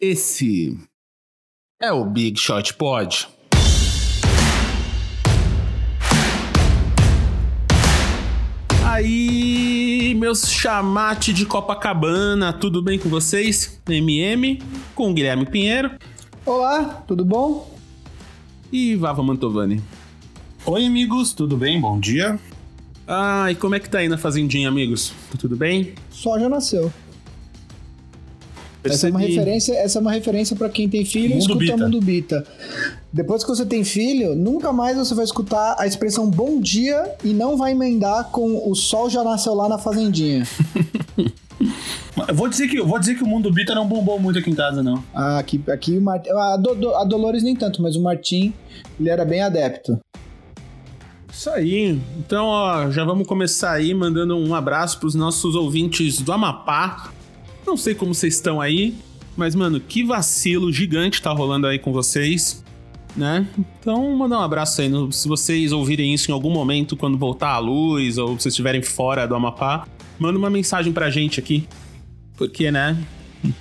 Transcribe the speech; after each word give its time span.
Esse 0.00 0.78
é 1.82 1.90
o 1.90 2.04
Big 2.04 2.38
Shot 2.38 2.74
Pod. 2.74 3.26
Aí, 8.84 10.14
meus 10.16 10.48
chamate 10.48 11.32
de 11.32 11.44
Copacabana, 11.44 12.52
tudo 12.52 12.80
bem 12.80 12.96
com 12.96 13.08
vocês? 13.08 13.82
MM, 13.88 14.62
com 14.94 15.10
o 15.10 15.12
Guilherme 15.14 15.46
Pinheiro. 15.46 15.90
Olá, 16.46 17.02
tudo 17.08 17.24
bom? 17.24 17.76
E 18.70 18.94
Vava 18.94 19.20
Mantovani. 19.20 19.82
Oi, 20.64 20.86
amigos, 20.86 21.32
tudo 21.32 21.56
bem? 21.56 21.80
Bom 21.80 21.98
dia. 21.98 22.38
Ah, 23.04 23.50
e 23.50 23.56
como 23.56 23.74
é 23.74 23.80
que 23.80 23.90
tá 23.90 23.98
aí 23.98 24.08
na 24.08 24.16
fazendinha, 24.16 24.68
amigos? 24.68 25.12
Tá 25.32 25.36
tudo 25.36 25.56
bem? 25.56 25.94
Só 26.08 26.38
já 26.38 26.48
nasceu. 26.48 26.92
Essa 28.84 29.08
é 29.08 29.10
uma 29.10 29.20
referência, 29.20 29.74
essa 29.74 29.98
é 29.98 30.00
uma 30.00 30.12
referência 30.12 30.56
para 30.56 30.68
quem 30.68 30.88
tem 30.88 31.04
filho 31.04 31.34
e 31.34 31.38
escuta 31.38 31.58
Bita. 31.58 31.76
Mundo 31.76 32.00
Bita. 32.00 32.46
Depois 33.12 33.42
que 33.42 33.48
você 33.48 33.66
tem 33.66 33.82
filho, 33.84 34.34
nunca 34.34 34.72
mais 34.72 34.96
você 34.96 35.14
vai 35.14 35.24
escutar 35.24 35.76
a 35.78 35.86
expressão 35.86 36.30
bom 36.30 36.60
dia 36.60 37.14
e 37.24 37.32
não 37.32 37.56
vai 37.56 37.72
emendar 37.72 38.30
com 38.30 38.70
o 38.70 38.74
sol 38.74 39.10
já 39.10 39.24
nasceu 39.24 39.54
lá 39.54 39.68
na 39.68 39.78
fazendinha. 39.78 40.46
vou 42.34 42.48
dizer 42.48 42.68
que 42.68 42.80
vou 42.80 42.98
dizer 42.98 43.16
que 43.16 43.22
o 43.22 43.26
Mundo 43.26 43.52
Bita 43.52 43.74
não 43.74 43.86
bombou 43.86 44.18
muito 44.20 44.38
aqui 44.38 44.50
em 44.50 44.54
casa 44.54 44.82
não. 44.82 45.02
Ah, 45.14 45.38
aqui 45.38 45.60
aqui 45.68 45.96
o 45.96 46.00
Mart... 46.00 46.26
a, 46.28 46.56
Do, 46.56 46.94
a 46.94 47.04
Dolores 47.04 47.42
nem 47.42 47.56
tanto, 47.56 47.82
mas 47.82 47.96
o 47.96 48.02
Martim, 48.02 48.52
ele 48.98 49.08
era 49.08 49.24
bem 49.24 49.42
adepto. 49.42 49.98
Isso 51.32 51.50
aí. 51.50 52.00
Então, 52.18 52.46
ó, 52.46 52.90
já 52.90 53.04
vamos 53.04 53.26
começar 53.26 53.72
aí 53.72 53.94
mandando 53.94 54.36
um 54.36 54.54
abraço 54.54 54.98
para 54.98 55.06
os 55.06 55.14
nossos 55.14 55.54
ouvintes 55.54 56.20
do 56.20 56.32
Amapá, 56.32 57.12
não 57.68 57.76
sei 57.76 57.94
como 57.94 58.14
vocês 58.14 58.34
estão 58.34 58.60
aí, 58.60 58.94
mas, 59.36 59.54
mano, 59.54 59.78
que 59.78 60.02
vacilo 60.02 60.72
gigante 60.72 61.20
tá 61.20 61.30
rolando 61.30 61.66
aí 61.66 61.78
com 61.78 61.92
vocês, 61.92 62.64
né? 63.14 63.46
Então, 63.58 64.16
mandar 64.16 64.38
um 64.38 64.42
abraço 64.42 64.80
aí. 64.80 64.90
Se 65.12 65.28
vocês 65.28 65.70
ouvirem 65.70 66.14
isso 66.14 66.30
em 66.30 66.34
algum 66.34 66.50
momento, 66.50 66.96
quando 66.96 67.18
voltar 67.18 67.50
a 67.50 67.58
luz, 67.58 68.16
ou 68.16 68.28
vocês 68.38 68.52
estiverem 68.52 68.82
fora 68.82 69.26
do 69.26 69.34
Amapá, 69.34 69.86
manda 70.18 70.38
uma 70.38 70.50
mensagem 70.50 70.92
pra 70.92 71.10
gente 71.10 71.38
aqui. 71.38 71.68
Porque, 72.36 72.70
né? 72.70 72.96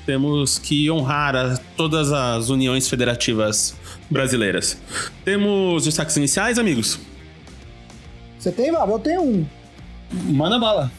Temos 0.05 0.57
que 0.57 0.89
honrar 0.89 1.59
todas 1.75 2.11
as 2.11 2.49
uniões 2.49 2.87
federativas 2.87 3.75
brasileiras. 4.09 4.79
Temos 5.23 5.83
destaques 5.83 6.15
iniciais, 6.17 6.57
amigos? 6.57 6.99
Você 8.39 8.51
tem, 8.51 8.71
Vava? 8.71 8.93
Eu 8.93 8.99
tenho 8.99 9.21
um. 9.21 9.45
Manda 10.11 10.57
bala. 10.57 10.91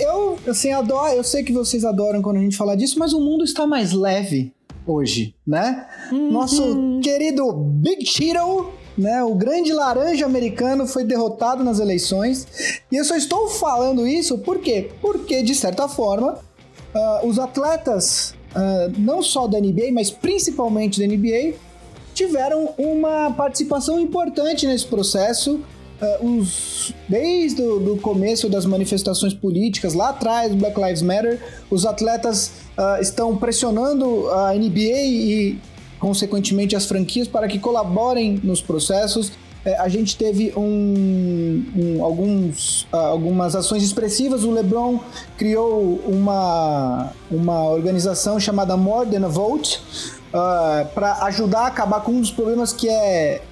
Eu, 0.00 0.38
assim, 0.46 0.72
adoro. 0.72 1.12
Eu 1.12 1.24
sei 1.24 1.42
que 1.42 1.52
vocês 1.52 1.84
adoram 1.84 2.22
quando 2.22 2.36
a 2.38 2.40
gente 2.40 2.56
fala 2.56 2.76
disso, 2.76 2.98
mas 2.98 3.12
o 3.12 3.20
mundo 3.20 3.44
está 3.44 3.66
mais 3.66 3.92
leve 3.92 4.52
hoje, 4.86 5.34
né? 5.46 5.86
Uhum. 6.10 6.32
Nosso 6.32 7.00
querido 7.02 7.52
Big 7.52 8.04
Cheeto, 8.06 8.70
né? 8.96 9.22
O 9.22 9.34
grande 9.34 9.72
laranja 9.72 10.26
americano 10.26 10.86
foi 10.86 11.04
derrotado 11.04 11.62
nas 11.62 11.78
eleições. 11.78 12.46
E 12.90 12.96
eu 12.96 13.04
só 13.04 13.16
estou 13.16 13.48
falando 13.48 14.06
isso 14.06 14.38
por 14.38 14.58
quê? 14.58 14.90
Porque, 15.00 15.42
de 15.42 15.54
certa 15.54 15.88
forma, 15.88 16.34
uh, 16.94 17.26
os 17.26 17.38
atletas, 17.38 18.34
uh, 18.54 18.92
não 18.98 19.22
só 19.22 19.46
da 19.46 19.58
NBA, 19.58 19.92
mas 19.92 20.10
principalmente 20.10 21.00
da 21.00 21.06
NBA, 21.06 21.54
tiveram 22.14 22.74
uma 22.76 23.30
participação 23.32 23.98
importante 23.98 24.66
nesse 24.66 24.86
processo 24.86 25.60
uh, 26.02 26.26
os, 26.26 26.92
desde 27.08 27.62
o 27.62 27.96
começo 27.98 28.48
das 28.48 28.66
manifestações 28.66 29.32
políticas, 29.32 29.94
lá 29.94 30.10
atrás, 30.10 30.54
Black 30.54 30.78
Lives 30.78 31.02
Matter, 31.02 31.40
os 31.70 31.86
atletas 31.86 32.50
uh, 32.76 33.00
estão 33.00 33.36
pressionando 33.36 34.28
a 34.30 34.52
NBA 34.54 35.02
e, 35.04 35.58
consequentemente, 35.98 36.74
as 36.74 36.86
franquias 36.86 37.28
para 37.28 37.46
que 37.46 37.58
colaborem 37.58 38.40
nos 38.42 38.60
processos. 38.60 39.28
Uh, 39.28 39.78
a 39.78 39.88
gente 39.88 40.16
teve 40.16 40.52
um, 40.56 41.64
um, 41.76 42.04
alguns, 42.04 42.82
uh, 42.92 42.96
algumas 42.96 43.54
ações 43.54 43.82
expressivas. 43.82 44.42
O 44.42 44.50
LeBron 44.50 44.98
criou 45.38 46.00
uma, 46.06 47.12
uma 47.30 47.68
organização 47.68 48.40
chamada 48.40 48.76
More 48.76 49.08
Than 49.08 49.24
a 49.24 49.28
Vote 49.28 49.80
uh, 50.34 50.86
para 50.94 51.24
ajudar 51.26 51.60
a 51.60 51.66
acabar 51.68 52.00
com 52.00 52.12
um 52.12 52.20
dos 52.20 52.32
problemas 52.32 52.72
que 52.72 52.88
é 52.88 53.42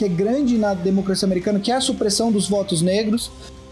que 0.00 0.04
é 0.06 0.08
grande 0.08 0.56
na 0.56 0.72
democracia 0.72 1.26
americana, 1.26 1.60
que 1.60 1.70
é 1.70 1.74
a 1.74 1.80
supressão 1.80 2.32
dos 2.32 2.48
votos 2.48 2.80
negros. 2.80 3.26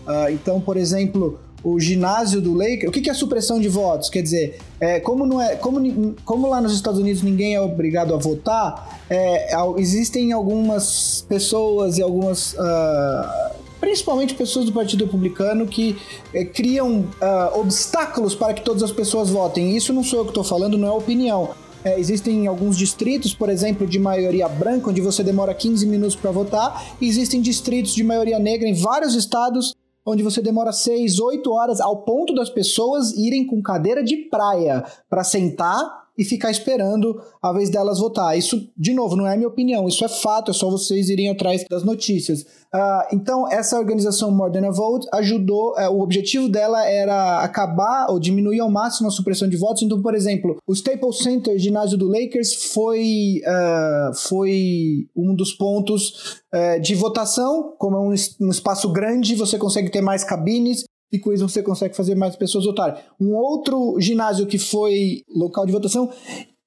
Uh, 0.06 0.30
então, 0.30 0.60
por 0.60 0.76
exemplo, 0.76 1.40
o 1.64 1.80
ginásio 1.80 2.38
do 2.42 2.52
Lakers. 2.52 2.88
O 2.88 2.90
que 2.92 3.08
é 3.08 3.14
supressão 3.14 3.58
de 3.58 3.66
votos? 3.66 4.10
Quer 4.10 4.20
dizer, 4.20 4.58
é, 4.78 5.00
como, 5.00 5.24
não 5.24 5.40
é, 5.40 5.56
como, 5.56 6.14
como 6.26 6.46
lá 6.46 6.60
nos 6.60 6.74
Estados 6.74 7.00
Unidos 7.00 7.22
ninguém 7.22 7.54
é 7.54 7.60
obrigado 7.62 8.12
a 8.12 8.18
votar, 8.18 9.00
é, 9.08 9.56
existem 9.78 10.32
algumas 10.32 11.24
pessoas 11.26 11.96
e 11.96 12.02
algumas. 12.02 12.52
Uh, 12.52 13.56
principalmente 13.80 14.34
pessoas 14.34 14.66
do 14.66 14.72
Partido 14.72 15.04
Republicano 15.04 15.66
que 15.66 15.96
é, 16.34 16.44
criam 16.44 17.06
uh, 17.22 17.58
obstáculos 17.58 18.34
para 18.34 18.52
que 18.52 18.60
todas 18.60 18.82
as 18.82 18.92
pessoas 18.92 19.30
votem. 19.30 19.74
Isso 19.74 19.94
não 19.94 20.04
sou 20.04 20.18
eu 20.18 20.24
que 20.26 20.32
estou 20.32 20.44
falando, 20.44 20.76
não 20.76 20.88
é 20.88 20.90
opinião. 20.90 21.54
É, 21.84 21.98
existem 21.98 22.46
alguns 22.46 22.76
distritos, 22.76 23.34
por 23.34 23.48
exemplo, 23.48 23.86
de 23.86 23.98
maioria 23.98 24.48
branca, 24.48 24.90
onde 24.90 25.00
você 25.00 25.22
demora 25.22 25.54
15 25.54 25.86
minutos 25.86 26.16
para 26.16 26.30
votar. 26.30 26.96
E 27.00 27.08
existem 27.08 27.40
distritos 27.40 27.94
de 27.94 28.02
maioria 28.02 28.38
negra 28.38 28.68
em 28.68 28.74
vários 28.74 29.14
estados, 29.14 29.74
onde 30.04 30.22
você 30.22 30.40
demora 30.40 30.72
6, 30.72 31.20
8 31.20 31.50
horas, 31.50 31.80
ao 31.80 32.02
ponto 32.04 32.34
das 32.34 32.50
pessoas 32.50 33.12
irem 33.12 33.46
com 33.46 33.62
cadeira 33.62 34.02
de 34.02 34.16
praia 34.28 34.84
para 35.08 35.22
sentar 35.22 36.07
e 36.18 36.24
ficar 36.24 36.50
esperando 36.50 37.22
a 37.40 37.52
vez 37.52 37.70
delas 37.70 38.00
votar. 38.00 38.36
Isso, 38.36 38.68
de 38.76 38.92
novo, 38.92 39.14
não 39.14 39.26
é 39.26 39.36
minha 39.36 39.48
opinião, 39.48 39.86
isso 39.86 40.04
é 40.04 40.08
fato, 40.08 40.50
é 40.50 40.54
só 40.54 40.68
vocês 40.68 41.08
irem 41.08 41.30
atrás 41.30 41.64
das 41.70 41.84
notícias. 41.84 42.42
Uh, 42.74 43.14
então, 43.14 43.50
essa 43.50 43.78
organização 43.78 44.30
More 44.30 44.52
Than 44.52 44.66
a 44.66 44.70
Vote 44.70 45.06
ajudou, 45.14 45.74
uh, 45.78 45.90
o 45.90 46.02
objetivo 46.02 46.48
dela 46.48 46.84
era 46.84 47.42
acabar 47.42 48.10
ou 48.10 48.18
diminuir 48.18 48.60
ao 48.60 48.70
máximo 48.70 49.08
a 49.08 49.12
supressão 49.12 49.48
de 49.48 49.56
votos. 49.56 49.82
Então, 49.82 50.02
por 50.02 50.14
exemplo, 50.14 50.58
o 50.66 50.72
Staples 50.72 51.18
Center, 51.18 51.58
ginásio 51.58 51.96
do 51.96 52.08
Lakers, 52.08 52.72
foi, 52.72 53.40
uh, 53.46 54.14
foi 54.14 55.08
um 55.16 55.34
dos 55.34 55.52
pontos 55.52 56.42
uh, 56.52 56.80
de 56.80 56.94
votação. 56.94 57.74
Como 57.78 57.96
é 57.96 58.00
um, 58.00 58.14
um 58.40 58.50
espaço 58.50 58.92
grande, 58.92 59.34
você 59.34 59.56
consegue 59.56 59.90
ter 59.90 60.02
mais 60.02 60.24
cabines, 60.24 60.84
e 61.12 61.18
com 61.18 61.32
isso 61.32 61.48
você 61.48 61.62
consegue 61.62 61.96
fazer 61.96 62.14
mais 62.14 62.36
pessoas 62.36 62.64
votarem. 62.64 63.00
Um 63.20 63.34
outro 63.34 63.96
ginásio 64.00 64.46
que 64.46 64.58
foi 64.58 65.22
local 65.34 65.64
de 65.66 65.72
votação 65.72 66.10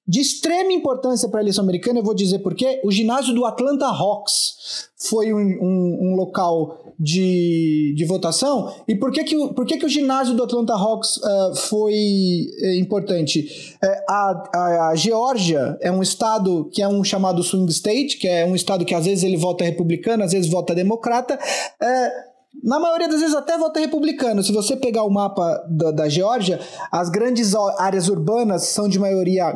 de 0.06 0.20
extrema 0.20 0.72
importância 0.72 1.28
para 1.28 1.40
a 1.40 1.42
eleição 1.42 1.62
americana, 1.62 2.00
eu 2.00 2.04
vou 2.04 2.14
dizer 2.14 2.40
por 2.40 2.54
quê. 2.54 2.80
O 2.84 2.90
ginásio 2.90 3.32
do 3.34 3.44
Atlanta 3.44 3.86
Hawks 3.86 4.90
foi 5.08 5.32
um, 5.32 5.38
um, 5.38 5.98
um, 6.02 6.16
local 6.16 6.92
de, 6.98 7.94
de 7.96 8.04
votação. 8.04 8.74
E 8.88 8.96
por 8.96 9.12
que, 9.12 9.22
que, 9.22 9.36
por 9.54 9.64
que, 9.64 9.76
que 9.76 9.86
o 9.86 9.88
ginásio 9.88 10.34
do 10.34 10.42
Atlanta 10.42 10.74
Hawks 10.74 11.18
uh, 11.18 11.54
foi 11.54 11.94
uh, 11.94 12.80
importante? 12.80 13.76
Uh, 13.82 14.10
a, 14.10 14.50
a, 14.54 14.88
a, 14.88 14.94
Geórgia 14.96 15.78
é 15.80 15.90
um 15.90 16.02
estado 16.02 16.68
que 16.72 16.82
é 16.82 16.88
um 16.88 17.04
chamado 17.04 17.42
swing 17.42 17.70
state, 17.70 18.18
que 18.18 18.26
é 18.26 18.44
um 18.44 18.56
estado 18.56 18.84
que 18.84 18.94
às 18.94 19.06
vezes 19.06 19.22
ele 19.22 19.36
vota 19.36 19.64
republicano, 19.64 20.24
às 20.24 20.32
vezes 20.32 20.50
vota 20.50 20.74
democrata. 20.74 21.38
Uh, 21.80 22.31
na 22.62 22.78
maioria 22.78 23.08
das 23.08 23.20
vezes 23.20 23.34
até 23.34 23.56
vota 23.56 23.80
republicano. 23.80 24.42
Se 24.42 24.52
você 24.52 24.76
pegar 24.76 25.04
o 25.04 25.10
mapa 25.10 25.64
da, 25.68 25.90
da 25.90 26.08
Geórgia, 26.08 26.60
as 26.90 27.08
grandes 27.08 27.54
áreas 27.78 28.08
urbanas 28.08 28.64
são 28.64 28.88
de 28.88 28.98
maioria 28.98 29.52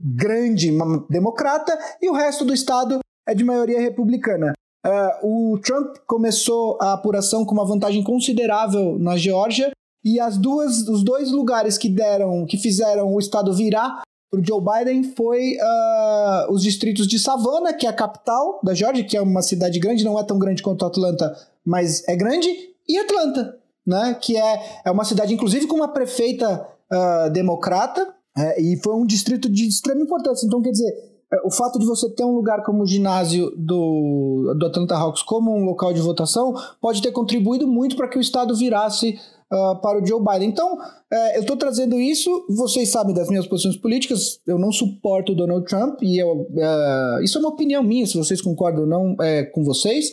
grande 0.00 0.70
democrata 1.10 1.78
e 2.00 2.08
o 2.08 2.14
resto 2.14 2.44
do 2.44 2.54
estado 2.54 3.00
é 3.26 3.34
de 3.34 3.44
maioria 3.44 3.80
republicana. 3.80 4.52
Uh, 4.84 5.52
o 5.54 5.58
Trump 5.60 5.96
começou 6.06 6.76
a 6.80 6.94
apuração 6.94 7.44
com 7.44 7.52
uma 7.52 7.64
vantagem 7.64 8.02
considerável 8.02 8.98
na 8.98 9.16
Geórgia 9.16 9.70
e 10.04 10.18
as 10.18 10.36
duas, 10.36 10.88
os 10.88 11.04
dois 11.04 11.30
lugares 11.30 11.78
que 11.78 11.88
deram, 11.88 12.44
que 12.46 12.56
fizeram 12.56 13.14
o 13.14 13.18
estado 13.18 13.54
virar 13.54 14.02
para 14.32 14.40
o 14.40 14.44
Joe 14.44 14.60
Biden 14.60 15.14
foi 15.14 15.56
uh, 15.56 16.50
os 16.50 16.62
distritos 16.62 17.06
de 17.06 17.18
Savannah, 17.18 17.74
que 17.74 17.86
é 17.86 17.90
a 17.90 17.92
capital 17.92 18.58
da 18.64 18.72
Geórgia, 18.72 19.04
que 19.04 19.14
é 19.14 19.20
uma 19.20 19.42
cidade 19.42 19.78
grande, 19.78 20.04
não 20.04 20.18
é 20.18 20.24
tão 20.24 20.38
grande 20.38 20.62
quanto 20.62 20.86
Atlanta, 20.86 21.36
mas 21.64 22.06
é 22.08 22.16
grande, 22.16 22.48
e 22.88 22.98
Atlanta, 22.98 23.58
né? 23.86 24.16
Que 24.20 24.36
é, 24.36 24.82
é 24.84 24.90
uma 24.90 25.04
cidade, 25.04 25.32
inclusive, 25.32 25.66
com 25.66 25.76
uma 25.76 25.88
prefeita 25.88 26.66
uh, 26.92 27.30
democrata, 27.30 28.14
é, 28.36 28.60
e 28.60 28.76
foi 28.82 28.94
um 28.94 29.06
distrito 29.06 29.48
de 29.48 29.68
extrema 29.68 30.00
importância. 30.00 30.46
Então, 30.46 30.62
quer 30.62 30.70
dizer, 30.70 30.90
é, 31.32 31.46
o 31.46 31.50
fato 31.50 31.78
de 31.78 31.86
você 31.86 32.08
ter 32.10 32.24
um 32.24 32.34
lugar 32.34 32.62
como 32.62 32.82
o 32.82 32.86
ginásio 32.86 33.50
do, 33.56 34.54
do 34.58 34.66
Atlanta 34.66 34.94
Hawks 34.94 35.22
como 35.22 35.54
um 35.54 35.64
local 35.64 35.92
de 35.92 36.00
votação 36.00 36.54
pode 36.80 37.02
ter 37.02 37.12
contribuído 37.12 37.66
muito 37.66 37.96
para 37.96 38.08
que 38.08 38.18
o 38.18 38.20
estado 38.20 38.54
virasse 38.54 39.18
uh, 39.52 39.80
para 39.80 40.02
o 40.02 40.06
Joe 40.06 40.20
Biden. 40.22 40.48
Então, 40.48 40.74
uh, 40.74 41.34
eu 41.34 41.40
estou 41.40 41.56
trazendo 41.56 42.00
isso, 42.00 42.46
vocês 42.48 42.90
sabem 42.90 43.14
das 43.14 43.28
minhas 43.28 43.46
posições 43.46 43.76
políticas, 43.76 44.40
eu 44.46 44.58
não 44.58 44.72
suporto 44.72 45.32
o 45.32 45.34
Donald 45.34 45.66
Trump, 45.66 46.02
e 46.02 46.18
eu, 46.18 46.48
uh, 46.50 47.22
isso 47.22 47.38
é 47.38 47.40
uma 47.40 47.50
opinião 47.50 47.82
minha, 47.82 48.06
se 48.06 48.16
vocês 48.16 48.40
concordam 48.40 48.82
ou 48.82 48.88
não 48.88 49.16
é 49.20 49.44
com 49.44 49.62
vocês, 49.62 50.10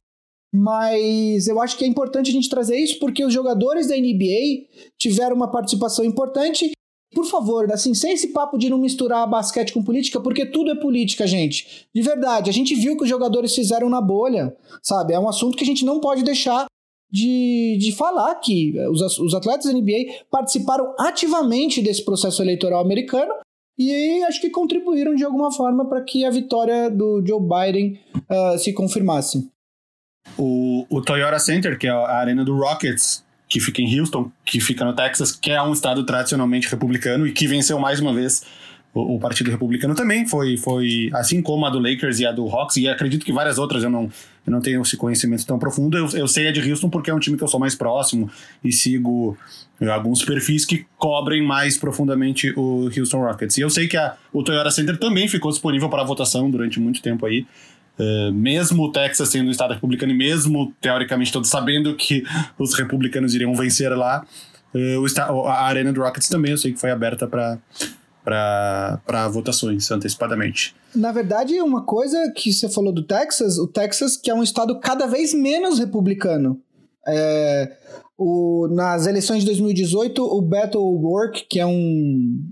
mas 0.53 1.47
eu 1.47 1.61
acho 1.61 1.77
que 1.77 1.85
é 1.85 1.87
importante 1.87 2.29
a 2.29 2.33
gente 2.33 2.49
trazer 2.49 2.77
isso 2.77 2.99
porque 2.99 3.23
os 3.23 3.33
jogadores 3.33 3.87
da 3.87 3.95
NBA 3.95 4.67
tiveram 4.97 5.35
uma 5.35 5.51
participação 5.51 6.03
importante 6.03 6.71
Por 7.13 7.25
favor, 7.25 7.71
assim, 7.71 7.93
sem 7.93 8.13
esse 8.13 8.27
papo 8.27 8.57
de 8.57 8.69
não 8.69 8.77
misturar 8.77 9.27
basquete 9.27 9.73
com 9.73 9.83
política, 9.83 10.21
porque 10.21 10.45
tudo 10.45 10.71
é 10.71 10.75
política, 10.75 11.25
gente. 11.25 11.87
De 11.93 12.01
verdade, 12.03 12.51
a 12.51 12.53
gente 12.53 12.75
viu 12.75 12.95
que 12.95 13.03
os 13.03 13.09
jogadores 13.09 13.55
fizeram 13.55 13.89
na 13.89 13.99
bolha, 13.99 14.55
sabe? 14.83 15.13
É 15.13 15.19
um 15.19 15.27
assunto 15.27 15.57
que 15.57 15.63
a 15.63 15.67
gente 15.67 15.83
não 15.83 15.99
pode 15.99 16.23
deixar 16.23 16.67
de, 17.11 17.77
de 17.79 17.91
falar 17.91 18.35
que 18.35 18.73
os, 18.91 19.01
os 19.17 19.33
atletas 19.33 19.65
da 19.65 19.73
NBA 19.73 20.25
participaram 20.29 20.93
ativamente 20.99 21.81
desse 21.81 22.05
processo 22.05 22.43
eleitoral 22.43 22.79
americano 22.79 23.33
e 23.77 24.21
acho 24.23 24.41
que 24.41 24.49
contribuíram 24.49 25.15
de 25.15 25.23
alguma 25.23 25.51
forma 25.51 25.87
para 25.87 26.03
que 26.03 26.25
a 26.25 26.29
vitória 26.29 26.89
do 26.89 27.25
Joe 27.25 27.41
Biden 27.41 27.99
uh, 28.29 28.59
se 28.59 28.73
confirmasse. 28.73 29.49
O, 30.37 30.85
o 30.89 31.01
Toyota 31.01 31.39
Center, 31.39 31.77
que 31.77 31.87
é 31.87 31.91
a 31.91 32.17
arena 32.17 32.45
do 32.45 32.55
Rockets, 32.57 33.23
que 33.47 33.59
fica 33.59 33.81
em 33.81 33.99
Houston, 33.99 34.31
que 34.45 34.59
fica 34.59 34.85
no 34.85 34.93
Texas, 34.93 35.31
que 35.31 35.51
é 35.51 35.61
um 35.61 35.73
estado 35.73 36.05
tradicionalmente 36.05 36.69
republicano 36.69 37.25
e 37.25 37.31
que 37.31 37.47
venceu 37.47 37.79
mais 37.79 37.99
uma 37.99 38.13
vez 38.13 38.43
o, 38.93 39.15
o, 39.15 39.19
Partido 39.19 39.51
Republicano 39.51 39.93
também 39.93 40.27
foi, 40.27 40.57
foi, 40.57 41.09
assim 41.13 41.41
como 41.41 41.65
a 41.65 41.69
do 41.69 41.79
Lakers 41.79 42.19
e 42.19 42.25
a 42.25 42.31
do 42.31 42.47
Hawks, 42.47 42.77
e 42.77 42.87
acredito 42.87 43.23
que 43.23 43.31
várias 43.31 43.57
outras 43.57 43.83
eu 43.83 43.89
não, 43.89 44.09
eu 44.45 44.51
não 44.51 44.59
tenho 44.59 44.81
esse 44.81 44.97
conhecimento 44.97 45.45
tão 45.45 45.59
profundo. 45.59 45.97
Eu, 45.97 46.07
eu 46.13 46.27
sei 46.27 46.47
a 46.47 46.51
de 46.51 46.69
Houston 46.69 46.89
porque 46.89 47.11
é 47.11 47.13
um 47.13 47.19
time 47.19 47.37
que 47.37 47.43
eu 47.43 47.47
sou 47.47 47.59
mais 47.59 47.75
próximo 47.75 48.29
e 48.63 48.71
sigo 48.71 49.37
alguns 49.91 50.25
perfis 50.25 50.65
que 50.65 50.85
cobrem 50.97 51.43
mais 51.45 51.77
profundamente 51.77 52.51
o 52.57 52.89
Houston 52.95 53.19
Rockets. 53.19 53.57
E 53.57 53.61
eu 53.61 53.69
sei 53.69 53.87
que 53.87 53.95
a, 53.95 54.15
o 54.33 54.43
Toyota 54.43 54.71
Center 54.71 54.97
também 54.97 55.27
ficou 55.27 55.51
disponível 55.51 55.89
para 55.89 56.03
votação 56.03 56.49
durante 56.49 56.79
muito 56.79 57.01
tempo 57.01 57.25
aí. 57.25 57.45
Uh, 57.99 58.31
mesmo 58.31 58.83
o 58.83 58.91
Texas 58.91 59.27
sendo 59.27 59.49
um 59.49 59.51
estado 59.51 59.73
republicano 59.73 60.13
e 60.13 60.17
mesmo, 60.17 60.73
teoricamente, 60.79 61.33
todos 61.33 61.49
sabendo 61.49 61.95
que 61.95 62.23
os 62.57 62.73
republicanos 62.73 63.35
iriam 63.35 63.53
vencer 63.53 63.91
lá, 63.91 64.25
uh, 64.73 65.47
a 65.47 65.65
arena 65.65 65.91
do 65.91 66.01
Rockets 66.01 66.29
também 66.29 66.51
eu 66.51 66.57
sei 66.57 66.71
que 66.71 66.79
foi 66.79 66.91
aberta 66.91 67.27
para 67.27 67.59
para 68.23 69.27
votações 69.29 69.89
antecipadamente. 69.89 70.75
Na 70.93 71.11
verdade, 71.11 71.59
uma 71.61 71.83
coisa 71.83 72.31
que 72.35 72.53
você 72.53 72.69
falou 72.69 72.93
do 72.93 73.03
Texas, 73.03 73.57
o 73.57 73.67
Texas 73.67 74.15
que 74.15 74.29
é 74.29 74.35
um 74.35 74.43
estado 74.43 74.79
cada 74.79 75.07
vez 75.07 75.33
menos 75.33 75.79
republicano. 75.79 76.61
É, 77.07 77.75
o, 78.17 78.67
nas 78.69 79.07
eleições 79.07 79.39
de 79.39 79.45
2018, 79.47 80.21
o 80.21 80.41
Beto 80.41 80.79
O'Rourke, 80.79 81.45
que 81.49 81.59
é 81.59 81.65
um, 81.65 82.51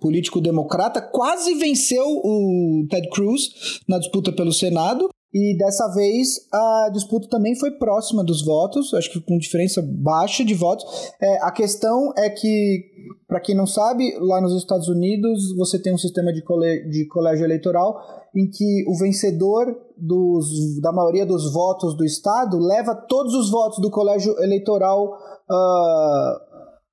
político 0.00 0.40
democrata, 0.40 1.00
quase 1.00 1.54
venceu 1.54 2.04
o 2.06 2.86
Ted 2.88 3.08
Cruz 3.10 3.80
na 3.88 3.98
disputa 3.98 4.32
pelo 4.32 4.52
Senado. 4.52 5.08
E 5.34 5.56
dessa 5.58 5.86
vez 5.92 6.48
a 6.50 6.90
disputa 6.92 7.28
também 7.28 7.54
foi 7.54 7.70
próxima 7.72 8.24
dos 8.24 8.42
votos, 8.42 8.94
acho 8.94 9.10
que 9.10 9.20
com 9.20 9.36
diferença 9.36 9.82
baixa 9.82 10.42
de 10.42 10.54
votos. 10.54 10.84
É, 11.20 11.42
a 11.42 11.50
questão 11.50 12.12
é 12.16 12.30
que, 12.30 12.84
para 13.28 13.40
quem 13.40 13.54
não 13.54 13.66
sabe, 13.66 14.16
lá 14.18 14.40
nos 14.40 14.56
Estados 14.56 14.88
Unidos 14.88 15.54
você 15.56 15.78
tem 15.78 15.92
um 15.92 15.98
sistema 15.98 16.32
de, 16.32 16.42
cole, 16.42 16.88
de 16.88 17.06
colégio 17.08 17.44
eleitoral 17.44 18.00
em 18.34 18.48
que 18.50 18.84
o 18.86 18.96
vencedor 18.98 19.76
dos, 19.96 20.80
da 20.80 20.92
maioria 20.92 21.26
dos 21.26 21.52
votos 21.52 21.96
do 21.96 22.04
estado 22.04 22.58
leva 22.58 22.94
todos 22.94 23.34
os 23.34 23.50
votos 23.50 23.78
do 23.80 23.90
colégio 23.90 24.34
eleitoral 24.42 25.06
uh, 25.50 26.45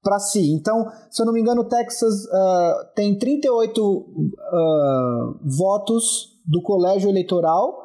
para 0.04 0.20
si. 0.20 0.52
Então, 0.52 0.86
se 1.10 1.22
eu 1.22 1.26
não 1.26 1.34
me 1.34 1.40
engano, 1.40 1.62
o 1.62 1.70
Texas 1.70 2.26
uh, 2.26 2.94
tem 2.96 3.18
38 3.18 3.82
uh, 3.82 4.06
ah, 4.42 5.34
votos 5.44 6.38
do 6.46 6.62
colégio 6.62 7.10
eleitoal 7.10 7.84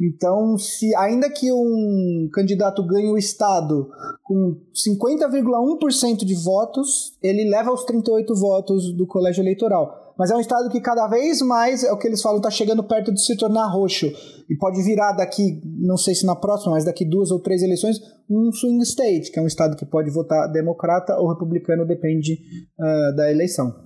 então, 0.00 0.56
se 0.56 0.96
ainda 0.96 1.28
que 1.28 1.52
um 1.52 2.30
candidato 2.32 2.82
ganhe 2.82 3.10
o 3.10 3.18
estado 3.18 3.90
com 4.22 4.56
50,1% 4.74 6.24
de 6.24 6.34
votos, 6.36 7.18
ele 7.22 7.50
leva 7.50 7.70
os 7.70 7.84
38 7.84 8.34
votos 8.34 8.94
do 8.94 9.06
colégio 9.06 9.42
eleitoral. 9.42 9.99
Mas 10.18 10.30
é 10.30 10.36
um 10.36 10.40
estado 10.40 10.68
que 10.70 10.80
cada 10.80 11.06
vez 11.06 11.40
mais, 11.40 11.82
é 11.82 11.92
o 11.92 11.98
que 11.98 12.06
eles 12.06 12.20
falam, 12.20 12.38
está 12.38 12.50
chegando 12.50 12.82
perto 12.82 13.12
de 13.12 13.24
se 13.24 13.36
tornar 13.36 13.66
roxo. 13.68 14.06
E 14.48 14.56
pode 14.56 14.82
virar 14.82 15.12
daqui, 15.12 15.60
não 15.64 15.96
sei 15.96 16.14
se 16.14 16.26
na 16.26 16.36
próxima, 16.36 16.72
mas 16.72 16.84
daqui 16.84 17.04
duas 17.04 17.30
ou 17.30 17.40
três 17.40 17.62
eleições, 17.62 17.98
um 18.28 18.52
swing 18.52 18.82
state, 18.82 19.30
que 19.30 19.38
é 19.38 19.42
um 19.42 19.46
estado 19.46 19.76
que 19.76 19.86
pode 19.86 20.10
votar 20.10 20.50
democrata 20.50 21.16
ou 21.16 21.28
republicano, 21.28 21.86
depende 21.86 22.38
uh, 22.78 23.16
da 23.16 23.30
eleição. 23.30 23.84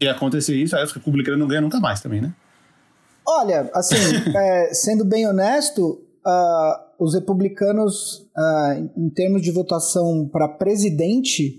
E 0.00 0.08
acontecer 0.08 0.54
isso, 0.54 0.76
aí 0.76 0.84
os 0.84 0.92
republicanos 0.92 1.40
não 1.40 1.48
ganham 1.48 1.62
nunca 1.62 1.80
mais 1.80 2.00
também, 2.00 2.20
né? 2.20 2.34
Olha, 3.26 3.70
assim, 3.74 3.96
é, 4.34 4.72
sendo 4.72 5.04
bem 5.04 5.26
honesto, 5.26 6.00
uh, 6.26 7.04
os 7.04 7.14
republicanos, 7.14 8.28
uh, 8.36 8.90
em 8.96 9.10
termos 9.10 9.42
de 9.42 9.50
votação 9.50 10.28
para 10.32 10.48
presidente, 10.48 11.58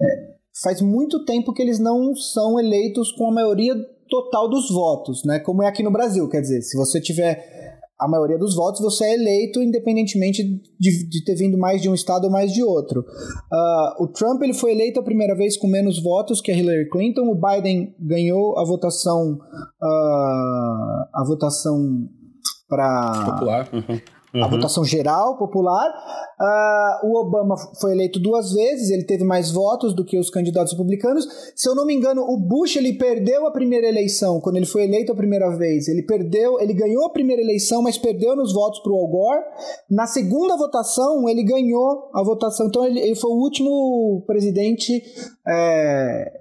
é, 0.00 0.29
faz 0.62 0.80
muito 0.80 1.24
tempo 1.24 1.52
que 1.52 1.62
eles 1.62 1.78
não 1.78 2.14
são 2.14 2.58
eleitos 2.58 3.12
com 3.12 3.28
a 3.28 3.32
maioria 3.32 3.74
total 4.08 4.48
dos 4.48 4.70
votos, 4.70 5.24
né? 5.24 5.38
Como 5.38 5.62
é 5.62 5.68
aqui 5.68 5.82
no 5.82 5.90
Brasil, 5.90 6.28
quer 6.28 6.40
dizer, 6.40 6.62
se 6.62 6.76
você 6.76 7.00
tiver 7.00 7.70
a 7.98 8.08
maioria 8.08 8.38
dos 8.38 8.56
votos, 8.56 8.80
você 8.80 9.04
é 9.04 9.14
eleito 9.14 9.60
independentemente 9.60 10.42
de, 10.78 11.08
de 11.08 11.24
ter 11.24 11.34
vindo 11.34 11.58
mais 11.58 11.82
de 11.82 11.88
um 11.88 11.94
estado 11.94 12.24
ou 12.24 12.30
mais 12.30 12.52
de 12.52 12.62
outro. 12.62 13.00
Uh, 13.00 14.04
o 14.04 14.08
Trump 14.08 14.42
ele 14.42 14.54
foi 14.54 14.72
eleito 14.72 14.98
a 14.98 15.02
primeira 15.02 15.36
vez 15.36 15.56
com 15.56 15.66
menos 15.66 16.02
votos 16.02 16.40
que 16.40 16.50
a 16.50 16.56
Hillary 16.56 16.88
Clinton. 16.88 17.28
O 17.28 17.34
Biden 17.38 17.94
ganhou 18.00 18.58
a 18.58 18.64
votação 18.64 19.34
uh, 19.34 21.04
a 21.14 21.24
votação 21.26 22.08
para 22.68 23.24
popular. 23.26 23.68
Uhum 23.72 24.00
uhum. 24.34 24.44
a 24.44 24.48
votação 24.48 24.84
geral, 24.84 25.36
popular. 25.36 25.88
Uh, 26.40 27.06
o 27.06 27.20
Obama 27.20 27.56
foi 27.80 27.92
eleito 27.92 28.18
duas 28.18 28.52
vezes, 28.52 28.90
ele 28.90 29.04
teve 29.04 29.24
mais 29.24 29.50
votos 29.50 29.94
do 29.94 30.04
que 30.04 30.18
os 30.18 30.30
candidatos 30.30 30.72
republicanos. 30.72 31.26
Se 31.54 31.68
eu 31.68 31.74
não 31.74 31.84
me 31.84 31.94
engano, 31.94 32.22
o 32.22 32.38
Bush 32.38 32.76
ele 32.76 32.94
perdeu 32.94 33.46
a 33.46 33.50
primeira 33.50 33.86
eleição, 33.86 34.40
quando 34.40 34.56
ele 34.56 34.66
foi 34.66 34.84
eleito 34.84 35.12
a 35.12 35.16
primeira 35.16 35.50
vez. 35.56 35.88
Ele 35.88 36.02
perdeu, 36.02 36.60
ele 36.60 36.72
ganhou 36.72 37.06
a 37.06 37.10
primeira 37.10 37.42
eleição, 37.42 37.82
mas 37.82 37.98
perdeu 37.98 38.34
nos 38.34 38.52
votos 38.52 38.80
para 38.80 38.92
o 38.92 38.96
Al 38.96 39.08
Gore. 39.08 39.44
Na 39.90 40.06
segunda 40.06 40.56
votação, 40.56 41.28
ele 41.28 41.42
ganhou 41.42 42.10
a 42.14 42.22
votação. 42.22 42.66
Então, 42.66 42.84
ele, 42.84 43.00
ele 43.00 43.14
foi 43.14 43.30
o 43.30 43.40
último 43.40 44.22
presidente. 44.26 45.02
É, 45.46 46.40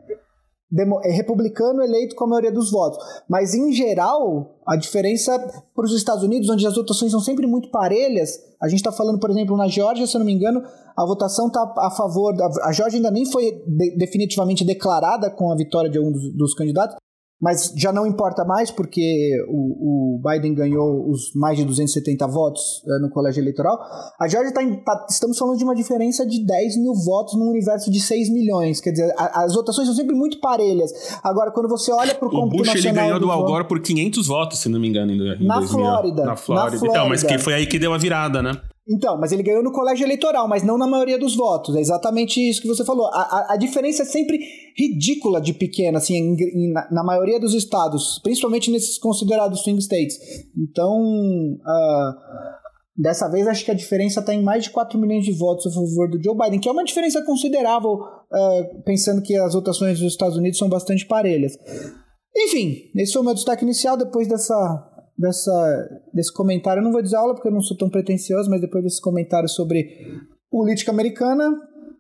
é 1.03 1.12
republicano 1.12 1.81
eleito 1.81 2.15
com 2.15 2.25
a 2.25 2.27
maioria 2.27 2.51
dos 2.51 2.71
votos. 2.71 3.00
Mas, 3.27 3.53
em 3.53 3.71
geral, 3.71 4.58
a 4.69 4.75
diferença 4.75 5.36
para 5.74 5.83
os 5.83 5.95
Estados 5.95 6.24
Unidos, 6.24 6.48
onde 6.48 6.66
as 6.68 6.75
votações 6.75 7.12
são 7.12 7.19
sempre 7.19 7.48
muito 7.48 7.71
parelhas, 7.71 8.39
a 8.62 8.68
gente 8.68 8.80
está 8.80 8.92
falando, 8.92 9.19
por 9.19 9.31
exemplo, 9.31 9.57
na 9.57 9.68
Geórgia, 9.68 10.06
se 10.06 10.16
eu 10.16 10.19
não 10.19 10.25
me 10.25 10.33
engano, 10.33 10.63
a 10.95 11.06
votação 11.06 11.48
está 11.48 11.74
a 11.77 11.89
favor. 11.89 12.36
A 12.62 12.71
Geórgia 12.71 12.98
ainda 12.98 13.10
nem 13.10 13.25
foi 13.25 13.63
de, 13.66 13.98
definitivamente 13.98 14.63
declarada 14.63 15.31
com 15.31 15.51
a 15.51 15.56
vitória 15.56 15.89
de 15.89 15.98
algum 15.98 16.12
dos, 16.12 16.31
dos 16.36 16.54
candidatos, 16.54 16.98
mas 17.41 17.73
já 17.75 17.94
não 17.94 18.06
importa 18.06 18.44
mais 18.44 18.69
porque 18.69 19.31
o, 19.47 20.18
o 20.18 20.21
Biden 20.21 20.54
ganhou 20.54 21.09
os 21.09 21.33
mais 21.33 21.57
de 21.57 21.63
270 21.63 22.28
votos 22.28 22.83
é, 22.85 22.99
no 22.99 23.09
colégio 23.09 23.42
eleitoral. 23.42 23.80
A 24.19 24.28
Georgia 24.28 24.49
está 24.49 24.61
tá, 24.83 25.06
estamos 25.09 25.37
falando 25.37 25.57
de 25.57 25.63
uma 25.63 25.73
diferença 25.73 26.25
de 26.25 26.45
10 26.45 26.78
mil 26.78 26.94
votos 26.94 27.35
num 27.35 27.49
universo 27.49 27.90
de 27.90 27.99
6 27.99 28.30
milhões. 28.30 28.81
Quer 28.81 28.92
dizer, 28.92 29.13
a, 29.18 29.44
as 29.45 29.54
votações 29.54 29.87
são 29.87 29.95
sempre 29.95 30.16
muito 30.16 30.40
parelhas. 30.42 30.92
Agora, 31.23 31.52
quando 31.52 31.69
você 31.69 31.92
olha 31.92 32.13
para 32.13 32.28
o 32.28 32.31
cômputo 32.31 32.57
Bush, 32.57 32.68
nacional... 32.68 32.90
ele 32.90 33.06
ganhou 33.06 33.19
do 33.19 33.31
Al 33.31 33.45
Gore 33.45 33.68
por 33.68 33.80
500 33.80 34.28
votos, 34.28 34.59
se 34.59 34.68
não 34.68 34.80
me 34.80 34.90
engano, 34.90 35.11
em, 35.11 35.16
em 35.16 35.47
na 35.47 35.56
2000. 35.59 35.80
Flórida. 35.80 36.25
Na 36.25 36.35
Flórida. 36.35 36.71
Na 36.71 36.78
Flórida. 36.78 36.87
Então, 36.87 37.09
mas 37.09 37.23
que 37.23 37.37
foi 37.37 37.54
aí 37.54 37.66
que 37.66 37.80
deu 37.80 37.94
a 37.94 37.97
virada, 37.97 38.42
né? 38.42 38.52
Então, 38.89 39.19
mas 39.19 39.31
ele 39.31 39.43
ganhou 39.43 39.63
no 39.63 39.71
colégio 39.71 40.03
eleitoral, 40.03 40.47
mas 40.47 40.63
não 40.63 40.75
na 40.75 40.87
maioria 40.87 41.19
dos 41.19 41.35
votos. 41.35 41.75
É 41.75 41.79
exatamente 41.79 42.39
isso 42.39 42.59
que 42.59 42.67
você 42.67 42.83
falou. 42.83 43.05
A, 43.13 43.21
a, 43.21 43.53
a 43.53 43.55
diferença 43.55 44.01
é 44.01 44.05
sempre 44.05 44.39
ridícula 44.75 45.39
de 45.39 45.53
pequena, 45.53 45.99
assim, 45.99 46.15
em, 46.15 46.35
em, 46.35 46.71
na, 46.73 46.87
na, 46.91 47.03
maioria 47.03 47.39
dos 47.39 47.53
estados, 47.53 48.19
principalmente 48.23 48.71
nesses 48.71 48.97
considerados 48.97 49.61
swing 49.61 49.79
states. 49.79 50.17
Então, 50.57 50.97
uh, 50.99 52.15
dessa 52.97 53.29
vez 53.29 53.47
acho 53.47 53.63
que 53.63 53.69
a 53.69 53.75
diferença 53.75 54.21
está 54.21 54.33
em 54.33 54.41
mais 54.41 54.63
de 54.63 54.71
4 54.71 54.97
milhões 54.99 55.23
de 55.23 55.33
votos 55.33 55.67
a 55.67 55.71
favor 55.71 56.09
do 56.09 56.21
Joe 56.23 56.35
Biden, 56.35 56.59
que 56.59 56.67
é 56.67 56.71
uma 56.71 56.83
diferença 56.83 57.23
considerável, 57.23 57.91
uh, 57.91 58.83
pensando 58.83 59.21
que 59.21 59.35
as 59.35 59.53
votações 59.53 59.99
dos 59.99 60.11
Estados 60.11 60.35
Unidos 60.35 60.57
são 60.57 60.67
bastante 60.67 61.05
parelhas. 61.05 61.53
Enfim, 62.35 62.89
esse 62.95 63.13
foi 63.13 63.21
o 63.21 63.25
meu 63.25 63.35
destaque 63.35 63.63
inicial. 63.63 63.95
Depois 63.95 64.27
dessa 64.27 64.55
dessa, 65.19 66.02
desse 66.14 66.33
comentário. 66.33 66.80
Eu 66.80 66.83
não 66.85 66.94
vou 66.94 67.02
dizer 67.02 67.18
aula 67.18 67.35
porque 67.35 67.49
eu 67.49 67.54
não 67.54 67.61
sou 67.61 67.76
tão 67.78 67.90
pretencioso, 67.90 68.49
mas 68.49 68.61
depois 68.61 68.83
desse 68.83 69.02
comentário 69.02 69.49
sobre 69.49 69.85
política 70.49 70.92
americana, 70.92 71.52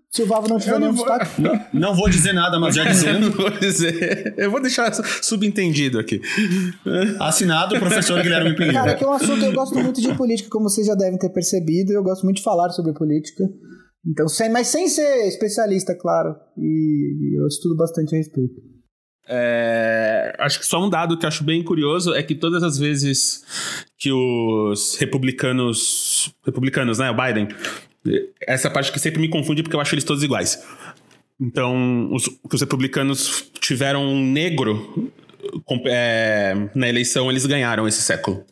se 0.09 0.23
o 0.23 0.25
Vavo 0.25 0.47
não 0.47 0.57
tiver 0.57 0.79
nenhum 0.79 0.93
destaque. 0.93 1.39
Não, 1.39 1.65
não, 1.71 1.95
vou 1.95 2.09
dizer 2.09 2.33
nada, 2.33 2.59
mas 2.59 2.73
já 2.73 2.83
dizendo. 2.83 3.27
eu 3.29 3.31
vou 3.31 3.51
dizer. 3.51 4.33
Eu 4.37 4.49
vou 4.49 4.59
deixar 4.59 4.91
subentendido 5.21 5.99
aqui. 5.99 6.19
Assinado 7.19 7.75
o 7.75 7.79
professor 7.79 8.19
Guilherme 8.23 8.55
Pinheiro. 8.55 8.73
Cara, 8.73 8.95
que 8.95 9.03
é 9.03 9.07
um 9.07 9.11
assunto 9.11 9.45
eu 9.45 9.53
gosto 9.53 9.75
muito 9.75 10.01
de 10.01 10.15
política, 10.15 10.49
como 10.49 10.67
vocês 10.67 10.87
já 10.87 10.95
devem 10.95 11.19
ter 11.19 11.29
percebido. 11.29 11.91
Eu 11.91 12.01
gosto 12.01 12.23
muito 12.23 12.37
de 12.37 12.43
falar 12.43 12.69
sobre 12.69 12.91
política. 12.93 13.43
Então, 14.07 14.27
sem, 14.27 14.49
mas 14.49 14.67
sem 14.67 14.87
ser 14.87 15.27
especialista, 15.27 15.95
claro. 15.95 16.35
E, 16.57 17.35
e 17.35 17.39
eu 17.39 17.45
estudo 17.45 17.75
bastante 17.75 18.15
a 18.15 18.17
respeito. 18.17 18.68
É, 19.31 20.35
acho 20.39 20.59
que 20.59 20.65
só 20.65 20.83
um 20.83 20.89
dado 20.89 21.15
que 21.15 21.25
acho 21.25 21.43
bem 21.43 21.61
curioso 21.63 22.15
é 22.15 22.23
que 22.23 22.33
todas 22.33 22.63
as 22.63 22.79
vezes 22.79 23.45
que 23.97 24.11
os 24.11 24.95
republicanos. 24.95 26.33
Republicanos, 26.43 26.97
né? 26.97 27.11
O 27.11 27.15
Biden. 27.15 27.47
Essa 28.41 28.69
parte 28.69 28.91
que 28.91 28.99
sempre 28.99 29.21
me 29.21 29.29
confunde 29.29 29.61
porque 29.61 29.75
eu 29.75 29.81
acho 29.81 29.93
eles 29.93 30.03
todos 30.03 30.23
iguais. 30.23 30.65
Então, 31.39 32.11
os, 32.11 32.29
os 32.51 32.59
republicanos 32.59 33.51
tiveram 33.61 34.03
um 34.03 34.25
negro 34.25 35.11
é, 35.85 36.69
na 36.75 36.89
eleição, 36.89 37.29
eles 37.29 37.45
ganharam 37.45 37.87
esse 37.87 38.01
século. 38.01 38.43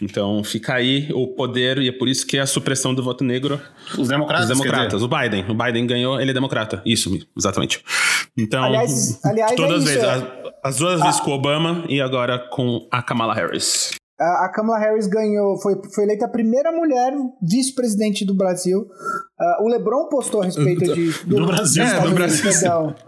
Então 0.00 0.42
fica 0.44 0.74
aí 0.74 1.08
o 1.12 1.28
poder, 1.28 1.78
e 1.78 1.88
é 1.88 1.92
por 1.92 2.08
isso 2.08 2.26
que 2.26 2.36
é 2.36 2.40
a 2.40 2.46
supressão 2.46 2.94
do 2.94 3.02
voto 3.02 3.24
negro. 3.24 3.60
Os 3.98 4.08
democratas. 4.08 4.50
Os 4.50 4.58
democratas. 4.58 5.02
O 5.02 5.08
Biden. 5.08 5.44
O 5.48 5.54
Biden 5.54 5.86
ganhou, 5.86 6.20
ele 6.20 6.30
é 6.30 6.34
democrata. 6.34 6.82
Isso, 6.84 7.18
exatamente. 7.36 7.82
Então, 8.36 8.64
aliás, 8.64 9.24
aliás 9.24 9.54
todas 9.54 9.72
é 9.72 9.78
as 9.78 9.84
vezes. 9.84 10.02
é. 10.04 10.10
As, 10.10 10.24
as 10.64 10.76
duas 10.76 11.00
vezes 11.00 11.20
com 11.20 11.30
o 11.30 11.34
Obama 11.34 11.84
e 11.88 12.00
agora 12.00 12.38
com 12.38 12.86
a 12.90 13.02
Kamala 13.02 13.34
Harris. 13.34 13.92
A 14.18 14.48
Kamala 14.48 14.78
Harris 14.78 15.08
ganhou, 15.08 15.60
foi, 15.60 15.74
foi 15.92 16.04
eleita 16.04 16.26
a 16.26 16.28
primeira 16.28 16.70
mulher 16.70 17.12
vice-presidente 17.42 18.24
do 18.24 18.32
Brasil. 18.32 18.80
Uh, 18.80 19.64
o 19.64 19.68
LeBron 19.68 20.08
postou 20.08 20.42
a 20.42 20.44
respeito 20.44 20.84
de, 20.94 21.10
do, 21.24 21.40
do 21.40 21.46
Brasil. 21.46 21.82
É, 21.82 22.00
do 22.00 22.12
Brasil. 22.12 22.50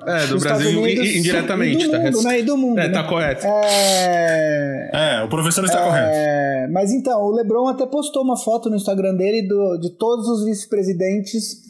É, 0.05 0.27
do 0.27 0.41
Brasil 0.41 0.81
Unidos, 0.81 1.15
indiretamente. 1.15 1.85
E 1.85 1.89
do 1.89 1.97
mundo, 1.99 2.23
tá, 2.23 2.29
né? 2.29 2.39
E 2.41 2.43
do 2.43 2.57
mundo. 2.57 2.79
É, 2.81 2.89
né? 2.89 2.93
tá 2.93 3.05
correto. 3.05 3.47
É... 3.47 4.91
é, 4.93 5.23
o 5.23 5.29
professor 5.29 5.65
está 5.65 5.81
é... 5.81 5.85
correto. 5.85 6.73
Mas 6.73 6.93
então, 6.93 7.23
o 7.23 7.31
LeBron 7.31 7.69
até 7.69 7.87
postou 7.87 8.25
uma 8.25 8.37
foto 8.37 8.69
no 8.69 8.75
Instagram 8.75 9.15
dele 9.15 9.47
do, 9.47 9.79
de 9.79 9.91
todos 9.91 10.29
os 10.29 10.45
vice-presidentes 10.45 11.66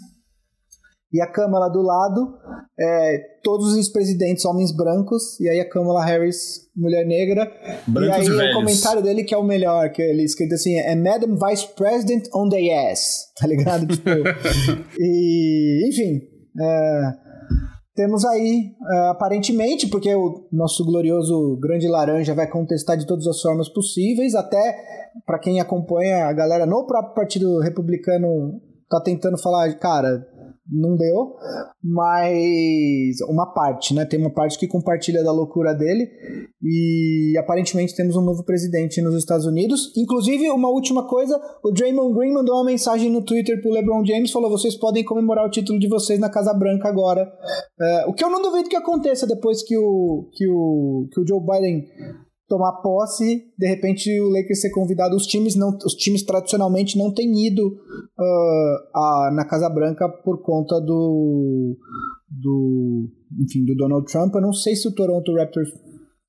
e 1.12 1.20
a 1.20 1.26
Câmara 1.26 1.68
do 1.68 1.80
lado, 1.82 2.34
é, 2.78 3.18
todos 3.42 3.68
os 3.68 3.76
vice-presidentes 3.76 4.44
homens 4.44 4.75
brancos, 4.75 5.38
e 5.40 5.48
aí 5.48 5.60
a 5.60 5.68
Kamala 5.68 6.04
Harris, 6.04 6.68
mulher 6.76 7.06
negra. 7.06 7.50
Brancos 7.86 8.26
e 8.26 8.30
aí 8.30 8.48
e 8.48 8.50
o 8.50 8.54
comentário 8.54 9.02
dele 9.02 9.25
que 9.25 9.34
é 9.34 9.38
o 9.38 9.44
melhor, 9.44 9.90
que 9.90 10.02
ele 10.02 10.25
escrito 10.25 10.54
assim, 10.54 10.76
é 10.78 10.94
Madam 10.96 11.36
Vice 11.36 11.68
President 11.75 12.28
on 12.34 12.48
the 12.48 12.90
ass, 12.90 13.32
tá 13.40 13.46
ligado? 13.46 13.86
Tipo, 13.96 14.10
e, 14.98 15.88
enfim, 15.88 16.20
é, 16.60 17.12
temos 17.94 18.25
aí, 18.25 18.72
é, 18.92 18.98
aparentemente, 19.08 19.86
porque 19.86 20.14
o 20.14 20.48
nosso 20.52 20.84
glorioso 20.84 21.56
Grande 21.60 21.88
Laranja 21.88 22.34
vai 22.34 22.46
contestar 22.46 22.96
de 22.96 23.06
todas 23.06 23.26
as 23.26 23.40
formas 23.40 23.68
possíveis, 23.68 24.34
até 24.34 24.76
para 25.25 25.38
quem 25.38 25.60
acompanha 25.60 26.26
a 26.26 26.32
galera 26.32 26.66
no 26.66 26.86
próprio 26.86 27.14
Partido 27.14 27.58
Republicano 27.60 28.60
tá 28.88 29.00
tentando 29.00 29.38
falar, 29.38 29.72
cara, 29.78 30.26
não 30.70 30.96
deu, 30.96 31.35
mas 31.82 33.20
uma 33.28 33.46
parte, 33.52 33.94
né? 33.94 34.04
Tem 34.04 34.18
uma 34.20 34.32
parte 34.32 34.58
que 34.58 34.66
compartilha 34.66 35.23
da 35.23 35.32
loucura 35.32 35.73
dele 35.75 36.08
e 36.62 37.37
aparentemente 37.38 37.94
temos 37.94 38.16
um 38.16 38.23
novo 38.23 38.44
presidente 38.44 39.00
nos 39.00 39.14
Estados 39.14 39.46
Unidos. 39.46 39.92
Inclusive, 39.96 40.50
uma 40.50 40.68
última 40.68 41.06
coisa, 41.06 41.40
o 41.64 41.70
Draymond 41.70 42.14
Green 42.14 42.32
mandou 42.32 42.56
uma 42.56 42.64
mensagem 42.64 43.11
no 43.11 43.23
Twitter 43.23 43.61
pro 43.61 43.70
LeBron 43.70 44.04
James, 44.04 44.32
falou: 44.32 44.50
vocês 44.50 44.76
podem 44.76 45.04
comemorar 45.04 45.46
o 45.46 45.50
título 45.50 45.78
de 45.78 45.88
vocês 45.88 46.18
na 46.18 46.30
Casa 46.30 46.52
Branca 46.52 46.88
agora. 46.88 47.23
Uh, 47.80 48.11
o 48.11 48.14
que 48.14 48.25
eu 48.25 48.30
não 48.30 48.42
duvido 48.42 48.68
que 48.68 48.76
aconteça 48.76 49.26
depois 49.26 49.62
que 49.62 49.76
o, 49.76 50.28
que 50.32 50.49
o, 50.49 51.08
que 51.12 51.20
o 51.20 51.26
Joe 51.26 51.40
Biden 51.40 51.85
tomar 52.48 52.80
posse, 52.80 53.44
de 53.58 53.66
repente 53.66 54.08
o 54.20 54.28
Lakers 54.28 54.60
ser 54.60 54.70
convidado, 54.70 55.16
os 55.16 55.26
times 55.26 55.56
não, 55.56 55.76
os 55.84 55.94
times 55.94 56.22
tradicionalmente 56.24 56.96
não 56.96 57.12
têm 57.12 57.46
ido 57.46 57.66
uh, 57.66 58.98
a, 58.98 59.30
na 59.34 59.44
Casa 59.44 59.68
Branca 59.68 60.08
por 60.08 60.42
conta 60.42 60.80
do 60.80 61.76
do 62.28 63.08
enfim 63.40 63.64
do 63.64 63.74
Donald 63.74 64.10
Trump. 64.10 64.34
Eu 64.34 64.40
não 64.40 64.52
sei 64.52 64.76
se 64.76 64.86
o 64.86 64.94
Toronto 64.94 65.34
Raptors 65.34 65.70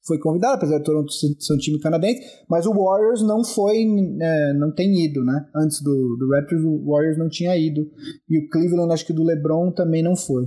foi 0.08 0.18
convidado, 0.20 0.56
apesar 0.56 0.78
do 0.78 0.84
Toronto 0.84 1.12
ser 1.12 1.54
um 1.54 1.58
time 1.58 1.80
canadense, 1.80 2.22
mas 2.50 2.66
o 2.66 2.72
Warriors 2.72 3.22
não 3.22 3.44
foi, 3.44 3.86
é, 4.22 4.54
não 4.54 4.72
tem 4.74 5.04
ido, 5.04 5.24
né? 5.24 5.46
Antes 5.54 5.82
do, 5.82 6.16
do 6.18 6.30
Raptors, 6.32 6.64
o 6.64 6.90
Warriors 6.90 7.18
não 7.18 7.28
tinha 7.28 7.56
ido 7.58 7.92
e 8.30 8.40
o 8.40 8.50
Cleveland, 8.50 8.94
acho 8.94 9.06
que 9.06 9.14
do 9.14 9.24
LeBron 9.24 9.72
também 9.72 10.02
não 10.02 10.16
foi. 10.16 10.46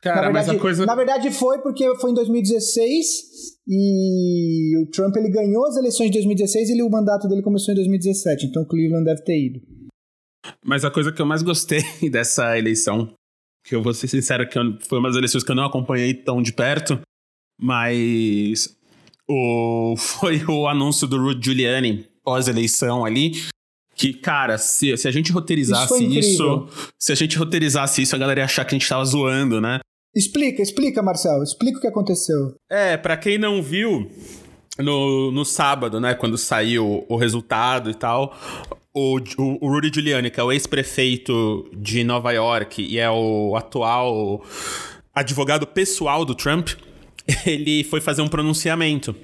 Cara, 0.00 0.16
na 0.16 0.22
verdade, 0.22 0.46
mas 0.46 0.56
a 0.56 0.60
coisa. 0.60 0.86
Na 0.86 0.94
verdade 0.94 1.30
foi 1.30 1.58
porque 1.58 1.94
foi 1.96 2.10
em 2.10 2.14
2016 2.14 3.58
e 3.68 4.78
o 4.82 4.90
Trump 4.90 5.14
ele 5.16 5.28
ganhou 5.28 5.66
as 5.66 5.76
eleições 5.76 6.06
de 6.06 6.12
2016 6.12 6.70
e 6.70 6.82
o 6.82 6.90
mandato 6.90 7.28
dele 7.28 7.42
começou 7.42 7.72
em 7.72 7.76
2017, 7.76 8.46
então 8.46 8.62
o 8.62 8.66
Cleveland 8.66 9.04
deve 9.04 9.22
ter 9.22 9.38
ido. 9.38 9.60
Mas 10.64 10.84
a 10.84 10.90
coisa 10.90 11.12
que 11.12 11.20
eu 11.20 11.26
mais 11.26 11.42
gostei 11.42 11.82
dessa 12.10 12.58
eleição, 12.58 13.12
que 13.62 13.74
eu 13.74 13.82
vou 13.82 13.92
ser 13.92 14.08
sincero 14.08 14.48
que 14.48 14.58
foi 14.86 14.98
uma 14.98 15.08
das 15.08 15.16
eleições 15.16 15.44
que 15.44 15.50
eu 15.50 15.56
não 15.56 15.66
acompanhei 15.66 16.14
tão 16.14 16.40
de 16.40 16.52
perto, 16.54 16.98
mas 17.60 18.74
o, 19.28 19.94
foi 20.00 20.42
o 20.46 20.66
anúncio 20.66 21.06
do 21.06 21.18
Rudy 21.18 21.44
Giuliani 21.44 22.06
pós-eleição 22.24 23.04
ali, 23.04 23.32
que, 23.94 24.14
cara, 24.14 24.56
se, 24.56 24.96
se 24.96 25.06
a 25.06 25.10
gente 25.10 25.30
roteirizasse 25.30 26.02
isso, 26.06 26.18
isso, 26.18 26.68
se 26.98 27.12
a 27.12 27.14
gente 27.14 27.36
roteirizasse 27.36 28.00
isso, 28.00 28.16
a 28.16 28.18
galera 28.18 28.40
ia 28.40 28.44
achar 28.44 28.64
que 28.64 28.74
a 28.74 28.78
gente 28.78 28.88
tava 28.88 29.04
zoando, 29.04 29.60
né? 29.60 29.78
Explica, 30.14 30.60
explica, 30.62 31.02
Marcel. 31.02 31.42
Explica 31.42 31.78
o 31.78 31.80
que 31.80 31.86
aconteceu. 31.86 32.54
É, 32.68 32.96
para 32.96 33.16
quem 33.16 33.38
não 33.38 33.62
viu, 33.62 34.10
no, 34.78 35.30
no 35.30 35.44
sábado, 35.44 36.00
né, 36.00 36.14
quando 36.14 36.36
saiu 36.36 37.04
o 37.08 37.16
resultado 37.16 37.90
e 37.90 37.94
tal, 37.94 38.36
o, 38.94 39.18
o, 39.60 39.68
Rudy 39.68 39.90
Giuliani, 39.94 40.30
que 40.30 40.40
é 40.40 40.42
o 40.42 40.50
ex-prefeito 40.50 41.68
de 41.76 42.02
Nova 42.02 42.32
York 42.32 42.82
e 42.82 42.98
é 42.98 43.10
o 43.10 43.54
atual 43.56 44.44
advogado 45.14 45.66
pessoal 45.66 46.24
do 46.24 46.34
Trump, 46.34 46.70
ele 47.46 47.84
foi 47.84 48.00
fazer 48.00 48.22
um 48.22 48.28
pronunciamento. 48.28 49.14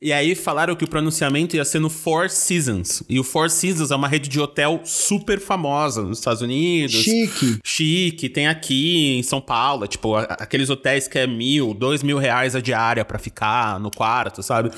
E 0.00 0.12
aí 0.12 0.36
falaram 0.36 0.76
que 0.76 0.84
o 0.84 0.88
pronunciamento 0.88 1.56
ia 1.56 1.64
ser 1.64 1.80
no 1.80 1.90
Four 1.90 2.30
Seasons. 2.30 3.02
E 3.08 3.18
o 3.18 3.24
Four 3.24 3.50
Seasons 3.50 3.90
é 3.90 3.96
uma 3.96 4.06
rede 4.06 4.28
de 4.28 4.38
hotel 4.38 4.80
super 4.84 5.40
famosa 5.40 6.02
nos 6.02 6.18
Estados 6.18 6.40
Unidos. 6.40 7.02
Chique. 7.02 7.58
Chique. 7.64 8.28
Tem 8.28 8.46
aqui 8.46 9.18
em 9.18 9.22
São 9.24 9.40
Paulo, 9.40 9.88
tipo, 9.88 10.14
aqueles 10.14 10.70
hotéis 10.70 11.08
que 11.08 11.18
é 11.18 11.26
mil, 11.26 11.74
dois 11.74 12.02
mil 12.02 12.16
reais 12.16 12.54
a 12.54 12.60
diária 12.60 13.04
para 13.04 13.18
ficar 13.18 13.80
no 13.80 13.90
quarto, 13.90 14.40
sabe? 14.40 14.70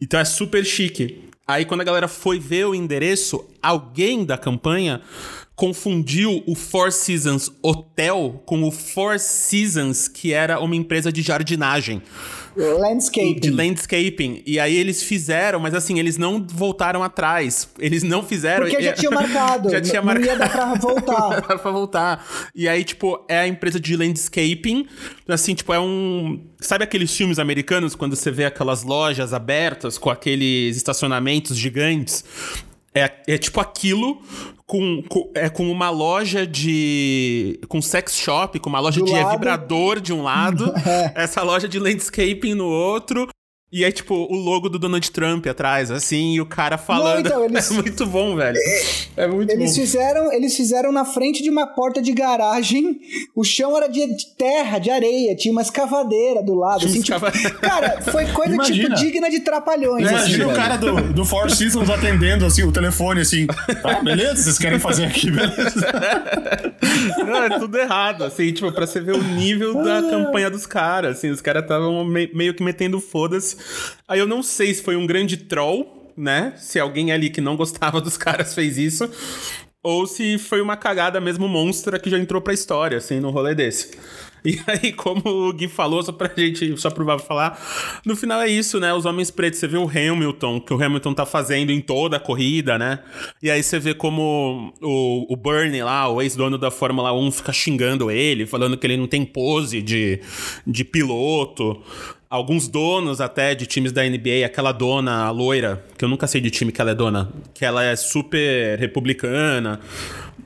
Então 0.00 0.18
é 0.18 0.24
super 0.24 0.64
chique. 0.64 1.30
Aí 1.46 1.64
quando 1.64 1.82
a 1.82 1.84
galera 1.84 2.08
foi 2.08 2.40
ver 2.40 2.66
o 2.66 2.74
endereço, 2.74 3.44
alguém 3.62 4.24
da 4.24 4.36
campanha 4.36 5.00
confundiu 5.54 6.42
o 6.46 6.54
Four 6.54 6.90
Seasons 6.90 7.52
Hotel 7.62 8.42
com 8.46 8.62
o 8.64 8.70
Four 8.70 9.18
Seasons, 9.18 10.08
que 10.08 10.32
era 10.32 10.58
uma 10.58 10.74
empresa 10.74 11.12
de 11.12 11.22
jardinagem. 11.22 12.02
Landscaping. 12.56 13.40
De 13.40 13.50
landscaping. 13.50 14.42
E 14.44 14.58
aí 14.58 14.76
eles 14.76 15.02
fizeram, 15.02 15.60
mas 15.60 15.74
assim, 15.74 15.98
eles 15.98 16.16
não 16.16 16.44
voltaram 16.46 17.02
atrás. 17.02 17.68
Eles 17.78 18.02
não 18.02 18.22
fizeram. 18.22 18.66
Porque 18.66 18.82
já 18.82 18.92
tinha 18.92 19.10
marcado. 19.10 19.70
já 19.70 19.80
tinha 19.80 20.00
não 20.00 20.06
marcado. 20.06 20.26
ia 20.26 20.36
dar 20.36 20.50
pra 20.50 20.74
voltar. 20.74 21.42
pra 21.58 21.70
voltar. 21.70 22.26
E 22.54 22.68
aí, 22.68 22.82
tipo, 22.84 23.24
é 23.28 23.40
a 23.40 23.46
empresa 23.46 23.78
de 23.78 23.96
landscaping. 23.96 24.86
Assim, 25.28 25.54
tipo, 25.54 25.72
é 25.72 25.80
um. 25.80 26.40
Sabe 26.60 26.84
aqueles 26.84 27.16
filmes 27.16 27.38
americanos 27.38 27.94
quando 27.94 28.16
você 28.16 28.30
vê 28.30 28.44
aquelas 28.44 28.82
lojas 28.82 29.32
abertas 29.32 29.96
com 29.96 30.10
aqueles 30.10 30.76
estacionamentos 30.76 31.56
gigantes? 31.56 32.24
É, 32.94 33.10
é 33.28 33.38
tipo 33.38 33.60
aquilo 33.60 34.20
com, 34.66 35.02
com, 35.08 35.30
é, 35.34 35.48
com 35.48 35.70
uma 35.70 35.90
loja 35.90 36.46
de. 36.46 37.58
com 37.68 37.80
sex 37.80 38.16
shop, 38.16 38.58
com 38.58 38.68
uma 38.68 38.80
loja 38.80 39.00
Do 39.00 39.06
de 39.06 39.12
lado. 39.12 39.30
vibrador 39.30 40.00
de 40.00 40.12
um 40.12 40.22
lado, 40.22 40.72
É. 40.86 41.12
essa 41.22 41.42
loja 41.42 41.68
de 41.68 41.78
landscaping 41.78 42.54
no 42.54 42.66
outro. 42.66 43.28
E 43.72 43.84
aí, 43.84 43.92
tipo, 43.92 44.14
o 44.14 44.34
logo 44.34 44.68
do 44.68 44.80
Donald 44.80 45.08
Trump 45.12 45.46
atrás, 45.46 45.92
assim, 45.92 46.34
e 46.34 46.40
o 46.40 46.46
cara 46.46 46.76
falando. 46.76 47.20
então, 47.24 47.44
eles- 47.46 47.70
É 47.70 47.74
muito 47.74 48.04
bom, 48.04 48.34
velho. 48.34 48.58
É 49.16 49.28
muito 49.28 49.48
Eles 49.52 49.70
bom. 49.76 49.80
fizeram, 49.82 50.32
eles 50.32 50.56
fizeram 50.56 50.90
na 50.90 51.04
frente 51.04 51.40
de 51.40 51.48
uma 51.50 51.68
porta 51.68 52.02
de 52.02 52.10
garagem. 52.12 52.98
O 53.32 53.44
chão 53.44 53.76
era 53.76 53.86
de 53.86 54.04
terra, 54.36 54.78
de 54.80 54.90
areia, 54.90 55.36
tinha 55.36 55.52
uma 55.52 55.62
escavadeira 55.62 56.42
do 56.42 56.54
lado. 56.54 56.84
Assim, 56.84 57.00
tipo, 57.00 57.20
cara, 57.60 58.00
foi 58.02 58.26
coisa 58.32 58.54
Imagina. 58.54 58.88
tipo 58.88 58.94
digna 59.04 59.30
de 59.30 59.38
trapalhões. 59.38 60.04
assim, 60.04 60.14
Imagina 60.16 60.44
o 60.44 60.48
velho. 60.48 60.60
cara 60.60 60.76
do, 60.76 61.12
do 61.12 61.24
Four 61.24 61.48
Seasons 61.50 61.88
atendendo 61.90 62.44
assim, 62.44 62.64
o 62.64 62.72
telefone 62.72 63.20
assim. 63.20 63.46
Tá, 63.46 64.00
beleza? 64.02 64.34
Vocês 64.42 64.58
querem 64.58 64.80
fazer 64.80 65.04
aqui, 65.04 65.30
beleza? 65.30 65.86
Não, 67.24 67.44
é 67.44 67.58
tudo 67.58 67.78
errado, 67.78 68.24
assim, 68.24 68.52
tipo, 68.52 68.72
pra 68.72 68.84
você 68.86 69.00
ver 69.00 69.14
o 69.14 69.22
nível 69.22 69.74
da 69.82 70.02
campanha 70.02 70.50
dos 70.50 70.66
caras, 70.66 71.18
assim, 71.18 71.30
os 71.30 71.40
caras 71.40 71.62
estavam 71.62 72.04
me- 72.04 72.30
meio 72.34 72.52
que 72.52 72.62
metendo 72.64 73.00
foda-se. 73.00 73.59
Aí 74.06 74.18
eu 74.18 74.26
não 74.26 74.42
sei 74.42 74.74
se 74.74 74.82
foi 74.82 74.96
um 74.96 75.06
grande 75.06 75.36
troll, 75.36 76.12
né? 76.16 76.54
Se 76.56 76.78
alguém 76.78 77.12
ali 77.12 77.30
que 77.30 77.40
não 77.40 77.56
gostava 77.56 78.00
dos 78.00 78.16
caras 78.16 78.54
fez 78.54 78.76
isso, 78.76 79.10
ou 79.82 80.06
se 80.06 80.38
foi 80.38 80.60
uma 80.60 80.76
cagada 80.76 81.20
mesmo 81.20 81.48
monstra 81.48 81.98
que 81.98 82.10
já 82.10 82.18
entrou 82.18 82.40
pra 82.40 82.52
história, 82.52 82.98
assim, 82.98 83.18
no 83.18 83.30
rolê 83.30 83.54
desse. 83.54 83.90
E 84.44 84.58
aí, 84.66 84.92
como 84.92 85.22
o 85.24 85.52
Gui 85.52 85.68
falou, 85.68 86.02
só 86.02 86.12
pra 86.12 86.30
gente, 86.36 86.76
só 86.78 86.90
pro 86.90 87.04
Vavo 87.04 87.22
falar, 87.22 87.60
no 88.04 88.16
final 88.16 88.40
é 88.40 88.48
isso, 88.48 88.80
né? 88.80 88.92
Os 88.92 89.04
homens 89.04 89.30
pretos, 89.30 89.58
você 89.58 89.68
vê 89.68 89.76
o 89.76 89.88
Hamilton, 89.88 90.60
que 90.60 90.72
o 90.72 90.82
Hamilton 90.82 91.14
tá 91.14 91.26
fazendo 91.26 91.70
em 91.70 91.80
toda 91.80 92.16
a 92.16 92.20
corrida, 92.20 92.78
né? 92.78 93.00
E 93.42 93.50
aí 93.50 93.62
você 93.62 93.78
vê 93.78 93.94
como 93.94 94.72
o, 94.80 95.32
o 95.32 95.36
Bernie 95.36 95.82
lá, 95.82 96.08
o 96.08 96.20
ex-dono 96.20 96.58
da 96.58 96.70
Fórmula 96.70 97.12
1, 97.12 97.32
fica 97.32 97.52
xingando 97.52 98.10
ele, 98.10 98.46
falando 98.46 98.76
que 98.76 98.86
ele 98.86 98.96
não 98.96 99.06
tem 99.06 99.24
pose 99.24 99.82
de, 99.82 100.20
de 100.66 100.84
piloto. 100.84 101.82
Alguns 102.30 102.68
donos 102.68 103.20
até 103.20 103.56
de 103.56 103.66
times 103.66 103.90
da 103.90 104.04
NBA, 104.04 104.46
aquela 104.46 104.70
dona 104.70 105.28
loira, 105.32 105.84
que 105.98 106.04
eu 106.04 106.08
nunca 106.08 106.28
sei 106.28 106.40
de 106.40 106.48
time 106.48 106.70
que 106.70 106.80
ela 106.80 106.92
é 106.92 106.94
dona, 106.94 107.28
que 107.52 107.64
ela 107.64 107.82
é 107.82 107.96
super 107.96 108.78
republicana. 108.78 109.80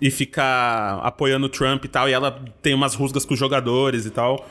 e 0.00 0.10
fica 0.10 1.00
apoiando 1.02 1.46
o 1.46 1.48
Trump 1.48 1.84
e 1.84 1.88
tal, 1.88 2.08
e 2.08 2.12
ela 2.12 2.42
tem 2.62 2.74
umas 2.74 2.94
rusgas 2.94 3.24
com 3.24 3.34
os 3.34 3.40
jogadores 3.40 4.06
e 4.06 4.10
tal. 4.10 4.46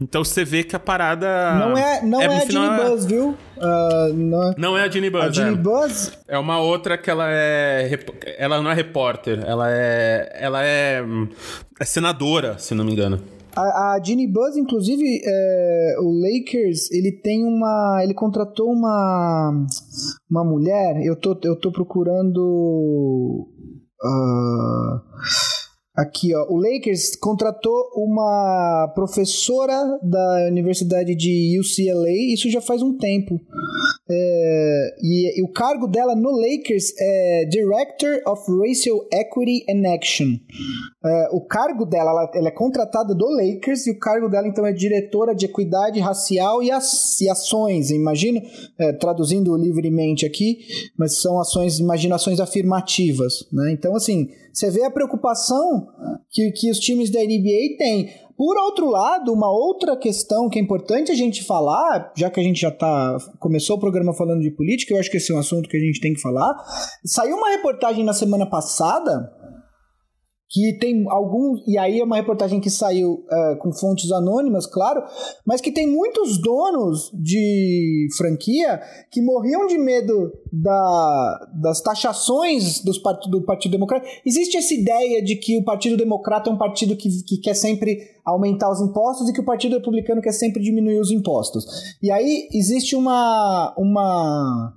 Então 0.00 0.24
você 0.24 0.44
vê 0.44 0.64
que 0.64 0.74
a 0.74 0.78
parada. 0.78 1.54
Não 1.54 1.78
é, 1.78 2.02
não 2.02 2.20
é, 2.20 2.24
é 2.24 2.36
a 2.36 2.40
Ginny 2.40 2.66
é... 2.66 2.84
Buzz, 2.84 3.06
viu? 3.06 3.38
Uh, 3.56 4.12
não, 4.14 4.42
é... 4.42 4.54
não 4.58 4.78
é 4.78 4.82
a 4.82 4.90
Ginny 4.90 5.08
Buzz. 5.08 5.24
A 5.24 5.30
Ginny 5.30 5.54
é. 5.54 5.56
Buzz. 5.56 6.18
É 6.26 6.38
uma 6.38 6.58
outra 6.58 6.98
que 6.98 7.08
ela 7.08 7.26
é. 7.28 7.98
Ela 8.36 8.60
não 8.60 8.70
é 8.70 8.74
repórter, 8.74 9.40
ela 9.46 9.70
é. 9.70 10.32
Ela 10.34 10.64
é. 10.64 11.02
É 11.78 11.84
senadora, 11.84 12.58
se 12.58 12.74
não 12.74 12.84
me 12.84 12.92
engano. 12.92 13.22
A, 13.54 13.94
a 13.94 14.00
Ginny 14.02 14.26
Buzz, 14.26 14.56
inclusive, 14.56 15.20
é, 15.24 15.96
o 16.00 16.10
Lakers, 16.10 16.90
ele 16.90 17.12
tem 17.12 17.44
uma. 17.44 18.00
Ele 18.02 18.14
contratou 18.14 18.70
uma. 18.70 19.66
Uma 20.30 20.44
mulher. 20.44 21.04
Eu 21.04 21.16
tô, 21.16 21.38
eu 21.42 21.56
tô 21.60 21.70
procurando. 21.70 23.46
Uh, 24.02 25.12
Aqui, 25.94 26.34
ó, 26.34 26.46
o 26.50 26.56
Lakers 26.56 27.16
contratou 27.16 27.90
uma 27.94 28.90
professora 28.94 29.74
da 30.02 30.48
Universidade 30.48 31.14
de 31.14 31.60
UCLA, 31.60 32.32
isso 32.32 32.48
já 32.48 32.62
faz 32.62 32.80
um 32.80 32.96
tempo. 32.96 33.38
É, 34.10 34.96
e, 35.02 35.38
e, 35.38 35.44
o 35.44 35.52
cargo 35.52 35.86
dela 35.86 36.16
no 36.16 36.30
Lakers 36.30 36.94
é 36.98 37.44
Director 37.44 38.22
of 38.26 38.42
Racial 38.50 39.06
Equity 39.12 39.66
and 39.68 39.86
Action. 39.94 40.38
É, 41.04 41.28
o 41.32 41.40
cargo 41.40 41.84
dela, 41.84 42.10
ela, 42.10 42.30
ela, 42.32 42.48
é 42.48 42.50
contratada 42.52 43.14
do 43.14 43.26
Lakers 43.28 43.86
e 43.86 43.90
o 43.90 43.98
cargo 43.98 44.28
dela 44.28 44.46
então 44.46 44.64
é 44.64 44.72
diretora 44.72 45.34
de 45.34 45.46
equidade 45.46 45.98
racial 45.98 46.62
e, 46.62 46.70
as, 46.70 47.20
e 47.20 47.28
ações, 47.28 47.90
imagino, 47.90 48.40
é, 48.78 48.92
traduzindo 48.92 49.56
livremente 49.56 50.24
aqui, 50.24 50.58
mas 50.96 51.20
são 51.20 51.40
ações, 51.40 51.80
imaginações 51.80 52.38
afirmativas, 52.38 53.46
né? 53.52 53.72
Então, 53.72 53.96
assim, 53.96 54.28
você 54.52 54.70
vê 54.70 54.84
a 54.84 54.90
preocupação 54.90 55.88
que, 56.30 56.52
que 56.52 56.70
os 56.70 56.78
times 56.78 57.10
da 57.10 57.20
NBA 57.20 57.76
têm. 57.78 58.10
Por 58.36 58.56
outro 58.56 58.88
lado, 58.88 59.32
uma 59.32 59.50
outra 59.50 59.96
questão 59.96 60.48
que 60.48 60.58
é 60.58 60.62
importante 60.62 61.12
a 61.12 61.14
gente 61.14 61.44
falar, 61.44 62.12
já 62.16 62.30
que 62.30 62.40
a 62.40 62.42
gente 62.42 62.60
já 62.60 62.70
tá 62.70 63.16
começou 63.38 63.76
o 63.76 63.80
programa 63.80 64.12
falando 64.12 64.40
de 64.40 64.50
política, 64.50 64.94
eu 64.94 64.98
acho 64.98 65.10
que 65.10 65.16
esse 65.16 65.32
é 65.32 65.34
um 65.34 65.38
assunto 65.38 65.68
que 65.68 65.76
a 65.76 65.80
gente 65.80 66.00
tem 66.00 66.14
que 66.14 66.20
falar. 66.20 66.54
Saiu 67.04 67.36
uma 67.36 67.50
reportagem 67.50 68.04
na 68.04 68.12
semana 68.12 68.46
passada 68.46 69.32
que 70.52 70.74
tem 70.74 71.06
alguns, 71.08 71.62
e 71.66 71.78
aí 71.78 71.98
é 71.98 72.04
uma 72.04 72.16
reportagem 72.16 72.60
que 72.60 72.68
saiu 72.68 73.24
uh, 73.24 73.56
com 73.58 73.72
fontes 73.72 74.12
anônimas, 74.12 74.66
claro, 74.66 75.02
mas 75.46 75.62
que 75.62 75.72
tem 75.72 75.90
muitos 75.90 76.36
donos 76.42 77.10
de 77.14 78.06
franquia 78.18 78.82
que 79.10 79.22
morriam 79.22 79.66
de 79.66 79.78
medo 79.78 80.30
da, 80.52 81.48
das 81.54 81.80
taxações 81.80 82.84
dos 82.84 82.98
part, 82.98 83.30
do 83.30 83.40
Partido 83.40 83.72
Democrata. 83.72 84.06
Existe 84.26 84.58
essa 84.58 84.74
ideia 84.74 85.22
de 85.22 85.36
que 85.36 85.56
o 85.56 85.64
Partido 85.64 85.96
Democrata 85.96 86.50
é 86.50 86.52
um 86.52 86.58
partido 86.58 86.96
que, 86.96 87.08
que 87.24 87.38
quer 87.38 87.54
sempre 87.54 87.98
aumentar 88.22 88.70
os 88.70 88.80
impostos 88.80 89.28
e 89.30 89.32
que 89.32 89.40
o 89.40 89.44
Partido 89.44 89.76
Republicano 89.76 90.20
quer 90.20 90.32
sempre 90.32 90.62
diminuir 90.62 91.00
os 91.00 91.10
impostos. 91.10 91.96
E 92.02 92.10
aí 92.10 92.48
existe 92.52 92.94
uma. 92.94 93.74
uma 93.78 94.74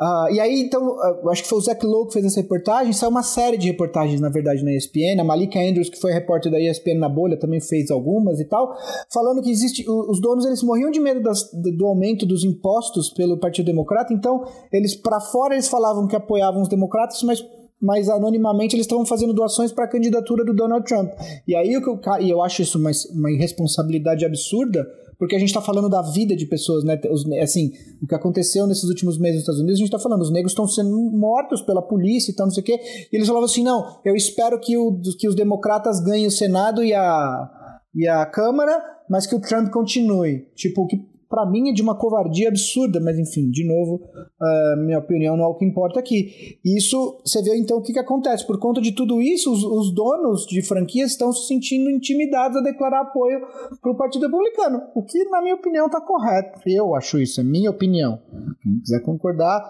Uh, 0.00 0.32
e 0.32 0.38
aí, 0.38 0.60
então, 0.60 0.96
uh, 0.96 1.28
acho 1.28 1.42
que 1.42 1.48
foi 1.48 1.58
o 1.58 1.60
Zach 1.60 1.84
Lowe 1.84 2.06
que 2.06 2.12
fez 2.12 2.24
essa 2.24 2.40
reportagem. 2.40 2.92
Saiu 2.92 3.10
uma 3.10 3.22
série 3.22 3.56
de 3.56 3.66
reportagens, 3.66 4.20
na 4.20 4.28
verdade, 4.28 4.62
na 4.62 4.72
ESPN. 4.72 5.20
A 5.20 5.24
Malika 5.24 5.58
Andrews, 5.58 5.88
que 5.88 6.00
foi 6.00 6.12
repórter 6.12 6.52
da 6.52 6.60
ESPN 6.60 6.98
na 6.98 7.08
bolha, 7.08 7.36
também 7.36 7.60
fez 7.60 7.90
algumas 7.90 8.38
e 8.38 8.44
tal. 8.44 8.76
Falando 9.12 9.42
que 9.42 9.50
existe. 9.50 9.84
Os 9.88 10.20
donos 10.20 10.46
eles 10.46 10.62
morriam 10.62 10.90
de 10.90 11.00
medo 11.00 11.20
das, 11.20 11.50
do 11.52 11.86
aumento 11.86 12.24
dos 12.24 12.44
impostos 12.44 13.10
pelo 13.10 13.38
Partido 13.38 13.66
Democrata. 13.66 14.14
Então, 14.14 14.44
eles, 14.72 14.94
para 14.94 15.20
fora, 15.20 15.54
eles 15.54 15.66
falavam 15.66 16.06
que 16.06 16.14
apoiavam 16.14 16.62
os 16.62 16.68
democratas, 16.68 17.22
mas 17.24 17.44
mas 17.80 18.08
anonimamente 18.08 18.74
eles 18.74 18.86
estavam 18.86 19.06
fazendo 19.06 19.32
doações 19.32 19.70
para 19.70 19.84
a 19.84 19.88
candidatura 19.88 20.44
do 20.44 20.52
Donald 20.52 20.84
Trump. 20.84 21.12
E 21.46 21.54
aí 21.54 21.72
eu, 21.72 21.80
e 22.20 22.28
eu 22.28 22.42
acho 22.42 22.62
isso 22.62 22.76
uma, 22.76 22.90
uma 23.12 23.30
irresponsabilidade 23.30 24.24
absurda, 24.24 24.84
porque 25.18 25.34
a 25.34 25.38
gente 25.38 25.48
está 25.48 25.60
falando 25.60 25.88
da 25.88 26.00
vida 26.00 26.36
de 26.36 26.46
pessoas, 26.46 26.84
né? 26.84 26.98
Os, 27.10 27.24
assim, 27.42 27.72
o 28.00 28.06
que 28.06 28.14
aconteceu 28.14 28.66
nesses 28.66 28.84
últimos 28.84 29.18
meses 29.18 29.36
nos 29.36 29.42
Estados 29.42 29.60
Unidos, 29.60 29.78
a 29.80 29.82
gente 29.84 29.94
está 29.94 29.98
falando, 29.98 30.22
os 30.22 30.30
negros 30.30 30.52
estão 30.52 30.66
sendo 30.68 30.96
mortos 31.10 31.60
pela 31.60 31.82
polícia 31.82 32.30
e 32.30 32.34
tal, 32.34 32.46
não 32.46 32.54
sei 32.54 32.62
o 32.62 32.66
quê. 32.66 32.80
E 33.12 33.16
eles 33.16 33.26
falavam 33.26 33.46
assim: 33.46 33.64
não, 33.64 33.98
eu 34.04 34.14
espero 34.14 34.60
que, 34.60 34.76
o, 34.76 35.00
que 35.18 35.28
os 35.28 35.34
democratas 35.34 36.00
ganhem 36.00 36.26
o 36.26 36.30
Senado 36.30 36.84
e 36.84 36.94
a, 36.94 37.50
e 37.94 38.06
a 38.06 38.24
Câmara, 38.26 38.80
mas 39.10 39.26
que 39.26 39.34
o 39.34 39.40
Trump 39.40 39.70
continue. 39.70 40.46
Tipo, 40.54 40.86
que 40.86 41.04
para 41.28 41.44
mim 41.44 41.68
é 41.68 41.72
de 41.72 41.82
uma 41.82 41.94
covardia 41.94 42.48
absurda, 42.48 42.98
mas 43.00 43.18
enfim, 43.18 43.50
de 43.50 43.66
novo, 43.66 43.96
uh, 43.96 44.84
minha 44.84 44.98
opinião 44.98 45.36
não 45.36 45.44
é 45.44 45.48
o 45.48 45.54
que 45.54 45.64
importa 45.64 46.00
aqui. 46.00 46.58
Isso, 46.64 47.20
você 47.24 47.42
vê 47.42 47.56
então 47.56 47.76
o 47.76 47.82
que, 47.82 47.92
que 47.92 47.98
acontece. 47.98 48.46
Por 48.46 48.58
conta 48.58 48.80
de 48.80 48.92
tudo 48.92 49.20
isso, 49.20 49.52
os, 49.52 49.62
os 49.62 49.94
donos 49.94 50.46
de 50.46 50.62
franquias 50.62 51.10
estão 51.10 51.32
se 51.32 51.46
sentindo 51.46 51.90
intimidados 51.90 52.56
a 52.56 52.62
declarar 52.62 53.02
apoio 53.02 53.40
para 53.80 53.92
o 53.92 53.96
Partido 53.96 54.26
Republicano, 54.26 54.82
o 54.94 55.04
que, 55.04 55.22
na 55.24 55.42
minha 55.42 55.54
opinião, 55.54 55.86
está 55.86 56.00
correto. 56.00 56.60
Eu 56.66 56.94
acho 56.94 57.18
isso, 57.18 57.40
é 57.40 57.44
minha 57.44 57.70
opinião. 57.70 58.18
Quem 58.62 58.80
quiser 58.80 59.00
concordar, 59.00 59.62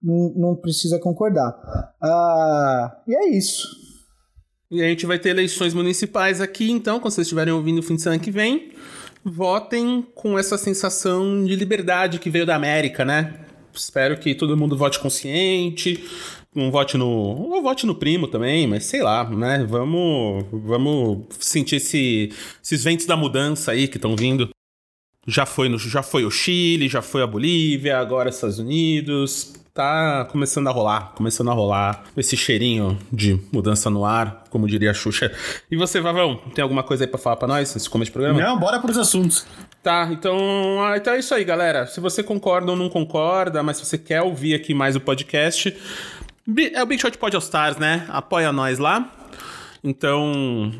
não, 0.00 0.54
precisa 0.54 1.00
concordar. 1.00 1.50
Uh, 2.00 3.10
e 3.10 3.14
é 3.16 3.28
isso. 3.30 3.66
E 4.70 4.80
a 4.80 4.88
gente 4.88 5.04
vai 5.04 5.18
ter 5.18 5.30
eleições 5.30 5.74
municipais 5.74 6.40
aqui, 6.40 6.70
então, 6.70 7.00
quando 7.00 7.12
vocês 7.12 7.26
estiverem 7.26 7.52
ouvindo 7.52 7.80
o 7.80 7.82
fim 7.82 7.96
de 7.96 8.02
semana 8.02 8.22
que 8.22 8.30
vem 8.30 8.72
votem 9.24 10.06
com 10.14 10.38
essa 10.38 10.58
sensação 10.58 11.44
de 11.44 11.54
liberdade 11.54 12.18
que 12.18 12.30
veio 12.30 12.46
da 12.46 12.56
América, 12.56 13.04
né? 13.04 13.34
Espero 13.74 14.18
que 14.18 14.34
todo 14.34 14.56
mundo 14.56 14.76
vote 14.76 14.98
consciente, 14.98 16.04
não 16.54 16.70
vote 16.70 16.98
no. 16.98 17.08
Ou 17.08 17.62
vote 17.62 17.86
no 17.86 17.94
primo 17.94 18.28
também, 18.28 18.66
mas 18.66 18.84
sei 18.84 19.02
lá, 19.02 19.28
né? 19.28 19.64
Vamos, 19.68 20.44
vamos 20.52 21.26
sentir 21.38 21.76
esse, 21.76 22.30
esses 22.62 22.84
ventos 22.84 23.06
da 23.06 23.16
mudança 23.16 23.72
aí 23.72 23.88
que 23.88 23.96
estão 23.96 24.14
vindo. 24.14 24.50
Já 25.26 25.46
foi, 25.46 25.68
no, 25.68 25.78
já 25.78 26.02
foi 26.02 26.24
o 26.24 26.30
Chile, 26.30 26.88
já 26.88 27.00
foi 27.00 27.22
a 27.22 27.26
Bolívia, 27.26 27.98
agora 27.98 28.28
Estados 28.28 28.58
Unidos 28.58 29.61
tá 29.74 30.26
começando 30.30 30.68
a 30.68 30.70
rolar, 30.70 31.12
começando 31.14 31.50
a 31.50 31.54
rolar 31.54 32.04
esse 32.16 32.36
cheirinho 32.36 32.98
de 33.10 33.40
mudança 33.50 33.88
no 33.88 34.04
ar, 34.04 34.44
como 34.50 34.66
diria 34.66 34.90
a 34.90 34.94
Xuxa. 34.94 35.32
E 35.70 35.76
você, 35.76 36.00
Vavão, 36.00 36.36
tem 36.54 36.62
alguma 36.62 36.82
coisa 36.82 37.04
aí 37.04 37.08
pra 37.08 37.18
falar 37.18 37.36
pra 37.36 37.48
nós 37.48 37.74
nesse 37.74 37.88
começo 37.88 38.10
de 38.10 38.12
programa? 38.12 38.40
Não, 38.40 38.58
bora 38.58 38.78
pros 38.78 38.98
assuntos. 38.98 39.46
Tá, 39.82 40.08
então, 40.12 40.36
ah, 40.84 40.96
então 40.96 41.14
é 41.14 41.18
isso 41.18 41.34
aí, 41.34 41.42
galera. 41.42 41.86
Se 41.86 42.00
você 42.00 42.22
concorda 42.22 42.70
ou 42.70 42.76
não 42.76 42.88
concorda, 42.88 43.62
mas 43.62 43.78
se 43.78 43.86
você 43.86 43.96
quer 43.96 44.20
ouvir 44.22 44.54
aqui 44.54 44.74
mais 44.74 44.94
o 44.94 45.00
podcast, 45.00 45.74
é 46.74 46.82
o 46.82 46.86
Big 46.86 47.00
Shot 47.00 47.16
Pod 47.16 47.34
All 47.34 47.42
Stars, 47.42 47.78
né? 47.78 48.04
Apoia 48.10 48.52
nós 48.52 48.78
lá. 48.78 49.10
Então, 49.82 50.70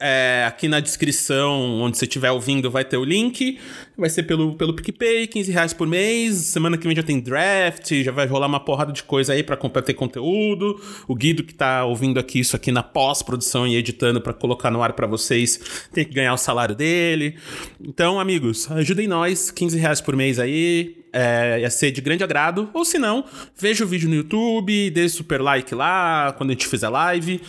é, 0.00 0.44
aqui 0.46 0.66
na 0.66 0.80
descrição, 0.80 1.80
onde 1.80 1.96
você 1.96 2.04
estiver 2.04 2.30
ouvindo, 2.30 2.70
vai 2.70 2.84
ter 2.84 2.96
o 2.96 3.04
link. 3.04 3.58
Vai 3.96 4.10
ser 4.10 4.24
pelo, 4.24 4.56
pelo 4.56 4.74
PicPay, 4.74 5.26
15 5.28 5.52
reais 5.52 5.72
por 5.72 5.86
mês. 5.86 6.34
Semana 6.36 6.76
que 6.76 6.84
vem 6.86 6.96
já 6.96 7.02
tem 7.02 7.20
draft, 7.20 7.92
já 8.02 8.10
vai 8.10 8.26
rolar 8.26 8.48
uma 8.48 8.58
porrada 8.58 8.92
de 8.92 9.04
coisa 9.04 9.32
aí 9.32 9.42
pra 9.42 9.56
ter 9.56 9.94
conteúdo. 9.94 10.80
O 11.06 11.14
Guido 11.14 11.44
que 11.44 11.54
tá 11.54 11.84
ouvindo 11.84 12.18
aqui 12.18 12.40
isso 12.40 12.56
aqui 12.56 12.72
na 12.72 12.82
pós-produção 12.82 13.66
e 13.66 13.76
editando 13.76 14.20
para 14.20 14.32
colocar 14.32 14.70
no 14.70 14.82
ar 14.82 14.94
para 14.94 15.06
vocês, 15.06 15.88
tem 15.92 16.04
que 16.04 16.12
ganhar 16.12 16.34
o 16.34 16.38
salário 16.38 16.74
dele. 16.74 17.36
Então, 17.80 18.18
amigos, 18.18 18.68
ajudem 18.72 19.06
nós, 19.06 19.52
15 19.52 19.78
reais 19.78 20.00
por 20.00 20.16
mês 20.16 20.40
aí. 20.40 21.04
É, 21.16 21.60
ia 21.60 21.70
ser 21.70 21.92
de 21.92 22.00
grande 22.00 22.24
agrado. 22.24 22.68
Ou 22.74 22.84
se 22.84 22.98
não, 22.98 23.24
veja 23.56 23.84
o 23.84 23.86
vídeo 23.86 24.08
no 24.08 24.16
YouTube, 24.16 24.90
dê 24.90 25.08
super 25.08 25.40
like 25.40 25.72
lá 25.72 26.34
quando 26.36 26.50
a 26.50 26.52
gente 26.54 26.66
fizer 26.66 26.88
live. 26.88 27.40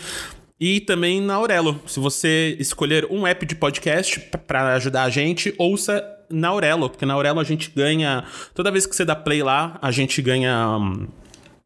E 0.60 0.80
também 0.80 1.22
na 1.22 1.36
Aurelo. 1.36 1.80
Se 1.86 2.00
você 2.00 2.56
escolher 2.60 3.08
um 3.12 3.28
app 3.28 3.46
de 3.46 3.56
podcast 3.56 4.20
para 4.48 4.74
ajudar 4.76 5.04
a 5.04 5.10
gente, 5.10 5.54
ouça 5.58 6.04
na 6.30 6.50
Aurelo, 6.50 6.89
porque 6.89 7.06
na 7.06 7.13
Aurelo 7.13 7.39
a 7.39 7.44
gente 7.44 7.72
ganha. 7.76 8.24
Toda 8.54 8.72
vez 8.72 8.86
que 8.86 8.96
você 8.96 9.06
dá 9.06 9.15
play 9.15 9.44
lá, 9.44 9.78
a 9.82 9.91
gente 9.91 10.22
ganha 10.22 10.78
um, 10.78 11.08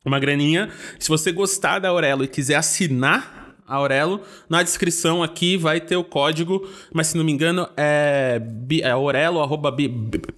uma 0.06 0.19
graninha. 0.19 0.69
Se 0.97 1.08
você 1.08 1.32
gostar 1.32 1.80
da 1.80 1.89
Aurelo 1.89 2.23
e 2.23 2.28
quiser 2.28 2.56
assinar 2.56 3.56
a 3.67 3.75
Aurelo, 3.75 4.21
na 4.49 4.63
descrição 4.63 5.21
aqui 5.21 5.56
vai 5.56 5.80
ter 5.80 5.95
o 5.95 6.04
código, 6.04 6.67
mas 6.91 7.08
se 7.08 7.17
não 7.17 7.23
me 7.23 7.32
engano 7.32 7.69
é, 7.78 8.41
é 8.82 8.89
Aurelo, 8.89 9.39
arroba 9.39 9.69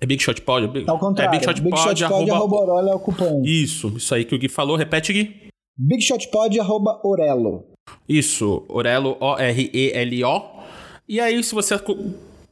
é 0.02 0.06
Big 0.06 0.22
Shot 0.22 0.42
Pod. 0.42 0.84
Ao 0.86 1.00
contrário, 1.00 1.30
é 1.30 1.40
Big 1.40 1.46
Shot 1.46 1.62
Pod, 1.62 1.72
Big 1.72 1.78
Shot 1.82 2.04
arroba, 2.04 2.34
arroba 2.34 2.56
Aurelo 2.58 2.90
é 2.90 2.96
o 2.96 3.00
cupom. 3.00 3.42
Isso, 3.46 3.94
isso 3.96 4.14
aí 4.14 4.26
que 4.26 4.36
o 4.36 4.38
Gui 4.38 4.50
falou. 4.50 4.76
Repete, 4.76 5.14
Gui. 5.14 5.50
Big 5.78 6.02
Shot 6.04 6.30
Pod, 6.30 6.60
arroba 6.60 7.00
Aurelo. 7.02 7.71
Isso, 8.08 8.66
Orelo, 8.68 9.18
O-R-E-L-O. 9.20 10.62
E 11.08 11.20
aí, 11.20 11.44
se 11.44 11.54
você 11.54 11.76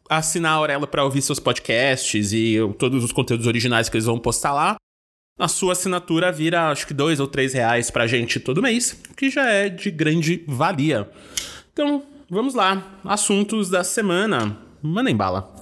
assinar 0.10 0.54
a 0.54 0.56
Aurelo 0.56 0.88
para 0.88 1.04
ouvir 1.04 1.22
seus 1.22 1.40
podcasts 1.40 2.34
e 2.34 2.58
todos 2.78 3.04
os 3.04 3.12
conteúdos 3.12 3.46
originais 3.46 3.90
que 3.90 3.96
eles 3.96 4.06
vão 4.06 4.20
postar 4.20 4.54
lá, 4.54 4.76
a 5.38 5.48
sua 5.48 5.72
assinatura 5.72 6.32
vira 6.32 6.70
acho 6.70 6.86
que 6.86 6.94
dois 6.94 7.20
ou 7.20 7.28
três 7.28 7.54
reais 7.54 7.90
pra 7.90 8.08
gente 8.08 8.40
todo 8.40 8.62
mês, 8.62 9.00
que 9.16 9.30
já 9.30 9.50
é 9.50 9.70
de 9.70 9.90
grande 9.90 10.44
valia. 10.48 11.10
Então, 11.72 12.04
vamos 12.30 12.54
lá. 12.54 13.00
Assuntos 13.06 13.70
da 13.70 13.84
semana. 13.84 14.58
Mandem 14.82 15.16
bala. 15.16 15.54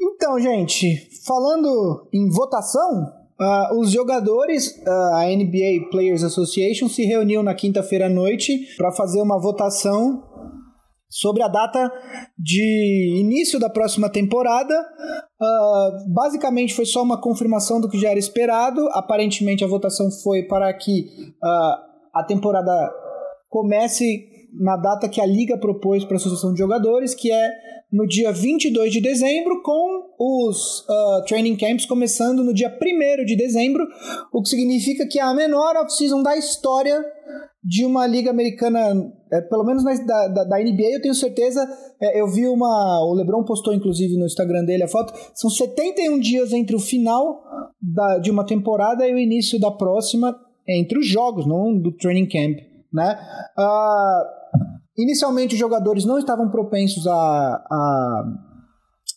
Então, 0.00 0.40
gente, 0.40 1.08
falando 1.26 2.08
em 2.14 2.30
votação, 2.30 3.12
Uh, 3.38 3.78
os 3.78 3.90
jogadores, 3.90 4.68
uh, 4.86 5.14
a 5.14 5.24
NBA 5.26 5.90
Players 5.90 6.24
Association, 6.24 6.88
se 6.88 7.04
reuniu 7.04 7.42
na 7.42 7.54
quinta-feira 7.54 8.06
à 8.06 8.08
noite 8.08 8.74
para 8.78 8.90
fazer 8.92 9.20
uma 9.20 9.38
votação 9.38 10.22
sobre 11.08 11.42
a 11.42 11.48
data 11.48 11.92
de 12.38 13.18
início 13.20 13.60
da 13.60 13.68
próxima 13.68 14.08
temporada. 14.08 14.74
Uh, 14.74 16.14
basicamente 16.14 16.74
foi 16.74 16.86
só 16.86 17.02
uma 17.02 17.20
confirmação 17.20 17.78
do 17.78 17.90
que 17.90 17.98
já 18.00 18.08
era 18.08 18.18
esperado. 18.18 18.88
Aparentemente 18.92 19.62
a 19.62 19.68
votação 19.68 20.10
foi 20.10 20.44
para 20.44 20.72
que 20.72 21.06
a 22.14 22.24
temporada 22.26 22.90
comece 23.50 24.35
na 24.58 24.76
data 24.76 25.08
que 25.08 25.20
a 25.20 25.26
liga 25.26 25.58
propôs 25.58 26.04
para 26.04 26.14
a 26.14 26.16
associação 26.16 26.52
de 26.52 26.58
jogadores, 26.58 27.14
que 27.14 27.30
é 27.30 27.50
no 27.92 28.06
dia 28.06 28.32
22 28.32 28.92
de 28.92 29.00
dezembro, 29.00 29.62
com 29.62 30.06
os 30.18 30.80
uh, 30.80 31.24
training 31.26 31.56
camps 31.56 31.86
começando 31.86 32.42
no 32.42 32.52
dia 32.52 32.68
1 32.68 33.24
de 33.24 33.36
dezembro, 33.36 33.86
o 34.32 34.42
que 34.42 34.48
significa 34.48 35.06
que 35.06 35.18
é 35.18 35.22
a 35.22 35.34
menor 35.34 35.76
off-season 35.76 36.22
da 36.22 36.36
história 36.36 37.04
de 37.66 37.84
uma 37.84 38.06
liga 38.06 38.30
americana, 38.30 38.78
é, 39.32 39.40
pelo 39.40 39.64
menos 39.64 39.82
na, 39.82 39.92
da, 39.94 40.28
da, 40.28 40.44
da, 40.44 40.58
NBA, 40.58 40.92
eu 40.92 41.02
tenho 41.02 41.14
certeza. 41.14 41.66
É, 42.00 42.20
eu 42.20 42.28
vi 42.28 42.46
uma. 42.46 43.00
O 43.04 43.12
LeBron 43.14 43.44
postou 43.44 43.74
inclusive 43.74 44.16
no 44.16 44.26
Instagram 44.26 44.64
dele 44.64 44.84
a 44.84 44.88
foto. 44.88 45.12
São 45.34 45.50
71 45.50 46.20
dias 46.20 46.52
entre 46.52 46.76
o 46.76 46.80
final 46.80 47.42
da, 47.82 48.18
de 48.18 48.30
uma 48.30 48.46
temporada 48.46 49.06
e 49.06 49.12
o 49.12 49.18
início 49.18 49.58
da 49.58 49.70
próxima, 49.70 50.38
entre 50.68 50.98
os 50.98 51.06
jogos, 51.06 51.44
não 51.44 51.76
do 51.76 51.90
training 51.96 52.28
camp. 52.28 52.58
Né? 52.92 53.18
Uh, 53.58 54.45
Inicialmente, 54.98 55.54
os 55.54 55.60
jogadores 55.60 56.04
não 56.04 56.18
estavam 56.18 56.48
propensos 56.48 57.06
a, 57.06 57.12
a 57.12 58.24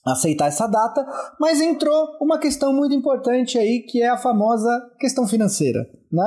aceitar 0.05 0.47
essa 0.47 0.67
data, 0.67 1.05
mas 1.39 1.61
entrou 1.61 2.17
uma 2.21 2.39
questão 2.39 2.73
muito 2.73 2.93
importante 2.93 3.57
aí, 3.57 3.81
que 3.81 4.01
é 4.01 4.09
a 4.09 4.17
famosa 4.17 4.69
questão 4.99 5.27
financeira. 5.27 5.87
Né? 6.11 6.23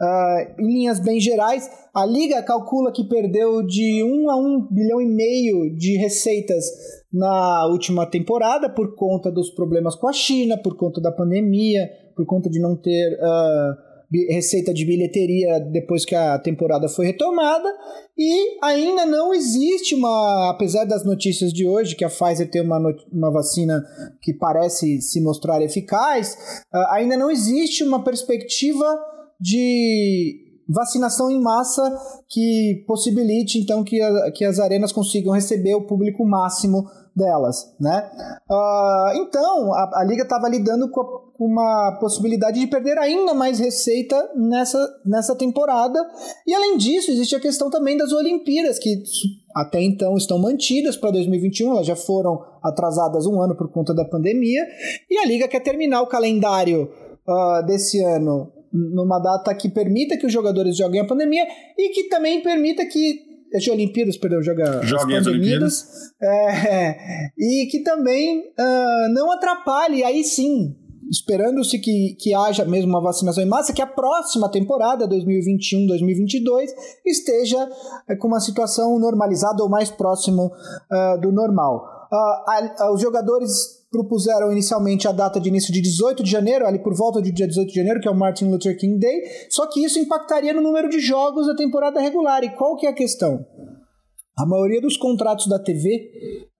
Uh, 0.00 0.62
em 0.62 0.66
linhas 0.66 1.00
bem 1.00 1.18
gerais, 1.18 1.70
a 1.94 2.04
Liga 2.04 2.42
calcula 2.42 2.92
que 2.92 3.04
perdeu 3.04 3.62
de 3.62 4.02
1 4.04 4.30
a 4.30 4.36
1 4.36 4.68
bilhão 4.70 5.00
e 5.00 5.06
meio 5.06 5.74
de 5.74 5.96
receitas 5.96 6.64
na 7.12 7.66
última 7.66 8.06
temporada 8.06 8.68
por 8.68 8.94
conta 8.94 9.30
dos 9.30 9.50
problemas 9.50 9.94
com 9.94 10.08
a 10.08 10.12
China, 10.12 10.58
por 10.58 10.76
conta 10.76 11.00
da 11.00 11.10
pandemia, 11.10 11.90
por 12.14 12.26
conta 12.26 12.50
de 12.50 12.60
não 12.60 12.76
ter. 12.76 13.14
Uh, 13.14 13.91
receita 14.28 14.74
de 14.74 14.84
bilheteria 14.84 15.58
depois 15.58 16.04
que 16.04 16.14
a 16.14 16.38
temporada 16.38 16.88
foi 16.88 17.06
retomada 17.06 17.68
e 18.16 18.58
ainda 18.62 19.06
não 19.06 19.32
existe 19.32 19.94
uma, 19.94 20.50
apesar 20.50 20.84
das 20.84 21.04
notícias 21.04 21.52
de 21.52 21.66
hoje 21.66 21.96
que 21.96 22.04
a 22.04 22.10
Pfizer 22.10 22.50
tem 22.50 22.60
uma, 22.60 22.78
uma 23.10 23.30
vacina 23.30 23.82
que 24.20 24.34
parece 24.34 25.00
se 25.00 25.20
mostrar 25.20 25.62
eficaz, 25.62 26.62
uh, 26.74 26.78
ainda 26.90 27.16
não 27.16 27.30
existe 27.30 27.82
uma 27.82 28.04
perspectiva 28.04 28.84
de 29.40 30.40
vacinação 30.68 31.30
em 31.30 31.40
massa 31.40 31.82
que 32.28 32.84
possibilite 32.86 33.58
então 33.58 33.82
que, 33.82 34.00
a, 34.00 34.30
que 34.30 34.44
as 34.44 34.58
arenas 34.58 34.92
consigam 34.92 35.32
receber 35.32 35.74
o 35.74 35.86
público 35.86 36.24
máximo 36.24 36.88
delas, 37.14 37.74
né? 37.78 38.10
Uh, 38.50 39.22
então 39.22 39.72
a, 39.74 40.00
a 40.00 40.04
liga 40.04 40.22
estava 40.22 40.48
lidando 40.48 40.90
com, 40.90 41.00
a, 41.00 41.31
uma 41.44 41.98
possibilidade 42.00 42.60
de 42.60 42.66
perder 42.66 42.96
ainda 42.98 43.34
mais 43.34 43.58
receita 43.58 44.30
nessa, 44.36 44.78
nessa 45.04 45.34
temporada. 45.34 45.98
E 46.46 46.54
além 46.54 46.76
disso 46.76 47.10
existe 47.10 47.34
a 47.34 47.40
questão 47.40 47.68
também 47.68 47.96
das 47.96 48.12
Olimpíadas 48.12 48.78
que 48.78 49.02
até 49.54 49.82
então 49.82 50.16
estão 50.16 50.38
mantidas 50.38 50.96
para 50.96 51.10
2021, 51.10 51.72
elas 51.72 51.86
já 51.86 51.96
foram 51.96 52.40
atrasadas 52.62 53.26
um 53.26 53.40
ano 53.40 53.56
por 53.56 53.70
conta 53.70 53.92
da 53.92 54.04
pandemia. 54.04 54.64
E 55.10 55.18
a 55.18 55.26
liga 55.26 55.48
quer 55.48 55.60
terminar 55.60 56.02
o 56.02 56.06
calendário 56.06 56.90
uh, 57.28 57.66
desse 57.66 58.02
ano 58.02 58.52
numa 58.72 59.18
data 59.18 59.54
que 59.54 59.68
permita 59.68 60.16
que 60.16 60.26
os 60.26 60.32
jogadores 60.32 60.76
joguem 60.76 61.00
a 61.00 61.06
pandemia 61.06 61.46
e 61.76 61.90
que 61.90 62.04
também 62.04 62.42
permita 62.42 62.86
que 62.86 63.32
as 63.54 63.68
Olimpíadas, 63.68 64.16
perdão, 64.16 64.42
joga 64.42 64.82
Joguem 64.82 65.16
as, 65.16 65.26
as 65.26 65.26
Olimpíadas. 65.26 65.86
É, 66.22 67.28
e 67.38 67.66
que 67.70 67.80
também 67.80 68.40
uh, 68.40 69.12
não 69.12 69.30
atrapalhe, 69.30 70.02
aí 70.02 70.24
sim, 70.24 70.74
esperando-se 71.10 71.78
que, 71.78 72.16
que 72.18 72.34
haja 72.34 72.64
mesmo 72.64 72.90
uma 72.90 73.00
vacinação 73.00 73.42
em 73.42 73.48
massa, 73.48 73.72
que 73.72 73.82
a 73.82 73.86
próxima 73.86 74.50
temporada, 74.50 75.08
2021-2022, 75.08 76.68
esteja 77.04 77.64
uh, 77.64 78.18
com 78.18 78.28
uma 78.28 78.40
situação 78.40 78.98
normalizada 78.98 79.62
ou 79.62 79.68
mais 79.68 79.90
próximo 79.90 80.46
uh, 80.46 81.20
do 81.20 81.32
normal. 81.32 82.08
Uh, 82.12 82.92
os 82.92 83.00
jogadores 83.00 83.82
propuseram 83.92 84.50
inicialmente 84.50 85.06
a 85.06 85.12
data 85.12 85.38
de 85.38 85.50
início 85.50 85.72
de 85.72 85.80
18 85.80 86.22
de 86.22 86.30
janeiro, 86.30 86.66
ali 86.66 86.78
por 86.78 86.94
volta 86.94 87.20
do 87.20 87.30
dia 87.30 87.46
18 87.46 87.68
de 87.68 87.74
janeiro, 87.74 88.00
que 88.00 88.08
é 88.08 88.10
o 88.10 88.16
Martin 88.16 88.50
Luther 88.50 88.76
King 88.78 88.98
Day, 88.98 89.22
só 89.50 89.66
que 89.66 89.84
isso 89.84 89.98
impactaria 89.98 90.54
no 90.54 90.62
número 90.62 90.88
de 90.88 90.98
jogos 90.98 91.46
da 91.46 91.54
temporada 91.54 92.00
regular. 92.00 92.42
E 92.42 92.50
qual 92.56 92.74
que 92.76 92.86
é 92.86 92.90
a 92.90 92.94
questão? 92.94 93.46
A 94.38 94.46
maioria 94.46 94.80
dos 94.80 94.96
contratos 94.96 95.46
da 95.46 95.58
TV 95.58 96.10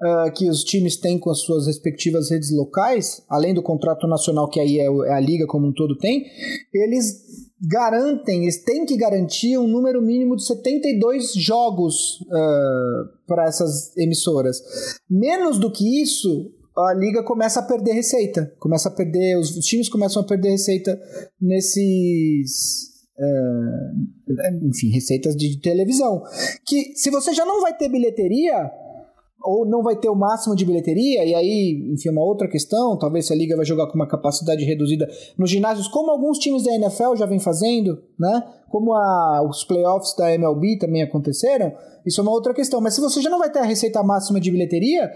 uh, 0.01 0.07
ah, 0.07 0.31
que 0.31 0.49
os 0.49 0.63
times 0.63 0.97
têm 0.97 1.19
com 1.19 1.31
as 1.31 1.41
suas 1.41 1.67
respectivas 1.67 2.31
redes 2.31 2.55
locais, 2.55 3.23
além 3.29 3.55
do 3.55 3.63
contrato 3.63 4.07
nacional 4.07 4.49
que 4.49 4.61
aí 4.61 4.79
é, 4.79 4.85
é 4.85 5.13
a 5.15 5.21
liga 5.21 5.47
como 5.47 5.69
um 5.69 5.73
todo 5.73 5.97
tem, 5.97 6.27
eles 6.73 7.51
garantem, 7.67 8.43
eles 8.43 8.63
têm 8.63 8.85
que 8.85 8.97
garantir 8.97 9.57
um 9.57 9.67
número 9.67 10.03
mínimo 10.03 10.37
de 10.37 10.45
72 10.45 11.33
jogos 11.35 12.21
uh, 12.23 13.27
para 13.27 13.47
essas 13.47 13.97
emissoras. 13.97 14.61
Menos 15.09 15.59
do 15.59 15.71
que 15.71 16.03
isso, 16.03 16.51
a 16.77 16.95
liga 16.95 17.23
começa 17.23 17.61
a 17.61 17.63
perder 17.63 17.93
receita. 17.93 18.53
Começa 18.59 18.89
a 18.89 18.93
perder, 18.93 19.39
os 19.39 19.53
times 19.65 19.89
começam 19.89 20.23
a 20.23 20.27
perder 20.27 20.51
receita 20.51 21.01
nesses. 21.41 22.92
Uh, 23.23 24.67
enfim, 24.67 24.89
receitas 24.91 25.37
de 25.37 25.61
televisão. 25.61 26.23
Que 26.67 26.93
se 26.97 27.09
você 27.09 27.33
já 27.33 27.45
não 27.45 27.61
vai 27.61 27.77
ter 27.77 27.89
bilheteria, 27.89 28.69
ou 29.45 29.67
não 29.67 29.83
vai 29.83 29.97
ter 29.97 30.09
o 30.09 30.15
máximo 30.15 30.57
de 30.57 30.65
bilheteria, 30.65 31.25
e 31.25 31.35
aí, 31.35 31.93
enfim, 31.93 32.11
uma 32.11 32.25
outra 32.25 32.49
questão, 32.49 32.97
talvez 32.99 33.27
se 33.27 33.33
a 33.33 33.37
liga 33.37 33.57
vai 33.57 33.65
jogar 33.65 33.87
com 33.87 33.95
uma 33.95 34.07
capacidade 34.07 34.65
reduzida 34.65 35.09
nos 35.37 35.51
ginásios, 35.51 35.89
como 35.89 36.11
alguns 36.11 36.39
times 36.39 36.65
da 36.65 36.75
NFL 36.75 37.17
já 37.17 37.27
vem 37.27 37.39
fazendo, 37.39 38.03
né? 38.19 38.43
Como 38.71 38.93
a, 38.95 39.47
os 39.49 39.65
playoffs 39.65 40.15
da 40.17 40.33
MLB 40.33 40.79
também 40.79 41.03
aconteceram, 41.03 41.73
isso 42.07 42.21
é 42.21 42.23
uma 42.23 42.33
outra 42.33 42.55
questão. 42.55 42.81
Mas 42.81 42.95
se 42.95 43.01
você 43.01 43.21
já 43.21 43.29
não 43.29 43.39
vai 43.39 43.51
ter 43.51 43.59
a 43.59 43.65
receita 43.65 44.03
máxima 44.03 44.41
de 44.41 44.51
bilheteria, 44.51 45.11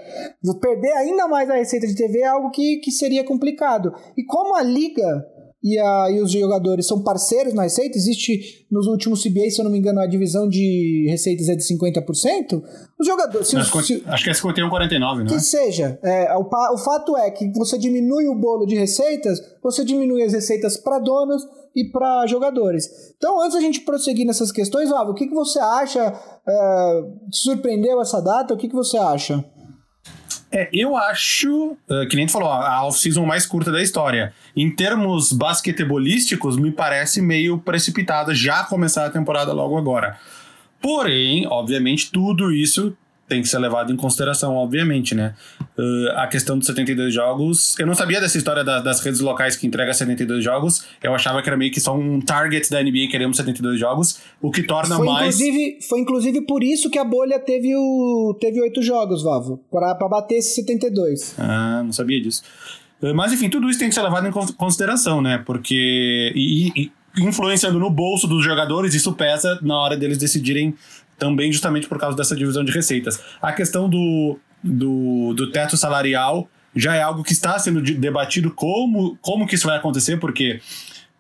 perder 0.61 0.93
ainda 0.93 1.27
mais 1.27 1.49
a 1.49 1.55
receita 1.55 1.87
de 1.87 1.95
TV 1.95 2.21
é 2.21 2.27
algo 2.27 2.51
que, 2.51 2.79
que 2.79 2.91
seria 2.91 3.25
complicado. 3.25 3.93
E 4.17 4.25
como 4.25 4.55
a 4.55 4.63
liga 4.63 5.27
e, 5.67 5.77
a, 5.81 6.11
e 6.13 6.21
os 6.21 6.31
jogadores 6.31 6.87
são 6.87 7.03
parceiros 7.03 7.53
na 7.53 7.65
receita, 7.65 7.99
existe 7.99 8.65
nos 8.71 8.87
últimos 8.87 9.21
CBA, 9.21 9.51
se 9.51 9.61
eu 9.61 9.65
não 9.65 9.73
me 9.73 9.79
engano, 9.79 9.99
a 9.99 10.07
divisão 10.07 10.49
de 10.49 11.09
receitas 11.11 11.49
é 11.49 11.57
de 11.57 11.65
50%, 11.65 12.63
os 13.01 13.05
jogadores... 13.05 13.49
Se, 13.49 13.57
acho, 13.57 13.83
se, 13.83 14.05
acho 14.07 14.25
que 14.25 14.31
é 14.31 14.35
51, 14.35 14.71
49, 14.71 15.25
não 15.25 15.27
Que 15.27 15.35
é? 15.35 15.39
seja. 15.41 15.99
É, 16.05 16.33
o, 16.37 16.43
o 16.43 16.79
fato 16.79 17.17
é 17.17 17.29
que 17.33 17.51
você 17.59 17.77
diminui 17.77 18.29
o 18.29 18.37
bolo 18.37 18.65
de 18.65 18.77
receitas, 18.77 19.41
você 19.61 19.85
diminui 19.85 20.23
as 20.23 20.33
receitas 20.33 20.77
para 20.77 21.01
donos 21.01 21.43
e 21.75 21.85
para 21.91 22.29
jogadores. 22.29 22.89
Então, 23.17 23.41
antes 23.41 23.55
da 23.55 23.61
gente 23.61 23.81
prosseguir 23.81 24.25
nessas 24.25 24.53
questões, 24.53 24.89
Lavo, 24.89 25.11
o 25.11 25.15
que, 25.15 25.27
que 25.27 25.35
você 25.35 25.59
acha? 25.59 26.11
Uh, 26.47 27.29
te 27.29 27.39
surpreendeu 27.39 28.01
essa 28.01 28.21
data? 28.21 28.55
O 28.55 28.57
que, 28.57 28.69
que 28.69 28.75
você 28.75 28.97
acha? 28.97 29.45
É, 30.59 30.71
eu 30.73 30.97
acho, 30.97 31.73
uh, 31.73 32.09
que 32.09 32.17
nem 32.17 32.25
tu 32.25 32.33
falou, 32.33 32.49
a 32.49 32.83
off-season 32.87 33.27
mais 33.27 33.45
curta 33.45 33.71
da 33.71 33.83
história. 33.83 34.33
Em 34.57 34.75
termos 34.75 35.31
basquetebolísticos, 35.31 36.57
me 36.57 36.71
parece 36.71 37.21
meio 37.21 37.59
precipitada 37.59 38.35
já 38.35 38.65
começar 38.65 39.05
a 39.05 39.11
temporada 39.11 39.53
logo 39.53 39.77
agora. 39.77 40.19
Porém, 40.81 41.47
obviamente, 41.47 42.11
tudo 42.11 42.51
isso 42.51 42.97
tem 43.29 43.43
que 43.43 43.49
ser 43.49 43.59
levado 43.59 43.93
em 43.93 43.97
consideração, 43.97 44.55
obviamente, 44.55 45.15
né? 45.15 45.35
Uh, 45.77 46.11
a 46.17 46.27
questão 46.27 46.57
dos 46.57 46.67
72 46.67 47.13
jogos. 47.13 47.77
Eu 47.79 47.87
não 47.87 47.95
sabia 47.95 48.21
dessa 48.21 48.39
história 48.39 48.63
da, 48.63 48.81
das 48.81 49.01
redes 49.01 49.21
locais 49.21 49.57
que 49.57 49.67
entrega 49.67 49.93
72 49.93 50.43
jogos. 50.43 50.85
Eu 51.03 51.15
achava 51.15 51.43
que 51.43 51.49
era 51.49 51.57
meio 51.57 51.73
que 51.73 51.81
só 51.81 51.97
um 51.97 52.21
target 52.21 52.71
da 52.71 52.83
NBA 52.83 53.09
queremos 53.11 53.37
72 53.37 53.79
jogos, 53.79 54.21
o 54.41 54.51
que 54.51 54.63
torna 54.63 54.97
foi 54.97 55.07
mais. 55.07 55.41
Inclusive, 55.41 55.79
foi 55.89 56.01
inclusive 56.01 56.41
por 56.43 56.63
isso 56.63 56.89
que 56.89 56.99
a 56.99 57.05
bolha 57.05 57.39
teve 57.39 57.75
o 57.77 58.37
teve 58.41 58.61
oito 58.61 58.81
jogos, 58.81 59.23
Vavo, 59.23 59.61
para 59.71 59.95
bater 60.09 60.37
esses 60.37 60.55
72. 60.55 61.35
Ah, 61.39 61.83
não 61.85 61.93
sabia 61.93 62.21
disso. 62.21 62.43
Uh, 63.03 63.15
mas 63.15 63.33
enfim, 63.33 63.51
tudo 63.51 63.69
isso 63.69 63.79
tem 63.79 63.89
que 63.89 63.95
ser 63.95 64.03
levado 64.03 64.27
em 64.27 64.33
consideração, 64.55 65.21
né? 65.21 65.43
Porque. 65.45 66.33
E, 66.35 66.73
e, 66.77 66.93
influenciando 67.19 67.79
no 67.79 67.91
bolso 67.91 68.27
dos 68.27 68.45
jogadores, 68.45 68.95
isso 68.95 69.13
pesa 69.15 69.59
na 69.63 69.77
hora 69.79 69.97
deles 69.97 70.19
decidirem 70.19 70.75
também 71.19 71.53
justamente 71.53 71.87
por 71.87 71.99
causa 71.99 72.17
dessa 72.17 72.37
divisão 72.37 72.65
de 72.65 72.73
receitas. 72.73 73.21
A 73.41 73.53
questão 73.53 73.89
do, 73.89 74.39
do, 74.63 75.35
do 75.35 75.51
teto 75.51 75.77
salarial 75.77 76.49
já 76.75 76.95
é 76.95 77.03
algo 77.03 77.23
que 77.23 77.33
está 77.33 77.59
sendo 77.59 77.81
debatido 77.81 78.51
como, 78.51 79.17
como 79.21 79.47
que 79.47 79.55
isso 79.55 79.67
vai 79.67 79.77
acontecer, 79.77 80.19
porque, 80.19 80.61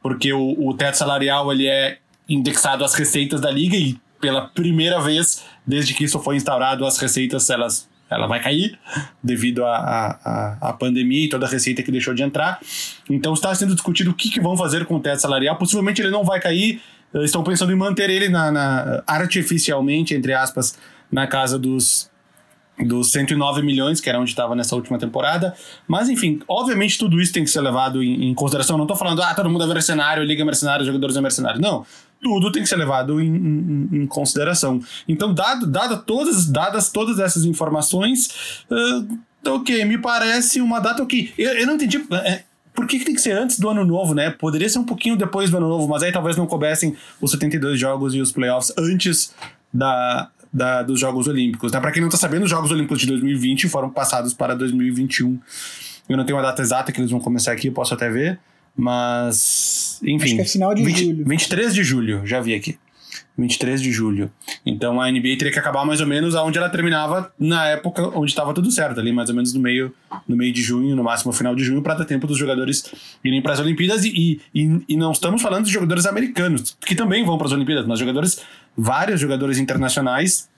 porque 0.02 0.32
o, 0.32 0.68
o 0.68 0.74
teto 0.74 0.98
salarial 0.98 1.50
ele 1.50 1.66
é 1.66 1.98
indexado 2.28 2.84
às 2.84 2.94
receitas 2.94 3.40
da 3.40 3.50
liga 3.50 3.76
e 3.76 3.98
pela 4.20 4.48
primeira 4.48 5.00
vez 5.00 5.44
desde 5.66 5.94
que 5.94 6.04
isso 6.04 6.18
foi 6.20 6.36
instaurado 6.36 6.84
as 6.84 6.98
receitas 6.98 7.48
elas 7.50 7.88
ela 8.08 8.26
vai 8.26 8.40
cair 8.40 8.78
devido 9.22 9.64
à 9.64 10.76
pandemia 10.78 11.24
e 11.24 11.28
toda 11.28 11.44
a 11.44 11.48
receita 11.48 11.82
que 11.82 11.90
deixou 11.90 12.14
de 12.14 12.22
entrar. 12.22 12.60
Então 13.10 13.34
está 13.34 13.52
sendo 13.54 13.74
discutido 13.74 14.12
o 14.12 14.14
que, 14.14 14.30
que 14.30 14.40
vão 14.40 14.56
fazer 14.56 14.86
com 14.86 14.94
o 14.96 15.00
teto 15.00 15.20
salarial. 15.20 15.56
Possivelmente 15.56 16.00
ele 16.00 16.10
não 16.10 16.22
vai 16.22 16.40
cair. 16.40 16.80
Estão 17.14 17.42
pensando 17.42 17.72
em 17.72 17.76
manter 17.76 18.10
ele 18.10 18.28
na, 18.28 18.50
na 18.50 19.02
artificialmente, 19.06 20.14
entre 20.14 20.32
aspas, 20.34 20.78
na 21.10 21.26
casa 21.26 21.58
dos 21.58 22.10
dos 22.84 23.10
109 23.10 23.62
milhões, 23.62 24.00
que 24.00 24.08
era 24.08 24.20
onde 24.20 24.30
estava 24.30 24.54
nessa 24.54 24.74
última 24.74 24.98
temporada. 24.98 25.54
Mas, 25.88 26.08
enfim, 26.08 26.40
obviamente 26.46 26.98
tudo 26.98 27.20
isso 27.20 27.32
tem 27.32 27.44
que 27.44 27.50
ser 27.50 27.60
levado 27.60 28.02
em, 28.02 28.28
em 28.30 28.34
consideração. 28.34 28.76
Não 28.76 28.84
estou 28.84 28.96
falando, 28.96 29.22
ah, 29.22 29.34
todo 29.34 29.48
mundo 29.48 29.64
é 29.64 29.66
mercenário, 29.66 30.22
liga 30.24 30.44
mercenário, 30.44 30.84
jogadores 30.84 31.16
é 31.16 31.20
mercenário. 31.20 31.60
Não. 31.60 31.86
Tudo 32.22 32.50
tem 32.52 32.62
que 32.62 32.68
ser 32.68 32.76
levado 32.76 33.20
em, 33.20 33.28
em, 33.28 33.88
em 33.92 34.06
consideração. 34.06 34.80
Então, 35.08 35.32
dado, 35.32 35.66
dado 35.66 36.02
todas, 36.02 36.46
dadas 36.46 36.90
todas 36.90 37.18
essas 37.18 37.44
informações, 37.44 38.64
uh, 38.70 39.50
ok, 39.50 39.84
me 39.84 39.98
parece 39.98 40.60
uma 40.60 40.80
data 40.80 41.02
ok. 41.02 41.32
Eu, 41.38 41.52
eu 41.52 41.66
não 41.66 41.74
entendi. 41.74 42.04
É, 42.24 42.42
por 42.76 42.86
que, 42.86 42.98
que, 42.98 43.04
tem 43.06 43.14
que 43.14 43.20
ser 43.20 43.32
antes 43.32 43.58
do 43.58 43.68
ano 43.68 43.84
novo, 43.84 44.14
né? 44.14 44.30
Poderia 44.30 44.68
ser 44.68 44.78
um 44.78 44.84
pouquinho 44.84 45.16
depois 45.16 45.50
do 45.50 45.56
ano 45.56 45.68
novo, 45.68 45.88
mas 45.88 46.02
aí 46.02 46.12
talvez 46.12 46.36
não 46.36 46.46
coubessem 46.46 46.94
os 47.20 47.30
72 47.30 47.80
jogos 47.80 48.14
e 48.14 48.20
os 48.20 48.30
playoffs 48.30 48.72
antes 48.78 49.34
da, 49.72 50.30
da, 50.52 50.82
dos 50.82 51.00
Jogos 51.00 51.26
Olímpicos. 51.26 51.72
Né? 51.72 51.80
Para 51.80 51.90
quem 51.90 52.00
não 52.00 52.08
está 52.08 52.18
sabendo, 52.18 52.44
os 52.44 52.50
Jogos 52.50 52.70
Olímpicos 52.70 53.00
de 53.00 53.06
2020 53.06 53.68
foram 53.68 53.90
passados 53.90 54.34
para 54.34 54.54
2021. 54.54 55.40
Eu 56.08 56.16
não 56.16 56.24
tenho 56.24 56.38
a 56.38 56.42
data 56.42 56.62
exata 56.62 56.92
que 56.92 57.00
eles 57.00 57.10
vão 57.10 57.18
começar 57.18 57.52
aqui, 57.52 57.68
eu 57.68 57.72
posso 57.72 57.94
até 57.94 58.08
ver. 58.08 58.38
Mas, 58.76 59.98
enfim. 60.02 60.24
Acho 60.24 60.34
que 60.34 60.40
é 60.42 60.44
final 60.44 60.74
de 60.74 60.84
20, 60.84 61.04
julho. 61.04 61.24
23 61.26 61.74
de 61.74 61.82
julho, 61.82 62.26
já 62.26 62.40
vi 62.40 62.54
aqui. 62.54 62.78
23 63.36 63.82
de 63.82 63.92
julho. 63.92 64.30
Então 64.64 65.00
a 65.00 65.10
NBA 65.10 65.36
teria 65.38 65.52
que 65.52 65.58
acabar 65.58 65.84
mais 65.84 66.00
ou 66.00 66.06
menos 66.06 66.34
onde 66.34 66.56
ela 66.58 66.68
terminava 66.68 67.32
na 67.38 67.66
época 67.66 68.08
onde 68.18 68.30
estava 68.30 68.54
tudo 68.54 68.70
certo, 68.70 68.98
ali 68.98 69.12
mais 69.12 69.28
ou 69.28 69.34
menos 69.34 69.52
no 69.52 69.60
meio, 69.60 69.92
no 70.26 70.36
meio 70.36 70.52
de 70.52 70.62
junho, 70.62 70.96
no 70.96 71.04
máximo 71.04 71.32
final 71.32 71.54
de 71.54 71.62
junho, 71.62 71.82
para 71.82 71.94
dar 71.94 72.04
tempo 72.04 72.26
dos 72.26 72.38
jogadores 72.38 72.92
irem 73.22 73.42
para 73.42 73.52
as 73.52 73.60
Olimpíadas. 73.60 74.04
E, 74.04 74.40
e, 74.54 74.84
e 74.88 74.96
não 74.96 75.12
estamos 75.12 75.42
falando 75.42 75.66
de 75.66 75.72
jogadores 75.72 76.06
americanos, 76.06 76.76
que 76.80 76.94
também 76.94 77.24
vão 77.24 77.36
para 77.36 77.46
as 77.46 77.52
Olimpíadas, 77.52 77.86
mas 77.86 77.98
jogadores, 77.98 78.40
vários 78.76 79.20
jogadores 79.20 79.58
internacionais 79.58 80.48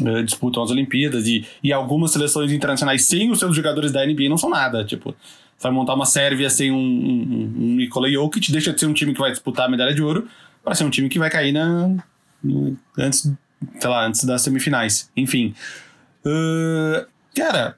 uh, 0.00 0.22
disputam 0.22 0.62
as 0.62 0.70
Olimpíadas 0.70 1.26
e, 1.26 1.46
e 1.62 1.72
algumas 1.72 2.10
seleções 2.10 2.52
internacionais 2.52 3.06
sem 3.06 3.30
os 3.30 3.38
seus 3.38 3.56
jogadores 3.56 3.92
da 3.92 4.04
NBA 4.04 4.28
não 4.28 4.36
são 4.36 4.50
nada. 4.50 4.84
Tipo, 4.84 5.14
vai 5.58 5.72
montar 5.72 5.94
uma 5.94 6.04
Sérvia 6.04 6.50
sem 6.50 6.70
um, 6.70 6.76
um, 6.76 7.54
um 7.56 7.76
Nikola 7.76 8.10
Jokic, 8.10 8.52
deixa 8.52 8.74
de 8.74 8.80
ser 8.80 8.86
um 8.86 8.92
time 8.92 9.14
que 9.14 9.20
vai 9.20 9.30
disputar 9.30 9.66
a 9.66 9.70
medalha 9.70 9.94
de 9.94 10.02
ouro 10.02 10.28
para 10.64 10.74
ser 10.74 10.84
um 10.84 10.90
time 10.90 11.08
que 11.08 11.18
vai 11.18 11.28
cair 11.28 11.52
na, 11.52 11.94
no, 12.42 12.76
antes, 12.98 13.30
sei 13.78 13.90
lá, 13.90 14.06
antes 14.06 14.24
das 14.24 14.42
semifinais. 14.42 15.10
Enfim. 15.16 15.54
Uh, 16.24 17.06
cara, 17.36 17.76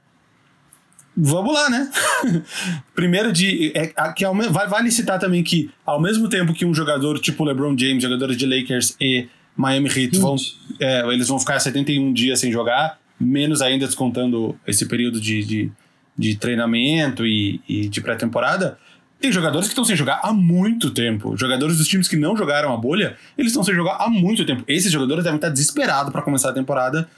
vamos 1.16 1.53
lá, 1.53 1.68
né? 1.68 1.90
Primeiro 2.94 3.33
de. 3.33 3.72
É, 3.75 3.88
que 4.12 4.25
ao, 4.25 4.35
vai, 4.35 4.68
vale 4.68 4.90
citar 4.90 5.18
também 5.18 5.42
que, 5.42 5.70
ao 5.85 6.01
mesmo 6.01 6.29
tempo 6.29 6.55
que 6.55 6.64
um 6.64 6.72
jogador 6.72 7.18
tipo 7.18 7.44
LeBron 7.44 7.77
James, 7.77 8.03
jogadores 8.03 8.37
de 8.37 8.46
Lakers 8.46 8.96
e 9.01 9.29
Miami 9.57 9.88
Heat, 9.88 10.18
vão, 10.18 10.37
é, 10.79 11.07
eles 11.09 11.29
vão 11.29 11.40
ficar 11.40 11.59
71 11.59 12.12
dias 12.12 12.38
sem 12.38 12.53
jogar, 12.53 12.99
menos 13.18 13.62
ainda 13.62 13.87
descontando 13.87 14.59
esse 14.66 14.87
período 14.87 15.20
de, 15.20 15.42
de, 15.44 15.72
de 16.16 16.37
treinamento 16.37 17.27
e, 17.27 17.61
e 17.68 17.88
de 17.88 18.01
pré-temporada. 18.01 18.79
Tem 19.21 19.33
jogadores 19.33 19.67
que 19.67 19.73
estão 19.73 19.85
sem 19.85 19.97
jogar 19.97 20.21
há 20.23 20.33
muito 20.33 20.91
tempo. 20.91 21.37
Jogadores 21.37 21.79
dos 21.79 21.89
times 21.89 22.07
que 22.07 22.17
não 22.17 22.37
jogaram 22.37 22.73
a 22.73 22.77
bolha, 22.77 23.17
eles 23.37 23.53
estão 23.53 23.65
sem 23.65 23.75
jogar 23.75 23.97
há 23.99 24.09
muito 24.09 24.45
tempo. 24.45 24.63
Esses 24.69 24.93
jogadores 24.93 25.25
devem 25.25 25.37
estar 25.37 25.49
desesperados 25.49 26.13
para 26.13 26.23
começar 26.23 26.51
a 26.51 26.53
temporada 26.53 27.09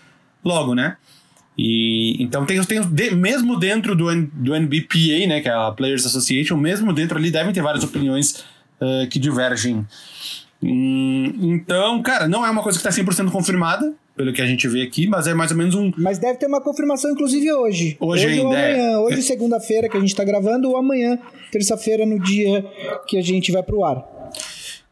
logo, 0.44 0.74
né? 0.74 0.96
E 1.58 2.22
então 2.22 2.46
tem, 2.46 2.62
tem 2.62 2.80
de, 2.80 3.10
mesmo 3.10 3.58
dentro 3.58 3.96
do, 3.96 4.04
do 4.32 4.54
NBPA, 4.54 5.26
né, 5.26 5.40
que 5.40 5.48
é 5.48 5.52
a 5.52 5.72
Players 5.72 6.06
Association, 6.06 6.56
mesmo 6.56 6.92
dentro 6.92 7.18
ali 7.18 7.32
devem 7.32 7.52
ter 7.52 7.62
várias 7.62 7.82
opiniões 7.82 8.44
uh, 8.80 9.08
que 9.10 9.18
divergem. 9.18 9.84
Hum, 10.62 11.32
então, 11.40 12.02
cara, 12.02 12.26
não 12.26 12.44
é 12.44 12.50
uma 12.50 12.62
coisa 12.62 12.78
que 12.78 12.86
está 12.86 13.02
100% 13.02 13.30
confirmada, 13.30 13.94
pelo 14.16 14.32
que 14.32 14.42
a 14.42 14.46
gente 14.46 14.66
vê 14.66 14.82
aqui, 14.82 15.06
mas 15.06 15.28
é 15.28 15.34
mais 15.34 15.52
ou 15.52 15.56
menos 15.56 15.74
um. 15.76 15.92
Mas 15.96 16.18
deve 16.18 16.38
ter 16.38 16.46
uma 16.46 16.60
confirmação, 16.60 17.12
inclusive, 17.12 17.52
hoje. 17.52 17.96
Hoje, 18.00 18.26
hoje 18.26 18.40
ainda. 18.40 18.48
Ou 18.48 18.52
amanhã. 18.52 18.76
É. 18.76 18.98
Hoje, 18.98 19.22
segunda-feira, 19.22 19.88
que 19.88 19.96
a 19.96 20.00
gente 20.00 20.10
está 20.10 20.24
gravando, 20.24 20.68
ou 20.68 20.76
amanhã, 20.76 21.18
terça-feira, 21.52 22.04
no 22.04 22.18
dia 22.18 22.66
que 23.06 23.16
a 23.16 23.22
gente 23.22 23.52
vai 23.52 23.62
pro 23.62 23.84
ar. 23.84 24.17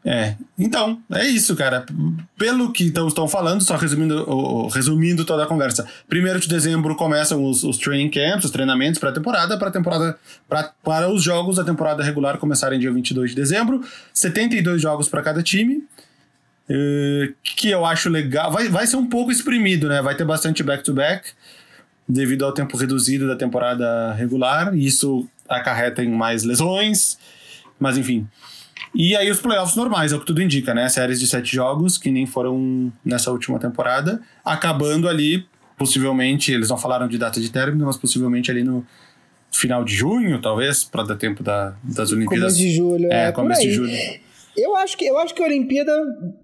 É, 0.09 0.37
então, 0.57 1.03
é 1.11 1.27
isso, 1.27 1.57
cara. 1.57 1.85
Pelo 2.39 2.73
que 2.73 2.85
estão 2.85 3.27
falando, 3.27 3.65
só 3.65 3.75
resumindo, 3.75 4.69
resumindo 4.69 5.25
toda 5.25 5.43
a 5.43 5.47
conversa. 5.49 5.85
Primeiro 6.09 6.39
de 6.39 6.47
dezembro 6.47 6.95
começam 6.95 7.45
os, 7.45 7.65
os 7.65 7.77
training 7.77 8.09
camps, 8.09 8.45
os 8.45 8.53
treinamentos 8.53 9.01
para 9.01 9.11
temporada, 9.11 9.59
para 9.59 9.69
temporada 9.69 10.17
pra, 10.49 10.73
para 10.85 11.11
os 11.11 11.25
jogos 11.25 11.57
da 11.57 11.65
temporada 11.65 12.05
regular 12.05 12.39
começarem 12.39 12.79
dia 12.79 12.93
22 12.93 13.31
de 13.31 13.37
dezembro. 13.37 13.85
72 14.15 14.81
jogos 14.81 15.09
para 15.09 15.23
cada 15.23 15.43
time. 15.43 15.83
Uh, 16.71 17.35
que 17.43 17.69
eu 17.69 17.85
acho 17.85 18.09
legal. 18.09 18.53
Vai, 18.53 18.69
vai 18.69 18.87
ser 18.87 18.97
um 18.97 19.09
pouco 19.09 19.33
exprimido, 19.33 19.89
né? 19.89 20.01
Vai 20.03 20.15
ter 20.15 20.25
bastante 20.25 20.63
back-to-back, 20.63 21.31
-back, 21.31 21.35
devido 22.09 22.45
ao 22.45 22.53
tempo 22.53 22.77
reduzido 22.77 23.27
da 23.27 23.35
temporada 23.35 24.13
regular. 24.13 24.73
Isso 24.77 25.29
acarreta 25.49 26.03
em 26.03 26.11
mais 26.11 26.45
lesões, 26.45 27.19
mas 27.81 27.99
enfim. 27.99 28.29
E 28.97 29.15
aí 29.15 29.31
os 29.31 29.39
playoffs 29.39 29.77
normais, 29.77 30.13
é 30.13 30.17
o 30.17 30.21
que 30.21 30.27
tudo 30.27 30.41
indica, 30.41 30.73
né? 30.73 30.89
Séries 30.89 31.21
de 31.21 31.27
sete 31.27 31.55
jogos, 31.55 31.99
que 31.99 32.11
nem 32.11 32.25
foram 32.25 32.91
nessa 33.05 33.31
última 33.31 33.59
temporada, 33.59 34.23
acabando 34.43 35.07
ali, 35.07 35.45
possivelmente, 35.77 36.51
eles 36.51 36.71
não 36.71 36.79
falaram 36.79 37.07
de 37.07 37.19
data 37.19 37.39
de 37.39 37.51
término, 37.51 37.85
mas 37.85 37.99
possivelmente 37.99 38.51
ali 38.51 38.65
no 38.65 38.87
final 39.53 39.85
de 39.85 39.95
junho, 39.95 40.41
talvez, 40.41 40.83
para 40.83 41.03
dar 41.03 41.17
tempo 41.17 41.43
da, 41.43 41.77
das 41.83 42.11
Olimpíadas. 42.11 42.55
Começo 42.55 42.59
de 42.59 42.75
julho, 42.75 43.13
é. 43.13 43.29
É, 43.29 43.33
começo 43.33 43.61
de 43.61 43.71
julho. 43.71 43.93
Eu 44.57 44.75
acho, 44.77 44.97
que, 44.97 45.05
eu 45.05 45.19
acho 45.19 45.35
que 45.35 45.43
a 45.43 45.47
Olimpíada 45.47 45.93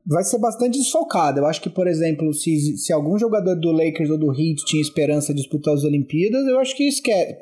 vai 0.06 0.22
ser 0.22 0.38
bastante 0.38 0.78
desfocada. 0.78 1.40
Eu 1.40 1.46
acho 1.46 1.62
que, 1.62 1.70
por 1.70 1.86
exemplo, 1.86 2.34
se, 2.34 2.76
se 2.76 2.92
algum 2.92 3.18
jogador 3.18 3.54
do 3.54 3.72
Lakers 3.72 4.10
ou 4.10 4.18
do 4.18 4.30
Heat 4.30 4.66
tinha 4.66 4.82
esperança 4.82 5.32
de 5.32 5.40
disputar 5.40 5.72
as 5.72 5.82
Olimpíadas, 5.82 6.46
eu 6.46 6.58
acho 6.58 6.76
que 6.76 6.86
esquece. 6.86 7.38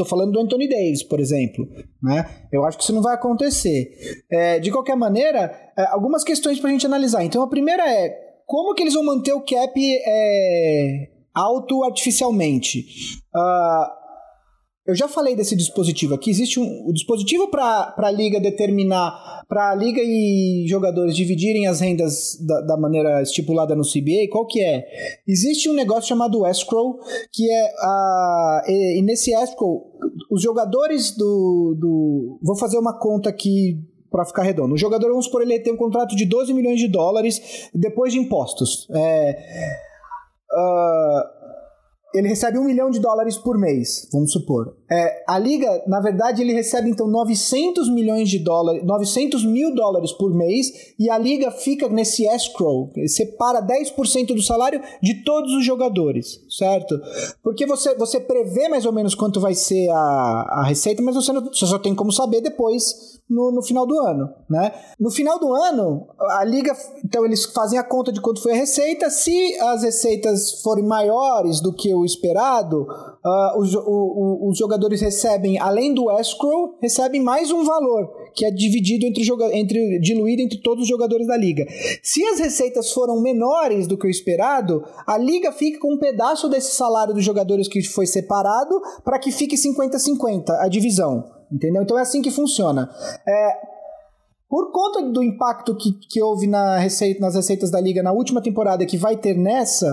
Tô 0.00 0.04
falando 0.06 0.32
do 0.32 0.40
Anthony 0.40 0.66
Davis, 0.66 1.02
por 1.02 1.20
exemplo. 1.20 1.68
Né? 2.02 2.26
Eu 2.50 2.64
acho 2.64 2.78
que 2.78 2.84
isso 2.84 2.94
não 2.94 3.02
vai 3.02 3.14
acontecer. 3.14 3.92
É, 4.32 4.58
de 4.58 4.70
qualquer 4.70 4.96
maneira, 4.96 5.52
é, 5.76 5.84
algumas 5.88 6.24
questões 6.24 6.58
para 6.58 6.70
a 6.70 6.72
gente 6.72 6.86
analisar. 6.86 7.22
Então, 7.22 7.42
a 7.42 7.46
primeira 7.46 7.86
é 7.86 8.08
como 8.46 8.72
que 8.74 8.82
eles 8.82 8.94
vão 8.94 9.04
manter 9.04 9.34
o 9.34 9.42
cap 9.42 9.70
é, 9.78 11.06
alto 11.34 11.84
artificialmente? 11.84 12.86
Uh, 13.36 13.99
eu 14.90 14.96
já 14.96 15.06
falei 15.06 15.36
desse 15.36 15.54
dispositivo 15.54 16.14
aqui. 16.14 16.30
Existe 16.30 16.58
um 16.58 16.84
o 16.86 16.92
dispositivo 16.92 17.48
para 17.48 17.94
a 17.96 18.10
liga 18.10 18.40
determinar, 18.40 19.44
para 19.48 19.70
a 19.70 19.74
liga 19.74 20.00
e 20.02 20.64
jogadores 20.68 21.14
dividirem 21.14 21.66
as 21.66 21.80
rendas 21.80 22.36
da, 22.44 22.60
da, 22.62 22.76
maneira 22.76 23.22
estipulada 23.22 23.76
no 23.76 23.82
CBA. 23.82 24.28
Qual 24.30 24.46
que 24.46 24.60
é? 24.60 24.84
Existe 25.26 25.70
um 25.70 25.74
negócio 25.74 26.08
chamado 26.08 26.44
escrow, 26.46 26.98
que 27.32 27.48
é 27.48 27.72
a 27.78 28.62
e, 28.66 28.98
e 28.98 29.02
nesse 29.02 29.32
escrow 29.32 29.90
os 30.30 30.42
jogadores 30.42 31.16
do, 31.16 31.76
do 31.78 32.38
vou 32.42 32.56
fazer 32.56 32.78
uma 32.78 32.98
conta 32.98 33.30
aqui 33.30 33.78
para 34.10 34.24
ficar 34.24 34.42
redondo. 34.42 34.74
O 34.74 34.78
jogador, 34.78 35.08
vamos 35.08 35.26
supor, 35.26 35.42
ele 35.42 35.60
tem 35.60 35.72
um 35.72 35.76
contrato 35.76 36.16
de 36.16 36.24
12 36.24 36.52
milhões 36.52 36.80
de 36.80 36.88
dólares 36.88 37.70
depois 37.72 38.12
de 38.12 38.18
impostos. 38.18 38.88
É, 38.90 39.36
uh, 40.52 41.39
ele 42.14 42.28
recebe 42.28 42.58
um 42.58 42.64
milhão 42.64 42.90
de 42.90 42.98
dólares 42.98 43.36
por 43.36 43.56
mês, 43.58 44.08
vamos 44.12 44.32
supor. 44.32 44.76
É, 44.90 45.22
a 45.28 45.38
liga, 45.38 45.82
na 45.86 46.00
verdade, 46.00 46.42
ele 46.42 46.52
recebe 46.52 46.90
então 46.90 47.06
900 47.06 47.88
milhões 47.88 48.28
de 48.28 48.38
dólares, 48.38 48.84
900 48.84 49.44
mil 49.44 49.74
dólares 49.74 50.12
por 50.12 50.34
mês, 50.34 50.92
e 50.98 51.08
a 51.08 51.16
liga 51.16 51.50
fica 51.50 51.88
nesse 51.88 52.26
escrow, 52.26 52.90
separa 53.06 53.62
10% 53.62 54.34
do 54.34 54.42
salário 54.42 54.80
de 55.02 55.22
todos 55.22 55.52
os 55.54 55.64
jogadores, 55.64 56.40
certo? 56.48 57.00
Porque 57.42 57.64
você, 57.66 57.94
você 57.94 58.18
prevê 58.18 58.68
mais 58.68 58.84
ou 58.84 58.92
menos 58.92 59.14
quanto 59.14 59.40
vai 59.40 59.54
ser 59.54 59.88
a, 59.90 59.94
a 59.94 60.64
receita, 60.66 61.02
mas 61.02 61.14
você, 61.14 61.32
não, 61.32 61.44
você 61.44 61.66
só 61.66 61.78
tem 61.78 61.94
como 61.94 62.12
saber 62.12 62.40
depois 62.40 63.19
no, 63.30 63.52
no 63.52 63.62
final 63.62 63.86
do 63.86 63.96
ano, 63.98 64.28
né? 64.48 64.72
No 64.98 65.10
final 65.10 65.38
do 65.38 65.54
ano, 65.54 66.08
a 66.18 66.44
liga, 66.44 66.76
então 67.04 67.24
eles 67.24 67.44
fazem 67.44 67.78
a 67.78 67.84
conta 67.84 68.12
de 68.12 68.20
quanto 68.20 68.42
foi 68.42 68.52
a 68.52 68.56
receita. 68.56 69.08
Se 69.08 69.56
as 69.60 69.84
receitas 69.84 70.60
forem 70.62 70.84
maiores 70.84 71.60
do 71.60 71.72
que 71.72 71.94
o 71.94 72.04
esperado, 72.04 72.82
uh, 72.82 73.58
os, 73.58 73.74
o, 73.74 73.80
o, 73.86 74.50
os 74.50 74.58
jogadores 74.58 75.00
recebem, 75.00 75.58
além 75.60 75.94
do 75.94 76.10
escrow, 76.10 76.76
recebem 76.82 77.22
mais 77.22 77.52
um 77.52 77.64
valor 77.64 78.19
que 78.34 78.44
é 78.44 78.50
dividido 78.50 79.06
entre, 79.06 79.22
entre 79.56 79.98
diluído 80.00 80.42
entre 80.42 80.58
todos 80.58 80.82
os 80.82 80.88
jogadores 80.88 81.26
da 81.26 81.36
liga. 81.36 81.66
Se 82.02 82.24
as 82.24 82.38
receitas 82.38 82.92
foram 82.92 83.20
menores 83.20 83.86
do 83.86 83.96
que 83.96 84.06
o 84.06 84.10
esperado, 84.10 84.84
a 85.06 85.16
liga 85.18 85.52
fica 85.52 85.78
com 85.78 85.94
um 85.94 85.98
pedaço 85.98 86.48
desse 86.48 86.74
salário 86.74 87.14
dos 87.14 87.24
jogadores 87.24 87.68
que 87.68 87.82
foi 87.82 88.06
separado 88.06 88.80
para 89.04 89.18
que 89.18 89.30
fique 89.30 89.56
50-50 89.56 90.50
a 90.58 90.68
divisão. 90.68 91.40
Entendeu? 91.50 91.82
Então 91.82 91.98
é 91.98 92.02
assim 92.02 92.22
que 92.22 92.30
funciona. 92.30 92.88
É, 93.26 93.70
por 94.48 94.72
conta 94.72 95.02
do 95.02 95.22
impacto 95.22 95.76
que, 95.76 95.92
que 95.92 96.20
houve 96.20 96.46
na 96.46 96.76
receita, 96.78 97.20
nas 97.20 97.36
receitas 97.36 97.70
da 97.70 97.80
liga 97.80 98.02
na 98.02 98.12
última 98.12 98.42
temporada 98.42 98.84
que 98.84 98.96
vai 98.96 99.16
ter 99.16 99.36
nessa, 99.36 99.92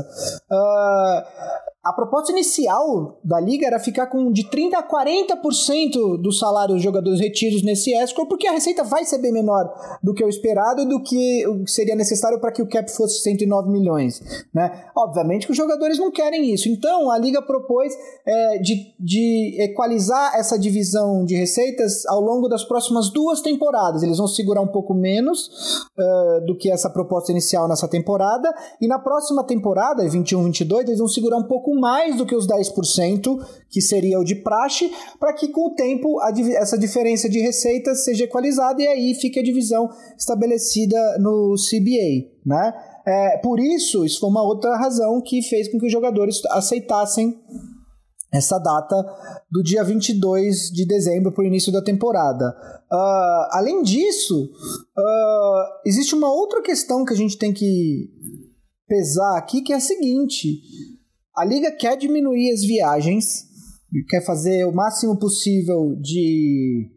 uh, 0.52 1.67
a 1.88 1.94
proposta 1.94 2.32
inicial 2.32 3.20
da 3.24 3.40
liga 3.40 3.66
era 3.66 3.80
ficar 3.80 4.08
com 4.08 4.32
de 4.32 4.44
30% 4.44 4.74
a 4.74 4.84
40% 4.84 6.22
do 6.22 6.32
salário 6.32 6.76
dos 6.76 6.84
jogadores 6.84 7.20
retidos 7.20 7.64
nesse 7.64 7.94
escrow, 7.94 8.28
porque 8.28 8.48
a 8.48 8.52
receita 8.52 8.84
vai 8.84 9.06
ser 9.06 9.20
bem 9.20 9.32
menor 9.32 9.72
do 10.04 10.14
que 10.14 10.24
o 10.24 10.28
esperado 10.28 10.82
e 10.82 10.86
do 10.86 11.02
que 11.02 11.44
seria 11.66 11.96
necessário 11.96 12.40
para 12.40 12.52
que 12.52 12.62
o 12.62 12.68
cap 12.68 12.92
fosse 12.92 13.22
109 13.22 13.70
milhões. 13.70 14.22
Né? 14.54 14.86
Obviamente 14.96 15.46
que 15.46 15.52
os 15.52 15.58
jogadores 15.58 15.98
não 15.98 16.12
querem 16.12 16.54
isso. 16.54 16.68
Então 16.68 17.10
a 17.10 17.18
liga 17.18 17.42
propôs 17.42 17.94
é, 18.26 18.58
de, 18.58 18.94
de 19.00 19.56
equalizar 19.60 20.36
essa 20.36 20.60
divisão 20.60 21.24
de 21.24 21.36
receitas 21.36 22.06
ao 22.08 22.20
longo 22.20 22.50
das 22.50 22.64
próximas 22.64 23.10
duas 23.10 23.42
temporadas. 23.42 24.04
Eles 24.04 24.18
vão 24.18 24.28
segurar 24.28 24.62
um 24.62 24.68
pouco 24.68 24.94
menos 24.94 25.88
uh, 25.98 26.46
do 26.46 26.58
que 26.58 26.70
essa 26.70 26.90
proposta 26.90 27.32
inicial 27.32 27.68
nessa 27.68 27.88
temporada, 27.88 28.54
e 28.82 28.88
na 28.88 29.00
próxima 29.00 29.44
temporada, 29.44 30.04
21-22, 30.04 30.88
eles 30.88 31.00
vão 31.00 31.08
segurar 31.08 31.38
um 31.38 31.44
pouco 31.44 31.77
mais 31.80 32.18
do 32.18 32.26
que 32.26 32.36
os 32.36 32.48
10%, 32.48 33.38
que 33.70 33.82
seria 33.82 34.20
o 34.20 34.24
de 34.24 34.36
praxe, 34.36 34.92
para 35.20 35.34
que 35.34 35.48
com 35.50 35.68
o 35.68 35.76
tempo 35.76 36.20
a, 36.20 36.32
essa 36.56 36.78
diferença 36.78 37.30
de 37.30 37.40
receitas 37.40 38.04
seja 38.04 38.26
equalizada 38.26 38.82
e 38.82 38.88
aí 38.88 39.14
fique 39.16 39.40
a 39.40 39.44
divisão 39.44 39.90
estabelecida 40.18 41.18
no 41.20 41.56
CBA, 41.56 42.30
né? 42.46 42.74
É, 43.06 43.38
por 43.38 43.60
isso, 43.60 44.04
isso 44.04 44.20
foi 44.20 44.30
uma 44.30 44.44
outra 44.44 44.76
razão 44.76 45.22
que 45.22 45.42
fez 45.42 45.72
com 45.72 45.80
que 45.80 45.86
os 45.86 45.92
jogadores 45.92 46.42
aceitassem 46.48 47.40
essa 48.34 48.60
data 48.60 48.96
do 49.50 49.64
dia 49.64 49.84
22 49.84 50.70
de 50.72 50.86
dezembro 50.86 51.32
para 51.32 51.44
o 51.44 51.48
início 51.48 51.72
da 51.72 51.82
temporada. 51.82 52.56
Uh, 52.92 53.48
além 53.52 53.82
disso, 53.82 54.50
uh, 54.98 55.64
existe 55.86 56.14
uma 56.14 56.32
outra 56.32 56.62
questão 56.62 57.06
que 57.06 57.14
a 57.14 57.18
gente 57.18 57.38
tem 57.38 57.54
que 57.54 58.10
pesar 58.88 59.38
aqui, 59.38 59.62
que 59.62 59.74
é 59.74 59.78
a 59.78 59.82
seguinte: 59.82 60.62
a 61.38 61.46
liga 61.46 61.72
quer 61.72 61.96
diminuir 61.96 62.52
as 62.52 62.62
viagens, 62.62 63.46
quer 64.10 64.26
fazer 64.26 64.66
o 64.66 64.74
máximo 64.74 65.18
possível 65.18 65.96
de, 66.02 66.90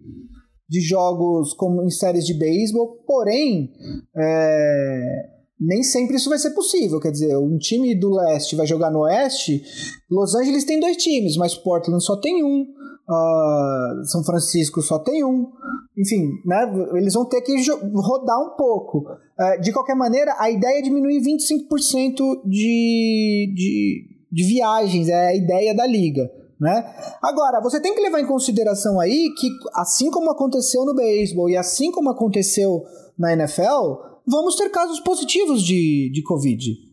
de 0.68 0.81
jogos 0.81 1.53
como 1.53 1.83
em 1.83 1.90
séries 1.90 2.24
de 2.24 2.35
beisebol, 2.35 3.03
porém 3.07 3.70
é, 4.16 5.31
nem 5.61 5.83
sempre 5.83 6.16
isso 6.16 6.31
vai 6.31 6.38
ser 6.38 6.50
possível. 6.50 6.98
Quer 6.98 7.11
dizer, 7.11 7.37
um 7.37 7.59
time 7.59 7.94
do 7.94 8.11
leste 8.11 8.57
vai 8.57 8.66
jogar 8.66 8.90
no 8.90 9.00
oeste. 9.00 9.62
Los 10.11 10.35
Angeles 10.35 10.64
tem 10.64 10.81
dois 10.81 10.96
times, 10.96 11.37
mas 11.37 11.55
Portland 11.55 12.03
só 12.03 12.16
tem 12.16 12.42
um. 12.42 12.62
Uh, 12.62 14.05
São 14.07 14.24
Francisco 14.24 14.81
só 14.81 14.98
tem 14.98 15.22
um. 15.22 15.50
Enfim, 15.98 16.31
né, 16.46 16.62
eles 16.94 17.12
vão 17.12 17.26
ter 17.26 17.42
que 17.42 17.53
rodar 17.94 18.40
um 18.40 18.57
pouco. 18.57 19.00
Uh, 19.00 19.61
de 19.61 19.70
qualquer 19.70 19.96
maneira, 19.96 20.35
a 20.38 20.50
ideia 20.50 20.79
é 20.79 20.83
diminuir 20.83 21.20
25% 21.20 22.42
de, 22.46 23.53
de 23.55 24.19
de 24.31 24.45
viagens, 24.45 25.09
é 25.09 25.29
a 25.29 25.37
ideia 25.37 25.75
da 25.75 25.87
liga. 25.87 26.31
Né? 26.61 26.95
Agora, 27.23 27.61
você 27.61 27.81
tem 27.81 27.95
que 27.95 28.03
levar 28.03 28.21
em 28.21 28.27
consideração 28.27 29.01
aí 29.01 29.33
que, 29.38 29.49
assim 29.75 30.11
como 30.11 30.31
aconteceu 30.31 30.85
no 30.85 30.95
beisebol 30.95 31.49
e 31.49 31.57
assim 31.57 31.90
como 31.90 32.11
aconteceu 32.11 32.85
na 33.19 33.33
NFL, 33.33 33.97
vamos 34.27 34.57
ter 34.57 34.69
casos 34.69 35.01
positivos 35.01 35.62
de, 35.62 36.11
de 36.12 36.23
Covid. 36.23 36.89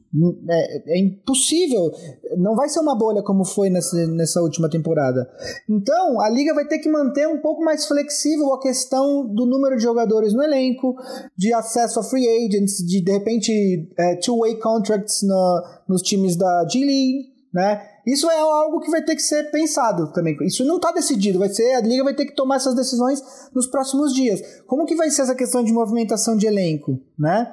É, 0.49 0.93
é, 0.93 0.99
impossível, 0.99 1.91
não 2.38 2.56
vai 2.56 2.69
ser 2.69 2.80
uma 2.80 2.95
bolha 2.95 3.21
como 3.21 3.45
foi 3.45 3.69
nessa, 3.69 4.08
nessa 4.08 4.41
última 4.41 4.69
temporada. 4.69 5.30
Então, 5.69 6.19
a 6.19 6.30
liga 6.30 6.53
vai 6.53 6.65
ter 6.65 6.80
que 6.80 6.89
manter 6.89 7.27
um 7.27 7.39
pouco 7.39 7.63
mais 7.63 7.86
flexível 7.86 8.53
a 8.53 8.60
questão 8.60 9.25
do 9.27 9.45
número 9.45 9.75
de 9.75 9.84
jogadores 9.84 10.34
no 10.34 10.43
elenco, 10.43 10.95
de 11.38 11.53
acesso 11.53 11.99
a 11.99 12.03
free 12.03 12.27
agents, 12.27 12.77
de 12.77 13.01
de 13.01 13.12
repente 13.12 13.89
é, 13.97 14.15
two-way 14.15 14.56
contracts 14.56 15.21
no, 15.23 15.63
nos 15.88 16.01
times 16.01 16.36
da 16.36 16.67
G-League, 16.69 17.34
né? 17.53 17.82
Isso 18.07 18.31
é 18.31 18.39
algo 18.39 18.79
que 18.79 18.89
vai 18.89 19.01
ter 19.01 19.15
que 19.15 19.21
ser 19.21 19.51
pensado 19.51 20.07
também. 20.13 20.37
Isso 20.43 20.63
não 20.63 20.77
está 20.77 20.93
decidido, 20.93 21.39
vai 21.39 21.49
ser 21.49 21.73
a 21.73 21.81
liga 21.81 22.05
vai 22.05 22.13
ter 22.13 22.25
que 22.25 22.33
tomar 22.33 22.55
essas 22.55 22.73
decisões 22.73 23.21
nos 23.53 23.67
próximos 23.67 24.13
dias. 24.13 24.41
Como 24.65 24.85
que 24.85 24.95
vai 24.95 25.09
ser 25.09 25.23
essa 25.23 25.35
questão 25.35 25.61
de 25.61 25.73
movimentação 25.73 26.37
de 26.37 26.47
elenco, 26.47 27.01
né? 27.19 27.51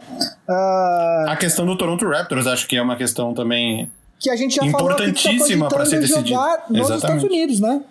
Uh... 0.48 1.28
A 1.28 1.36
questão 1.36 1.66
do 1.66 1.76
Toronto 1.76 2.08
Raptors 2.08 2.46
acho 2.46 2.68
que 2.68 2.76
é 2.76 2.82
uma 2.82 2.94
questão 2.96 3.34
também 3.34 3.90
que 4.20 4.30
a 4.30 4.36
gente 4.36 4.54
já 4.54 4.64
importantíssima 4.64 5.68
para 5.68 5.84
ser 5.84 5.98
decidida 5.98 6.38
nos 6.70 6.88
Exatamente. 6.88 6.94
Estados 6.94 7.24
Unidos, 7.24 7.60
né? 7.60 7.82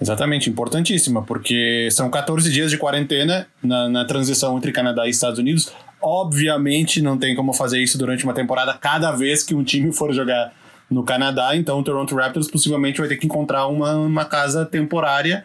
Exatamente, 0.00 0.50
importantíssima, 0.50 1.22
porque 1.22 1.88
são 1.92 2.10
14 2.10 2.50
dias 2.50 2.68
de 2.68 2.76
quarentena 2.76 3.46
na, 3.62 3.88
na 3.88 4.04
transição 4.04 4.58
entre 4.58 4.72
Canadá 4.72 5.06
e 5.06 5.10
Estados 5.10 5.38
Unidos. 5.38 5.72
Obviamente 6.02 7.00
não 7.00 7.16
tem 7.16 7.36
como 7.36 7.52
fazer 7.52 7.80
isso 7.80 7.96
durante 7.96 8.24
uma 8.24 8.34
temporada 8.34 8.74
cada 8.74 9.12
vez 9.12 9.44
que 9.44 9.54
um 9.54 9.62
time 9.62 9.92
for 9.92 10.12
jogar 10.12 10.52
no 10.94 11.02
Canadá, 11.02 11.56
então 11.56 11.80
o 11.80 11.82
Toronto 11.82 12.14
Raptors 12.14 12.48
possivelmente 12.48 13.00
vai 13.00 13.08
ter 13.08 13.16
que 13.16 13.26
encontrar 13.26 13.66
uma, 13.66 13.94
uma 13.96 14.24
casa 14.24 14.64
temporária 14.64 15.44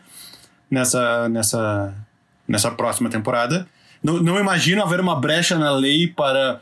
nessa, 0.69 1.27
nessa, 1.27 1.93
nessa 2.47 2.69
próxima 2.69 3.09
temporada. 3.09 3.67
Não, 4.03 4.21
não 4.21 4.39
imagino 4.39 4.83
haver 4.83 4.99
uma 4.99 5.19
brecha 5.19 5.57
na 5.57 5.71
lei 5.71 6.07
para 6.07 6.61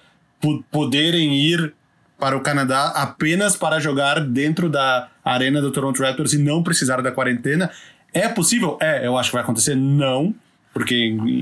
poderem 0.71 1.35
ir 1.35 1.73
para 2.17 2.37
o 2.37 2.41
Canadá 2.41 2.87
apenas 2.95 3.57
para 3.57 3.79
jogar 3.79 4.21
dentro 4.21 4.69
da 4.69 5.09
arena 5.23 5.61
do 5.61 5.69
Toronto 5.69 6.01
Raptors 6.01 6.33
e 6.33 6.37
não 6.37 6.63
precisar 6.63 7.01
da 7.01 7.11
quarentena. 7.11 7.69
É 8.13 8.29
possível? 8.29 8.77
É, 8.81 9.05
eu 9.05 9.17
acho 9.17 9.29
que 9.29 9.35
vai 9.35 9.43
acontecer. 9.43 9.75
Não 9.75 10.33
porque 10.73 10.95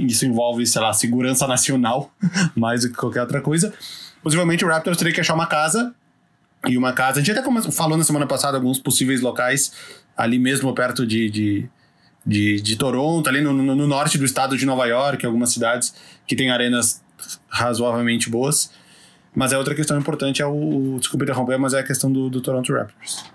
isso 0.08 0.26
envolve, 0.26 0.66
sei 0.66 0.82
lá, 0.82 0.94
segurança 0.94 1.46
nacional 1.46 2.10
mais 2.56 2.84
do 2.84 2.90
que 2.90 2.96
qualquer 2.96 3.22
outra 3.22 3.42
coisa. 3.42 3.74
Possivelmente 4.24 4.64
o 4.64 4.68
Raptors 4.70 4.98
teria 4.98 5.14
que 5.14 5.20
achar 5.20 5.34
uma 5.34 5.46
casa 5.46 5.94
e 6.68 6.78
uma 6.78 6.94
casa. 6.94 7.20
A 7.20 7.24
gente 7.24 7.38
até 7.38 7.72
falou 7.72 7.98
na 7.98 8.04
semana 8.04 8.28
passada 8.28 8.58
alguns 8.58 8.80
possíveis 8.80 9.22
locais 9.22 9.72
ali 10.16 10.40
mesmo 10.40 10.74
perto 10.74 11.06
de, 11.06 11.30
de, 11.30 11.70
de, 12.26 12.62
de 12.62 12.76
Toronto, 12.76 13.28
ali 13.28 13.42
no, 13.42 13.54
no, 13.54 13.76
no, 13.76 13.88
norte 13.88 14.18
do 14.18 14.26
estado 14.26 14.58
de 14.58 14.66
Nova 14.66 14.86
York, 14.86 15.26
algumas 15.26 15.52
cidades 15.52 15.94
que 16.26 16.36
têm 16.36 16.50
arenas 16.50 17.04
razoavelmente 17.50 18.30
boas. 18.30 18.72
Mas 19.34 19.52
é 19.52 19.58
outra 19.58 19.76
questão 19.76 19.98
importante, 19.98 20.42
é 20.42 20.46
o. 20.46 20.98
Desculpa 20.98 21.26
interromper, 21.26 21.58
mas 21.58 21.74
é 21.74 21.80
a 21.80 21.84
questão 21.84 22.12
do, 22.12 22.30
do 22.30 22.40
Toronto 22.40 22.72
Raptors. 22.72 23.35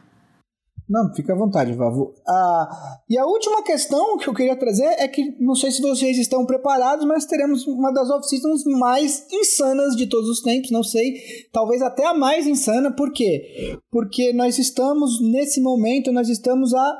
Não, 0.91 1.15
fica 1.15 1.33
à 1.33 1.37
vontade, 1.37 1.73
Vavo. 1.75 2.13
Ah, 2.27 2.99
e 3.09 3.17
a 3.17 3.25
última 3.25 3.63
questão 3.63 4.19
que 4.19 4.29
eu 4.29 4.35
queria 4.35 4.57
trazer 4.57 4.93
é 4.99 5.07
que, 5.07 5.37
não 5.39 5.55
sei 5.55 5.71
se 5.71 5.81
vocês 5.81 6.19
estão 6.19 6.45
preparados, 6.45 7.07
mas 7.07 7.25
teremos 7.27 7.65
uma 7.65 7.93
das 7.93 8.11
off-seasons 8.11 8.65
mais 8.65 9.25
insanas 9.33 9.95
de 9.95 10.09
todos 10.09 10.29
os 10.29 10.43
tempos, 10.43 10.73
não 10.73 10.83
sei, 10.83 11.15
talvez 11.53 11.81
até 11.81 12.05
a 12.05 12.13
mais 12.13 12.45
insana, 12.45 12.91
por 12.91 13.13
quê? 13.13 13.79
Porque 13.89 14.33
nós 14.33 14.59
estamos, 14.59 15.21
nesse 15.23 15.61
momento, 15.61 16.11
nós 16.11 16.29
estamos 16.29 16.75
a 16.75 16.99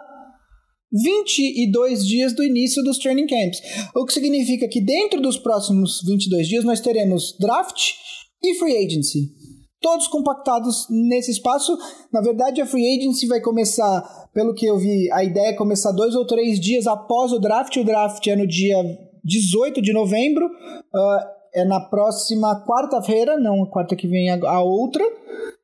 22 0.93 2.07
dias 2.07 2.33
do 2.33 2.45
início 2.45 2.85
dos 2.85 2.97
training 2.97 3.27
camps, 3.27 3.61
o 3.97 4.05
que 4.05 4.13
significa 4.13 4.69
que 4.69 4.81
dentro 4.81 5.21
dos 5.21 5.37
próximos 5.37 6.01
22 6.07 6.47
dias 6.47 6.65
nós 6.65 6.79
teremos 6.79 7.37
draft 7.41 7.95
e 8.41 8.55
free 8.55 8.87
agency 8.87 9.33
todos 9.81 10.07
compactados 10.09 10.87
nesse 10.91 11.31
espaço. 11.31 11.77
Na 12.13 12.21
verdade, 12.21 12.61
a 12.61 12.67
free 12.67 12.99
agency 12.99 13.27
vai 13.27 13.41
começar, 13.41 14.29
pelo 14.33 14.55
que 14.55 14.67
eu 14.67 14.79
vi, 14.79 15.11
a 15.13 15.25
ideia 15.25 15.49
é 15.49 15.53
começar 15.55 15.93
dois 15.93 16.15
ou 16.15 16.27
três 16.27 16.61
dias 16.61 16.87
após 16.87 17.33
o 17.33 17.39
draft. 17.39 17.77
O 17.77 17.85
draft 17.85 18.27
é 18.27 18.37
no 18.37 18.47
dia 18.47 18.77
18 19.25 19.81
de 19.83 19.93
novembro, 19.93 20.47
uh, 20.47 21.41
é 21.55 21.65
na 21.65 21.81
próxima 21.81 22.65
quarta-feira, 22.65 23.39
não 23.39 23.63
a 23.63 23.67
quarta 23.71 23.97
que 23.97 24.07
vem, 24.07 24.31
a, 24.31 24.63
outra. 24.63 25.05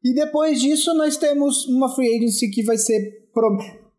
E 0.03 0.15
depois 0.15 0.61
disso, 0.61 0.95
nós 0.95 1.17
temos 1.17 1.67
uma 1.67 1.89
free 1.95 2.17
agency 2.17 2.51
que 2.51 2.63
vai 2.63 2.77
ser. 2.77 3.27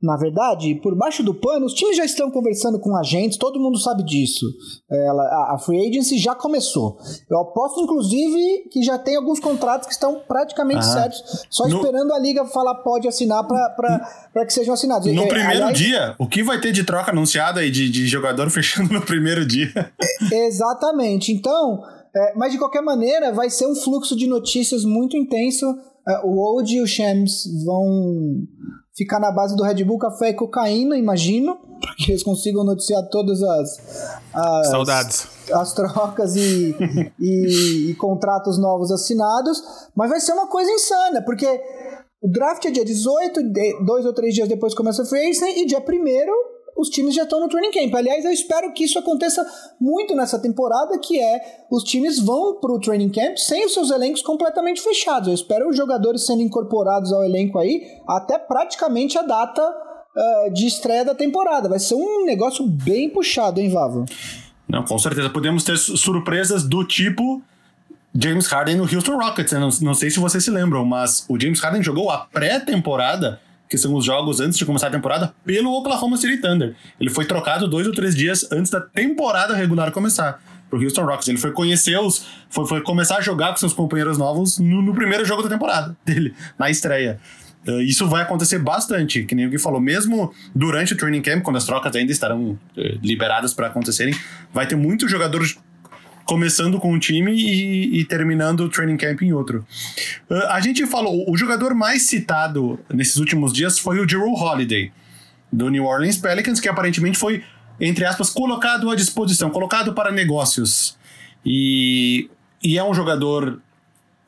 Na 0.01 0.15
verdade, 0.15 0.75
por 0.75 0.95
baixo 0.95 1.23
do 1.23 1.33
pano, 1.33 1.65
os 1.65 1.73
times 1.73 1.97
já 1.97 2.05
estão 2.05 2.29
conversando 2.29 2.79
com 2.79 2.95
agentes, 2.95 3.36
todo 3.36 3.60
mundo 3.60 3.79
sabe 3.79 4.03
disso. 4.03 4.45
Ela, 4.89 5.23
a, 5.23 5.55
a 5.55 5.57
free 5.57 5.89
agency 5.89 6.19
já 6.19 6.36
começou. 6.36 6.99
Eu 7.29 7.39
aposto, 7.39 7.81
inclusive, 7.81 8.69
que 8.71 8.83
já 8.83 8.99
tem 8.99 9.15
alguns 9.15 9.39
contratos 9.39 9.88
que 9.88 9.93
estão 9.93 10.21
praticamente 10.27 10.81
ah, 10.81 10.83
certos, 10.83 11.23
só 11.49 11.67
no... 11.67 11.77
esperando 11.77 12.13
a 12.13 12.19
liga 12.19 12.45
falar 12.45 12.75
pode 12.75 13.07
assinar 13.07 13.43
para 13.47 14.45
que 14.45 14.53
sejam 14.53 14.75
assinados. 14.75 15.12
No 15.12 15.23
é, 15.23 15.27
primeiro 15.27 15.63
aliás, 15.63 15.77
dia, 15.77 16.15
o 16.19 16.27
que 16.27 16.43
vai 16.43 16.62
ter 16.62 16.71
de 16.71 16.83
troca 16.83 17.10
anunciada 17.10 17.65
e 17.65 17.71
de, 17.71 17.89
de 17.89 18.05
jogador 18.05 18.49
fechando 18.51 18.93
no 18.93 19.01
primeiro 19.01 19.47
dia? 19.47 19.91
exatamente. 20.31 21.31
Então, 21.31 21.81
é, 22.15 22.33
mas 22.36 22.51
de 22.51 22.60
qualquer 22.60 22.81
maneira, 22.81 23.31
vai 23.31 23.49
ser 23.49 23.65
um 23.65 23.75
fluxo 23.75 24.15
de 24.15 24.27
notícias 24.27 24.86
muito 24.86 25.17
intenso. 25.17 25.65
É, 26.07 26.22
o 26.24 26.38
Old 26.38 26.72
e 26.72 26.82
o 26.82 26.88
Shams 26.88 27.45
vão 27.65 28.47
ficar 28.98 29.20
na 29.20 29.32
base 29.32 29.56
do 29.56 29.64
Red 29.64 29.84
Bull 29.84 30.00
café 30.00 30.30
e 30.30 30.34
cocaína, 30.34 30.98
imagino, 30.98 31.58
para 31.80 31.93
que 31.95 32.12
eles 32.12 32.24
consigam 32.24 32.64
noticiar 32.64 33.08
todas 33.12 33.43
as, 33.43 34.10
as 34.34 34.68
saudades, 34.70 35.28
as 35.54 35.74
trocas 35.74 36.36
e, 36.36 36.76
e, 37.20 37.91
e, 37.91 37.95
contratos 37.95 38.58
novos 38.58 38.91
assinados, 38.91 39.62
mas 39.95 40.10
vai 40.10 40.20
ser 40.20 40.34
uma 40.34 40.48
coisa 40.48 40.72
insana, 40.72 41.24
porque 41.24 41.45
o 42.20 42.28
draft 42.28 42.66
é 42.66 42.72
dia 42.72 42.84
18, 42.84 43.41
dois 43.86 44.06
ou 44.06 44.14
três 44.14 44.34
dias 44.34 44.48
depois 44.48 44.74
começa 44.74 45.04
o 45.04 45.06
free 45.06 45.22
agency, 45.22 45.62
e 45.62 45.66
dia 45.68 45.80
1 45.80 46.57
os 46.78 46.89
times 46.89 47.15
já 47.15 47.23
estão 47.23 47.39
no 47.39 47.49
training 47.49 47.71
camp. 47.71 47.93
Aliás, 47.95 48.23
eu 48.23 48.32
espero 48.32 48.71
que 48.71 48.84
isso 48.84 48.99
aconteça 48.99 49.45
muito 49.82 50.15
nessa 50.15 50.39
temporada, 50.39 50.97
que 50.99 51.19
é 51.19 51.65
os 51.71 51.84
times 51.84 52.19
vão 52.19 52.59
para 52.59 52.71
o 52.71 52.80
training 52.80 53.09
camp 53.09 53.38
sem 53.38 53.65
os 53.65 53.73
seus 53.73 53.89
elencos 53.89 54.21
completamente 54.21 54.82
fechados. 54.82 55.28
Eu 55.28 55.34
espero 55.34 55.69
os 55.69 55.75
jogadores 55.75 56.25
sendo 56.25 56.41
incorporados 56.41 57.11
ao 57.11 57.23
elenco 57.23 57.57
aí 57.57 57.82
até 58.07 58.38
praticamente 58.38 59.17
a 59.17 59.23
data 59.23 59.61
uh, 59.61 60.53
de 60.53 60.67
estreia 60.67 61.03
da 61.03 61.15
temporada. 61.15 61.67
Vai 61.67 61.80
ser 61.80 61.95
um 61.95 62.25
negócio 62.25 62.65
bem 62.67 63.09
puxado, 63.09 63.59
hein, 63.59 63.69
Vavo? 63.69 64.05
Não, 64.69 64.84
com 64.84 64.99
certeza. 64.99 65.30
Podemos 65.30 65.63
ter 65.63 65.78
surpresas 65.78 66.63
do 66.63 66.86
tipo 66.86 67.41
James 68.13 68.47
Harden 68.47 68.75
no 68.75 68.84
Houston 68.84 69.17
Rockets. 69.17 69.53
Não, 69.53 69.69
não 69.82 69.93
sei 69.93 70.11
se 70.11 70.19
vocês 70.19 70.43
se 70.43 70.51
lembram, 70.51 70.86
mas 70.86 71.25
o 71.28 71.39
James 71.39 71.59
Harden 71.59 71.82
jogou 71.82 72.11
a 72.11 72.19
pré-temporada 72.19 73.39
que 73.70 73.78
são 73.78 73.93
os 73.93 74.05
jogos 74.05 74.39
antes 74.39 74.57
de 74.57 74.65
começar 74.65 74.88
a 74.88 74.91
temporada, 74.91 75.34
pelo 75.45 75.72
Oklahoma 75.74 76.18
City 76.18 76.38
Thunder. 76.38 76.76
Ele 76.99 77.09
foi 77.09 77.26
trocado 77.26 77.68
dois 77.68 77.86
ou 77.88 77.93
três 77.93 78.15
dias 78.15 78.49
antes 78.51 78.72
da 78.72 78.80
temporada 78.80 79.55
regular 79.55 79.91
começar 79.91 80.41
pro 80.70 80.82
Houston 80.82 81.05
Rockets. 81.05 81.28
Ele 81.28 81.38
foi 81.38 81.51
conhecer 81.51 81.97
os. 81.99 82.26
Foi, 82.49 82.65
foi 82.65 82.82
começar 82.82 83.18
a 83.18 83.22
jogar 83.22 83.51
com 83.51 83.57
seus 83.57 83.74
companheiros 83.74 84.18
novos 84.18 84.57
no, 84.59 84.82
no 84.82 84.93
primeiro 84.93 85.26
jogo 85.26 85.43
da 85.43 85.49
temporada 85.49 85.97
dele, 86.05 86.34
na 86.57 86.70
estreia. 86.70 87.20
Uh, 87.68 87.82
isso 87.82 88.07
vai 88.07 88.22
acontecer 88.22 88.59
bastante, 88.59 89.24
que 89.24 89.36
nem 89.36 89.45
o 89.45 89.49
Gui 89.49 89.57
falou, 89.57 89.82
mesmo 89.82 90.34
durante 90.55 90.93
o 90.93 90.97
training 90.97 91.22
camp, 91.22 91.43
quando 91.43 91.57
as 91.57 91.65
trocas 91.65 91.93
ainda 91.95 92.11
estarão 92.11 92.51
uh, 92.51 92.57
liberadas 93.03 93.53
para 93.53 93.68
acontecerem, 93.68 94.15
vai 94.53 94.65
ter 94.65 94.76
muitos 94.76 95.11
jogadores 95.11 95.57
começando 96.28 96.78
com 96.80 96.93
um 96.93 96.99
time 96.99 97.32
e, 97.32 97.99
e, 97.99 98.05
terminando 98.05 98.59
o 98.61 98.69
training 98.69 98.97
camp 98.97 99.21
em 99.21 99.34
outro. 99.34 99.65
Uh, 100.30 100.36
a 100.49 100.59
gente 100.59 100.86
falou, 100.86 101.25
o 101.28 101.38
jogador 101.38 101.73
mais 101.73 102.03
citado 102.03 102.80
nesses 102.93 103.15
últimos 103.15 103.53
dias 103.53 103.80
foi 103.80 103.99
o 103.99 104.05
Drew 104.05 104.34
Holiday, 104.34 104.91
do 105.51 105.69
New 105.69 105.86
Orleans 105.86 106.17
Pelicans, 106.17 106.59
que 106.59 106.67
aparentemente 106.67 107.17
foi, 107.17 107.43
entre 107.80 108.05
aspas, 108.05 108.30
colocado 108.30 108.91
à 108.91 108.95
disposição, 108.95 109.49
colocado 109.49 109.93
para 109.93 110.11
negócios. 110.11 110.97
E, 111.45 112.30
e 112.61 112.78
é 112.78 112.84
um 112.84 112.93
jogador 112.93 113.61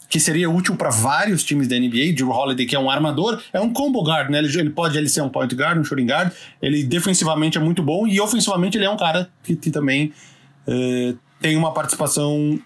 que 0.07 0.19
seria 0.19 0.49
útil 0.49 0.75
para 0.75 0.89
vários 0.89 1.43
times 1.43 1.67
da 1.67 1.77
NBA. 1.77 2.13
Drew 2.15 2.31
Holiday, 2.31 2.65
que 2.65 2.75
é 2.75 2.79
um 2.79 2.89
armador, 2.89 3.41
é 3.53 3.59
um 3.59 3.71
combo 3.71 4.01
guard, 4.01 4.29
né? 4.29 4.39
Ele, 4.39 4.59
ele 4.59 4.69
pode 4.71 4.97
ele 4.97 5.07
ser 5.07 5.21
um 5.21 5.29
point 5.29 5.53
guard, 5.53 5.77
um 5.77 5.83
shooting 5.83 6.07
guard. 6.07 6.31
Ele 6.61 6.81
defensivamente 6.81 7.57
é 7.57 7.61
muito 7.61 7.83
bom 7.83 8.07
e 8.07 8.19
ofensivamente 8.19 8.77
ele 8.77 8.85
é 8.85 8.89
um 8.89 8.97
cara 8.97 9.29
que, 9.43 9.55
que 9.55 9.69
também 9.69 10.11
uh, 10.67 11.17
tem 11.39 11.55
uma 11.57 11.73
participação 11.73 12.59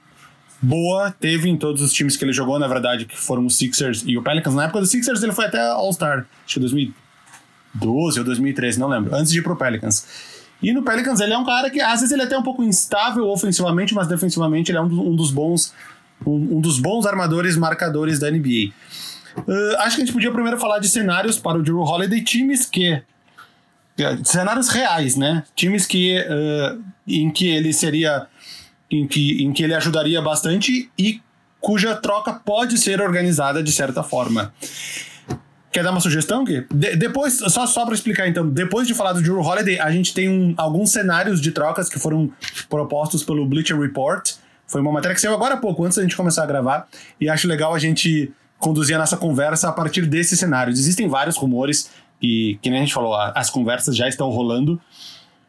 boa, 0.61 1.11
teve 1.11 1.49
em 1.49 1.57
todos 1.57 1.81
os 1.81 1.91
times 1.91 2.15
que 2.15 2.23
ele 2.23 2.33
jogou, 2.33 2.57
na 2.57 2.67
verdade, 2.67 3.05
que 3.05 3.17
foram 3.17 3.45
os 3.45 3.57
Sixers 3.57 4.03
e 4.05 4.17
o 4.17 4.23
Pelicans. 4.23 4.55
Na 4.55 4.63
época 4.63 4.79
dos 4.79 4.89
Sixers 4.89 5.21
ele 5.21 5.33
foi 5.33 5.45
até 5.45 5.59
All-Star, 5.59 6.25
acho 6.45 6.53
que 6.53 6.59
2012 6.59 8.19
ou 8.19 8.25
2013, 8.25 8.79
não 8.79 8.87
lembro, 8.87 9.13
antes 9.13 9.31
de 9.31 9.39
ir 9.39 9.41
pro 9.41 9.55
Pelicans. 9.55 10.05
E 10.61 10.71
no 10.71 10.81
Pelicans 10.81 11.19
ele 11.19 11.33
é 11.33 11.37
um 11.37 11.43
cara 11.43 11.69
que 11.69 11.81
às 11.81 11.99
vezes 11.99 12.13
ele 12.13 12.21
é 12.21 12.25
até 12.25 12.37
um 12.37 12.43
pouco 12.43 12.63
instável 12.63 13.27
ofensivamente, 13.27 13.93
mas 13.93 14.07
defensivamente 14.07 14.71
ele 14.71 14.77
é 14.77 14.81
um, 14.81 15.15
dos 15.15 15.29
bons 15.29 15.73
um, 16.25 16.57
um, 16.57 16.61
dos 16.61 16.79
bons 16.79 17.05
armadores 17.05 17.57
marcadores 17.57 18.17
da 18.17 18.31
NBA. 18.31 18.71
Uh, 19.35 19.77
acho 19.79 19.97
que 19.97 20.03
a 20.03 20.05
gente 20.05 20.13
podia 20.13 20.31
primeiro 20.31 20.57
falar 20.57 20.79
de 20.79 20.87
cenários 20.87 21.37
para 21.37 21.57
o 21.57 21.61
Drew 21.61 21.81
Holiday, 21.81 22.23
times 22.23 22.65
que 22.65 23.03
cenários 24.23 24.69
reais, 24.69 25.17
né? 25.17 25.43
Times 25.53 25.85
que 25.85 26.17
uh, 26.17 26.81
em 27.05 27.29
que 27.29 27.47
ele 27.47 27.73
seria 27.73 28.27
em 28.93 29.07
que, 29.07 29.43
em 29.43 29.51
que 29.51 29.63
ele 29.63 29.73
ajudaria 29.73 30.21
bastante 30.21 30.89
e 30.97 31.19
cuja 31.59 31.95
troca 31.95 32.33
pode 32.33 32.77
ser 32.77 33.01
organizada 33.01 33.63
de 33.63 33.71
certa 33.71 34.03
forma. 34.03 34.53
Quer 35.71 35.83
dar 35.83 35.89
uma 35.89 35.99
sugestão, 35.99 36.43
Gui? 36.43 36.67
De, 36.71 36.95
depois, 36.95 37.37
só, 37.47 37.65
só 37.65 37.83
para 37.83 37.95
explicar 37.95 38.27
então, 38.27 38.47
depois 38.47 38.87
de 38.87 38.93
falar 38.93 39.13
do 39.13 39.21
Drew 39.23 39.41
Holiday, 39.41 39.79
a 39.79 39.89
gente 39.89 40.13
tem 40.13 40.29
um, 40.29 40.53
alguns 40.55 40.91
cenários 40.91 41.41
de 41.41 41.51
trocas 41.51 41.89
que 41.89 41.97
foram 41.97 42.31
propostos 42.69 43.23
pelo 43.23 43.43
Bleacher 43.47 43.79
Report. 43.79 44.33
Foi 44.67 44.79
uma 44.79 44.91
matéria 44.91 45.15
que 45.15 45.21
saiu 45.21 45.33
agora 45.33 45.55
há 45.55 45.57
pouco, 45.57 45.83
antes 45.83 45.97
da 45.97 46.03
gente 46.03 46.15
começar 46.15 46.43
a 46.43 46.45
gravar, 46.45 46.87
e 47.19 47.27
acho 47.27 47.47
legal 47.47 47.73
a 47.73 47.79
gente 47.79 48.31
conduzir 48.59 48.95
a 48.95 48.99
nossa 48.99 49.17
conversa 49.17 49.69
a 49.69 49.71
partir 49.71 50.05
desses 50.05 50.39
cenários. 50.39 50.79
Existem 50.79 51.07
vários 51.07 51.35
rumores, 51.35 51.89
e 52.21 52.59
que 52.61 52.69
nem 52.69 52.79
a 52.79 52.81
gente 52.83 52.93
falou, 52.93 53.15
as 53.15 53.49
conversas 53.49 53.95
já 53.95 54.07
estão 54.07 54.29
rolando, 54.29 54.79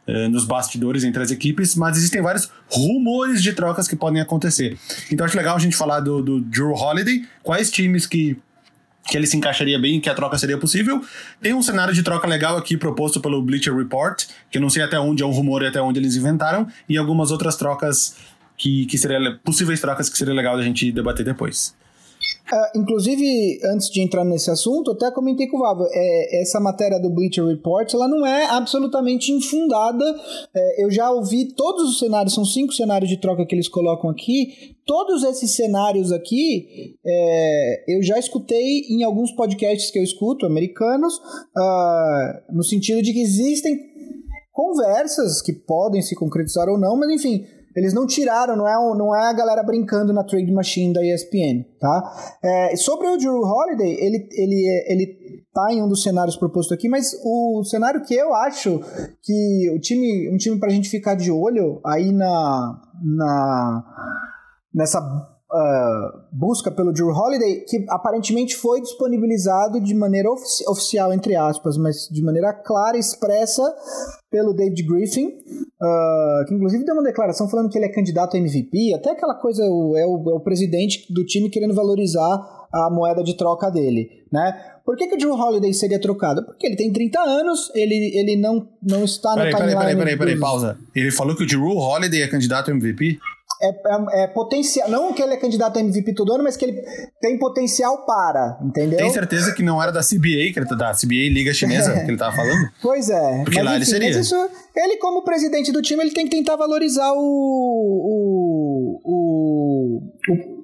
eh, 0.07 0.29
nos 0.29 0.45
bastidores 0.45 1.05
entre 1.05 1.23
as 1.23 1.31
equipes, 1.31 1.75
mas 1.75 1.97
existem 1.97 2.21
vários 2.21 2.51
rumores 2.69 3.43
de 3.43 3.53
trocas 3.53 3.89
que 3.89 3.97
podem 3.97 4.21
acontecer. 4.21 4.77
Então 5.11 5.25
acho 5.25 5.37
legal 5.37 5.57
a 5.57 5.59
gente 5.59 5.77
falar 5.77 6.01
do, 6.01 6.23
do 6.23 6.41
Drew 6.41 6.73
Holiday, 6.73 7.25
quais 7.43 7.71
times 7.71 8.07
que 8.07 8.37
que 9.07 9.17
ele 9.17 9.27
se 9.27 9.37
encaixaria 9.37 9.79
bem, 9.79 10.01
que 10.01 10.09
a 10.09 10.15
troca 10.15 10.39
seria 10.39 10.57
possível. 10.57 11.05
Tem 11.41 11.53
um 11.53 11.63
cenário 11.63 11.93
de 11.93 12.03
troca 12.03 12.27
legal 12.27 12.57
aqui 12.57 12.75
proposto 12.75 13.21
pelo 13.21 13.43
Bleacher 13.43 13.77
Report, 13.77 14.25
que 14.51 14.57
eu 14.57 14.63
não 14.63 14.71
sei 14.71 14.83
até 14.83 14.99
onde 14.99 15.23
é 15.23 15.27
um 15.27 15.31
rumor 15.31 15.63
e 15.63 15.67
até 15.67 15.81
onde 15.81 16.01
eles 16.01 16.17
inventaram, 16.17 16.67
e 16.89 16.97
algumas 16.97 17.31
outras 17.31 17.57
trocas 17.57 18.17
que, 18.57 18.87
que 18.87 18.97
seria 18.97 19.39
possíveis 19.45 19.81
trocas 19.81 20.09
que 20.09 20.17
seria 20.17 20.33
legal 20.33 20.57
a 20.57 20.63
gente 20.63 20.91
debater 20.91 21.25
depois. 21.25 21.75
Uh, 22.45 22.79
inclusive, 22.79 23.59
antes 23.65 23.89
de 23.89 24.03
entrar 24.03 24.23
nesse 24.23 24.51
assunto, 24.51 24.91
até 24.91 25.11
comentei 25.11 25.47
com 25.47 25.57
o 25.57 25.61
Vavo, 25.61 25.87
é, 25.91 26.43
essa 26.43 26.61
matéria 26.61 27.01
do 27.01 27.09
Bleacher 27.09 27.45
Report, 27.47 27.93
ela 27.95 28.07
não 28.07 28.25
é 28.25 28.45
absolutamente 28.47 29.33
infundada. 29.33 30.05
É, 30.55 30.85
eu 30.85 30.91
já 30.91 31.11
ouvi 31.11 31.53
todos 31.55 31.89
os 31.89 31.99
cenários, 31.99 32.35
são 32.35 32.45
cinco 32.45 32.73
cenários 32.73 33.09
de 33.09 33.17
troca 33.17 33.47
que 33.47 33.55
eles 33.55 33.67
colocam 33.67 34.11
aqui. 34.11 34.77
Todos 34.87 35.25
esses 35.25 35.53
cenários 35.53 36.13
aqui, 36.13 36.97
é, 37.05 37.97
eu 37.97 38.03
já 38.03 38.19
escutei 38.19 38.83
em 38.91 39.03
alguns 39.03 39.33
podcasts 39.33 39.91
que 39.91 39.99
eu 39.99 40.03
escuto, 40.03 40.45
americanos, 40.45 41.17
uh, 41.17 42.55
no 42.55 42.63
sentido 42.63 43.01
de 43.01 43.15
que 43.15 43.23
existem 43.23 43.95
conversas 44.53 45.43
que 45.43 45.53
podem 45.53 46.01
se 46.01 46.15
concretizar 46.15 46.69
ou 46.69 46.79
não, 46.79 46.97
mas 46.97 47.11
enfim, 47.11 47.45
eles 47.77 47.93
não 47.93 48.07
tiraram, 48.07 48.57
não 48.57 48.69
é, 48.69 48.97
não 48.97 49.15
é 49.15 49.29
a 49.29 49.33
galera 49.33 49.63
brincando 49.63 50.13
na 50.13 50.25
trade 50.25 50.53
machine 50.53 50.93
da 50.93 51.05
ESPN, 51.05 51.65
tá? 51.81 52.37
É, 52.43 52.77
sobre 52.77 53.09
o 53.09 53.17
Drew 53.17 53.43
Holiday, 53.43 53.93
ele, 54.01 54.29
ele, 54.33 54.85
ele 54.87 55.45
tá 55.53 55.73
em 55.73 55.83
um 55.83 55.89
dos 55.89 56.03
cenários 56.03 56.37
propostos 56.37 56.73
aqui, 56.73 56.89
mas 56.89 57.17
o 57.25 57.65
cenário 57.65 58.03
que 58.03 58.15
eu 58.15 58.35
acho 58.35 58.81
que 59.23 59.71
o 59.75 59.81
time, 59.81 60.31
um 60.33 60.37
time 60.37 60.59
pra 60.59 60.71
gente 60.71 60.89
ficar 60.89 61.15
de 61.15 61.31
olho 61.31 61.81
aí 61.85 62.13
na, 62.13 62.81
na 63.03 63.85
nessa 64.75 65.34
uh, 65.55 66.21
busca 66.33 66.71
pelo 66.71 66.93
Drew 66.93 67.11
Holiday, 67.11 67.61
que 67.61 67.85
aparentemente 67.89 68.57
foi 68.57 68.81
disponibilizado 68.81 69.81
de 69.81 69.95
maneira 69.95 70.31
ofici 70.31 70.65
oficial, 70.69 71.13
entre 71.13 71.37
aspas, 71.37 71.77
mas 71.77 72.09
de 72.11 72.23
maneira 72.23 72.53
clara 72.53 72.97
e 72.97 73.01
expressa 73.01 73.63
pelo 74.31 74.53
David 74.53 74.83
Griffin, 74.83 75.27
uh, 75.29 76.45
que 76.47 76.55
inclusive 76.55 76.85
deu 76.85 76.95
uma 76.95 77.05
declaração 77.05 77.49
falando 77.49 77.71
que 77.71 77.79
ele 77.79 77.87
é 77.87 77.93
candidato 77.93 78.37
a 78.37 78.41
MVP, 78.41 78.95
até 78.95 79.13
aquela 79.13 79.35
coisa, 79.35 79.65
é 79.65 79.69
o, 79.69 79.97
é 79.97 80.35
o 80.35 80.41
presidente 80.41 81.07
do 81.13 81.25
time 81.25 81.49
querendo 81.49 81.75
valorizar 81.75 82.67
a 82.73 82.91
moeda 82.91 83.23
de 83.23 83.37
troca 83.37 83.71
dele, 83.71 84.25
né? 84.33 84.53
Por 84.85 84.97
que, 84.97 85.07
que 85.07 85.15
o 85.15 85.19
Drew 85.19 85.33
Holiday 85.33 85.73
seria 85.73 85.99
trocado? 85.99 86.45
Porque 86.45 86.67
ele 86.67 86.77
tem 86.77 86.93
30 86.93 87.19
anos, 87.21 87.71
ele, 87.75 88.13
ele 88.15 88.37
não, 88.37 88.69
não 88.83 89.05
está 89.05 89.33
peraí, 89.35 89.53
no 89.53 89.57
timeline... 89.57 89.79
Peraí, 89.79 89.97
peraí, 89.97 90.17
peraí, 90.17 90.19
peraí, 90.19 90.39
pausa. 90.39 90.77
Ele 90.95 91.11
falou 91.11 91.35
que 91.35 91.45
o 91.45 91.47
Drew 91.47 91.79
Holiday 91.79 92.21
é 92.21 92.29
candidato 92.29 92.71
a 92.71 92.75
MVP? 92.75 93.19
É, 93.65 93.69
é, 93.69 94.25
é, 94.25 94.27
potencial. 94.29 94.89
Não 94.91 95.13
que 95.13 95.23
ele 95.23 95.35
é 95.35 95.37
candidato 95.37 95.79
a 95.79 95.81
MVP 95.81 96.15
todo 96.15 96.33
ano, 96.33 96.45
mas 96.45 96.57
que 96.57 96.65
ele 96.65 96.83
tem 97.21 97.39
potencial 97.39 98.05
para, 98.05 98.59
entendeu? 98.63 98.99
Tem 98.99 99.11
certeza 99.11 99.53
que 99.55 99.63
não 99.63 99.83
era 99.83 99.91
da 99.91 100.01
CBA, 100.01 100.53
que 100.53 100.59
ele, 100.59 100.67
tá, 100.67 100.75
da 100.75 100.93
CBA 100.93 101.31
Liga 101.31 101.53
Chinesa, 101.55 101.93
que 102.05 102.11
ele 102.11 102.19
tava 102.19 102.37
falando? 102.37 102.71
Pois 102.83 103.09
é. 103.09 103.43
Porque 103.45 103.59
mas, 103.59 103.65
lá 103.65 103.71
enfim, 103.73 103.77
ele 103.77 103.87
seria. 103.87 104.11
Isso, 104.11 104.35
ele, 104.77 104.97
como 104.99 105.25
presidente 105.25 105.73
do 105.73 105.81
time, 105.81 106.03
ele 106.03 106.13
tem 106.13 106.25
que 106.29 106.37
tentar 106.37 106.57
valorizar 106.57 107.13
o, 107.13 107.19
o, 108.05 109.01
o, 109.05 110.01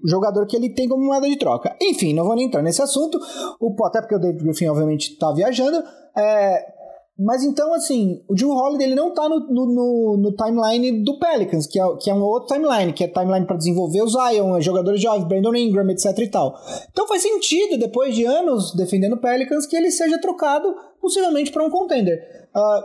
o 0.05 0.09
jogador 0.09 0.46
que 0.46 0.57
ele 0.57 0.70
tem 0.70 0.88
como 0.88 1.05
moeda 1.05 1.28
de 1.28 1.36
troca. 1.38 1.74
Enfim, 1.80 2.14
não 2.14 2.24
vou 2.24 2.36
nem 2.36 2.46
entrar 2.46 2.62
nesse 2.62 2.82
assunto. 2.82 3.18
O, 3.59 3.74
até 3.86 4.01
porque 4.01 4.14
o 4.14 4.18
David 4.18 4.44
Griffin, 4.44 4.66
obviamente, 4.66 5.16
tá 5.18 5.32
viajando. 5.32 5.82
É, 6.16 6.79
mas 7.22 7.42
então, 7.44 7.74
assim, 7.74 8.24
o 8.26 8.34
Drew 8.34 8.50
Holiday 8.50 8.86
ele 8.86 8.94
não 8.94 9.12
tá 9.12 9.28
no, 9.28 9.40
no, 9.40 10.16
no, 10.16 10.34
timeline 10.34 11.04
do 11.04 11.18
Pelicans, 11.18 11.66
que 11.66 11.78
é, 11.78 11.84
que 12.00 12.08
é 12.08 12.14
um 12.14 12.22
outro 12.22 12.54
timeline, 12.54 12.94
que 12.94 13.04
é 13.04 13.08
timeline 13.08 13.46
para 13.46 13.58
desenvolver 13.58 14.00
o 14.00 14.08
Zion, 14.08 14.58
jogadores 14.62 15.02
jovens, 15.02 15.28
Brandon 15.28 15.54
Ingram, 15.54 15.90
etc 15.90 16.18
e 16.18 16.28
tal. 16.28 16.58
Então 16.90 17.06
faz 17.06 17.20
sentido, 17.20 17.76
depois 17.76 18.14
de 18.14 18.24
anos 18.24 18.74
defendendo 18.74 19.16
o 19.16 19.20
Pelicans, 19.20 19.66
que 19.66 19.76
ele 19.76 19.90
seja 19.90 20.18
trocado 20.18 20.74
possivelmente 20.98 21.52
para 21.52 21.62
um 21.62 21.68
contender. 21.68 22.18
Uh, 22.56 22.82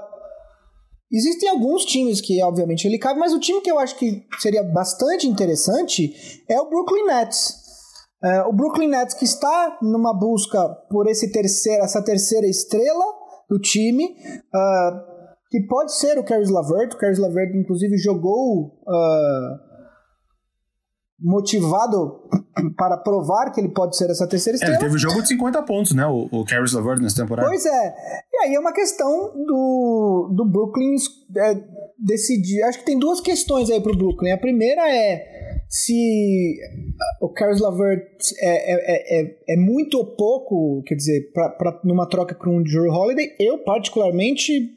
existem 1.13 1.47
alguns 1.47 1.86
times 1.86 2.19
que, 2.19 2.43
obviamente, 2.43 2.86
ele 2.86 2.99
cabe, 2.99 3.17
mas 3.17 3.33
o 3.33 3.39
time 3.39 3.61
que 3.61 3.71
eu 3.71 3.79
acho 3.79 3.95
que 3.95 4.21
seria 4.39 4.63
bastante 4.63 5.29
interessante 5.29 6.43
é 6.49 6.59
o 6.59 6.69
Brooklyn 6.69 7.05
Nets. 7.05 7.53
Uh, 8.21 8.49
o 8.49 8.53
Brooklyn 8.53 8.89
Nets 8.89 9.13
que 9.13 9.23
está 9.23 9.77
numa 9.81 10.13
busca 10.13 10.67
por 10.89 11.07
esse 11.07 11.31
terceiro, 11.31 11.86
essa 11.86 12.03
terceira 12.03 12.47
estrela 12.47 13.23
do 13.49 13.59
time. 13.59 14.15
Uh, 14.53 15.15
que 15.49 15.61
pode 15.67 15.95
ser 15.95 16.17
o 16.17 16.23
Caris 16.23 16.49
Lavert. 16.49 16.93
O 16.93 16.97
Caris 16.97 17.19
Lavert, 17.19 17.55
inclusive, 17.55 17.97
jogou 17.97 18.67
uh, 18.87 19.65
motivado 21.19 22.23
para 22.77 22.97
provar 22.97 23.51
que 23.51 23.61
ele 23.61 23.69
pode 23.69 23.95
ser 23.95 24.09
essa 24.09 24.27
terceira 24.27 24.55
estrela. 24.55 24.75
É, 24.75 24.77
ele 24.77 24.83
teve 24.83 24.95
um 24.95 24.99
jogo 24.99 25.21
de 25.21 25.27
50 25.29 25.63
pontos, 25.63 25.93
né? 25.93 26.05
O, 26.05 26.27
o 26.31 26.45
Caris 26.45 26.73
LeVert 26.73 27.01
nessa 27.01 27.21
temporada. 27.21 27.47
Pois 27.47 27.65
é. 27.65 27.95
E 28.33 28.37
aí 28.45 28.55
é 28.55 28.59
uma 28.59 28.73
questão 28.73 29.31
do, 29.45 30.33
do 30.35 30.45
Brooklyn 30.45 30.95
é, 31.37 31.63
decidir. 31.99 32.63
Acho 32.63 32.79
que 32.79 32.85
tem 32.85 32.99
duas 32.99 33.21
questões 33.21 33.69
aí 33.69 33.81
pro 33.81 33.97
Brooklyn. 33.97 34.31
A 34.31 34.37
primeira 34.37 34.81
é 34.89 35.55
se 35.70 36.57
o 37.22 37.30
Caris 37.30 37.59
LeVert 37.59 38.20
é, 38.39 38.74
é, 38.74 39.20
é, 39.20 39.38
é, 39.49 39.57
muito 39.57 39.97
ou 39.97 40.16
pouco, 40.16 40.84
quer 40.86 40.95
dizer, 40.95 41.32
pra, 41.34 41.49
pra, 41.49 41.82
numa 41.84 42.07
troca 42.07 42.36
com 42.36 42.57
o 42.57 42.63
Drew 42.63 42.91
Holiday, 42.91 43.36
eu 43.39 43.63
particularmente 43.63 44.74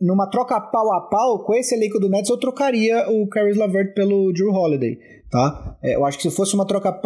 numa 0.00 0.28
troca 0.28 0.60
pau 0.60 0.92
a 0.92 1.00
pau 1.02 1.44
com 1.44 1.54
esse 1.54 1.74
elenco 1.74 1.98
do 1.98 2.08
Nets, 2.08 2.30
eu 2.30 2.38
trocaria 2.38 3.08
o 3.10 3.26
Caris 3.28 3.56
LeVert 3.56 3.94
pelo 3.94 4.32
Drew 4.32 4.52
Holiday, 4.52 4.98
tá? 5.30 5.78
É, 5.82 5.96
eu 5.96 6.04
acho 6.04 6.18
que 6.18 6.28
se 6.28 6.36
fosse 6.36 6.54
uma 6.54 6.66
troca 6.66 7.00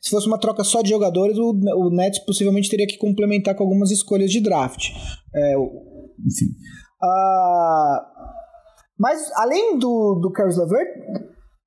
se 0.00 0.10
fosse 0.10 0.26
uma 0.26 0.38
troca 0.38 0.64
só 0.64 0.82
de 0.82 0.90
jogadores, 0.90 1.38
o, 1.38 1.50
o 1.50 1.90
Nets 1.90 2.18
possivelmente 2.20 2.70
teria 2.70 2.86
que 2.86 2.98
complementar 2.98 3.54
com 3.54 3.62
algumas 3.62 3.90
escolhas 3.90 4.30
de 4.30 4.40
draft. 4.40 4.90
É, 5.34 5.54
enfim. 5.54 6.46
Uh, 7.02 8.16
mas 8.98 9.30
além 9.36 9.78
do, 9.78 10.18
do 10.20 10.32
Caris 10.32 10.56
LeVert, 10.56 10.88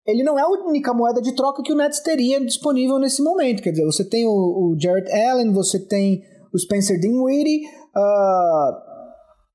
ele 0.10 0.24
não 0.24 0.38
é 0.38 0.42
a 0.42 0.48
única 0.48 0.94
moeda 0.94 1.22
de 1.22 1.34
troca 1.34 1.64
que 1.64 1.72
o 1.72 1.76
Nets 1.76 2.00
teria 2.00 2.44
disponível 2.44 3.00
nesse 3.00 3.22
momento. 3.22 3.62
Quer 3.62 3.72
dizer, 3.72 3.86
você 3.86 4.04
tem 4.04 4.26
o, 4.26 4.32
o 4.32 4.78
Jarrett 4.80 5.12
Allen, 5.12 5.54
você 5.54 5.80
tem 5.80 6.22
o 6.54 6.58
Spencer 6.58 7.00
Dinwiddie, 7.00 7.62
uh, 7.96 8.90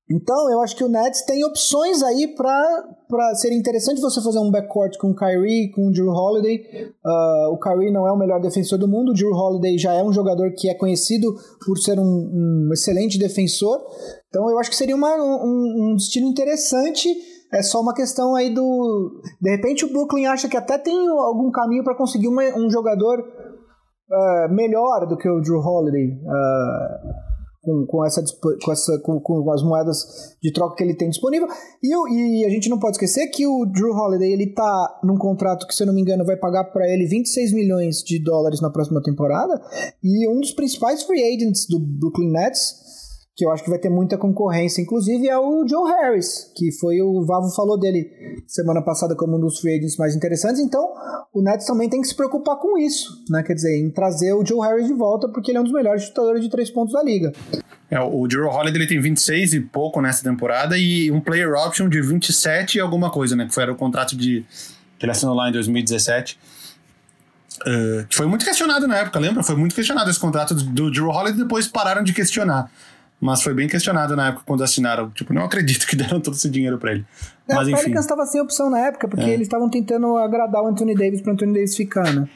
então, 0.09 0.51
eu 0.51 0.61
acho 0.61 0.75
que 0.75 0.83
o 0.83 0.87
Nets 0.87 1.23
tem 1.25 1.43
opções 1.43 2.03
aí 2.03 2.27
para 2.27 3.33
ser 3.35 3.51
interessante 3.51 3.99
você 3.99 4.21
fazer 4.21 4.37
um 4.37 4.51
backcourt 4.51 4.97
com 4.99 5.09
o 5.09 5.15
Kyrie, 5.15 5.71
com 5.71 5.87
o 5.87 5.91
Drew 5.91 6.11
Holiday. 6.11 6.57
Uh, 7.03 7.53
o 7.53 7.57
Kyrie 7.57 7.91
não 7.91 8.07
é 8.07 8.11
o 8.11 8.17
melhor 8.17 8.39
defensor 8.39 8.77
do 8.77 8.87
mundo, 8.87 9.09
o 9.09 9.13
Drew 9.15 9.31
Holiday 9.31 9.79
já 9.79 9.93
é 9.93 10.03
um 10.03 10.13
jogador 10.13 10.53
que 10.53 10.69
é 10.69 10.75
conhecido 10.75 11.35
por 11.65 11.79
ser 11.79 11.99
um, 11.99 12.03
um 12.03 12.69
excelente 12.71 13.17
defensor. 13.17 13.81
Então, 14.29 14.47
eu 14.47 14.59
acho 14.59 14.69
que 14.69 14.75
seria 14.75 14.95
uma, 14.95 15.15
um, 15.15 15.91
um 15.91 15.95
destino 15.95 16.27
interessante. 16.27 17.09
É 17.55 17.63
só 17.63 17.79
uma 17.79 17.93
questão 17.93 18.35
aí 18.35 18.53
do. 18.53 19.21
De 19.41 19.49
repente, 19.49 19.85
o 19.85 19.91
Brooklyn 19.91 20.25
acha 20.25 20.49
que 20.49 20.57
até 20.57 20.77
tem 20.77 21.07
algum 21.07 21.49
caminho 21.49 21.85
para 21.85 21.95
conseguir 21.95 22.27
uma, 22.27 22.43
um 22.57 22.69
jogador 22.69 23.19
uh, 23.19 24.53
melhor 24.53 25.07
do 25.07 25.15
que 25.15 25.29
o 25.29 25.39
Drew 25.39 25.59
Holiday. 25.59 26.19
Uh, 26.21 27.25
com, 27.65 27.85
com, 27.87 28.05
essa, 28.05 28.23
com, 28.63 28.71
essa 28.71 28.99
com, 28.99 29.19
com, 29.19 29.51
as 29.51 29.63
moedas 29.63 30.35
de 30.41 30.53
troca 30.53 30.75
que 30.75 30.83
ele 30.83 30.95
tem 30.95 31.09
disponível. 31.09 31.47
E, 31.81 31.89
e 31.89 32.45
a 32.45 32.49
gente 32.49 32.69
não 32.69 32.77
pode 32.77 32.97
esquecer 32.97 33.27
que 33.29 33.47
o 33.47 33.65
Drew 33.65 33.91
Holiday 33.91 34.31
ele 34.31 34.53
tá 34.53 34.99
num 35.03 35.17
contrato 35.17 35.65
que, 35.65 35.73
se 35.73 35.81
eu 35.81 35.87
não 35.87 35.93
me 35.93 36.01
engano, 36.01 36.23
vai 36.23 36.37
pagar 36.37 36.65
para 36.65 36.87
ele 36.87 37.07
26 37.07 37.53
milhões 37.53 38.03
de 38.03 38.19
dólares 38.23 38.61
na 38.61 38.69
próxima 38.69 39.01
temporada. 39.01 39.59
E 40.03 40.27
um 40.29 40.39
dos 40.39 40.53
principais 40.53 41.03
free 41.03 41.23
agents 41.23 41.65
do 41.67 41.79
Brooklyn 41.79 42.31
Nets 42.31 42.84
que 43.35 43.45
eu 43.45 43.51
acho 43.51 43.63
que 43.63 43.69
vai 43.69 43.77
ter 43.77 43.89
muita 43.89 44.17
concorrência, 44.17 44.81
inclusive, 44.81 45.27
é 45.27 45.37
o 45.37 45.67
Joe 45.67 45.91
Harris, 45.91 46.49
que 46.55 46.71
foi 46.71 47.01
o 47.01 47.25
Vavo 47.25 47.53
falou 47.53 47.77
dele 47.77 48.09
semana 48.47 48.81
passada 48.81 49.13
como 49.13 49.35
um 49.35 49.39
dos 49.41 49.59
free 49.59 49.75
agents 49.75 49.97
mais 49.97 50.15
interessantes. 50.15 50.61
Então, 50.61 50.87
o 51.33 51.41
Nets 51.41 51.65
também 51.65 51.89
tem 51.89 51.99
que 51.99 52.07
se 52.07 52.15
preocupar 52.15 52.55
com 52.55 52.77
isso, 52.77 53.25
né? 53.29 53.43
Quer 53.43 53.55
dizer, 53.55 53.77
em 53.77 53.89
trazer 53.89 54.31
o 54.33 54.45
Joe 54.45 54.65
Harris 54.65 54.87
de 54.87 54.93
volta, 54.93 55.27
porque 55.27 55.51
ele 55.51 55.57
é 55.57 55.61
um 55.61 55.65
dos 55.65 55.73
melhores 55.73 56.03
chutadores 56.03 56.41
de 56.41 56.49
três 56.49 56.69
pontos 56.69 56.93
da 56.93 57.03
liga. 57.03 57.33
É, 57.91 57.99
o 57.99 58.25
Drew 58.25 58.47
Holiday 58.47 58.81
ele 58.81 58.87
tem 58.87 59.01
26 59.01 59.53
e 59.53 59.59
pouco 59.59 60.01
nessa 60.01 60.23
temporada 60.23 60.77
e 60.77 61.11
um 61.11 61.19
player 61.19 61.53
option 61.53 61.89
de 61.89 62.01
27 62.01 62.77
e 62.77 62.81
alguma 62.81 63.11
coisa, 63.11 63.35
né? 63.35 63.45
Que 63.45 63.53
foi 63.53 63.69
o 63.69 63.75
contrato 63.75 64.15
de 64.15 64.45
que 64.97 65.05
ele 65.05 65.11
assinou 65.11 65.35
lá 65.35 65.49
em 65.49 65.51
2017. 65.51 66.39
Uh, 67.61 68.07
que 68.07 68.15
foi 68.15 68.25
muito 68.25 68.45
questionado 68.45 68.87
na 68.87 68.97
época, 68.97 69.19
lembra? 69.19 69.43
Foi 69.43 69.55
muito 69.55 69.75
questionado 69.75 70.09
esse 70.09 70.19
contrato 70.19 70.53
do, 70.53 70.63
do 70.63 70.91
Drew 70.91 71.09
Holiday 71.09 71.43
depois 71.43 71.67
pararam 71.67 72.03
de 72.03 72.13
questionar 72.13 72.71
mas 73.19 73.41
foi 73.41 73.53
bem 73.53 73.67
questionado 73.67 74.15
na 74.15 74.27
época 74.27 74.43
quando 74.45 74.63
assinaram. 74.63 75.09
Tipo, 75.11 75.33
não 75.33 75.43
acredito 75.43 75.87
que 75.87 75.95
deram 75.97 76.19
todo 76.19 76.33
esse 76.35 76.49
dinheiro 76.49 76.77
para 76.77 76.91
ele. 76.93 77.05
Não, 77.47 77.55
mas, 77.55 77.67
o 77.67 77.71
Pelicans 77.71 78.05
estava 78.05 78.25
sem 78.25 78.41
opção 78.41 78.69
na 78.69 78.79
época, 78.79 79.07
porque 79.07 79.25
é. 79.25 79.29
eles 79.29 79.47
estavam 79.47 79.69
tentando 79.69 80.17
agradar 80.17 80.63
o 80.63 80.67
Anthony 80.67 80.95
Davis 80.95 81.21
para 81.21 81.33
Anthony 81.33 81.53
Davis 81.53 81.75
ficar, 81.75 82.13
né? 82.13 82.27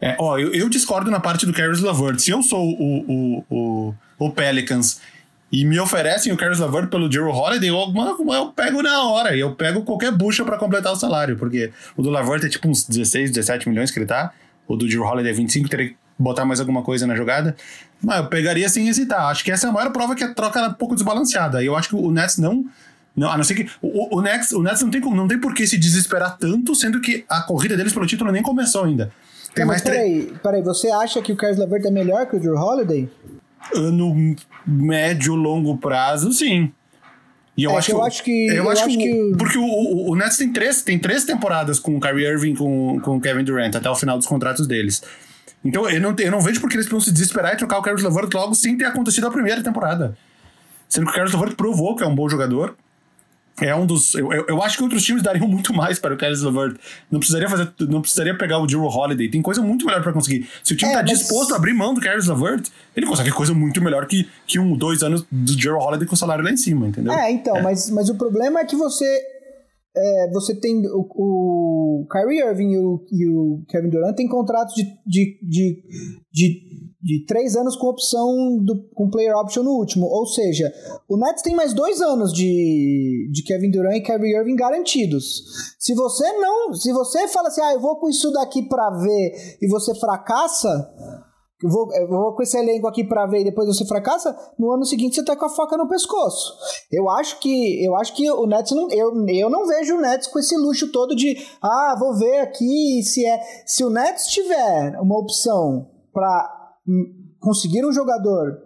É, 0.00 0.16
ó, 0.18 0.38
eu, 0.38 0.52
eu 0.52 0.68
discordo 0.68 1.10
na 1.10 1.20
parte 1.20 1.44
do 1.44 1.52
Caris 1.52 1.80
LeVert. 1.80 2.18
Se 2.18 2.30
eu 2.30 2.42
sou 2.42 2.64
o, 2.64 3.04
o, 3.08 3.44
o, 3.50 3.94
o 4.18 4.30
Pelicans 4.30 5.00
e 5.50 5.64
me 5.64 5.78
oferecem 5.78 6.32
o 6.32 6.36
Caris 6.36 6.60
LeVert 6.60 6.88
pelo 6.88 7.10
Jero 7.10 7.30
Holiday, 7.30 7.68
eu, 7.68 7.76
eu 8.32 8.46
pego 8.52 8.82
na 8.82 9.04
hora. 9.04 9.36
Eu 9.36 9.54
pego 9.54 9.82
qualquer 9.82 10.12
bucha 10.12 10.44
para 10.44 10.56
completar 10.56 10.92
o 10.92 10.96
salário, 10.96 11.36
porque 11.36 11.72
o 11.96 12.02
do 12.02 12.10
LeVert 12.10 12.44
é 12.44 12.48
tipo 12.48 12.68
uns 12.68 12.84
16, 12.84 13.32
17 13.32 13.68
milhões 13.68 13.90
que 13.90 13.98
ele 13.98 14.06
tá. 14.06 14.32
O 14.66 14.76
do 14.76 14.88
Jero 14.88 15.04
Holiday 15.04 15.32
é 15.32 15.34
25, 15.34 15.68
teria 15.68 15.94
botar 16.22 16.44
mais 16.44 16.60
alguma 16.60 16.82
coisa 16.82 17.06
na 17.06 17.14
jogada. 17.14 17.56
Mas 18.02 18.18
eu 18.18 18.26
pegaria 18.26 18.68
sem 18.68 18.88
hesitar. 18.88 19.26
Acho 19.26 19.44
que 19.44 19.50
essa 19.50 19.66
é 19.66 19.70
a 19.70 19.72
maior 19.72 19.90
prova 19.90 20.14
que 20.14 20.24
a 20.24 20.32
troca 20.32 20.60
é 20.60 20.68
um 20.68 20.72
pouco 20.72 20.94
desbalanceada. 20.94 21.62
E 21.62 21.66
eu 21.66 21.76
acho 21.76 21.88
que 21.88 21.96
o 21.96 22.10
Nets 22.10 22.38
não. 22.38 22.64
Não, 23.14 23.30
a 23.30 23.36
não 23.36 23.44
ser 23.44 23.54
que. 23.54 23.68
O, 23.82 24.18
o, 24.18 24.22
Nets, 24.22 24.52
o 24.52 24.62
Nets 24.62 24.82
não 24.82 24.90
tem, 24.90 25.00
não 25.00 25.28
tem 25.28 25.38
por 25.38 25.54
que 25.54 25.66
se 25.66 25.76
desesperar 25.76 26.38
tanto, 26.38 26.74
sendo 26.74 27.00
que 27.00 27.24
a 27.28 27.42
corrida 27.42 27.76
deles 27.76 27.92
pelo 27.92 28.06
título 28.06 28.32
nem 28.32 28.42
começou 28.42 28.84
ainda. 28.84 29.12
Tem 29.54 29.66
mais 29.66 29.82
peraí, 29.82 30.32
peraí, 30.42 30.62
você 30.62 30.90
acha 30.90 31.20
que 31.20 31.30
o 31.30 31.36
Carlos 31.36 31.58
Levert 31.58 31.84
é 31.84 31.90
melhor 31.90 32.26
que 32.26 32.36
o 32.36 32.40
Drew 32.40 32.56
Holiday? 32.56 33.06
No 33.74 34.34
médio, 34.66 35.34
longo 35.34 35.76
prazo, 35.76 36.32
sim. 36.32 36.72
E 37.54 37.64
eu, 37.64 37.72
é, 37.72 37.76
acho, 37.76 37.92
eu 37.92 38.02
acho 38.02 38.22
que. 38.24 38.46
Eu, 38.46 38.54
eu 38.54 38.70
acho, 38.70 38.86
acho 38.86 38.96
que. 38.96 39.04
que... 39.04 39.36
Porque 39.36 39.58
o, 39.58 39.62
o, 39.62 40.12
o, 40.12 40.16
Nets 40.16 40.38
tem 40.38 40.50
três, 40.50 40.82
tem 40.82 40.98
três 40.98 41.24
temporadas 41.24 41.78
com 41.78 41.96
o 41.96 42.00
Kyrie 42.00 42.26
Irving 42.26 42.54
com, 42.54 42.98
com 43.00 43.18
o 43.18 43.20
Kevin 43.20 43.44
Durant 43.44 43.74
até 43.74 43.90
o 43.90 43.94
final 43.94 44.16
dos 44.16 44.26
contratos 44.26 44.66
deles. 44.66 45.02
Então 45.64 45.88
eu 45.88 46.00
não, 46.00 46.14
eu 46.18 46.30
não 46.30 46.40
vejo 46.40 46.60
porque 46.60 46.76
eles 46.76 46.86
precisam 46.86 47.04
se 47.04 47.12
desesperar 47.12 47.54
e 47.54 47.56
trocar 47.56 47.78
o 47.78 47.82
Carlos 47.82 48.02
LeVert 48.02 48.32
logo 48.34 48.54
sem 48.54 48.76
ter 48.76 48.86
acontecido 48.86 49.26
a 49.26 49.30
primeira 49.30 49.62
temporada. 49.62 50.16
Sendo 50.88 51.06
que 51.06 51.12
o 51.12 51.14
Carlos 51.14 51.32
LeVert 51.32 51.54
provou 51.56 51.96
que 51.96 52.02
é 52.02 52.06
um 52.06 52.14
bom 52.14 52.28
jogador. 52.28 52.76
É 53.60 53.74
um 53.74 53.84
dos. 53.84 54.14
Eu, 54.14 54.32
eu, 54.32 54.46
eu 54.48 54.62
acho 54.62 54.78
que 54.78 54.82
outros 54.82 55.04
times 55.04 55.22
dariam 55.22 55.46
muito 55.48 55.72
mais 55.74 55.98
para 55.98 56.14
o 56.14 56.16
Carlos 56.16 56.42
LeVert. 56.42 56.76
Não 57.10 57.18
precisaria 57.18 57.48
fazer. 57.48 57.72
Não 57.80 58.00
precisaria 58.00 58.36
pegar 58.36 58.58
o 58.58 58.66
Drew 58.66 58.82
Holiday. 58.82 59.30
Tem 59.30 59.42
coisa 59.42 59.60
muito 59.60 59.84
melhor 59.86 60.02
para 60.02 60.12
conseguir. 60.12 60.48
Se 60.64 60.72
o 60.72 60.76
time 60.76 60.90
é, 60.90 60.94
tá 60.94 61.02
mas... 61.02 61.18
disposto 61.18 61.52
a 61.52 61.56
abrir 61.56 61.74
mão 61.74 61.94
do 61.94 62.00
Carlos 62.00 62.26
LeVert, 62.26 62.68
ele 62.96 63.06
consegue 63.06 63.30
coisa 63.30 63.52
muito 63.52 63.80
melhor 63.82 64.06
que, 64.06 64.28
que 64.46 64.58
um, 64.58 64.76
dois 64.76 65.02
anos 65.02 65.24
do 65.30 65.56
Drew 65.56 65.76
Holiday 65.76 66.06
com 66.08 66.14
o 66.14 66.18
salário 66.18 66.42
lá 66.42 66.50
em 66.50 66.56
cima, 66.56 66.88
entendeu? 66.88 67.12
É, 67.12 67.30
então, 67.30 67.56
é. 67.56 67.62
Mas, 67.62 67.90
mas 67.90 68.08
o 68.08 68.14
problema 68.14 68.60
é 68.60 68.64
que 68.64 68.74
você 68.74 69.31
é, 69.94 70.30
você 70.30 70.54
tem 70.54 70.86
o, 70.86 71.06
o 71.14 72.06
Kyrie 72.10 72.40
Irving 72.40 72.72
e 72.72 72.78
o, 72.78 73.04
e 73.12 73.28
o, 73.28 73.62
Kevin 73.68 73.90
Durant 73.90 74.16
tem 74.16 74.26
contratos 74.26 74.74
de, 74.74 74.84
de, 75.06 75.38
de, 75.42 75.82
de, 76.32 76.90
de 77.02 77.26
três 77.26 77.56
anos 77.56 77.76
com 77.76 77.88
opção 77.88 78.58
do, 78.58 78.88
com 78.94 79.10
player 79.10 79.36
option 79.36 79.62
no 79.62 79.72
último. 79.72 80.06
Ou 80.06 80.26
seja, 80.26 80.72
o 81.06 81.18
Nets 81.18 81.42
tem 81.42 81.54
mais 81.54 81.74
dois 81.74 82.00
anos 82.00 82.32
de, 82.32 83.28
de 83.30 83.42
Kevin 83.42 83.70
Durant 83.70 83.96
e 83.96 84.00
Kyrie 84.00 84.34
Irving 84.34 84.56
garantidos. 84.56 85.42
Se 85.78 85.94
você 85.94 86.32
não, 86.38 86.72
se 86.72 86.90
você 86.90 87.28
fala 87.28 87.48
assim, 87.48 87.60
ah, 87.60 87.74
eu 87.74 87.80
vou 87.80 87.96
com 87.96 88.08
isso 88.08 88.30
daqui 88.32 88.62
para 88.62 88.90
ver 88.98 89.58
e 89.60 89.68
você 89.68 89.94
fracassa, 89.94 90.90
vou, 91.62 91.88
vou 92.08 92.34
com 92.34 92.42
esse 92.42 92.58
elenco 92.58 92.86
aqui 92.86 93.04
para 93.04 93.26
ver 93.26 93.40
e 93.40 93.44
depois 93.44 93.66
você 93.66 93.86
fracassa, 93.86 94.36
no 94.58 94.72
ano 94.72 94.84
seguinte 94.84 95.16
você 95.16 95.24
tá 95.24 95.36
com 95.36 95.46
a 95.46 95.48
faca 95.48 95.76
no 95.76 95.88
pescoço. 95.88 96.54
Eu 96.90 97.08
acho 97.08 97.38
que 97.40 97.84
eu 97.84 97.96
acho 97.96 98.14
que 98.14 98.30
o 98.30 98.46
Nets 98.46 98.72
não 98.72 98.90
eu, 98.90 99.26
eu 99.28 99.50
não 99.50 99.66
vejo 99.66 99.96
o 99.96 100.00
Nets 100.00 100.28
com 100.28 100.38
esse 100.38 100.56
luxo 100.56 100.90
todo 100.90 101.14
de 101.14 101.36
ah, 101.62 101.96
vou 101.98 102.16
ver 102.16 102.40
aqui 102.40 103.02
se 103.02 103.26
é 103.26 103.40
se 103.66 103.84
o 103.84 103.90
Nets 103.90 104.26
tiver 104.26 104.98
uma 105.00 105.18
opção 105.18 105.88
para 106.12 106.50
conseguir 107.40 107.84
um 107.84 107.92
jogador 107.92 108.58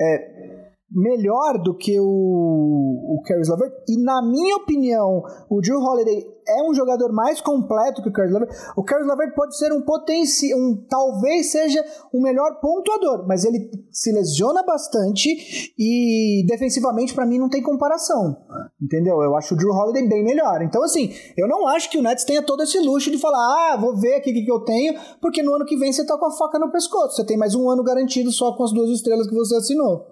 é, 0.00 0.42
melhor 0.90 1.62
do 1.62 1.76
que 1.76 1.98
o, 1.98 2.04
o 2.04 3.22
Caris 3.24 3.48
LeVert 3.48 3.72
e 3.88 4.02
na 4.02 4.22
minha 4.22 4.56
opinião 4.56 5.22
o 5.48 5.60
Drew 5.60 5.80
Holiday 5.80 6.31
é 6.46 6.62
um 6.62 6.74
jogador 6.74 7.12
mais 7.12 7.40
completo 7.40 8.02
que 8.02 8.08
o 8.08 8.12
Caris 8.12 8.32
LeVert. 8.32 8.50
O 8.76 8.82
Caris 8.82 9.06
LeVert 9.06 9.34
pode 9.34 9.56
ser 9.56 9.72
um 9.72 9.82
potencial, 9.82 10.58
um, 10.58 10.76
talvez 10.88 11.50
seja 11.50 11.84
o 12.12 12.20
melhor 12.20 12.60
pontuador, 12.60 13.26
mas 13.26 13.44
ele 13.44 13.70
se 13.90 14.12
lesiona 14.12 14.62
bastante 14.62 15.72
e 15.78 16.44
defensivamente 16.46 17.14
para 17.14 17.26
mim 17.26 17.38
não 17.38 17.48
tem 17.48 17.62
comparação. 17.62 18.36
Entendeu? 18.80 19.22
Eu 19.22 19.36
acho 19.36 19.54
o 19.54 19.56
Drew 19.56 19.70
Holiday 19.70 20.08
bem 20.08 20.24
melhor. 20.24 20.62
Então 20.62 20.82
assim, 20.82 21.12
eu 21.36 21.48
não 21.48 21.66
acho 21.68 21.90
que 21.90 21.98
o 21.98 22.02
Nets 22.02 22.24
tenha 22.24 22.42
todo 22.42 22.62
esse 22.62 22.78
luxo 22.78 23.10
de 23.10 23.18
falar: 23.18 23.72
"Ah, 23.72 23.76
vou 23.76 23.96
ver 23.96 24.14
aqui 24.14 24.30
o 24.30 24.34
que, 24.34 24.44
que 24.44 24.52
eu 24.52 24.60
tenho", 24.60 24.94
porque 25.20 25.42
no 25.42 25.54
ano 25.54 25.64
que 25.64 25.76
vem 25.76 25.92
você 25.92 26.04
tá 26.04 26.16
com 26.16 26.26
a 26.26 26.30
faca 26.30 26.58
no 26.58 26.70
pescoço. 26.70 27.16
Você 27.16 27.24
tem 27.24 27.36
mais 27.36 27.54
um 27.54 27.68
ano 27.70 27.82
garantido 27.82 28.30
só 28.30 28.52
com 28.56 28.64
as 28.64 28.72
duas 28.72 28.90
estrelas 28.90 29.28
que 29.28 29.34
você 29.34 29.56
assinou. 29.56 30.06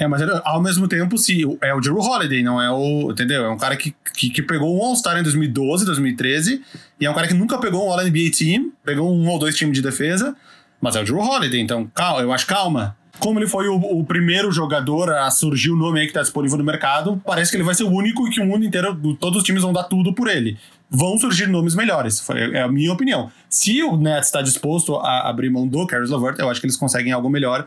É, 0.00 0.08
mas 0.08 0.22
ao 0.44 0.62
mesmo 0.62 0.88
tempo, 0.88 1.18
se 1.18 1.42
é 1.60 1.74
o 1.74 1.80
Drew 1.80 1.98
Holiday, 1.98 2.42
não 2.42 2.60
é 2.60 2.70
o. 2.70 3.10
Entendeu? 3.12 3.44
É 3.44 3.50
um 3.50 3.58
cara 3.58 3.76
que, 3.76 3.94
que, 4.14 4.30
que 4.30 4.42
pegou 4.42 4.74
um 4.74 4.82
All-Star 4.82 5.18
em 5.18 5.22
2012, 5.22 5.84
2013, 5.84 6.62
e 6.98 7.04
é 7.04 7.10
um 7.10 7.12
cara 7.12 7.28
que 7.28 7.34
nunca 7.34 7.58
pegou 7.58 7.86
um 7.86 7.92
All-NBA 7.92 8.30
Team, 8.36 8.72
pegou 8.82 9.14
um 9.14 9.28
ou 9.28 9.38
dois 9.38 9.54
times 9.54 9.76
de 9.76 9.82
defesa, 9.82 10.34
mas 10.80 10.96
é 10.96 11.02
o 11.02 11.04
Drew 11.04 11.18
Holiday, 11.18 11.60
então 11.60 11.86
calma, 11.94 12.22
eu 12.22 12.32
acho 12.32 12.46
calma. 12.46 12.96
Como 13.18 13.38
ele 13.38 13.46
foi 13.46 13.68
o, 13.68 13.74
o, 13.76 14.02
primeiro 14.02 14.50
jogador 14.50 15.12
a 15.12 15.30
surgir 15.30 15.70
o 15.70 15.76
nome 15.76 16.00
aí 16.00 16.06
que 16.06 16.14
tá 16.14 16.22
disponível 16.22 16.56
no 16.56 16.64
mercado, 16.64 17.20
parece 17.22 17.50
que 17.50 17.58
ele 17.58 17.64
vai 17.64 17.74
ser 17.74 17.84
o 17.84 17.90
único 17.90 18.26
e 18.26 18.30
que 18.30 18.40
o 18.40 18.46
mundo 18.46 18.64
inteiro, 18.64 18.96
todos 19.20 19.40
os 19.40 19.44
times 19.44 19.60
vão 19.62 19.74
dar 19.74 19.82
tudo 19.82 20.14
por 20.14 20.28
ele. 20.28 20.56
vão 20.88 21.18
surgir 21.18 21.46
nomes 21.46 21.74
melhores. 21.74 22.26
É 22.54 22.62
a 22.62 22.68
minha 22.68 22.90
opinião. 22.90 23.30
Se 23.50 23.82
o 23.82 23.98
Nets 23.98 24.28
está 24.28 24.40
disposto 24.40 24.96
a 24.96 25.28
abrir 25.28 25.50
mão 25.50 25.68
do 25.68 25.86
Caris 25.86 26.08
LeVert, 26.08 26.36
eu 26.38 26.48
acho 26.48 26.58
que 26.58 26.66
eles 26.66 26.78
conseguem 26.78 27.12
algo 27.12 27.28
melhor, 27.28 27.66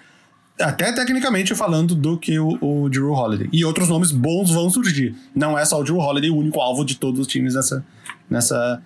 até 0.60 0.92
tecnicamente 0.92 1.56
falando, 1.56 1.96
do 1.96 2.18
que 2.18 2.38
o, 2.40 2.58
o 2.62 2.90
Drew 2.90 3.12
Holiday. 3.12 3.50
E 3.52 3.66
outros 3.66 3.90
nomes 3.90 4.12
bons 4.12 4.52
vão 4.52 4.70
surgir. 4.70 5.16
Não 5.36 5.58
é 5.58 5.66
só 5.66 5.80
o 5.80 5.84
Drew 5.84 5.98
Holiday 5.98 6.30
o 6.30 6.38
único 6.38 6.60
alvo 6.62 6.86
de 6.86 6.96
todos 6.96 7.20
os 7.20 7.28
times 7.28 7.56
nessa, 7.56 7.84
nessa, 8.30 8.82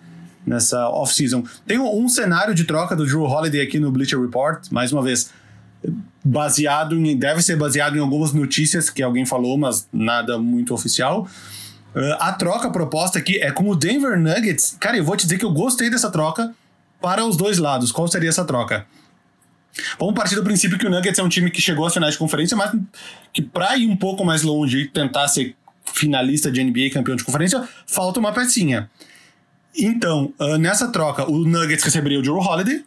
nessa 0.45 0.89
off-season. 0.89 1.43
Tem 1.65 1.77
um, 1.77 2.07
cenário 2.07 2.55
de 2.55 2.63
troca 2.63 2.95
do 2.95 3.05
Drew 3.05 3.23
Holiday 3.23 3.61
aqui 3.61 3.79
no 3.79 3.91
Bleacher 3.91 4.19
Report, 4.19 4.65
mais 4.71 4.91
uma 4.93 5.01
vez 5.01 5.31
baseado 6.23 6.95
em. 6.95 7.17
Deve 7.17 7.41
ser 7.41 7.57
baseado 7.57 7.97
em 7.97 7.99
algumas 7.99 8.33
notícias 8.33 8.89
que 8.89 9.03
alguém 9.03 9.25
falou, 9.25 9.57
mas 9.57 9.87
nada 9.91 10.37
muito 10.37 10.73
oficial. 10.73 11.27
Uh, 11.95 12.15
a 12.19 12.33
troca 12.33 12.69
proposta 12.69 13.17
aqui 13.19 13.39
é 13.39 13.51
com 13.51 13.69
o 13.69 13.75
Denver 13.75 14.19
Nuggets. 14.19 14.77
Cara, 14.79 14.97
eu 14.97 15.03
vou 15.03 15.15
te 15.15 15.23
dizer 15.23 15.37
que 15.37 15.45
eu 15.45 15.51
gostei 15.51 15.89
dessa 15.89 16.09
troca 16.09 16.53
para 17.01 17.25
os 17.25 17.35
dois 17.37 17.57
lados. 17.57 17.91
Qual 17.91 18.07
seria 18.07 18.29
essa 18.29 18.45
troca? 18.45 18.85
Vamos 19.99 20.15
partir 20.15 20.35
do 20.35 20.43
princípio 20.43 20.77
que 20.77 20.85
o 20.85 20.89
Nuggets 20.89 21.19
é 21.19 21.23
um 21.23 21.29
time 21.29 21.51
que 21.51 21.61
chegou 21.61 21.85
às 21.85 21.93
finais 21.93 22.13
de 22.13 22.19
conferência, 22.19 22.55
mas 22.55 22.71
que 23.33 23.41
para 23.41 23.77
ir 23.77 23.87
um 23.87 23.95
pouco 23.95 24.25
mais 24.25 24.43
longe 24.43 24.79
e 24.79 24.87
tentar 24.87 25.27
ser 25.27 25.55
finalista 25.93 26.51
de 26.51 26.63
NBA 26.63 26.79
e 26.79 26.89
campeão 26.89 27.15
de 27.15 27.23
conferência, 27.23 27.67
falta 27.85 28.19
uma 28.19 28.31
pecinha. 28.31 28.89
Então, 29.75 30.33
uh, 30.39 30.57
nessa 30.57 30.91
troca, 30.91 31.29
o 31.29 31.45
Nuggets 31.45 31.83
receberia 31.83 32.19
o 32.19 32.21
Drew 32.21 32.37
Holiday 32.37 32.83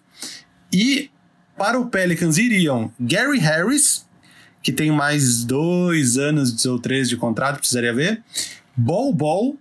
e 0.73 1.11
para 1.57 1.79
o 1.79 1.87
Pelicans 1.87 2.39
iriam 2.39 2.91
Gary 2.99 3.39
Harris, 3.39 4.07
que 4.63 4.73
tem 4.73 4.91
mais 4.91 5.45
dois 5.45 6.17
anos 6.17 6.65
ou 6.67 6.79
três 6.79 7.09
de 7.09 7.17
contrato, 7.17 7.59
precisaria 7.59 7.93
ver. 7.93 8.23
Bol 8.77 9.13
Bol, 9.13 9.59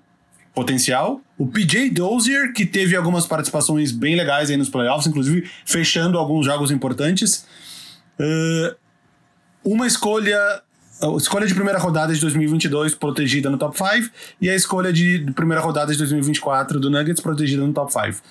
potencial. 0.53 1.21
O 1.37 1.47
PJ 1.47 1.89
Dozier, 1.89 2.53
que 2.53 2.65
teve 2.65 2.95
algumas 2.95 3.25
participações 3.25 3.91
bem 3.91 4.15
legais 4.15 4.49
aí 4.49 4.57
nos 4.57 4.69
playoffs, 4.69 5.07
inclusive 5.07 5.49
fechando 5.65 6.17
alguns 6.17 6.45
jogos 6.45 6.71
importantes. 6.71 7.45
Uh, 8.19 8.75
uma 9.63 9.87
escolha 9.87 10.61
a 11.01 11.15
escolha 11.15 11.47
de 11.47 11.53
primeira 11.53 11.79
rodada 11.79 12.13
de 12.13 12.19
2022 12.19 12.93
protegida 12.93 13.49
no 13.49 13.57
top 13.57 13.77
5 13.77 14.09
e 14.41 14.49
a 14.49 14.55
escolha 14.55 14.91
de 14.91 15.25
primeira 15.33 15.61
rodada 15.61 15.93
de 15.93 15.97
2024 15.97 16.77
do 16.77 16.89
Nuggets 16.89 17.21
protegida 17.21 17.65
no 17.65 17.71
top 17.71 17.91
5. 17.91 18.21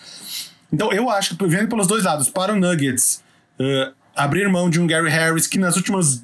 Então 0.71 0.93
eu 0.93 1.09
acho 1.09 1.35
que, 1.35 1.47
vendo 1.47 1.69
pelos 1.69 1.87
dois 1.87 2.05
lados, 2.05 2.29
para 2.29 2.53
o 2.53 2.57
Nuggets, 2.57 3.25
uh, 3.59 3.95
abrir 4.15 4.49
mão 4.51 4.69
de 4.69 4.79
um 4.79 4.87
Gary 4.87 5.09
Harris 5.09 5.47
que 5.47 5.59
nas 5.59 5.77
últimas 5.77 6.23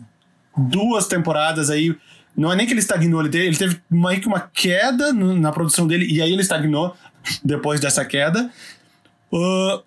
duas 0.55 1.07
temporadas 1.07 1.71
aí 1.71 1.97
não 2.37 2.53
é 2.53 2.57
nem 2.57 2.67
que 2.67 2.73
ele 2.73 2.81
estagnou, 2.81 3.21
ele 3.21 3.31
teve, 3.31 3.47
ele 3.47 3.57
teve 3.57 3.81
meio 3.91 4.21
que 4.21 4.27
uma 4.27 4.41
queda 4.41 5.13
no, 5.13 5.39
na 5.39 5.53
produção 5.53 5.87
dele 5.87 6.07
e 6.11 6.21
aí 6.21 6.33
ele 6.33 6.43
estagnou 6.43 6.97
depois 7.45 7.81
dessa 7.81 8.05
queda. 8.05 8.51
Uh, 9.33 9.83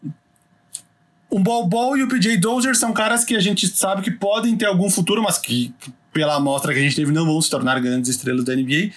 o 1.30 1.40
Bol 1.40 1.68
Bol 1.68 1.98
e 1.98 2.04
o 2.04 2.08
PJ 2.08 2.38
Dozier 2.38 2.76
são 2.76 2.94
caras 2.94 3.24
que 3.26 3.36
a 3.36 3.40
gente 3.40 3.68
sabe 3.68 4.02
que 4.02 4.12
podem 4.12 4.56
ter 4.56 4.66
algum 4.66 4.90
futuro, 4.90 5.22
mas 5.22 5.38
que, 5.38 5.74
pela 6.14 6.36
amostra 6.36 6.74
que 6.74 6.80
a 6.80 6.82
gente 6.82 6.96
teve, 6.96 7.12
não 7.12 7.26
vão 7.26 7.42
se 7.42 7.50
tornar 7.50 7.80
grandes 7.82 8.10
estrelas 8.10 8.46
da 8.46 8.56
NBA. 8.56 8.92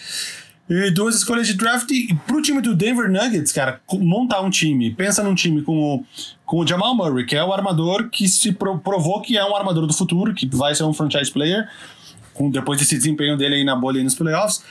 E 0.70 0.90
duas 0.92 1.16
escolhas 1.16 1.48
de 1.48 1.54
draft. 1.54 1.90
E 1.90 2.14
pro 2.28 2.40
time 2.40 2.60
do 2.60 2.76
Denver 2.76 3.10
Nuggets, 3.10 3.50
cara, 3.50 3.80
montar 3.94 4.40
um 4.40 4.48
time. 4.48 4.94
Pensa 4.94 5.20
num 5.20 5.34
time 5.34 5.62
com 5.62 5.76
o, 5.76 6.04
com 6.46 6.58
o 6.58 6.66
Jamal 6.66 6.94
Murray, 6.94 7.26
que 7.26 7.34
é 7.34 7.42
o 7.42 7.52
armador 7.52 8.08
que 8.08 8.28
se 8.28 8.52
provou 8.52 9.20
que 9.20 9.36
é 9.36 9.44
um 9.44 9.56
armador 9.56 9.84
do 9.84 9.92
futuro, 9.92 10.32
que 10.32 10.46
vai 10.46 10.72
ser 10.72 10.84
um 10.84 10.92
franchise 10.92 11.32
player, 11.32 11.68
com, 12.40 12.50
depois 12.50 12.78
desse 12.78 12.96
desempenho 12.96 13.36
dele 13.36 13.56
aí 13.56 13.64
na 13.64 13.76
bolha 13.76 13.98
e 13.98 14.02
nos 14.02 14.14
playoffs. 14.14 14.64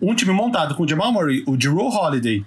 Um 0.00 0.14
time 0.14 0.32
montado 0.32 0.74
com 0.74 0.84
o 0.84 0.88
Jamal 0.88 1.12
Murray, 1.12 1.44
o 1.46 1.56
Drew 1.56 1.78
Holiday. 1.78 2.44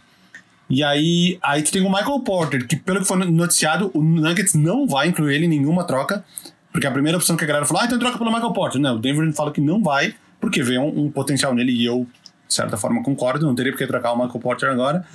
E 0.69 0.83
aí, 0.83 1.37
aí 1.41 1.61
tu 1.61 1.71
tem 1.71 1.85
o 1.85 1.89
Michael 1.89 2.19
Porter, 2.21 2.67
que 2.67 2.75
pelo 2.75 2.99
que 2.99 3.05
foi 3.05 3.17
noticiado, 3.17 3.91
o 3.93 4.01
Nuggets 4.01 4.55
não 4.55 4.87
vai 4.87 5.07
incluir 5.07 5.35
ele 5.35 5.45
em 5.45 5.49
nenhuma 5.49 5.83
troca. 5.83 6.23
Porque 6.71 6.87
a 6.87 6.91
primeira 6.91 7.17
opção 7.17 7.35
que 7.35 7.43
a 7.43 7.47
galera 7.47 7.65
falou, 7.65 7.83
ah, 7.83 7.85
então 7.85 7.99
troca 7.99 8.17
pelo 8.17 8.31
Michael 8.31 8.51
Porter. 8.51 8.81
Não, 8.81 8.95
o 8.95 8.99
Denver 8.99 9.31
fala 9.33 9.51
que 9.51 9.61
não 9.61 9.83
vai, 9.83 10.15
porque 10.41 10.63
vê 10.63 10.79
um, 10.79 11.05
um 11.05 11.11
potencial 11.11 11.53
nele 11.53 11.71
e 11.71 11.85
eu 11.85 12.07
de 12.47 12.53
certa 12.53 12.77
forma 12.77 13.01
concordo, 13.03 13.45
não 13.45 13.55
teria 13.55 13.71
porque 13.71 13.85
trocar 13.85 14.11
o 14.11 14.15
Michael 14.15 14.39
Porter 14.39 14.69
agora. 14.69 15.05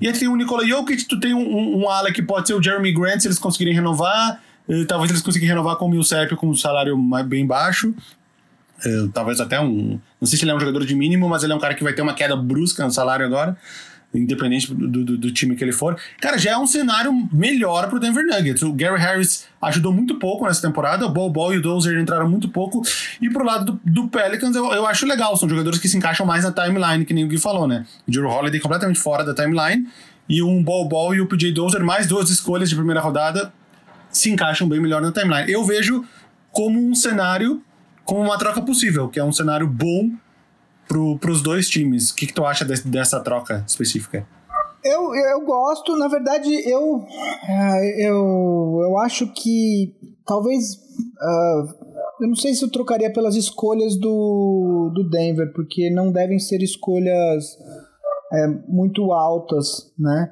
E 0.00 0.06
aí 0.06 0.12
tem 0.12 0.28
o 0.28 0.36
Nikola 0.36 0.66
Jokic, 0.66 1.04
tu 1.04 1.18
tem 1.18 1.34
um, 1.34 1.40
um, 1.40 1.82
um 1.82 1.88
ala 1.88 2.12
que 2.12 2.22
pode 2.22 2.46
ser 2.46 2.54
o 2.54 2.62
Jeremy 2.62 2.92
Grant 2.92 3.20
se 3.20 3.26
eles 3.26 3.38
conseguirem 3.38 3.74
renovar. 3.74 4.40
Uh, 4.68 4.84
talvez 4.86 5.10
eles 5.10 5.22
consigam 5.22 5.48
renovar 5.48 5.76
com 5.76 5.86
o 5.86 5.90
Millsap 5.90 6.34
com 6.36 6.48
um 6.48 6.54
salário 6.54 6.96
bem 7.26 7.46
baixo. 7.46 7.94
Uh, 8.84 9.08
talvez 9.08 9.40
até 9.40 9.60
um. 9.60 10.00
Não 10.20 10.26
sei 10.26 10.38
se 10.38 10.44
ele 10.44 10.50
é 10.50 10.54
um 10.54 10.60
jogador 10.60 10.84
de 10.84 10.94
mínimo, 10.94 11.28
mas 11.28 11.42
ele 11.42 11.52
é 11.52 11.56
um 11.56 11.60
cara 11.60 11.74
que 11.74 11.84
vai 11.84 11.92
ter 11.92 12.02
uma 12.02 12.14
queda 12.14 12.36
brusca 12.36 12.84
no 12.84 12.90
salário 12.90 13.24
agora 13.24 13.56
independente 14.18 14.72
do, 14.72 15.04
do, 15.04 15.18
do, 15.18 15.32
time 15.32 15.56
que 15.56 15.64
ele 15.64 15.72
for. 15.72 15.98
Cara, 16.20 16.38
já 16.38 16.52
é 16.52 16.56
um 16.56 16.66
cenário 16.66 17.12
melhor 17.32 17.88
pro 17.88 17.98
Denver 17.98 18.24
Nuggets. 18.24 18.62
O 18.62 18.72
Gary 18.72 18.98
Harris 18.98 19.46
ajudou 19.60 19.92
muito 19.92 20.18
pouco 20.18 20.46
nessa 20.46 20.62
temporada, 20.62 21.06
o 21.06 21.08
Bol 21.08 21.30
Bol 21.30 21.54
e 21.54 21.58
o 21.58 21.62
Dozer 21.62 21.98
entraram 21.98 22.28
muito 22.28 22.48
pouco. 22.48 22.82
E 23.20 23.28
pro 23.28 23.44
lado 23.44 23.72
do, 23.72 23.80
do 23.84 24.08
Pelicans, 24.08 24.54
eu, 24.54 24.72
eu 24.72 24.86
acho 24.86 25.06
legal. 25.06 25.36
São 25.36 25.48
jogadores 25.48 25.78
que 25.78 25.88
se 25.88 25.96
encaixam 25.96 26.24
mais 26.24 26.44
na 26.44 26.52
timeline, 26.52 27.04
que 27.04 27.12
nem 27.12 27.24
o 27.24 27.28
Gui 27.28 27.38
falou, 27.38 27.66
né? 27.66 27.84
O 28.06 28.10
Drew 28.10 28.28
Holiday 28.28 28.60
completamente 28.60 28.98
fora 28.98 29.24
da 29.24 29.34
timeline. 29.34 29.86
E 30.28 30.42
um 30.42 30.62
Bol 30.62 30.88
Bol 30.88 31.14
e 31.14 31.20
o 31.20 31.26
PJ 31.26 31.52
Dozer, 31.52 31.82
mais 31.82 32.06
duas 32.06 32.30
escolhas 32.30 32.70
de 32.70 32.76
primeira 32.76 33.00
rodada, 33.00 33.52
se 34.10 34.30
encaixam 34.30 34.68
bem 34.68 34.80
melhor 34.80 35.02
na 35.02 35.12
timeline. 35.12 35.50
Eu 35.50 35.64
vejo 35.64 36.04
como 36.50 36.80
um 36.80 36.94
cenário, 36.94 37.62
como 38.04 38.20
uma 38.22 38.38
troca 38.38 38.60
possível, 38.62 39.08
que 39.08 39.18
é 39.18 39.24
um 39.24 39.32
cenário 39.32 39.66
bom 39.66 40.10
para 40.88 41.30
os 41.30 41.42
dois 41.42 41.68
times. 41.68 42.10
O 42.10 42.16
que, 42.16 42.26
que 42.26 42.34
tu 42.34 42.44
acha 42.44 42.64
de, 42.64 42.82
dessa 42.82 43.20
troca 43.20 43.64
específica? 43.66 44.26
Eu, 44.84 45.14
eu 45.14 45.40
gosto, 45.40 45.96
na 45.96 46.08
verdade, 46.08 46.50
eu, 46.68 47.02
é, 47.48 48.06
eu, 48.06 48.80
eu 48.82 48.98
acho 48.98 49.26
que 49.32 49.94
talvez. 50.26 50.74
Uh, 50.74 51.84
eu 52.20 52.28
não 52.28 52.36
sei 52.36 52.54
se 52.54 52.64
eu 52.64 52.70
trocaria 52.70 53.12
pelas 53.12 53.34
escolhas 53.34 53.96
do, 53.96 54.90
do 54.94 55.08
Denver, 55.08 55.52
porque 55.52 55.90
não 55.90 56.12
devem 56.12 56.38
ser 56.38 56.62
escolhas 56.62 57.58
é, 58.32 58.46
muito 58.68 59.10
altas, 59.12 59.92
né? 59.98 60.30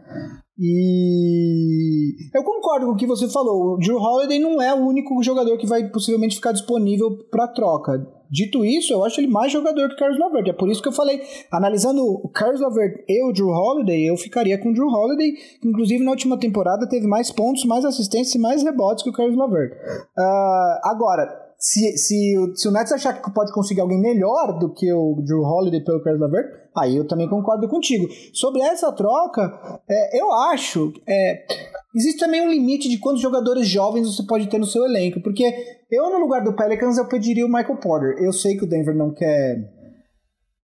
E 0.58 2.14
eu 2.34 2.44
concordo 2.44 2.86
com 2.86 2.92
o 2.92 2.96
que 2.96 3.06
você 3.06 3.28
falou. 3.28 3.74
O 3.74 3.78
Drew 3.78 3.96
Holiday 3.96 4.38
não 4.38 4.60
é 4.60 4.74
o 4.74 4.86
único 4.86 5.22
jogador 5.22 5.56
que 5.56 5.66
vai 5.66 5.88
possivelmente 5.88 6.36
ficar 6.36 6.52
disponível 6.52 7.10
para 7.30 7.48
troca. 7.48 8.06
Dito 8.30 8.64
isso, 8.64 8.94
eu 8.94 9.04
acho 9.04 9.20
ele 9.20 9.28
mais 9.28 9.52
jogador 9.52 9.88
que 9.88 9.94
o 9.94 9.98
Carlos 9.98 10.18
Lavert. 10.18 10.48
É 10.48 10.52
por 10.54 10.70
isso 10.70 10.80
que 10.80 10.88
eu 10.88 10.92
falei, 10.92 11.20
analisando 11.52 12.02
o 12.02 12.30
Carlos 12.30 12.62
Lavert 12.62 13.04
e 13.06 13.28
o 13.28 13.32
Drew 13.32 13.50
Holiday, 13.50 14.08
eu 14.08 14.16
ficaria 14.16 14.56
com 14.56 14.70
o 14.70 14.72
Drew 14.72 14.88
Holiday, 14.88 15.32
que 15.60 15.68
inclusive 15.68 16.02
na 16.02 16.12
última 16.12 16.38
temporada 16.38 16.88
teve 16.88 17.06
mais 17.06 17.30
pontos, 17.30 17.66
mais 17.66 17.84
assistência 17.84 18.38
e 18.38 18.40
mais 18.40 18.62
rebotes 18.62 19.04
que 19.04 19.10
o 19.10 19.12
Carlos 19.12 19.36
Lavert. 19.36 19.72
Uh, 19.72 20.80
agora, 20.84 21.41
se, 21.62 21.96
se, 21.96 22.34
se 22.56 22.68
o 22.68 22.72
Nets 22.72 22.90
achar 22.90 23.22
que 23.22 23.32
pode 23.32 23.52
conseguir 23.52 23.80
alguém 23.80 24.00
melhor 24.00 24.58
do 24.58 24.74
que 24.74 24.92
o 24.92 25.22
Drew 25.24 25.42
Holiday 25.42 25.80
pelo 25.84 26.02
Caris 26.02 26.20
LeVert, 26.20 26.50
aí 26.76 26.96
eu 26.96 27.06
também 27.06 27.28
concordo 27.28 27.68
contigo. 27.68 28.08
Sobre 28.34 28.60
essa 28.60 28.90
troca, 28.90 29.80
é, 29.88 30.20
eu 30.20 30.32
acho. 30.32 30.92
É, 31.08 31.46
existe 31.94 32.18
também 32.18 32.40
um 32.40 32.50
limite 32.50 32.88
de 32.88 32.98
quantos 32.98 33.22
jogadores 33.22 33.68
jovens 33.68 34.12
você 34.12 34.26
pode 34.26 34.48
ter 34.48 34.58
no 34.58 34.66
seu 34.66 34.84
elenco. 34.84 35.22
Porque 35.22 35.54
eu, 35.88 36.10
no 36.10 36.18
lugar 36.18 36.42
do 36.42 36.52
Pelicans, 36.56 36.98
eu 36.98 37.06
pediria 37.06 37.46
o 37.46 37.48
Michael 37.48 37.78
Porter. 37.78 38.16
Eu 38.18 38.32
sei 38.32 38.56
que 38.56 38.64
o 38.64 38.68
Denver 38.68 38.96
não 38.96 39.14
quer. 39.14 39.56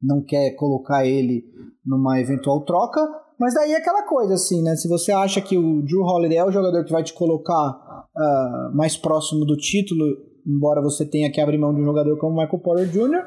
Não 0.02 0.22
quer 0.22 0.50
colocar 0.56 1.06
ele 1.06 1.42
numa 1.86 2.20
eventual 2.20 2.66
troca, 2.66 3.00
mas 3.40 3.54
daí 3.54 3.72
é 3.72 3.76
aquela 3.76 4.02
coisa 4.02 4.34
assim, 4.34 4.62
né? 4.62 4.76
Se 4.76 4.88
você 4.88 5.10
acha 5.10 5.40
que 5.40 5.56
o 5.56 5.80
Drew 5.80 6.02
Holiday 6.02 6.36
é 6.36 6.44
o 6.44 6.52
jogador 6.52 6.84
que 6.84 6.92
vai 6.92 7.02
te 7.02 7.14
colocar 7.14 7.70
uh, 7.70 8.76
mais 8.76 8.94
próximo 8.94 9.46
do 9.46 9.56
título 9.56 10.31
embora 10.46 10.80
você 10.80 11.04
tenha 11.04 11.30
que 11.30 11.40
abrir 11.40 11.58
mão 11.58 11.74
de 11.74 11.80
um 11.80 11.84
jogador 11.84 12.16
como 12.18 12.40
Michael 12.40 12.58
Porter 12.58 12.88
Jr., 12.88 13.24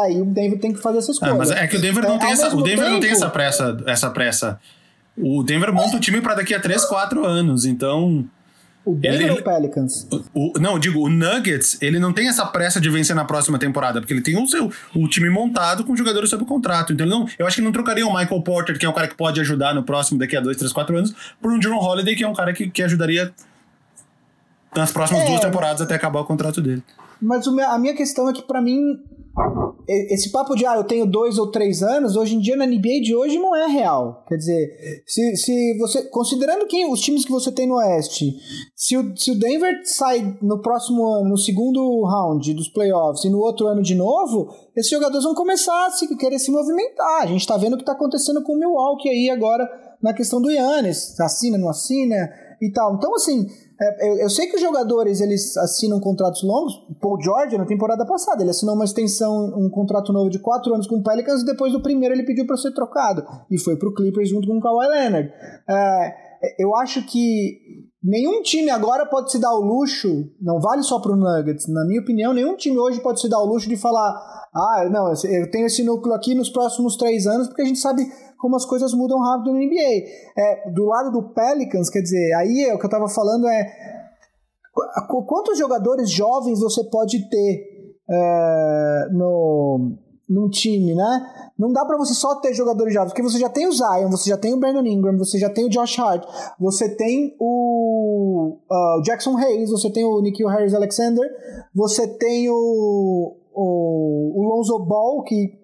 aí 0.00 0.20
o 0.20 0.24
Denver 0.24 0.58
tem 0.58 0.72
que 0.72 0.80
fazer 0.80 0.98
essas 0.98 1.18
coisas. 1.18 1.34
Ah, 1.34 1.38
mas 1.38 1.50
é 1.50 1.66
que 1.66 1.76
o 1.76 1.80
Denver 1.80 2.04
não 2.04 2.16
é, 2.16 2.18
tem 2.18 2.30
essa, 2.30 2.54
o 2.54 2.62
Denver 2.62 2.84
tempo, 2.84 2.90
não 2.90 3.00
tem 3.00 3.10
essa 3.10 3.30
pressa, 3.30 3.76
essa 3.86 4.10
pressa. 4.10 4.60
O 5.16 5.42
Denver 5.42 5.72
monta 5.72 5.96
o 5.96 6.00
time 6.00 6.20
para 6.20 6.34
daqui 6.34 6.54
a 6.54 6.60
3, 6.60 6.84
4 6.84 7.24
anos, 7.24 7.64
então 7.64 8.28
o 8.88 8.94
Denver 8.94 9.20
ele, 9.20 9.30
ou 9.30 9.38
o 9.38 9.42
Pelicans? 9.42 10.06
O, 10.10 10.22
o, 10.34 10.52
não, 10.58 10.78
digo, 10.78 11.00
o 11.00 11.10
Nuggets, 11.10 11.76
ele 11.82 11.98
não 11.98 12.12
tem 12.12 12.28
essa 12.28 12.46
pressa 12.46 12.80
de 12.80 12.88
vencer 12.88 13.14
na 13.14 13.24
próxima 13.24 13.58
temporada, 13.58 14.00
porque 14.00 14.14
ele 14.14 14.22
tem 14.22 14.42
o 14.42 14.46
seu 14.46 14.72
o 14.94 15.08
time 15.08 15.28
montado 15.28 15.84
com 15.84 15.94
jogadores 15.94 16.30
sob 16.30 16.44
contrato. 16.44 16.92
Então, 16.92 17.06
não, 17.06 17.26
eu 17.38 17.46
acho 17.46 17.56
que 17.56 17.62
não 17.62 17.72
trocaria 17.72 18.06
o 18.06 18.14
Michael 18.14 18.40
Porter, 18.42 18.78
que 18.78 18.86
é 18.86 18.88
um 18.88 18.92
cara 18.92 19.08
que 19.08 19.14
pode 19.14 19.40
ajudar 19.40 19.74
no 19.74 19.82
próximo, 19.82 20.18
daqui 20.18 20.36
a 20.36 20.40
2, 20.40 20.56
3, 20.56 20.72
4 20.72 20.96
anos, 20.96 21.14
por 21.40 21.52
um 21.52 21.60
Jerome 21.60 21.80
Holiday, 21.80 22.14
que 22.14 22.24
é 22.24 22.28
um 22.28 22.34
cara 22.34 22.52
que, 22.52 22.70
que 22.70 22.82
ajudaria 22.82 23.32
nas 24.74 24.92
próximas 24.92 25.22
é, 25.22 25.26
duas 25.26 25.40
temporadas 25.40 25.80
até 25.80 25.94
acabar 25.94 26.20
o 26.20 26.24
contrato 26.24 26.60
dele. 26.60 26.82
Mas 27.20 27.46
a 27.46 27.78
minha 27.78 27.94
questão 27.94 28.28
é 28.28 28.32
que, 28.32 28.42
para 28.42 28.62
mim, 28.62 28.80
esse 29.88 30.30
papo 30.30 30.54
de 30.54 30.66
ah, 30.66 30.76
eu 30.76 30.84
tenho 30.84 31.06
dois 31.06 31.38
ou 31.38 31.50
três 31.50 31.82
anos, 31.82 32.14
hoje 32.14 32.34
em 32.34 32.38
dia 32.38 32.56
na 32.56 32.66
NBA 32.66 33.00
de 33.02 33.14
hoje 33.14 33.38
não 33.38 33.56
é 33.56 33.66
real. 33.66 34.24
Quer 34.28 34.36
dizer, 34.36 35.02
se, 35.06 35.36
se 35.36 35.78
você. 35.78 36.02
Considerando 36.10 36.66
quem, 36.66 36.90
os 36.90 37.00
times 37.00 37.24
que 37.24 37.30
você 37.30 37.50
tem 37.50 37.66
no 37.66 37.76
Oeste, 37.76 38.36
se 38.76 38.96
o, 38.96 39.16
se 39.16 39.32
o 39.32 39.38
Denver 39.38 39.80
sai 39.84 40.36
no 40.42 40.60
próximo 40.60 41.06
ano, 41.06 41.30
no 41.30 41.38
segundo 41.38 42.04
round 42.04 42.54
dos 42.54 42.68
playoffs, 42.68 43.24
e 43.24 43.30
no 43.30 43.38
outro 43.38 43.66
ano 43.66 43.82
de 43.82 43.94
novo, 43.94 44.48
esses 44.76 44.90
jogadores 44.90 45.24
vão 45.24 45.34
começar 45.34 45.86
a 45.86 45.90
se, 45.90 46.14
querer 46.16 46.38
se 46.38 46.50
movimentar. 46.50 47.22
A 47.22 47.26
gente 47.26 47.46
tá 47.46 47.56
vendo 47.56 47.74
o 47.74 47.78
que 47.78 47.84
tá 47.84 47.92
acontecendo 47.92 48.42
com 48.42 48.52
o 48.52 48.58
Milwaukee 48.58 49.08
aí 49.08 49.30
agora 49.30 49.66
na 50.02 50.12
questão 50.12 50.40
do 50.40 50.50
Yannis. 50.50 51.18
Assina, 51.18 51.58
não 51.58 51.68
assina 51.68 52.30
e 52.60 52.70
tal. 52.70 52.94
Então, 52.94 53.14
assim 53.14 53.46
é, 53.80 54.08
eu, 54.08 54.18
eu, 54.18 54.30
sei 54.30 54.48
que 54.48 54.56
os 54.56 54.60
jogadores 54.60 55.20
eles 55.20 55.56
assinam 55.56 56.00
contratos 56.00 56.42
longos. 56.42 56.84
Paul 57.00 57.20
George, 57.22 57.56
na 57.56 57.64
temporada 57.64 58.04
passada, 58.04 58.42
ele 58.42 58.50
assinou 58.50 58.74
uma 58.74 58.84
extensão, 58.84 59.52
um 59.56 59.70
contrato 59.70 60.12
novo 60.12 60.28
de 60.28 60.40
quatro 60.40 60.74
anos 60.74 60.86
com 60.86 60.96
o 60.96 61.02
Pelicans 61.02 61.42
e 61.42 61.46
depois 61.46 61.72
do 61.72 61.80
primeiro 61.80 62.14
ele 62.14 62.24
pediu 62.24 62.44
para 62.46 62.56
ser 62.56 62.72
trocado. 62.72 63.24
E 63.48 63.58
foi 63.58 63.76
pro 63.76 63.94
Clippers 63.94 64.30
junto 64.30 64.48
com 64.48 64.58
o 64.58 64.60
Kawhi 64.60 64.88
Leonard. 64.88 65.32
É, 65.68 66.14
eu 66.58 66.74
acho 66.74 67.06
que 67.06 67.87
nenhum 68.02 68.42
time 68.42 68.70
agora 68.70 69.06
pode 69.06 69.30
se 69.30 69.40
dar 69.40 69.52
o 69.54 69.60
luxo, 69.60 70.30
não 70.40 70.60
vale 70.60 70.82
só 70.82 71.00
pro 71.00 71.16
Nuggets, 71.16 71.66
na 71.68 71.84
minha 71.84 72.00
opinião, 72.00 72.32
nenhum 72.32 72.56
time 72.56 72.78
hoje 72.78 73.00
pode 73.00 73.20
se 73.20 73.28
dar 73.28 73.40
o 73.40 73.46
luxo 73.46 73.68
de 73.68 73.76
falar: 73.76 74.10
ah, 74.54 74.88
não, 74.90 75.12
eu 75.24 75.50
tenho 75.50 75.66
esse 75.66 75.82
núcleo 75.82 76.14
aqui 76.14 76.34
nos 76.34 76.50
próximos 76.50 76.96
três 76.96 77.26
anos, 77.26 77.48
porque 77.48 77.62
a 77.62 77.66
gente 77.66 77.78
sabe 77.78 78.02
como 78.38 78.56
as 78.56 78.64
coisas 78.64 78.92
mudam 78.94 79.18
rápido 79.20 79.52
no 79.52 79.58
NBA. 79.58 80.06
É, 80.36 80.70
do 80.70 80.86
lado 80.86 81.10
do 81.10 81.34
Pelicans, 81.34 81.90
quer 81.90 82.00
dizer, 82.00 82.32
aí 82.34 82.66
é, 82.68 82.74
o 82.74 82.78
que 82.78 82.84
eu 82.84 82.88
estava 82.88 83.08
falando 83.08 83.48
é 83.48 83.98
quantos 85.26 85.58
jogadores 85.58 86.08
jovens 86.10 86.60
você 86.60 86.84
pode 86.84 87.28
ter 87.28 87.66
é, 88.08 89.08
no 89.12 89.98
num 90.28 90.48
time, 90.48 90.94
né? 90.94 91.52
Não 91.58 91.72
dá 91.72 91.84
para 91.84 91.96
você 91.96 92.12
só 92.12 92.36
ter 92.36 92.52
jogadores 92.52 92.92
jovens, 92.92 93.10
porque 93.10 93.22
você 93.22 93.38
já 93.38 93.48
tem 93.48 93.66
o 93.66 93.72
Zion, 93.72 94.10
você 94.10 94.30
já 94.30 94.36
tem 94.36 94.52
o 94.52 94.60
Brandon 94.60 94.86
Ingram, 94.86 95.16
você 95.16 95.38
já 95.38 95.48
tem 95.48 95.64
o 95.64 95.70
Josh 95.70 95.98
Hart, 95.98 96.24
você 96.60 96.94
tem 96.94 97.34
o 97.40 98.58
uh, 98.70 99.02
Jackson 99.02 99.36
Hayes, 99.36 99.70
você 99.70 99.90
tem 99.90 100.04
o 100.04 100.20
Nikhil 100.20 100.48
Harris 100.48 100.74
Alexander, 100.74 101.24
você 101.74 102.06
tem 102.06 102.50
o, 102.50 103.36
o, 103.54 104.32
o 104.36 104.42
Lonzo 104.42 104.78
Ball, 104.80 105.22
que 105.24 105.58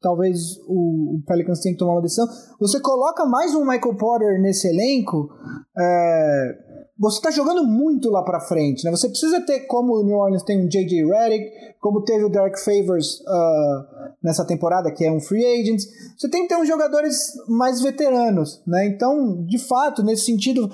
talvez 0.00 0.58
o, 0.68 1.16
o, 1.16 1.22
Pelicans 1.26 1.60
tenha 1.60 1.74
que 1.74 1.78
tomar 1.78 1.94
uma 1.94 2.02
decisão. 2.02 2.26
Você 2.60 2.80
coloca 2.80 3.24
mais 3.24 3.54
um 3.54 3.64
Michael 3.64 3.96
Porter 3.96 4.40
nesse 4.40 4.68
elenco, 4.68 5.30
é, 5.76 6.54
você 6.98 7.16
está 7.16 7.30
jogando 7.30 7.64
muito 7.64 8.10
lá 8.10 8.22
para 8.22 8.38
frente, 8.38 8.84
né? 8.84 8.90
Você 8.90 9.08
precisa 9.08 9.40
ter, 9.44 9.60
como 9.66 9.94
o 9.94 10.04
New 10.04 10.16
Orleans 10.16 10.44
tem 10.44 10.64
um 10.64 10.68
J.J. 10.68 11.04
Redick, 11.04 11.50
como 11.80 12.04
teve 12.04 12.24
o 12.24 12.28
Derek 12.28 12.60
Favors 12.60 13.20
uh, 13.22 13.91
nessa 14.22 14.46
temporada, 14.46 14.92
que 14.92 15.04
é 15.04 15.10
um 15.10 15.20
free 15.20 15.44
agent, 15.44 15.80
você 16.16 16.28
tem 16.28 16.42
que 16.42 16.48
ter 16.48 16.60
uns 16.60 16.68
jogadores 16.68 17.16
mais 17.48 17.80
veteranos, 17.80 18.62
né? 18.66 18.86
Então, 18.86 19.44
de 19.44 19.58
fato, 19.58 20.02
nesse 20.02 20.24
sentido, 20.24 20.70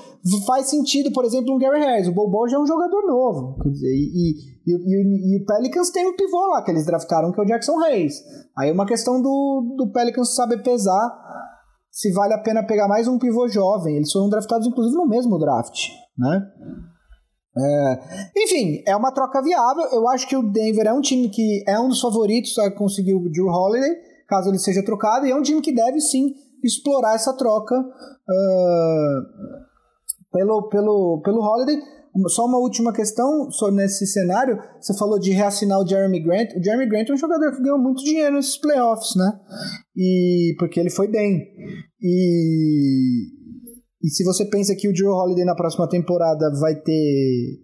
faz 0.47 0.67
sentido, 0.67 1.13
por 1.13 1.25
exemplo, 1.25 1.55
um 1.55 1.59
Gary 1.59 1.81
Harris. 1.81 2.09
O 2.09 2.13
Bobo 2.13 2.49
já 2.49 2.57
é 2.57 2.61
um 2.61 2.67
jogador 2.67 3.07
novo, 3.07 3.63
quer 3.63 3.71
dizer, 3.71 3.89
e, 3.89 4.35
e, 4.67 4.73
e, 4.73 5.37
e, 5.37 5.43
o 5.43 5.47
Pelicans 5.47 5.91
tem 5.91 6.07
um 6.07 6.17
pivô 6.17 6.49
lá 6.49 6.63
que 6.63 6.71
eles 6.71 6.85
draftaram, 6.85 7.33
que 7.33 7.41
é 7.41 7.43
o 7.43 7.47
Jackson 7.47 7.79
Hayes. 7.81 8.15
Aí 8.57 8.71
é 8.71 8.73
uma 8.73 8.87
questão 8.87 9.23
do, 9.23 9.75
do 9.77 9.93
Pelicans 9.93 10.35
saber 10.35 10.63
pesar 10.63 11.11
se 11.91 12.13
vale 12.13 12.35
a 12.35 12.39
pena 12.39 12.65
pegar 12.65 12.87
mais 12.87 13.09
um 13.09 13.19
pivô 13.19 13.49
jovem. 13.49 13.97
Eles 13.97 14.13
foram 14.13 14.29
draftados, 14.29 14.67
inclusive, 14.67 14.97
no 14.97 15.09
mesmo 15.09 15.39
draft 15.39 15.89
né? 16.19 16.43
É, 17.61 18.01
enfim, 18.37 18.83
é 18.87 18.95
uma 18.95 19.13
troca 19.13 19.43
viável. 19.43 19.85
Eu 19.93 20.09
acho 20.09 20.29
que 20.29 20.37
o 20.37 20.43
Denver 20.43 20.87
é 20.87 20.93
um 20.93 21.01
time 21.01 21.29
que 21.29 21.65
é 21.67 21.79
um 21.79 21.89
dos 21.89 22.01
favoritos 22.01 22.57
a 22.59 22.71
conseguir 22.71 23.15
o 23.15 23.29
Drew 23.29 23.49
Holiday, 23.49 23.97
caso 24.29 24.49
ele 24.49 24.59
seja 24.59 24.85
trocado, 24.85 25.27
e 25.27 25.31
é 25.31 25.35
um 25.35 25.43
time 25.43 25.61
que 25.61 25.75
deve 25.75 26.01
sim 26.01 26.35
explorar 26.63 27.15
essa 27.15 27.37
troca 27.37 27.75
uh, 27.79 29.23
pelo, 30.33 30.69
pelo, 30.69 31.21
pelo 31.25 31.41
Holiday. 31.41 31.81
Só 32.29 32.47
uma 32.47 32.59
última 32.59 32.93
questão 32.93 33.51
sobre 33.51 33.77
nesse 33.77 34.07
cenário. 34.07 34.59
Você 34.81 34.97
falou 34.97 35.21
de 35.21 35.31
reassinar 35.31 35.79
o 35.79 35.87
Jeremy 35.87 36.21
Grant. 36.21 36.49
O 36.57 36.63
Jeremy 36.63 36.89
Grant 36.89 37.11
é 37.11 37.13
um 37.13 37.19
jogador 37.19 37.53
que 37.53 37.63
ganhou 37.63 37.79
muito 37.79 38.03
dinheiro 38.03 38.35
nesses 38.35 38.57
playoffs, 38.57 39.15
né? 39.15 39.39
E 39.97 40.57
porque 40.59 40.81
ele 40.81 40.91
foi 40.91 41.07
bem. 41.07 41.47
E 42.03 43.38
e 44.03 44.09
se 44.09 44.25
você 44.25 44.45
pensa 44.45 44.75
que 44.77 44.89
o 44.89 44.95
Joe 44.95 45.09
Holiday 45.09 45.45
na 45.45 45.55
próxima 45.55 45.89
temporada 45.89 46.51
vai 46.61 46.75
ter 46.77 47.59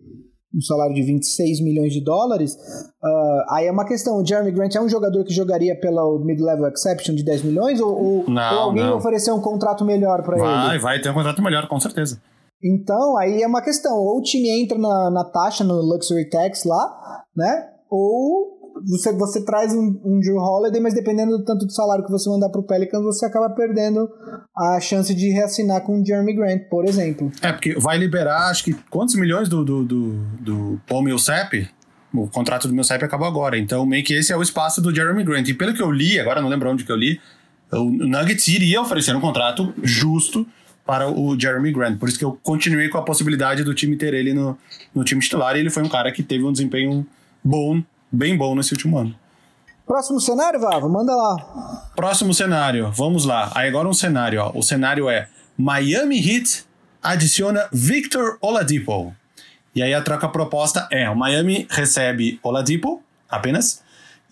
um 0.55 0.61
salário 0.61 0.95
de 0.95 1.03
26 1.03 1.61
milhões 1.62 1.93
de 1.93 2.01
dólares, 2.01 2.55
uh, 2.55 3.55
aí 3.55 3.66
é 3.66 3.72
uma 3.72 3.85
questão. 3.85 4.20
O 4.20 4.26
Jeremy 4.26 4.53
Grant 4.53 4.74
é 4.74 4.80
um 4.80 4.89
jogador 4.89 5.24
que 5.24 5.35
jogaria 5.35 5.78
pela 5.78 6.03
mid-level 6.24 6.68
exception 6.68 7.14
de 7.14 7.24
10 7.24 7.43
milhões 7.43 7.80
ou, 7.80 7.91
ou, 7.91 8.30
não, 8.30 8.55
ou 8.55 8.61
alguém 8.61 8.85
não. 8.85 8.97
ofereceu 8.97 9.35
um 9.35 9.41
contrato 9.41 9.85
melhor 9.85 10.22
para 10.22 10.37
ele? 10.37 10.47
Vai, 10.47 10.78
vai 10.78 11.01
ter 11.01 11.11
um 11.11 11.14
contrato 11.14 11.43
melhor, 11.43 11.68
com 11.68 11.80
certeza. 11.80 12.20
Então, 12.62 13.16
aí 13.18 13.43
é 13.43 13.47
uma 13.47 13.62
questão. 13.62 13.97
Ou 13.97 14.18
o 14.18 14.22
time 14.22 14.49
entra 14.49 14.78
na, 14.78 15.11
na 15.11 15.24
taxa, 15.24 15.64
no 15.64 15.74
Luxury 15.74 16.28
Tax 16.30 16.64
lá, 16.64 17.24
né? 17.37 17.68
Ou 17.91 18.53
você, 18.82 19.12
você 19.12 19.44
traz 19.44 19.72
um, 19.72 20.00
um 20.04 20.20
Drew 20.20 20.36
Holiday, 20.36 20.80
mas 20.80 20.94
dependendo 20.94 21.38
do 21.38 21.44
tanto 21.44 21.66
de 21.66 21.74
salário 21.74 22.04
que 22.04 22.10
você 22.10 22.28
mandar 22.28 22.48
pro 22.48 22.62
Pelicans, 22.62 23.02
você 23.02 23.26
acaba 23.26 23.50
perdendo 23.50 24.08
a 24.56 24.80
chance 24.80 25.14
de 25.14 25.30
reassinar 25.30 25.82
com 25.82 26.00
o 26.00 26.04
Jeremy 26.04 26.34
Grant, 26.34 26.62
por 26.68 26.84
exemplo. 26.84 27.30
É, 27.40 27.52
porque 27.52 27.74
vai 27.74 27.96
liberar, 27.96 28.50
acho 28.50 28.64
que 28.64 28.74
quantos 28.90 29.14
milhões 29.14 29.48
do, 29.48 29.64
do, 29.64 29.84
do, 29.84 30.12
do 30.40 30.80
Paul 30.88 31.02
Millsap? 31.02 31.68
O 32.12 32.28
contrato 32.28 32.68
do 32.68 32.74
Millsap 32.74 33.02
acabou 33.04 33.26
agora. 33.26 33.58
Então, 33.58 33.84
meio 33.84 34.04
que 34.04 34.14
esse 34.14 34.32
é 34.32 34.36
o 34.36 34.42
espaço 34.42 34.80
do 34.80 34.94
Jeremy 34.94 35.24
Grant. 35.24 35.48
E 35.48 35.54
pelo 35.54 35.74
que 35.74 35.82
eu 35.82 35.90
li, 35.90 36.18
agora 36.20 36.40
não 36.40 36.48
lembro 36.48 36.70
onde 36.70 36.84
que 36.84 36.92
eu 36.92 36.96
li, 36.96 37.20
o 37.72 37.90
Nuggets 37.90 38.46
iria 38.48 38.80
oferecer 38.80 39.16
um 39.16 39.20
contrato 39.20 39.74
justo 39.82 40.46
para 40.86 41.10
o 41.10 41.38
Jeremy 41.38 41.72
Grant. 41.72 41.98
Por 41.98 42.08
isso 42.08 42.18
que 42.18 42.24
eu 42.24 42.38
continuei 42.42 42.88
com 42.88 42.98
a 42.98 43.02
possibilidade 43.02 43.64
do 43.64 43.74
time 43.74 43.96
ter 43.96 44.14
ele 44.14 44.32
no, 44.32 44.56
no 44.94 45.02
time 45.02 45.20
titular. 45.20 45.56
E 45.56 45.60
ele 45.60 45.70
foi 45.70 45.82
um 45.82 45.88
cara 45.88 46.12
que 46.12 46.22
teve 46.22 46.44
um 46.44 46.52
desempenho 46.52 47.04
bom 47.42 47.82
bem 48.14 48.36
bom 48.36 48.54
nesse 48.54 48.72
último 48.72 48.98
ano. 48.98 49.14
Próximo 49.86 50.18
cenário, 50.20 50.58
Vava, 50.60 50.88
manda 50.88 51.14
lá. 51.14 51.90
Próximo 51.94 52.32
cenário, 52.32 52.90
vamos 52.90 53.24
lá. 53.26 53.52
Aí 53.54 53.68
agora 53.68 53.86
um 53.86 53.92
cenário, 53.92 54.40
ó. 54.40 54.52
O 54.54 54.62
cenário 54.62 55.10
é 55.10 55.28
Miami 55.58 56.18
Heat 56.18 56.64
adiciona 57.02 57.68
Victor 57.70 58.38
Oladipo. 58.40 59.14
E 59.74 59.82
aí 59.82 59.92
a 59.92 60.00
troca 60.00 60.26
proposta 60.28 60.88
é: 60.90 61.08
o 61.10 61.16
Miami 61.16 61.66
recebe 61.70 62.40
Oladipo 62.42 63.02
apenas, 63.28 63.82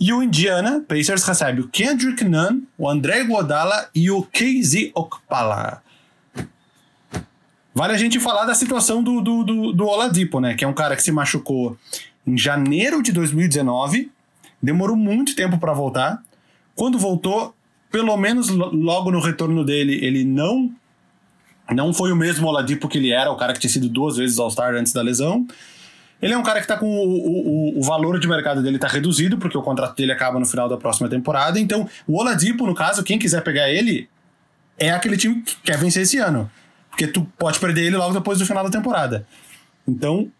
e 0.00 0.12
o 0.12 0.22
Indiana 0.22 0.82
Pacers 0.88 1.22
recebe 1.24 1.60
o 1.60 1.68
Kendrick 1.68 2.24
Nunn, 2.24 2.62
o 2.78 2.88
André 2.88 3.22
Guadala 3.24 3.88
e 3.94 4.10
o 4.10 4.22
KZ 4.22 4.90
Okpala. 4.94 5.82
Vale 7.74 7.94
a 7.94 7.98
gente 7.98 8.20
falar 8.20 8.44
da 8.44 8.54
situação 8.54 9.02
do, 9.02 9.20
do, 9.20 9.44
do, 9.44 9.72
do 9.72 9.86
Oladipo, 9.86 10.40
né? 10.40 10.54
Que 10.54 10.64
é 10.64 10.68
um 10.68 10.74
cara 10.74 10.94
que 10.94 11.02
se 11.02 11.10
machucou 11.10 11.76
em 12.26 12.36
janeiro 12.36 13.02
de 13.02 13.12
2019. 13.12 14.10
Demorou 14.62 14.96
muito 14.96 15.34
tempo 15.34 15.58
para 15.58 15.72
voltar. 15.72 16.22
Quando 16.74 16.98
voltou, 16.98 17.54
pelo 17.90 18.16
menos 18.16 18.48
logo 18.48 19.10
no 19.10 19.20
retorno 19.20 19.64
dele, 19.64 19.98
ele 20.04 20.24
não 20.24 20.70
não 21.70 21.94
foi 21.94 22.12
o 22.12 22.16
mesmo 22.16 22.46
Oladipo 22.48 22.88
que 22.88 22.98
ele 22.98 23.12
era, 23.12 23.30
o 23.30 23.36
cara 23.36 23.52
que 23.52 23.60
tinha 23.60 23.70
sido 23.70 23.88
duas 23.88 24.16
vezes 24.16 24.38
All-Star 24.38 24.74
antes 24.74 24.92
da 24.92 25.00
lesão. 25.00 25.46
Ele 26.20 26.34
é 26.34 26.38
um 26.38 26.42
cara 26.42 26.60
que 26.60 26.64
está 26.64 26.76
com 26.76 26.86
o, 26.86 27.74
o, 27.74 27.78
o, 27.78 27.82
valor 27.82 28.18
de 28.20 28.28
mercado 28.28 28.62
dele 28.62 28.76
está 28.76 28.86
reduzido, 28.86 29.38
porque 29.38 29.58
o 29.58 29.62
contrato 29.62 29.96
dele 29.96 30.12
acaba 30.12 30.38
no 30.38 30.46
final 30.46 30.68
da 30.68 30.76
próxima 30.76 31.08
temporada. 31.08 31.58
Então, 31.58 31.88
o 32.06 32.18
Oladipo, 32.18 32.64
no 32.64 32.74
caso, 32.74 33.02
quem 33.02 33.18
quiser 33.18 33.42
pegar 33.42 33.70
ele, 33.70 34.08
é 34.78 34.90
aquele 34.90 35.16
time 35.16 35.42
que 35.42 35.56
quer 35.64 35.76
vencer 35.78 36.02
esse 36.02 36.18
ano. 36.18 36.48
Porque 36.90 37.08
tu 37.08 37.26
pode 37.36 37.58
perder 37.58 37.86
ele 37.86 37.96
logo 37.96 38.12
depois 38.12 38.38
do 38.38 38.46
final 38.46 38.62
da 38.62 38.70
temporada. 38.70 39.26
Então, 39.86 40.30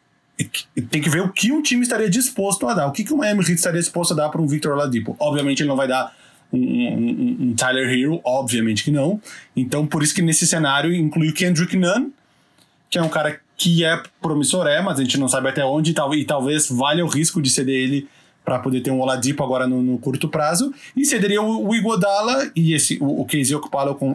tem 0.44 1.00
que 1.00 1.10
ver 1.10 1.22
o 1.22 1.28
que 1.28 1.52
um 1.52 1.62
time 1.62 1.82
estaria 1.82 2.08
disposto 2.08 2.66
a 2.68 2.74
dar. 2.74 2.86
O 2.86 2.92
que, 2.92 3.04
que 3.04 3.12
o 3.12 3.16
Miami 3.16 3.40
Heat 3.40 3.54
estaria 3.54 3.80
disposto 3.80 4.12
a 4.12 4.16
dar 4.16 4.28
para 4.28 4.40
um 4.40 4.46
Victor 4.46 4.72
Oladipo? 4.72 5.16
Obviamente 5.18 5.60
ele 5.60 5.68
não 5.68 5.76
vai 5.76 5.88
dar 5.88 6.14
um, 6.52 6.58
um, 6.58 7.36
um, 7.40 7.54
Tyler 7.54 7.88
Hero, 7.88 8.20
obviamente 8.24 8.84
que 8.84 8.90
não. 8.90 9.20
Então 9.56 9.86
por 9.86 10.02
isso 10.02 10.14
que 10.14 10.22
nesse 10.22 10.46
cenário 10.46 10.94
inclui 10.94 11.30
o 11.30 11.34
Kendrick 11.34 11.76
Nunn, 11.76 12.10
que 12.90 12.98
é 12.98 13.02
um 13.02 13.08
cara 13.08 13.40
que 13.56 13.84
é 13.84 14.02
promissor, 14.20 14.66
é, 14.66 14.82
mas 14.82 14.98
a 14.98 15.02
gente 15.02 15.18
não 15.18 15.28
sabe 15.28 15.48
até 15.48 15.64
onde 15.64 15.92
e, 15.92 15.94
tal, 15.94 16.10
talvez 16.26 16.68
valha 16.68 17.04
o 17.04 17.08
risco 17.08 17.40
de 17.40 17.48
ceder 17.48 17.76
ele 17.76 18.08
para 18.44 18.58
poder 18.58 18.80
ter 18.80 18.90
um 18.90 19.00
Oladipo 19.00 19.42
agora 19.42 19.66
no, 19.66 19.82
no, 19.82 19.98
curto 19.98 20.28
prazo. 20.28 20.74
E 20.96 21.04
cederia 21.04 21.40
o, 21.40 21.68
o 21.68 21.74
Igodala 21.74 22.50
e 22.56 22.74
esse, 22.74 22.98
o, 23.00 23.20
o 23.20 23.24
Casey 23.24 23.52
eu, 23.52 23.62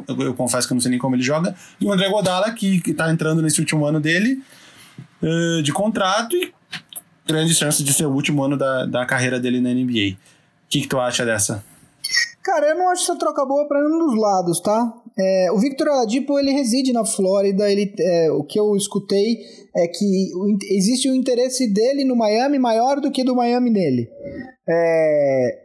eu, 0.07 0.21
eu, 0.21 0.34
confesso 0.34 0.67
que 0.67 0.73
eu 0.73 0.75
não 0.75 0.82
sei 0.82 0.91
nem 0.91 0.99
como 0.99 1.15
ele 1.15 1.23
joga, 1.23 1.55
e 1.80 1.86
o 1.86 1.91
André 1.91 2.09
Godala, 2.09 2.51
que, 2.51 2.82
está 2.86 3.09
entrando 3.11 3.41
nesse 3.41 3.59
último 3.59 3.86
ano 3.86 3.99
dele 3.99 4.41
uh, 5.22 5.61
de 5.61 5.72
contrato 5.72 6.36
e 6.36 6.53
grande 7.26 7.53
chance 7.53 7.84
de 7.84 7.93
ser 7.93 8.05
o 8.05 8.13
último 8.13 8.43
ano 8.43 8.57
da, 8.57 8.86
da 8.86 9.05
carreira 9.05 9.39
dele 9.39 9.59
na 9.59 9.70
NBA. 9.70 10.15
O 10.15 10.70
que, 10.70 10.82
que 10.82 10.88
tu 10.88 10.99
acha 10.99 11.26
dessa? 11.26 11.63
Cara, 12.43 12.70
eu 12.70 12.78
não 12.78 12.89
acho 12.89 13.03
essa 13.03 13.18
troca 13.18 13.45
boa 13.45 13.68
para 13.68 13.84
nenhum 13.84 13.99
dos 13.99 14.18
lados, 14.18 14.61
tá? 14.61 14.93
É, 15.20 15.51
o 15.51 15.57
Victor 15.57 15.89
Oladipo, 15.89 16.39
ele 16.39 16.51
reside 16.51 16.93
na 16.93 17.03
Flórida, 17.03 17.70
ele, 17.70 17.93
é, 17.99 18.32
o 18.32 18.43
que 18.43 18.57
eu 18.57 18.76
escutei 18.76 19.39
é 19.76 19.88
que 19.88 20.32
existe 20.72 21.09
o 21.09 21.11
um 21.11 21.15
interesse 21.15 21.68
dele 21.74 22.05
no 22.05 22.15
Miami 22.15 22.57
maior 22.57 23.01
do 23.01 23.11
que 23.11 23.24
do 23.24 23.36
Miami 23.36 23.70
nele. 23.70 24.09
É, 24.70 25.59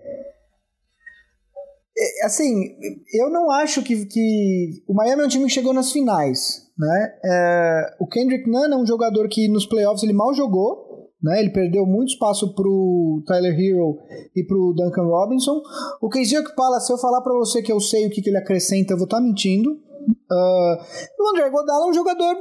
assim, 2.24 2.74
eu 3.12 3.30
não 3.30 3.50
acho 3.50 3.82
que, 3.82 4.06
que. 4.06 4.82
O 4.88 4.94
Miami 4.94 5.22
é 5.22 5.24
um 5.26 5.28
time 5.28 5.44
que 5.44 5.52
chegou 5.52 5.72
nas 5.72 5.92
finais. 5.92 6.61
Né? 6.78 7.14
É, 7.24 7.96
o 8.00 8.06
Kendrick 8.06 8.48
Nunn 8.50 8.72
é 8.72 8.76
um 8.76 8.86
jogador 8.86 9.28
que 9.28 9.48
nos 9.48 9.66
playoffs 9.66 10.02
ele 10.02 10.12
mal 10.12 10.32
jogou. 10.34 11.10
Né? 11.22 11.40
Ele 11.40 11.50
perdeu 11.50 11.86
muito 11.86 12.12
espaço 12.12 12.54
pro 12.54 13.22
Tyler 13.26 13.54
Hero 13.58 13.98
e 14.34 14.44
pro 14.44 14.74
Duncan 14.74 15.04
Robinson. 15.04 15.60
O 16.00 16.08
Casey 16.08 16.38
Okpala, 16.38 16.80
se 16.80 16.92
eu 16.92 16.98
falar 16.98 17.20
para 17.20 17.34
você 17.34 17.62
que 17.62 17.72
eu 17.72 17.80
sei 17.80 18.06
o 18.06 18.10
que, 18.10 18.20
que 18.20 18.30
ele 18.30 18.38
acrescenta, 18.38 18.92
eu 18.92 18.98
vou 18.98 19.04
estar 19.04 19.18
tá 19.18 19.22
mentindo. 19.22 19.70
Uh, 19.70 20.76
o 21.20 21.30
André 21.30 21.48
Godala 21.48 21.86
é 21.86 21.88
um 21.90 21.94
jogador 21.94 22.34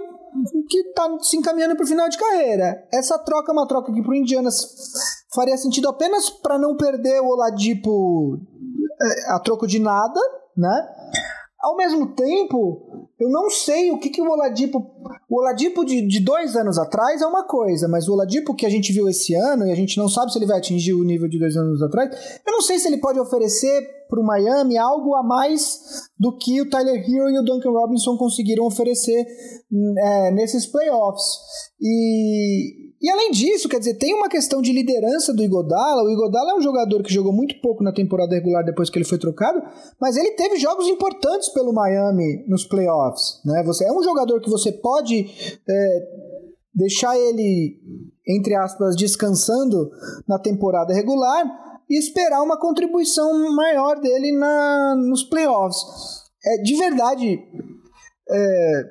que 0.68 0.80
está 0.80 1.20
se 1.20 1.38
encaminhando 1.38 1.76
para 1.76 1.84
o 1.84 1.88
final 1.88 2.10
de 2.10 2.18
carreira. 2.18 2.88
Essa 2.92 3.20
troca 3.20 3.52
é 3.52 3.54
uma 3.54 3.68
troca 3.68 3.94
que 3.94 4.02
para 4.02 4.12
o 4.12 4.16
Indianas 4.16 4.66
faria 5.36 5.58
sentido 5.58 5.90
apenas 5.90 6.30
para 6.30 6.58
não 6.58 6.76
perder 6.76 7.22
o 7.22 7.28
Oladipo 7.28 8.40
é, 9.02 9.34
a 9.34 9.40
troco 9.40 9.68
de 9.68 9.80
nada, 9.80 10.20
né? 10.56 10.88
Ao 11.62 11.76
mesmo 11.76 12.16
tempo, 12.16 13.08
eu 13.20 13.30
não 13.30 13.50
sei 13.50 13.92
o 13.92 14.00
que, 14.00 14.10
que 14.10 14.22
o 14.22 14.30
Oladipo. 14.30 14.84
O 15.30 15.40
Oladipo 15.40 15.86
de, 15.86 16.06
de 16.08 16.20
dois 16.20 16.56
anos 16.56 16.80
atrás 16.80 17.22
é 17.22 17.28
uma 17.28 17.44
coisa, 17.44 17.88
mas 17.88 18.08
o 18.08 18.14
Oladipo 18.14 18.56
que 18.56 18.66
a 18.66 18.70
gente 18.70 18.92
viu 18.92 19.08
esse 19.08 19.36
ano, 19.36 19.68
e 19.68 19.72
a 19.72 19.76
gente 19.76 19.98
não 19.98 20.10
sabe 20.10 20.32
se 20.32 20.40
ele 20.40 20.48
vai 20.48 20.58
atingir 20.58 20.94
o 20.94 21.04
nível 21.04 21.30
de 21.30 21.38
dois 21.38 21.56
anos 21.56 21.84
atrás, 21.84 22.10
eu 22.46 22.52
não 22.52 22.62
sei 22.62 22.80
se 22.80 22.88
ele 22.88 22.98
pode 22.98 23.20
oferecer 23.20 23.88
para 24.10 24.20
o 24.20 24.26
Miami 24.26 24.78
algo 24.78 25.16
a 25.16 25.24
mais 25.24 26.10
do 26.20 26.36
que 26.36 26.60
o 26.62 26.70
Tyler 26.70 26.96
Hero 26.96 27.30
e 27.30 27.40
o 27.40 27.44
Duncan 27.44 27.72
Robinson 27.72 28.18
conseguiram 28.18 28.66
oferecer 28.66 29.24
é, 30.00 30.32
nesses 30.32 30.66
playoffs. 30.66 31.24
E, 31.80 32.91
e 33.02 33.10
além 33.10 33.32
disso, 33.32 33.68
quer 33.68 33.80
dizer, 33.80 33.96
tem 33.96 34.14
uma 34.14 34.30
questão 34.30 34.62
de 34.62 34.72
liderança 34.72 35.34
do 35.34 35.44
Igodala. 35.44 36.04
O 36.04 36.12
Igodala 36.12 36.52
é 36.52 36.56
um 36.56 36.62
jogador 36.62 37.02
que 37.02 37.12
jogou 37.12 37.34
muito 37.34 37.60
pouco 37.60 37.84
na 37.84 37.92
temporada 37.92 38.36
regular 38.36 38.64
depois 38.64 38.92
que 38.92 38.98
ele 39.00 39.06
foi 39.06 39.18
trocado, 39.18 39.60
mas 40.00 40.16
ele 40.18 40.32
teve 40.32 40.58
jogos 40.58 40.88
importantes 40.88 41.50
pelo 41.50 41.74
Miami 41.74 42.46
nos 42.48 42.64
playoffs. 42.64 43.42
Né? 43.44 43.64
Você 43.66 43.86
é 43.86 43.92
um 43.92 44.04
jogador 44.04 44.40
que 44.40 44.50
você 44.52 44.72
pode 44.72 45.26
é, 45.68 46.08
deixar 46.76 47.18
ele, 47.18 47.80
entre 48.28 48.54
aspas, 48.54 48.96
descansando 48.96 49.90
na 50.28 50.38
temporada 50.38 50.94
regular 50.94 51.44
e 51.90 51.98
esperar 51.98 52.44
uma 52.44 52.60
contribuição 52.60 53.54
maior 53.56 54.00
dele 54.00 54.32
na, 54.38 54.96
nos 54.96 55.24
playoffs. 55.24 55.82
É, 56.46 56.58
de 56.62 56.76
verdade, 56.76 57.40
é, 58.30 58.84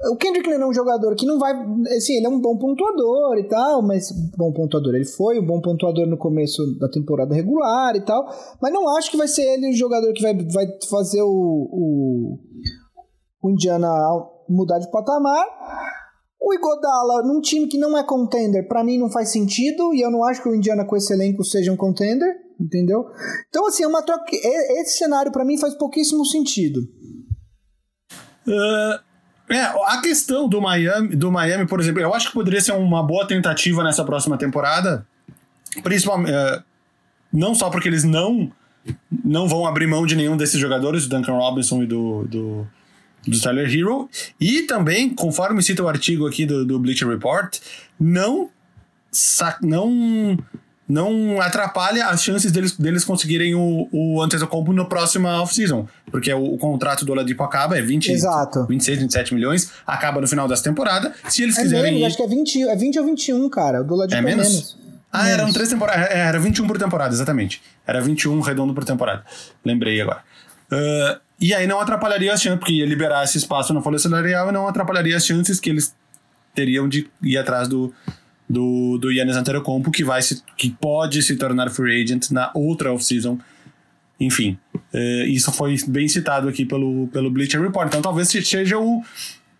o 0.00 0.16
Kendrick 0.16 0.48
Nunn 0.48 0.62
é 0.62 0.66
um 0.66 0.72
jogador 0.72 1.16
que 1.16 1.26
não 1.26 1.38
vai. 1.38 1.52
Assim, 1.96 2.16
ele 2.16 2.26
é 2.26 2.28
um 2.28 2.40
bom 2.40 2.56
pontuador 2.56 3.36
e 3.36 3.48
tal, 3.48 3.82
mas. 3.82 4.12
Bom 4.36 4.52
pontuador, 4.52 4.94
ele 4.94 5.04
foi 5.04 5.40
um 5.40 5.46
bom 5.46 5.60
pontuador 5.60 6.06
no 6.06 6.16
começo 6.16 6.78
da 6.78 6.88
temporada 6.88 7.34
regular 7.34 7.96
e 7.96 8.00
tal, 8.00 8.24
mas 8.62 8.72
não 8.72 8.88
acho 8.96 9.10
que 9.10 9.16
vai 9.16 9.26
ser 9.26 9.42
ele 9.42 9.70
o 9.70 9.76
jogador 9.76 10.12
que 10.12 10.22
vai, 10.22 10.34
vai 10.34 10.66
fazer 10.88 11.22
o, 11.22 11.28
o, 11.28 12.38
o 13.42 13.50
Indiana 13.50 13.88
mudar 14.48 14.78
de 14.78 14.88
patamar. 14.90 15.44
O 16.40 16.54
Igodala, 16.54 17.24
num 17.24 17.40
time 17.40 17.66
que 17.66 17.76
não 17.76 17.98
é 17.98 18.04
contender, 18.04 18.68
para 18.68 18.84
mim 18.84 18.96
não 18.96 19.10
faz 19.10 19.32
sentido, 19.32 19.92
e 19.92 20.00
eu 20.00 20.10
não 20.10 20.22
acho 20.24 20.40
que 20.40 20.48
o 20.48 20.54
Indiana 20.54 20.84
com 20.84 20.96
esse 20.96 21.12
elenco 21.12 21.42
seja 21.42 21.72
um 21.72 21.76
contender, 21.76 22.36
entendeu? 22.60 23.04
Então, 23.48 23.66
assim, 23.66 23.82
é 23.82 23.88
uma 23.88 24.02
troca. 24.02 24.24
Esse 24.32 24.98
cenário 24.98 25.32
para 25.32 25.44
mim 25.44 25.58
faz 25.58 25.74
pouquíssimo 25.74 26.24
sentido. 26.24 26.80
Uh, 28.46 29.07
é, 29.50 29.62
a 29.62 30.00
questão 30.02 30.48
do 30.48 30.60
Miami, 30.60 31.16
do 31.16 31.30
Miami, 31.30 31.66
por 31.66 31.80
exemplo, 31.80 32.00
eu 32.00 32.14
acho 32.14 32.28
que 32.28 32.34
poderia 32.34 32.60
ser 32.60 32.72
uma 32.72 33.02
boa 33.02 33.26
tentativa 33.26 33.82
nessa 33.82 34.04
próxima 34.04 34.36
temporada, 34.36 35.06
principalmente 35.82 36.32
uh, 36.32 36.62
não 37.32 37.54
só 37.54 37.70
porque 37.70 37.88
eles 37.88 38.04
não 38.04 38.50
não 39.24 39.46
vão 39.46 39.66
abrir 39.66 39.86
mão 39.86 40.06
de 40.06 40.16
nenhum 40.16 40.36
desses 40.36 40.58
jogadores, 40.58 41.06
do 41.06 41.16
Duncan 41.16 41.32
Robinson 41.32 41.82
e 41.82 41.86
do, 41.86 42.24
do, 42.24 42.66
do 43.26 43.40
Tyler 43.40 43.68
Hero, 43.72 44.08
e 44.40 44.62
também, 44.62 45.10
conforme 45.10 45.62
cita 45.62 45.82
o 45.82 45.88
artigo 45.88 46.26
aqui 46.26 46.46
do, 46.46 46.64
do 46.64 46.78
Bleacher 46.78 47.08
Report, 47.08 47.58
não 47.98 48.50
não 49.62 50.38
não 50.88 51.38
atrapalha 51.40 52.06
as 52.06 52.22
chances 52.22 52.50
deles, 52.50 52.72
deles 52.76 53.04
conseguirem 53.04 53.54
o, 53.54 53.88
o 53.92 54.22
Antetokounmpo 54.22 54.72
no 54.72 54.86
próximo 54.86 55.28
off-season. 55.28 55.86
Porque 56.10 56.32
o, 56.32 56.54
o, 56.54 56.58
contrato 56.58 57.04
do 57.04 57.12
Oladipo 57.12 57.42
acaba, 57.42 57.76
é 57.76 57.82
20, 57.82 58.10
Exato. 58.10 58.66
26, 58.66 59.00
27 59.00 59.34
milhões, 59.34 59.70
acaba 59.86 60.20
no 60.20 60.26
final 60.26 60.48
dessa 60.48 60.64
temporada. 60.64 61.12
Se 61.28 61.42
eles 61.42 61.58
é 61.58 61.62
quiserem... 61.62 61.92
Menos, 61.92 62.00
ir... 62.00 62.06
acho 62.06 62.16
que 62.16 62.22
é 62.22 62.26
20, 62.26 62.68
é 62.68 62.76
20 62.76 62.98
ou 63.00 63.04
21, 63.04 63.50
cara. 63.50 63.82
O 63.82 63.84
do 63.84 63.94
Oladipo 63.94 64.16
é, 64.16 64.18
é 64.18 64.22
menos? 64.22 64.48
Menos. 64.48 64.78
Ah, 65.12 65.24
menos. 65.24 65.38
eram 65.38 65.52
três 65.52 65.68
temporadas. 65.68 66.10
É, 66.10 66.18
era 66.20 66.38
21 66.38 66.66
por 66.66 66.78
temporada, 66.78 67.12
exatamente. 67.12 67.62
Era 67.86 68.00
21 68.00 68.40
redondo 68.40 68.72
por 68.72 68.84
temporada. 68.84 69.22
Lembrei 69.62 70.00
agora. 70.00 70.22
Uh, 70.72 71.20
e 71.38 71.54
aí 71.54 71.66
não 71.66 71.80
atrapalharia 71.80 72.32
as 72.32 72.40
chances, 72.40 72.58
porque 72.58 72.72
ia 72.72 72.86
liberar 72.86 73.24
esse 73.24 73.36
espaço 73.36 73.74
na 73.74 73.82
folha 73.82 73.98
salarial 73.98 74.48
e 74.48 74.52
não 74.52 74.66
atrapalharia 74.66 75.16
as 75.16 75.26
chances 75.26 75.60
que 75.60 75.68
eles 75.68 75.94
teriam 76.54 76.88
de 76.88 77.08
ir 77.22 77.36
atrás 77.36 77.68
do, 77.68 77.94
do, 78.48 78.98
do 78.98 79.10
Yannis 79.12 79.36
Antetokounmpo, 79.36 79.90
que, 79.90 80.02
vai 80.02 80.22
se, 80.22 80.42
que 80.56 80.70
pode 80.70 81.22
se 81.22 81.36
tornar 81.36 81.70
free 81.70 82.02
agent 82.02 82.30
na 82.30 82.50
outra 82.54 82.92
off-season. 82.92 83.38
Enfim, 84.18 84.58
é, 84.92 85.26
isso 85.26 85.52
foi 85.52 85.76
bem 85.86 86.08
citado 86.08 86.48
aqui 86.48 86.64
pelo, 86.64 87.06
pelo 87.08 87.30
Bleacher 87.30 87.60
Report. 87.60 87.88
Então 87.88 88.02
talvez 88.02 88.28
seja 88.28 88.78
um... 88.78 89.02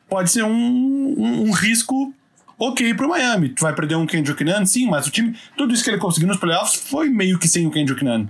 Pode 0.08 0.30
ser 0.30 0.42
um, 0.42 0.50
um, 0.50 1.42
um 1.48 1.50
risco 1.52 2.14
ok 2.58 2.94
pro 2.94 3.08
Miami. 3.08 3.50
Tu 3.50 3.60
vai 3.60 3.74
perder 3.74 3.94
um 3.96 4.06
Kendrick 4.06 4.42
Nunn? 4.42 4.64
Sim, 4.64 4.88
mas 4.88 5.06
o 5.06 5.10
time... 5.10 5.36
Tudo 5.56 5.74
isso 5.74 5.84
que 5.84 5.90
ele 5.90 5.98
conseguiu 5.98 6.28
nos 6.28 6.38
playoffs 6.38 6.76
foi 6.88 7.10
meio 7.10 7.38
que 7.38 7.46
sem 7.46 7.66
o 7.66 7.70
Kendrick 7.70 8.02
Nunn. 8.02 8.26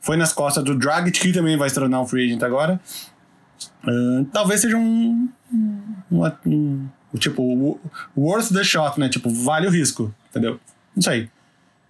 Foi 0.00 0.16
nas 0.16 0.32
costas 0.32 0.62
do 0.64 0.74
Dragic, 0.74 1.18
que 1.18 1.32
também 1.32 1.56
vai 1.56 1.68
se 1.68 1.76
tornar 1.76 2.00
um 2.00 2.06
free 2.06 2.26
agent 2.26 2.42
agora. 2.42 2.80
Uh, 3.84 4.24
talvez 4.32 4.60
seja 4.60 4.76
um, 4.76 5.28
um, 5.52 6.32
um 6.44 6.88
Tipo, 7.18 7.80
worth 8.16 8.52
the 8.52 8.64
shot, 8.64 8.98
né? 8.98 9.08
Tipo, 9.08 9.30
vale 9.30 9.66
o 9.66 9.70
risco, 9.70 10.12
entendeu? 10.30 10.58
Isso 10.96 11.08
aí. 11.08 11.28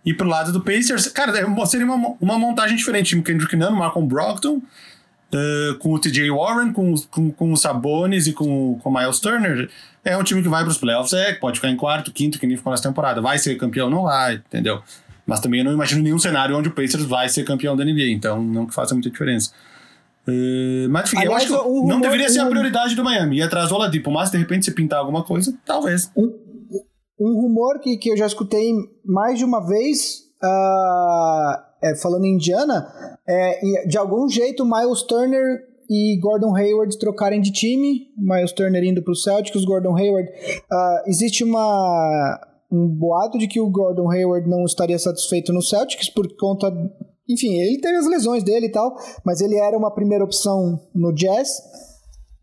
E 0.05 0.13
pro 0.13 0.29
lado 0.29 0.53
do 0.53 0.61
Pacers, 0.61 1.09
cara, 1.09 1.33
é 1.39 1.67
seria 1.67 1.87
uma, 1.87 2.15
uma 2.21 2.39
montagem 2.39 2.77
diferente. 2.77 3.21
Kendrick 3.23 3.57
Nunn, 3.57 3.73
Malcolm 3.73 4.07
Brogdon, 4.07 4.57
uh, 4.57 5.79
com 5.79 5.93
o 5.93 5.99
TJ 5.99 6.31
Warren, 6.31 6.73
com, 6.73 6.95
com, 7.11 7.31
com 7.31 7.53
o 7.53 7.57
Sabonis 7.57 8.27
e 8.27 8.33
com, 8.33 8.79
com 8.79 8.89
o 8.91 8.95
Miles 8.95 9.19
Turner. 9.19 9.71
É 10.05 10.17
um 10.17 10.23
time 10.23 10.43
que 10.43 10.49
vai 10.49 10.63
pros 10.63 10.77
playoffs, 10.77 11.15
é, 11.15 11.33
pode 11.33 11.59
ficar 11.59 11.71
em 11.71 11.77
quarto, 11.77 12.13
quinto, 12.13 12.39
que 12.39 12.47
nem 12.47 12.57
ficou 12.57 12.71
nessa 12.71 12.83
temporada. 12.83 13.23
Vai 13.23 13.39
ser 13.39 13.55
campeão? 13.57 13.89
Não 13.89 14.03
vai, 14.03 14.35
entendeu? 14.35 14.83
Mas 15.27 15.41
também 15.41 15.61
eu 15.61 15.65
não 15.65 15.73
imagino 15.73 16.03
nenhum 16.03 16.19
cenário 16.19 16.55
onde 16.55 16.69
o 16.69 16.73
Pacers 16.73 17.05
vai 17.05 17.29
ser 17.31 17.45
campeão 17.45 17.75
da 17.75 17.83
NBA, 17.83 18.11
então 18.11 18.43
não 18.43 18.67
que 18.67 18.75
faça 18.75 18.95
muita 18.95 19.09
diferença. 19.09 19.53
Mas 20.91 21.13
enfim, 21.13 21.19
Aliás, 21.19 21.51
eu 21.51 21.57
acho 21.57 21.65
que 21.65 21.87
não 21.87 22.01
deveria 22.01 22.29
ser 22.29 22.41
a 22.41 22.47
prioridade 22.47 22.95
do 22.95 23.05
Miami. 23.05 23.39
Ir 23.39 23.43
atrás 23.43 23.69
do 23.69 23.75
Oladipo, 23.75 24.11
mas 24.11 24.31
de 24.31 24.39
repente 24.39 24.65
se 24.65 24.73
pintar 24.73 25.01
alguma 25.01 25.23
coisa, 25.23 25.57
talvez. 25.65 26.11
Um, 26.17 26.33
um 27.21 27.41
rumor 27.43 27.79
que, 27.81 27.97
que 27.97 28.11
eu 28.11 28.17
já 28.17 28.27
escutei 28.27 28.73
mais 29.05 29.39
de 29.39 29.45
uma 29.45 29.61
vez, 29.67 30.23
uh, 30.43 31.63
é, 31.83 31.95
falando 31.97 32.25
em 32.25 32.35
Indiana, 32.35 32.87
é 33.29 33.87
de 33.87 33.99
algum 33.99 34.29
jeito 34.29 34.65
Miles 34.65 35.03
Turner 35.03 35.61
e 35.91 36.19
Gordon 36.19 36.57
Hayward 36.57 36.99
trocarem 36.99 37.41
de 37.41 37.53
time, 37.53 38.09
Miles 38.17 38.53
Turner 38.53 38.83
indo 38.83 39.03
para 39.03 39.13
o 39.13 39.17
Celtics, 39.17 39.65
Gordon 39.65 39.97
Hayward. 39.97 40.29
Uh, 40.29 41.09
existe 41.09 41.45
uma 41.45 42.41
um 42.73 42.89
boato 42.89 43.39
de 43.39 43.47
que 43.47 43.61
o 43.61 43.71
Gordon 43.71 44.11
Hayward 44.11 44.49
não 44.49 44.65
estaria 44.65 44.99
satisfeito 44.99 45.53
no 45.53 45.63
Celtics 45.63 46.09
por 46.09 46.27
conta 46.37 46.73
enfim, 47.29 47.55
ele 47.55 47.81
teve 47.81 47.97
as 47.97 48.07
lesões 48.07 48.43
dele 48.43 48.67
e 48.67 48.73
tal, 48.73 48.95
mas 49.25 49.41
ele 49.41 49.57
era 49.57 49.77
uma 49.77 49.91
primeira 49.91 50.25
opção 50.25 50.81
no 50.95 51.13
Jazz 51.13 51.63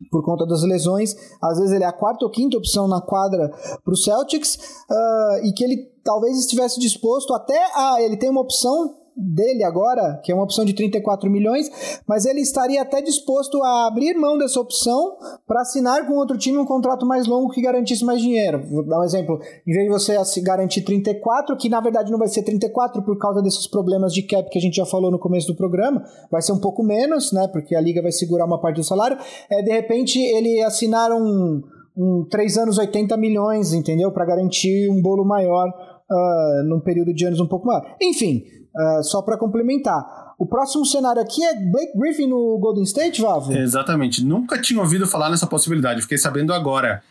por 0.10 0.24
conta 0.24 0.46
das 0.46 0.64
lesões. 0.64 1.16
Às 1.42 1.60
vezes 1.60 1.74
ele 1.74 1.84
é 1.84 1.88
a 1.88 1.94
quarta 1.94 2.26
ou 2.26 2.32
quinta 2.32 2.58
opção 2.58 2.88
na 2.88 3.02
quadra 3.02 3.50
para 3.84 3.94
o 3.94 3.98
Celtics 3.98 4.56
uh, 4.90 5.46
e 5.46 5.54
que 5.54 5.64
ele 5.64 5.92
talvez 6.04 6.38
estivesse 6.40 6.80
disposto 6.80 7.34
até 7.34 7.60
a. 7.76 8.02
Ele 8.02 8.18
tem 8.18 8.30
uma 8.30 8.42
opção 8.42 8.96
dele 9.16 9.64
agora, 9.64 10.20
que 10.24 10.32
é 10.32 10.36
uma 10.36 10.44
opção 10.44 10.64
de 10.66 10.74
34 10.74 11.30
milhões, 11.30 11.70
mas 12.08 12.26
ele 12.26 12.42
estaria 12.42 12.82
até 12.82 13.02
disposto 13.02 13.62
a 13.64 13.88
abrir 13.88 14.16
mão 14.16 14.38
dessa 14.38 14.60
opção 14.60 15.18
para 15.46 15.62
assinar 15.62 16.08
com 16.08 16.14
outro 16.14 16.38
time 16.38 16.58
um 16.58 16.66
contrato 16.66 17.06
mais 17.06 17.28
longo 17.28 17.52
que 17.52 17.62
garantisse 17.62 18.04
mais 18.04 18.22
dinheiro. 18.22 18.64
Vou 18.70 18.84
dar 18.84 19.00
um 19.00 19.04
exemplo. 19.04 19.40
Em 19.68 19.74
vez 19.74 19.86
de 19.86 19.92
você 19.92 20.42
garantir 20.42 20.82
34, 20.82 21.56
que 21.58 21.70
na 21.70 21.82
verdade 21.82 22.12
não 22.12 22.20
vai 22.20 22.28
ser 22.28 22.44
34 22.44 23.04
por 23.04 23.18
causa 23.18 23.42
desses 23.42 23.68
problemas 23.68 24.14
de 24.14 24.24
cap 24.24 24.50
que 24.50 24.58
a 24.58 24.62
gente 24.62 24.76
já 24.76 24.86
falou 24.86 25.12
no 25.12 25.20
começo 25.20 25.48
do 25.48 25.56
programa, 25.56 26.04
vai 26.32 26.42
ser 26.42 26.54
um 26.54 26.60
pouco 26.60 26.84
menos, 26.84 27.32
né? 27.32 27.48
Porque 27.48 27.76
a 27.76 27.82
liga 27.82 28.02
vai 28.02 28.12
segurar 28.12 28.46
uma 28.46 28.60
parte 28.60 28.78
do 28.78 28.84
salário. 28.84 29.18
É, 29.50 29.62
de 29.62 29.72
repente 29.72 30.20
ele 30.20 30.62
assinar 30.62 31.12
um, 31.12 31.62
um 31.96 32.26
3 32.30 32.58
anos 32.58 32.78
80 32.78 33.16
milhões, 33.18 33.74
entendeu? 33.74 34.12
Para 34.12 34.26
garantir 34.26 34.90
um 34.90 35.02
bolo 35.02 35.26
maior 35.26 35.70
uh, 35.70 36.64
num 36.64 36.80
período 36.80 37.14
de 37.14 37.26
anos 37.26 37.40
um 37.40 37.48
pouco 37.48 37.68
maior. 37.68 37.96
Enfim, 38.02 38.44
Uh, 38.74 39.04
só 39.04 39.22
para 39.22 39.38
complementar. 39.38 40.34
O 40.40 40.46
próximo 40.46 40.86
cenário 40.86 41.22
aqui 41.22 41.44
é 41.44 41.54
Blake 41.56 41.98
Griffin 41.98 42.28
no 42.28 42.58
Golden 42.58 42.84
State, 42.84 43.22
Vavo? 43.22 43.54
Exatamente. 43.54 44.24
Nunca 44.24 44.60
tinha 44.60 44.80
ouvido 44.80 45.06
falar 45.06 45.30
nessa 45.30 45.46
possibilidade. 45.46 46.02
Fiquei 46.02 46.18
sabendo 46.18 46.54
agora. 46.54 47.04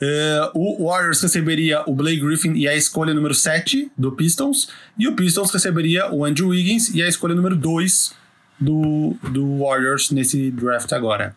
Uh, 0.00 0.50
o 0.54 0.86
Warriors 0.86 1.20
receberia 1.20 1.82
o 1.86 1.94
Blake 1.94 2.20
Griffin 2.20 2.52
e 2.52 2.68
a 2.68 2.76
escolha 2.76 3.12
número 3.12 3.34
7 3.34 3.90
do 3.96 4.12
Pistons. 4.12 4.68
E 4.96 5.08
o 5.08 5.16
Pistons 5.16 5.50
receberia 5.50 6.12
o 6.12 6.24
Andrew 6.24 6.48
Wiggins 6.48 6.94
e 6.94 7.02
a 7.02 7.08
escolha 7.08 7.34
número 7.34 7.56
2 7.56 8.14
do, 8.60 9.14
do 9.30 9.58
Warriors 9.58 10.10
nesse 10.10 10.50
draft 10.50 10.92
agora. 10.92 11.34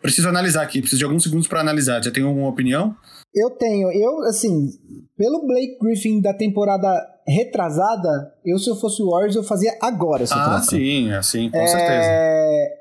Preciso 0.00 0.28
analisar 0.28 0.62
aqui, 0.62 0.80
preciso 0.80 0.98
de 1.00 1.04
alguns 1.04 1.22
segundos 1.22 1.48
para 1.48 1.60
analisar. 1.60 2.02
Já 2.02 2.10
tem 2.10 2.22
alguma 2.22 2.48
opinião? 2.48 2.94
Eu 3.34 3.50
tenho. 3.50 3.90
Eu, 3.92 4.20
assim, 4.22 4.70
pelo 5.16 5.46
Blake 5.46 5.78
Griffin 5.80 6.20
da 6.20 6.32
temporada 6.32 6.88
retrasada, 7.26 8.32
eu, 8.44 8.58
se 8.58 8.70
eu 8.70 8.76
fosse 8.76 9.02
o 9.02 9.10
Warriors, 9.10 9.34
eu 9.36 9.42
fazia 9.42 9.76
agora 9.82 10.22
essa 10.22 10.36
Ah, 10.36 10.44
troca. 10.44 10.62
sim, 10.62 11.10
assim, 11.12 11.50
com 11.50 11.58
É, 11.58 11.66
certeza. 11.66 12.08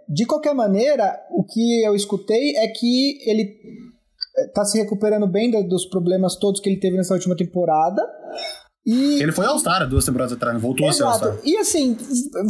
De 0.07 0.25
qualquer 0.25 0.53
maneira, 0.53 1.19
o 1.31 1.43
que 1.43 1.83
eu 1.83 1.95
escutei 1.95 2.55
é 2.57 2.67
que 2.67 3.17
ele 3.29 3.57
tá 4.53 4.63
se 4.63 4.77
recuperando 4.77 5.25
bem 5.27 5.49
dos 5.67 5.85
problemas 5.85 6.35
todos 6.35 6.61
que 6.61 6.69
ele 6.69 6.79
teve 6.79 6.95
nessa 6.95 7.13
última 7.13 7.35
temporada. 7.35 8.01
E 8.85 9.21
Ele 9.21 9.31
foi 9.31 9.45
All-Star 9.45 9.89
duas 9.89 10.05
temporadas 10.05 10.33
atrás, 10.33 10.61
voltou 10.61 10.87
a 10.87 10.93
ser 10.93 11.03
All-Star. 11.03 11.29
Exato. 11.29 11.47
E 11.47 11.57
assim, 11.57 11.97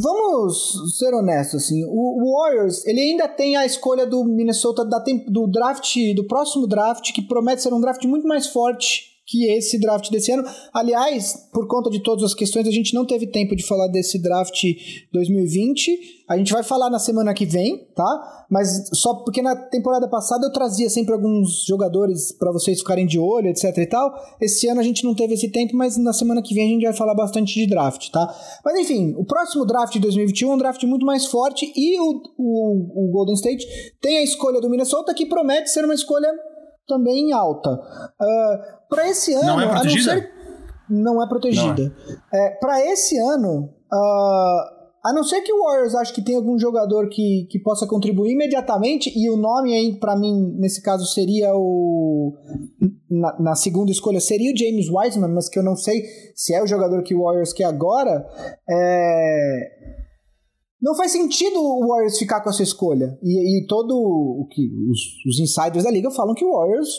vamos 0.02 0.98
ser 0.98 1.14
honestos, 1.14 1.64
assim, 1.64 1.86
o 1.88 2.38
Warriors, 2.38 2.86
ele 2.86 3.00
ainda 3.00 3.28
tem 3.28 3.56
a 3.56 3.66
escolha 3.66 4.06
do 4.06 4.24
Minnesota 4.26 4.84
da 4.84 5.02
do 5.28 5.48
draft, 5.48 5.96
do 6.14 6.26
próximo 6.26 6.68
draft, 6.68 7.14
que 7.14 7.22
promete 7.22 7.62
ser 7.62 7.74
um 7.74 7.80
draft 7.80 8.04
muito 8.06 8.28
mais 8.28 8.48
forte 8.48 9.15
que 9.26 9.52
esse 9.52 9.80
draft 9.80 10.10
desse 10.12 10.32
ano. 10.32 10.44
Aliás, 10.74 11.50
por 11.52 11.68
conta 11.68 11.90
de 11.90 12.00
todas 12.00 12.24
as 12.24 12.34
questões, 12.34 12.68
a 12.68 12.72
gente 12.72 12.94
não 12.94 13.06
teve 13.06 13.28
tempo 13.28 13.56
de 13.56 13.66
falar 13.66 13.88
desse 13.88 14.22
draft 14.22 14.64
2020. 15.12 16.16
A 16.30 16.38
gente 16.38 16.54
vai 16.54 16.64
falar 16.64 16.90
na 16.90 17.00
semana 17.00 17.34
que 17.34 17.46
vem, 17.46 17.88
tá? 17.96 18.46
Mas 18.50 18.90
só 18.94 19.16
porque 19.16 19.42
na 19.42 19.56
temporada 19.56 20.08
passada 20.08 20.46
eu 20.46 20.52
trazia 20.52 20.90
sempre 20.90 21.14
alguns 21.14 21.66
jogadores 21.66 22.32
para 22.32 22.52
vocês 22.52 22.80
ficarem 22.80 23.06
de 23.06 23.18
olho, 23.18 23.48
etc 23.48 23.76
e 23.78 23.88
tal. 23.88 24.14
Esse 24.40 24.68
ano 24.68 24.80
a 24.80 24.84
gente 24.84 25.04
não 25.04 25.16
teve 25.16 25.34
esse 25.34 25.50
tempo, 25.50 25.76
mas 25.76 25.98
na 25.98 26.14
semana 26.14 26.42
que 26.42 26.54
vem 26.54 26.68
a 26.68 26.74
gente 26.74 26.84
vai 26.84 26.94
falar 26.94 27.16
bastante 27.16 27.54
de 27.54 27.68
draft, 27.68 28.10
tá? 28.12 28.34
Mas 28.64 28.80
enfim, 28.80 29.14
o 29.18 29.26
próximo 29.26 29.66
draft 29.66 29.94
de 29.94 30.00
2021 30.00 30.52
é 30.52 30.56
um 30.56 30.58
draft 30.58 30.84
muito 30.84 31.06
mais 31.06 31.26
forte 31.26 31.72
e 31.76 32.00
o, 32.00 32.22
o, 32.38 33.08
o 33.08 33.12
Golden 33.12 33.36
State 33.36 33.66
tem 34.02 34.18
a 34.18 34.24
escolha 34.24 34.62
do 34.62 34.70
Minnesota 34.70 35.14
que 35.14 35.26
promete 35.26 35.70
ser 35.70 35.84
uma 35.84 35.94
escolha 35.94 36.32
também 36.88 37.32
alta. 37.34 37.70
para 38.90 39.10
esse 39.10 39.34
ano, 39.34 39.46
Não 39.46 39.62
é 39.62 39.64
a 39.64 39.68
não 39.68 39.74
protegida? 39.76 40.14
ser 40.14 40.36
não 40.90 41.24
é 41.24 41.28
protegida. 41.28 41.96
É, 42.34 42.50
para 42.52 42.86
esse 42.86 43.18
ano, 43.18 43.70
ah, 43.92 44.72
a 45.06 45.14
não 45.14 45.24
ser 45.24 45.42
que 45.42 45.54
o 45.54 45.64
Warriors 45.64 45.94
ache 45.96 46.14
que 46.14 46.24
tem 46.24 46.36
algum 46.36 46.58
jogador 46.58 47.10
que, 47.10 47.48
que 47.50 47.60
possa 47.60 47.86
contribuir 47.88 48.34
imediatamente, 48.34 49.12
e 49.16 49.30
o 49.30 49.38
nome 49.38 49.74
aí, 49.74 50.00
para 50.00 50.16
mim, 50.16 50.56
nesse 50.58 50.82
caso, 50.82 51.06
seria 51.06 51.52
o. 51.56 52.34
Na, 53.10 53.40
na 53.40 53.56
segunda 53.56 53.92
escolha, 53.92 54.20
seria 54.20 54.52
o 54.52 54.58
James 54.58 54.90
Wiseman, 54.90 55.32
mas 55.32 55.48
que 55.48 55.60
eu 55.60 55.64
não 55.64 55.76
sei 55.76 56.04
se 56.36 56.54
é 56.54 56.62
o 56.62 56.68
jogador 56.68 57.04
que 57.04 57.14
o 57.16 57.22
Warriors 57.24 57.54
quer 57.54 57.66
agora. 57.66 58.26
É, 58.70 59.75
não 60.86 60.94
faz 60.94 61.12
sentido 61.12 61.60
o 61.60 61.88
Warriors 61.88 62.20
ficar 62.20 62.42
com 62.42 62.50
essa 62.52 62.62
escolha. 62.62 63.18
E, 63.24 63.64
e 63.64 63.66
todo 63.66 63.92
o 63.92 64.48
que 64.52 64.70
os, 64.88 65.00
os 65.28 65.40
insiders 65.40 65.84
da 65.84 65.90
liga 65.90 66.12
falam 66.12 66.36
que 66.36 66.46
o 66.46 66.52
Warriors 66.52 66.90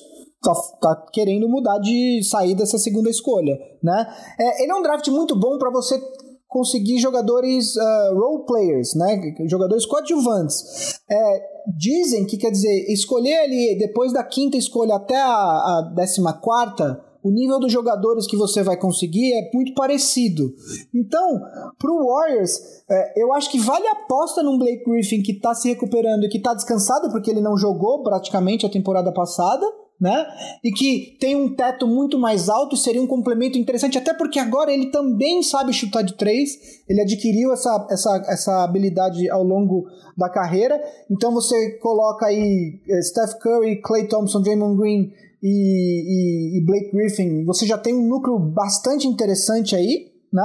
tá, 0.42 0.52
tá 0.80 1.06
querendo 1.12 1.48
mudar 1.48 1.78
de 1.78 2.20
sair 2.24 2.56
dessa 2.56 2.78
segunda 2.78 3.08
escolha, 3.08 3.56
né? 3.80 4.06
É, 4.40 4.64
ele 4.64 4.72
é 4.72 4.74
um 4.74 4.82
draft 4.82 5.06
muito 5.06 5.38
bom 5.38 5.56
para 5.56 5.70
você 5.70 6.02
conseguir 6.48 6.98
jogadores 6.98 7.76
uh, 7.76 8.18
role 8.18 8.44
players, 8.44 8.92
né? 8.96 9.20
Jogadores 9.48 9.86
coadjuvantes. 9.86 10.98
É, 11.08 11.42
dizem 11.78 12.26
que 12.26 12.36
quer 12.36 12.50
dizer 12.50 12.92
escolher 12.92 13.38
ali 13.38 13.78
depois 13.78 14.12
da 14.12 14.24
quinta 14.24 14.56
escolha 14.56 14.96
até 14.96 15.16
a, 15.16 15.28
a 15.28 15.92
décima 15.94 16.32
quarta 16.32 17.00
o 17.26 17.30
nível 17.32 17.58
dos 17.58 17.72
jogadores 17.72 18.24
que 18.24 18.36
você 18.36 18.62
vai 18.62 18.76
conseguir 18.76 19.32
é 19.32 19.50
muito 19.52 19.74
parecido. 19.74 20.54
Então, 20.94 21.40
para 21.76 21.90
o 21.90 22.06
Warriors, 22.06 22.52
é, 22.88 23.20
eu 23.20 23.32
acho 23.32 23.50
que 23.50 23.58
vale 23.58 23.84
a 23.88 23.92
aposta 23.92 24.44
num 24.44 24.56
Blake 24.56 24.84
Griffin 24.84 25.22
que 25.22 25.32
está 25.32 25.52
se 25.52 25.68
recuperando 25.68 26.22
e 26.24 26.28
que 26.28 26.38
está 26.38 26.54
descansado 26.54 27.10
porque 27.10 27.28
ele 27.28 27.40
não 27.40 27.56
jogou 27.58 28.04
praticamente 28.04 28.64
a 28.64 28.70
temporada 28.70 29.12
passada. 29.12 29.66
Né? 29.98 30.26
E 30.62 30.70
que 30.72 31.16
tem 31.18 31.34
um 31.34 31.56
teto 31.56 31.86
muito 31.86 32.18
mais 32.18 32.50
alto 32.50 32.76
seria 32.76 33.00
um 33.00 33.06
complemento 33.06 33.56
interessante, 33.56 33.96
até 33.96 34.12
porque 34.12 34.38
agora 34.38 34.70
ele 34.70 34.90
também 34.90 35.42
sabe 35.42 35.72
chutar 35.72 36.02
de 36.02 36.12
três, 36.18 36.50
ele 36.86 37.00
adquiriu 37.00 37.50
essa, 37.50 37.86
essa, 37.90 38.22
essa 38.28 38.62
habilidade 38.62 39.30
ao 39.30 39.42
longo 39.42 39.86
da 40.14 40.28
carreira. 40.28 40.78
Então 41.10 41.32
você 41.32 41.78
coloca 41.78 42.26
aí 42.26 42.78
eh, 42.86 43.00
Steph 43.00 43.38
Curry, 43.40 43.80
Clay 43.80 44.06
Thompson, 44.06 44.42
Draymond 44.42 44.76
Green 44.76 45.12
e, 45.42 45.48
e, 45.48 46.58
e 46.58 46.64
Blake 46.64 46.90
Griffin, 46.92 47.44
você 47.44 47.66
já 47.66 47.78
tem 47.78 47.94
um 47.94 48.06
núcleo 48.06 48.38
bastante 48.38 49.06
interessante 49.06 49.76
aí, 49.76 50.12
né? 50.32 50.42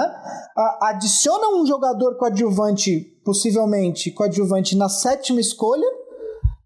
Adiciona 0.81 1.55
um 1.55 1.65
jogador 1.65 2.17
coadjuvante, 2.17 3.19
possivelmente 3.23 4.11
coadjuvante, 4.11 4.75
na 4.75 4.89
sétima 4.89 5.39
escolha, 5.39 5.87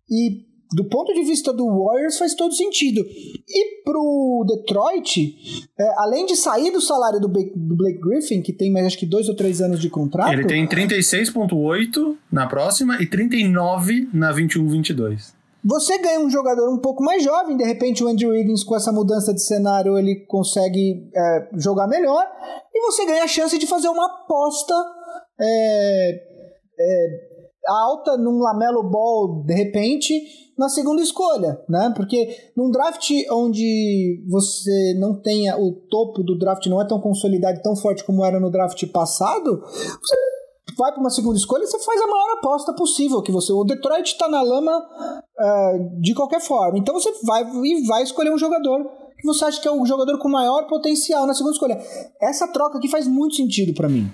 e 0.09 0.45
do 0.73 0.83
ponto 0.85 1.13
de 1.13 1.23
vista 1.23 1.53
do 1.53 1.65
Warriors 1.67 2.17
faz 2.17 2.33
todo 2.33 2.53
sentido. 2.53 3.01
E 3.47 3.83
pro 3.83 4.43
Detroit, 4.47 5.35
é, 5.79 5.93
além 5.97 6.25
de 6.25 6.35
sair 6.35 6.71
do 6.71 6.81
salário 6.81 7.19
do 7.19 7.29
Blake, 7.29 7.53
do 7.55 7.75
Blake 7.75 7.99
Griffin, 7.99 8.41
que 8.41 8.51
tem 8.51 8.71
mais 8.71 8.87
acho 8.87 8.97
que 8.97 9.05
dois 9.05 9.29
ou 9.29 9.35
três 9.35 9.61
anos 9.61 9.79
de 9.79 9.89
contrato. 9.89 10.33
Ele 10.33 10.45
tem 10.45 10.67
36,8 10.67 12.17
na 12.31 12.47
próxima 12.47 13.01
e 13.01 13.05
39 13.05 14.09
na 14.11 14.33
21-22. 14.33 15.34
Você 15.67 15.97
ganha 15.97 16.19
um 16.19 16.29
jogador 16.29 16.71
um 16.71 16.79
pouco 16.79 17.03
mais 17.03 17.23
jovem, 17.23 17.57
de 17.57 17.63
repente 17.63 18.03
o 18.03 18.07
Andrew 18.07 18.29
Wiggins 18.29 18.63
com 18.63 18.75
essa 18.75 18.91
mudança 18.91 19.33
de 19.33 19.41
cenário 19.41 19.97
ele 19.97 20.23
consegue 20.27 21.09
é, 21.15 21.49
jogar 21.57 21.87
melhor 21.87 22.23
e 22.71 22.81
você 22.81 23.03
ganha 23.03 23.23
a 23.23 23.27
chance 23.27 23.57
de 23.57 23.65
fazer 23.65 23.87
uma 23.87 24.05
aposta 24.05 24.75
é, 25.41 26.11
é, 26.79 27.07
alta 27.67 28.15
num 28.15 28.37
Lamelo 28.37 28.83
Ball 28.83 29.43
de 29.43 29.55
repente 29.55 30.13
na 30.55 30.69
segunda 30.69 31.01
escolha, 31.01 31.59
né? 31.67 31.91
Porque 31.95 32.51
num 32.55 32.69
draft 32.69 33.09
onde 33.31 34.23
você 34.29 34.95
não 34.99 35.19
tenha 35.19 35.57
o 35.57 35.73
topo 35.89 36.23
do 36.23 36.37
draft 36.37 36.65
não 36.67 36.81
é 36.81 36.87
tão 36.87 37.01
consolidado, 37.01 37.61
tão 37.63 37.75
forte 37.75 38.05
como 38.05 38.23
era 38.23 38.39
no 38.39 38.51
draft 38.51 38.85
passado, 38.91 39.59
você 39.59 40.15
vai 40.73 40.91
para 40.91 40.99
uma 40.99 41.09
segunda 41.09 41.37
escolha, 41.37 41.65
você 41.65 41.79
faz 41.79 42.01
a 42.01 42.07
maior 42.07 42.37
aposta 42.37 42.73
possível 42.73 43.21
que 43.21 43.31
você. 43.31 43.51
O 43.51 43.63
Detroit 43.63 44.07
está 44.07 44.27
na 44.27 44.41
lama 44.41 44.77
uh, 44.77 46.01
de 46.01 46.13
qualquer 46.13 46.41
forma. 46.41 46.77
Então 46.77 46.93
você 46.93 47.11
vai 47.23 47.43
e 47.43 47.85
vai 47.85 48.03
escolher 48.03 48.31
um 48.31 48.37
jogador 48.37 48.83
que 49.17 49.25
você 49.25 49.45
acha 49.45 49.61
que 49.61 49.67
é 49.67 49.71
o 49.71 49.85
jogador 49.85 50.17
com 50.17 50.27
maior 50.27 50.67
potencial 50.67 51.25
na 51.27 51.33
segunda 51.33 51.53
escolha. 51.53 51.79
Essa 52.21 52.47
troca 52.47 52.77
aqui 52.77 52.89
faz 52.89 53.07
muito 53.07 53.35
sentido 53.35 53.73
para 53.73 53.87
mim. 53.87 54.11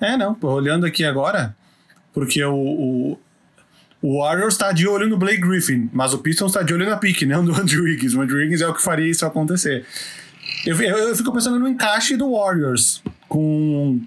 É, 0.00 0.16
não. 0.16 0.36
Olhando 0.42 0.86
aqui 0.86 1.04
agora, 1.04 1.56
porque 2.12 2.42
o, 2.44 2.54
o, 2.54 3.18
o 4.00 4.18
Warriors 4.20 4.54
está 4.54 4.72
de 4.72 4.86
olho 4.86 5.08
no 5.08 5.18
Blake 5.18 5.40
Griffin, 5.40 5.90
mas 5.92 6.14
o 6.14 6.18
Pistons 6.18 6.52
está 6.52 6.62
de 6.62 6.72
olho 6.72 6.88
na 6.88 6.96
pique, 6.96 7.26
não 7.26 7.44
do 7.44 7.52
Andrew 7.52 7.84
Wiggins. 7.84 8.14
O 8.14 8.20
Andrew 8.20 8.38
Wiggins 8.38 8.60
é 8.60 8.68
o 8.68 8.74
que 8.74 8.82
faria 8.82 9.10
isso 9.10 9.26
acontecer. 9.26 9.84
Eu, 10.64 10.80
eu, 10.80 10.98
eu 10.98 11.16
fico 11.16 11.32
pensando 11.32 11.58
no 11.58 11.68
encaixe 11.68 12.16
do 12.16 12.32
Warriors 12.32 13.02
com 13.28 14.00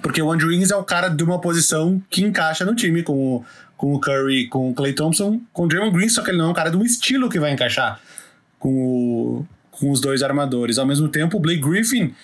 porque 0.00 0.22
o 0.22 0.30
Andrew 0.30 0.48
Wiggins 0.48 0.70
é 0.70 0.76
o 0.76 0.84
cara 0.84 1.08
de 1.08 1.22
uma 1.22 1.40
posição 1.40 2.02
que 2.08 2.22
encaixa 2.22 2.64
no 2.64 2.74
time, 2.74 3.02
com 3.02 3.36
o, 3.36 3.44
com 3.76 3.94
o 3.94 4.00
Curry, 4.00 4.48
com 4.48 4.70
o 4.70 4.74
Clay 4.74 4.92
Thompson, 4.92 5.40
com 5.52 5.64
o 5.64 5.68
Draymond 5.68 5.94
Green, 5.94 6.08
só 6.08 6.22
que 6.22 6.30
ele 6.30 6.38
não 6.38 6.46
é 6.46 6.48
um 6.48 6.54
cara 6.54 6.70
de 6.70 6.76
um 6.76 6.84
estilo 6.84 7.28
que 7.28 7.38
vai 7.38 7.52
encaixar 7.52 8.00
com, 8.58 8.72
o, 8.72 9.46
com 9.70 9.90
os 9.90 10.00
dois 10.00 10.22
armadores. 10.22 10.78
Ao 10.78 10.86
mesmo 10.86 11.08
tempo, 11.08 11.36
o 11.36 11.40
Blake 11.40 11.60
Griffin. 11.60 12.14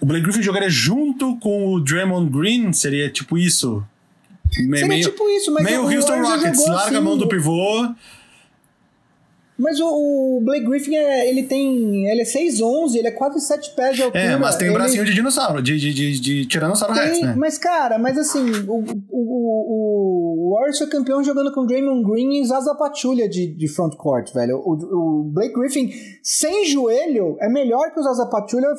O 0.00 0.06
Blake 0.06 0.24
Griffin 0.24 0.42
jogaria 0.42 0.68
junto 0.68 1.38
com 1.38 1.72
o 1.72 1.80
Draymond 1.80 2.30
Green, 2.30 2.72
seria 2.72 3.08
tipo 3.08 3.38
isso. 3.38 3.82
Me, 4.58 4.78
seria 4.78 4.88
meio, 4.88 5.02
tipo 5.02 5.28
isso, 5.30 5.52
mas 5.52 5.64
meio 5.64 5.82
o 5.82 5.90
Houston 5.90 6.20
Rockets, 6.20 6.66
larga 6.66 6.84
assim, 6.84 6.96
a 6.96 7.00
mão 7.00 7.16
do 7.16 7.26
pivô. 7.26 7.94
Mas 9.56 9.78
o, 9.80 10.40
Blake 10.42 10.66
Griffin, 10.66 10.96
é, 10.96 11.28
ele 11.28 11.44
tem. 11.44 12.06
Ele 12.08 12.22
é 12.22 12.24
6'11, 12.24 12.96
ele 12.96 13.06
é 13.06 13.12
quase 13.12 13.40
7 13.40 13.70
pés 13.76 13.94
de 13.96 14.02
altura. 14.02 14.22
É, 14.22 14.36
mas 14.36 14.56
tem 14.56 14.66
ele... 14.66 14.76
bracinho 14.76 15.04
de 15.04 15.14
dinossauro, 15.14 15.62
de, 15.62 15.78
de, 15.78 15.94
de, 15.94 16.20
de 16.20 16.46
Tiranossauro 16.46 16.92
tem, 16.94 17.04
Rex, 17.04 17.20
né? 17.20 17.34
Mas, 17.36 17.56
cara, 17.56 17.96
mas 17.96 18.18
assim, 18.18 18.44
o, 18.66 18.84
o, 19.10 20.50
o 20.50 20.54
Warriors 20.54 20.78
foi 20.78 20.88
campeão 20.88 21.22
jogando 21.22 21.52
com 21.52 21.64
Draymond 21.66 22.02
Green 22.04 22.40
e 22.40 22.44
Zaza 22.44 22.74
Pachulia 22.74 23.28
de, 23.28 23.46
de 23.54 23.68
frontcourt, 23.68 24.32
velho. 24.34 24.56
O, 24.58 24.72
o 24.72 25.24
Blake 25.32 25.54
Griffin, 25.54 25.88
sem 26.20 26.66
joelho, 26.66 27.36
é 27.40 27.48
melhor 27.48 27.92
que 27.92 28.00
o 28.00 28.02
Zaza 28.02 28.26
Pachulia 28.26 28.70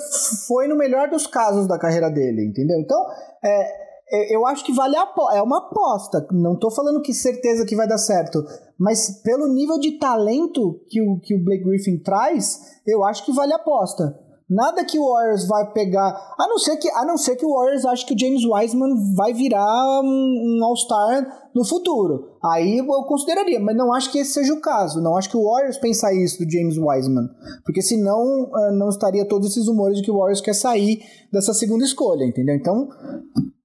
foi 0.45 0.67
no 0.67 0.75
melhor 0.75 1.09
dos 1.09 1.25
casos 1.25 1.67
da 1.69 1.79
carreira 1.79 2.09
dele, 2.09 2.43
entendeu? 2.43 2.77
Então, 2.79 3.01
é 3.41 3.84
eu 4.33 4.45
acho 4.45 4.63
que 4.63 4.73
vale 4.73 4.95
a 4.95 5.11
é 5.33 5.41
uma 5.41 5.57
aposta. 5.57 6.27
Não 6.31 6.57
tô 6.57 6.69
falando 6.69 7.01
que 7.01 7.13
certeza 7.13 7.65
que 7.65 7.75
vai 7.75 7.87
dar 7.87 7.97
certo, 7.97 8.43
mas 8.79 9.21
pelo 9.23 9.47
nível 9.47 9.79
de 9.79 9.97
talento 9.97 10.81
que 10.89 11.01
o, 11.01 11.19
que 11.19 11.35
o 11.35 11.43
Blake 11.43 11.63
Griffin 11.63 11.97
traz, 11.97 12.59
eu 12.85 13.03
acho 13.03 13.25
que 13.25 13.33
vale 13.33 13.53
a 13.53 13.57
aposta. 13.57 14.24
Nada 14.47 14.85
que 14.85 14.99
o 14.99 15.11
Warriors 15.11 15.47
vai 15.47 15.71
pegar, 15.71 16.09
a 16.37 16.47
não 16.47 16.59
ser 16.59 16.77
que, 16.77 16.87
a 16.91 17.03
não 17.03 17.17
ser 17.17 17.35
que 17.35 17.45
o 17.45 17.53
Warriors 17.55 17.83
ache 17.83 18.05
que 18.05 18.13
o 18.13 18.19
James 18.19 18.45
Wiseman 18.45 18.93
vai 19.15 19.33
virar 19.33 20.01
um, 20.03 20.59
um 20.59 20.63
All-Star 20.63 21.49
no 21.55 21.65
futuro. 21.65 22.37
Aí 22.43 22.77
eu 22.77 22.85
consideraria, 23.05 23.59
mas 23.59 23.75
não 23.75 23.91
acho 23.91 24.11
que 24.11 24.19
esse 24.19 24.33
seja 24.33 24.53
o 24.53 24.61
caso. 24.61 25.01
Não 25.01 25.17
acho 25.17 25.31
que 25.31 25.37
o 25.37 25.49
Warriors 25.49 25.79
pensa 25.79 26.13
isso 26.13 26.43
do 26.43 26.51
James 26.51 26.77
Wiseman, 26.77 27.27
porque 27.65 27.81
senão 27.81 28.51
ah, 28.53 28.71
não 28.71 28.89
estaria 28.89 29.27
todos 29.27 29.49
esses 29.49 29.67
rumores 29.67 29.97
de 29.97 30.03
que 30.03 30.11
o 30.11 30.17
Warriors 30.17 30.41
quer 30.41 30.53
sair 30.53 30.99
dessa 31.33 31.53
segunda 31.53 31.83
escolha, 31.83 32.23
entendeu? 32.23 32.55
Então, 32.55 32.87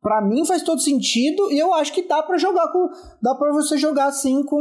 para 0.00 0.22
mim 0.22 0.46
faz 0.46 0.62
todo 0.62 0.80
sentido 0.80 1.50
e 1.52 1.58
eu 1.58 1.74
acho 1.74 1.92
que 1.92 2.08
dá 2.08 2.22
para 2.22 2.38
jogar 2.38 2.68
com 2.72 2.88
dá 3.20 3.34
para 3.34 3.52
você 3.52 3.76
jogar 3.76 4.06
assim 4.06 4.42
com 4.44 4.58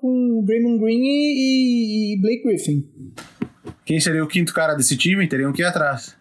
com 0.00 0.42
Draymond 0.44 0.80
Green 0.80 1.00
e, 1.00 2.14
e 2.16 2.20
Blake 2.20 2.42
Griffin. 2.42 2.82
Quem 3.84 4.00
seria 4.00 4.24
o 4.24 4.28
quinto 4.28 4.54
cara 4.54 4.74
desse 4.74 4.96
time? 4.96 5.28
Teriam 5.28 5.52
que 5.52 5.62
ir 5.62 5.66
atrás. 5.66 6.16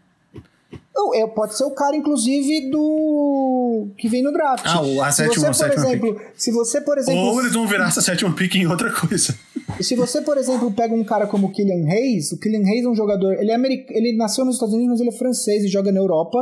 Não, 0.96 1.14
é, 1.14 1.28
pode 1.28 1.58
ser 1.58 1.64
o 1.64 1.72
cara, 1.72 1.96
inclusive, 1.96 2.70
do. 2.70 3.88
que 3.98 4.08
vem 4.08 4.22
no 4.22 4.32
draft. 4.32 4.64
Ah, 4.66 4.82
o, 4.82 5.02
a 5.02 5.12
sétima, 5.12 5.54
você, 5.54 5.68
por 5.68 5.78
exemplo, 5.78 6.16
pick. 6.16 6.28
Se 6.36 6.52
você, 6.52 6.82
por 6.82 6.98
exemplo. 6.98 7.22
Ou 7.22 7.40
eles 7.40 7.54
vão 7.54 7.66
virar 7.68 7.88
essa 7.88 8.02
sétima 8.02 8.34
pick 8.34 8.56
em 8.56 8.68
outra 8.68 8.92
coisa. 8.92 9.36
Se 9.82 9.96
você, 9.96 10.22
por 10.22 10.38
exemplo, 10.38 10.72
pega 10.72 10.94
um 10.94 11.04
cara 11.04 11.26
como 11.26 11.48
o 11.48 11.52
Killian 11.52 11.90
Hayes, 11.90 12.32
o 12.32 12.40
Killian 12.40 12.64
Hayes 12.68 12.86
é 12.86 12.90
um 12.90 12.96
jogador. 12.96 13.34
Ele, 13.34 13.52
é 13.52 13.56
americ... 13.56 13.86
ele 13.90 14.16
nasceu 14.16 14.46
nos 14.46 14.56
Estados 14.56 14.74
Unidos, 14.74 14.92
mas 14.92 15.02
ele 15.02 15.10
é 15.10 15.18
francês 15.18 15.64
e 15.64 15.68
joga 15.68 15.92
na 15.92 16.00
Europa. 16.00 16.38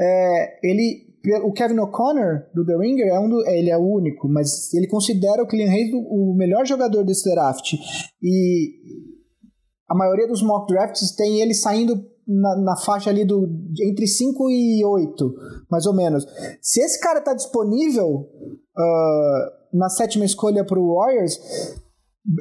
É, 0.00 0.58
ele 0.62 1.08
o 1.42 1.52
Kevin 1.52 1.80
O'Connor 1.80 2.44
do 2.54 2.64
The 2.64 2.76
Ringer 2.76 3.08
é 3.08 3.18
um 3.18 3.28
do, 3.28 3.46
ele 3.46 3.70
é 3.70 3.76
o 3.76 3.82
único, 3.82 4.28
mas 4.28 4.72
ele 4.72 4.86
considera 4.86 5.42
o 5.42 5.46
Killian 5.46 5.68
Hayes 5.68 5.90
o 5.92 6.34
melhor 6.34 6.64
jogador 6.64 7.04
desse 7.04 7.28
draft. 7.28 7.74
E 8.22 9.17
a 9.88 9.94
maioria 9.94 10.28
dos 10.28 10.42
mock 10.42 10.72
drafts 10.72 11.12
tem 11.12 11.40
ele 11.40 11.54
saindo 11.54 12.04
na, 12.26 12.56
na, 12.56 12.76
faixa 12.76 13.08
ali 13.08 13.24
do 13.24 13.48
entre 13.80 14.06
5 14.06 14.50
e 14.50 14.84
8, 14.84 15.34
mais 15.70 15.86
ou 15.86 15.94
menos. 15.94 16.26
Se 16.60 16.80
esse 16.80 17.00
cara 17.00 17.22
tá 17.22 17.32
disponível 17.32 18.28
uh, 18.76 19.76
na 19.76 19.88
sétima 19.88 20.26
escolha 20.26 20.64
pro 20.64 20.94
Warriors, 20.94 21.38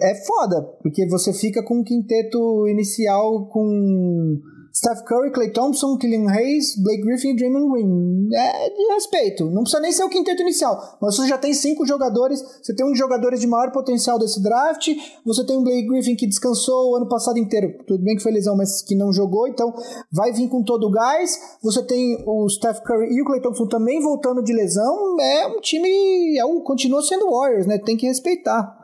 é 0.01 0.15
foda, 0.25 0.61
porque 0.81 1.07
você 1.07 1.31
fica 1.31 1.63
com 1.63 1.79
um 1.79 1.83
quinteto 1.83 2.67
inicial 2.67 3.47
com 3.47 4.37
Steph 4.77 5.01
Curry, 5.05 5.31
Clay 5.31 5.49
Thompson, 5.49 5.97
Killian 5.97 6.29
Hayes, 6.29 6.75
Blake 6.77 7.01
Griffin 7.01 7.29
e 7.29 7.35
Draymond 7.35 7.71
Green. 7.71 8.29
É 8.31 8.69
de 8.69 8.93
respeito. 8.93 9.45
Não 9.45 9.63
precisa 9.63 9.81
nem 9.81 9.91
ser 9.91 10.03
o 10.03 10.09
quinteto 10.09 10.43
inicial. 10.43 10.99
Mas 11.01 11.15
você 11.15 11.27
já 11.27 11.35
tem 11.35 11.51
cinco 11.51 11.83
jogadores. 11.83 12.39
Você 12.61 12.75
tem 12.75 12.85
um 12.85 12.89
dos 12.89 12.99
jogadores 12.99 13.39
de 13.39 13.47
maior 13.47 13.71
potencial 13.71 14.19
desse 14.19 14.39
draft. 14.39 14.87
Você 15.25 15.43
tem 15.47 15.57
o 15.57 15.63
Blake 15.63 15.87
Griffin 15.87 16.15
que 16.15 16.27
descansou 16.27 16.91
o 16.91 16.95
ano 16.95 17.09
passado 17.09 17.39
inteiro. 17.39 17.73
Tudo 17.87 18.03
bem 18.03 18.17
que 18.17 18.21
foi 18.21 18.31
lesão, 18.31 18.55
mas 18.55 18.83
que 18.83 18.93
não 18.93 19.11
jogou. 19.11 19.47
Então 19.47 19.73
vai 20.11 20.31
vir 20.31 20.47
com 20.47 20.61
todo 20.61 20.85
o 20.85 20.91
gás. 20.91 21.57
Você 21.63 21.81
tem 21.81 22.23
o 22.27 22.47
Steph 22.47 22.81
Curry 22.81 23.15
e 23.15 23.21
o 23.23 23.25
Clay 23.25 23.41
Thompson 23.41 23.65
também 23.65 23.99
voltando 23.99 24.43
de 24.43 24.53
lesão. 24.53 25.19
É 25.19 25.47
um 25.47 25.59
time. 25.59 26.37
É 26.37 26.45
um, 26.45 26.61
continua 26.61 27.01
sendo 27.01 27.31
Warriors, 27.31 27.65
né? 27.65 27.79
Tem 27.79 27.97
que 27.97 28.05
respeitar. 28.05 28.77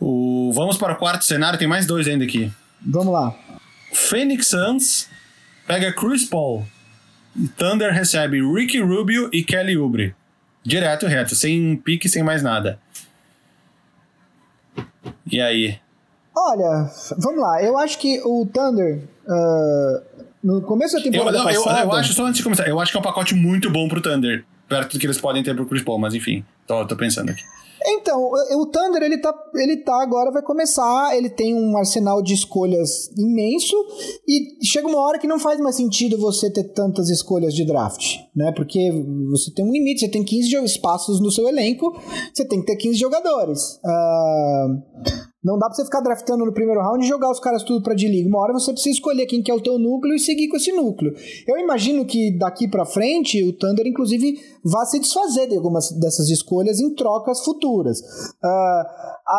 O, 0.00 0.50
vamos 0.52 0.76
para 0.76 0.94
o 0.94 0.98
quarto 0.98 1.24
cenário. 1.24 1.56
Tem 1.56 1.68
mais 1.68 1.86
dois 1.86 2.08
ainda 2.08 2.24
aqui. 2.24 2.50
Vamos 2.84 3.12
lá. 3.12 3.45
Phoenix 3.96 4.48
Suns 4.48 5.08
pega 5.66 5.92
Chris 5.92 6.24
Paul. 6.24 6.64
Thunder 7.56 7.92
recebe 7.92 8.40
Ricky 8.40 8.80
Rubio 8.80 9.28
e 9.32 9.42
Kelly 9.42 9.76
Oubre. 9.76 10.14
Direto, 10.62 11.06
reto, 11.06 11.34
sem 11.34 11.76
pique, 11.76 12.08
sem 12.08 12.22
mais 12.22 12.42
nada. 12.42 12.78
E 15.30 15.40
aí? 15.40 15.78
Olha, 16.36 16.90
vamos 17.18 17.40
lá. 17.40 17.62
Eu 17.62 17.78
acho 17.78 17.98
que 17.98 18.20
o 18.22 18.46
Thunder, 18.46 19.02
uh, 19.26 20.24
no 20.42 20.60
começo 20.62 20.96
da 20.96 21.02
temporada 21.02 21.38
eu, 21.38 21.44
passada... 21.44 21.80
Eu, 21.80 21.84
eu, 21.86 21.92
acho, 21.92 22.12
só 22.12 22.26
antes 22.26 22.38
de 22.38 22.44
começar, 22.44 22.68
eu 22.68 22.78
acho 22.78 22.92
que 22.92 22.98
é 22.98 23.00
um 23.00 23.04
pacote 23.04 23.34
muito 23.34 23.70
bom 23.70 23.88
pro 23.88 24.00
Thunder. 24.00 24.44
Perto 24.68 24.92
do 24.92 24.98
que 24.98 25.06
eles 25.06 25.20
podem 25.20 25.42
ter 25.42 25.54
pro 25.54 25.66
Chris 25.66 25.82
Paul, 25.82 25.98
mas 25.98 26.14
enfim, 26.14 26.44
tô, 26.66 26.84
tô 26.84 26.96
pensando 26.96 27.30
aqui. 27.30 27.42
Então, 27.88 28.30
o 28.58 28.66
Thunder, 28.66 29.00
ele 29.02 29.18
tá, 29.18 29.32
ele 29.54 29.76
tá 29.76 30.02
agora, 30.02 30.32
vai 30.32 30.42
começar, 30.42 31.16
ele 31.16 31.30
tem 31.30 31.54
um 31.54 31.76
arsenal 31.76 32.20
de 32.20 32.34
escolhas 32.34 33.10
imenso 33.16 33.76
e 34.26 34.64
chega 34.64 34.88
uma 34.88 35.00
hora 35.00 35.18
que 35.18 35.26
não 35.28 35.38
faz 35.38 35.60
mais 35.60 35.76
sentido 35.76 36.18
você 36.18 36.50
ter 36.50 36.64
tantas 36.72 37.08
escolhas 37.10 37.54
de 37.54 37.64
draft, 37.64 38.16
né? 38.34 38.50
Porque 38.52 38.90
você 39.30 39.52
tem 39.54 39.64
um 39.64 39.70
limite, 39.70 40.00
você 40.00 40.08
tem 40.08 40.24
15 40.24 40.64
espaços 40.64 41.20
no 41.20 41.30
seu 41.30 41.46
elenco, 41.46 41.96
você 42.34 42.44
tem 42.44 42.60
que 42.60 42.66
ter 42.66 42.76
15 42.76 42.98
jogadores. 42.98 43.78
Uh, 43.84 44.82
não 45.46 45.56
dá 45.56 45.66
pra 45.66 45.76
você 45.76 45.84
ficar 45.84 46.00
draftando 46.00 46.44
no 46.44 46.52
primeiro 46.52 46.80
round 46.80 47.04
e 47.04 47.08
jogar 47.08 47.30
os 47.30 47.38
caras 47.38 47.62
tudo 47.62 47.80
pra 47.80 47.94
D-League. 47.94 48.26
Uma 48.26 48.40
hora 48.40 48.52
você 48.52 48.72
precisa 48.72 48.96
escolher 48.96 49.26
quem 49.26 49.40
que 49.40 49.48
é 49.48 49.54
o 49.54 49.62
teu 49.62 49.78
núcleo 49.78 50.16
e 50.16 50.18
seguir 50.18 50.48
com 50.48 50.56
esse 50.56 50.72
núcleo. 50.72 51.14
Eu 51.46 51.56
imagino 51.56 52.04
que 52.04 52.36
daqui 52.36 52.66
pra 52.66 52.84
frente 52.84 53.44
o 53.44 53.52
Thunder, 53.52 53.86
inclusive, 53.86 54.40
vá 54.64 54.84
se 54.84 54.98
desfazer 54.98 55.46
de 55.46 55.56
algumas 55.56 55.92
dessas 55.92 56.28
escolhas 56.30 56.80
em 56.80 56.92
trocas 56.96 57.44
futuras. 57.44 58.00
Uh, 58.00 58.44
a, 58.44 59.38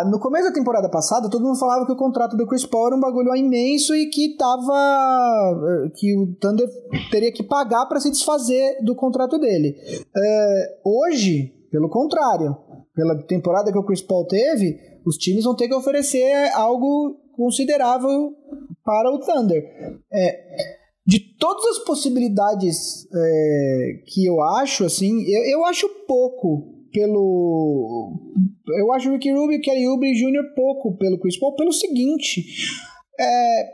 a, 0.00 0.08
no 0.10 0.18
começo 0.18 0.48
da 0.48 0.54
temporada 0.54 0.88
passada, 0.88 1.28
todo 1.28 1.44
mundo 1.44 1.58
falava 1.58 1.84
que 1.84 1.92
o 1.92 1.96
contrato 1.96 2.34
do 2.34 2.46
Chris 2.46 2.64
Paul 2.64 2.86
era 2.86 2.96
um 2.96 3.00
bagulho 3.00 3.36
imenso 3.36 3.94
e 3.94 4.06
que 4.06 4.34
tava. 4.38 5.90
que 5.94 6.16
o 6.16 6.34
Thunder 6.40 6.66
teria 7.10 7.30
que 7.30 7.42
pagar 7.42 7.84
para 7.84 8.00
se 8.00 8.10
desfazer 8.10 8.82
do 8.82 8.96
contrato 8.96 9.38
dele. 9.38 9.76
Uh, 10.16 10.90
hoje, 11.04 11.52
pelo 11.70 11.90
contrário, 11.90 12.56
pela 12.94 13.22
temporada 13.24 13.70
que 13.70 13.78
o 13.78 13.84
Chris 13.84 14.00
Paul 14.00 14.26
teve 14.26 14.91
os 15.04 15.16
times 15.16 15.44
vão 15.44 15.56
ter 15.56 15.68
que 15.68 15.74
oferecer 15.74 16.50
algo 16.54 17.16
considerável 17.32 18.34
para 18.84 19.10
o 19.10 19.18
Thunder. 19.18 19.62
É, 20.12 20.82
de 21.06 21.18
todas 21.18 21.64
as 21.76 21.84
possibilidades 21.84 23.06
é, 23.12 24.02
que 24.06 24.24
eu 24.24 24.40
acho, 24.40 24.84
assim, 24.84 25.22
eu, 25.22 25.44
eu 25.44 25.64
acho 25.66 25.88
pouco 26.06 26.72
pelo. 26.92 28.12
Eu 28.78 28.92
acho 28.92 29.08
o 29.08 29.12
Ricky 29.12 29.32
Rubio 29.32 29.56
e 29.56 29.60
Kelly 29.60 29.88
Oubre 29.88 30.12
Jr. 30.12 30.54
pouco 30.54 30.96
pelo 30.96 31.18
Chris 31.18 31.38
Paul, 31.38 31.56
pelo 31.56 31.72
seguinte. 31.72 32.44
É, 33.18 33.72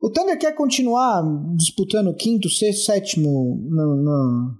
o 0.00 0.10
Thunder 0.10 0.38
quer 0.38 0.54
continuar 0.54 1.22
disputando 1.56 2.14
quinto, 2.14 2.48
sexto, 2.48 2.86
sétimo 2.86 3.60
no, 3.68 3.96
no, 3.96 4.58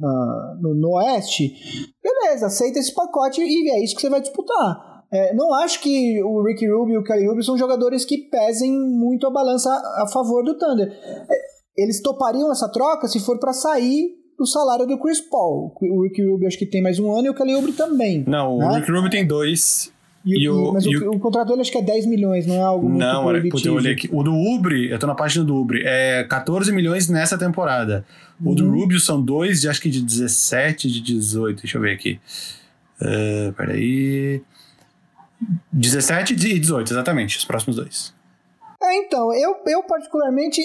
no, 0.00 0.74
no, 0.74 0.90
Oeste, 0.96 1.52
beleza, 2.02 2.46
aceita 2.46 2.78
esse 2.78 2.94
pacote 2.94 3.42
e 3.42 3.70
é 3.70 3.82
isso 3.82 3.94
que 3.94 4.00
você 4.00 4.08
vai 4.08 4.20
disputar. 4.20 5.04
É, 5.12 5.34
não 5.34 5.52
acho 5.54 5.80
que 5.80 6.22
o 6.22 6.42
Ricky 6.42 6.68
Rubio 6.68 6.94
e 6.94 6.98
o 6.98 7.02
Kelly 7.02 7.26
Rubio 7.26 7.42
são 7.42 7.58
jogadores 7.58 8.04
que 8.04 8.28
pesem 8.30 8.72
muito 8.72 9.26
a 9.26 9.30
balança 9.30 9.68
a, 9.68 10.04
a 10.04 10.06
favor 10.06 10.44
do 10.44 10.56
Thunder. 10.56 10.88
É, 10.88 11.36
eles 11.76 12.00
topariam 12.00 12.50
essa 12.52 12.68
troca 12.68 13.08
se 13.08 13.18
for 13.18 13.38
para 13.38 13.52
sair 13.52 14.14
do 14.38 14.46
salário 14.46 14.86
do 14.86 14.98
Chris 14.98 15.20
Paul. 15.20 15.74
O 15.80 16.02
Ricky 16.04 16.24
Rubio 16.24 16.46
acho 16.46 16.58
que 16.58 16.66
tem 16.66 16.82
mais 16.82 16.98
um 16.98 17.12
ano 17.12 17.26
e 17.26 17.30
o 17.30 17.34
Kelly 17.34 17.54
Oubre 17.54 17.72
também. 17.72 18.24
Não, 18.26 18.56
né? 18.56 18.66
o 18.66 18.74
Ricky 18.74 18.90
Rubio 18.92 19.10
tem 19.10 19.26
dois 19.26 19.92
e, 20.24 20.44
e 20.44 20.50
o, 20.50 20.72
mas 20.72 20.84
e 20.84 20.96
o, 20.96 21.12
o, 21.12 21.18
contrato 21.18 21.48
dele 21.48 21.62
acho 21.62 21.72
que 21.72 21.78
é 21.78 21.82
10 21.82 22.06
milhões, 22.06 22.46
não 22.46 22.54
é 22.54 22.60
algo 22.60 22.88
muito 22.88 23.00
Não, 23.00 23.24
olha, 23.24 23.42
eu 23.64 23.74
olhei 23.74 23.92
aqui. 23.92 24.08
O 24.12 24.22
do 24.22 24.34
Ubre, 24.34 24.90
eu 24.90 24.98
tô 24.98 25.06
na 25.06 25.14
página 25.14 25.44
do 25.44 25.56
Ubre, 25.56 25.82
é 25.84 26.24
14 26.24 26.70
milhões 26.72 27.08
nessa 27.08 27.38
temporada. 27.38 28.04
O 28.42 28.50
uhum. 28.50 28.54
do 28.54 28.70
Rubio 28.70 29.00
são 29.00 29.20
dois, 29.20 29.62
de, 29.62 29.68
acho 29.68 29.80
que 29.80 29.88
de 29.88 30.02
17, 30.02 30.90
de 30.90 31.00
18. 31.00 31.62
Deixa 31.62 31.78
eu 31.78 31.82
ver 31.82 31.92
aqui. 31.92 32.20
Uh, 33.00 33.52
peraí. 33.54 34.42
17 35.72 36.34
e 36.34 36.58
18, 36.58 36.92
exatamente, 36.92 37.38
os 37.38 37.44
próximos 37.46 37.76
dois. 37.76 38.14
É, 38.82 38.94
então, 38.96 39.32
eu, 39.34 39.56
eu 39.66 39.82
particularmente 39.82 40.62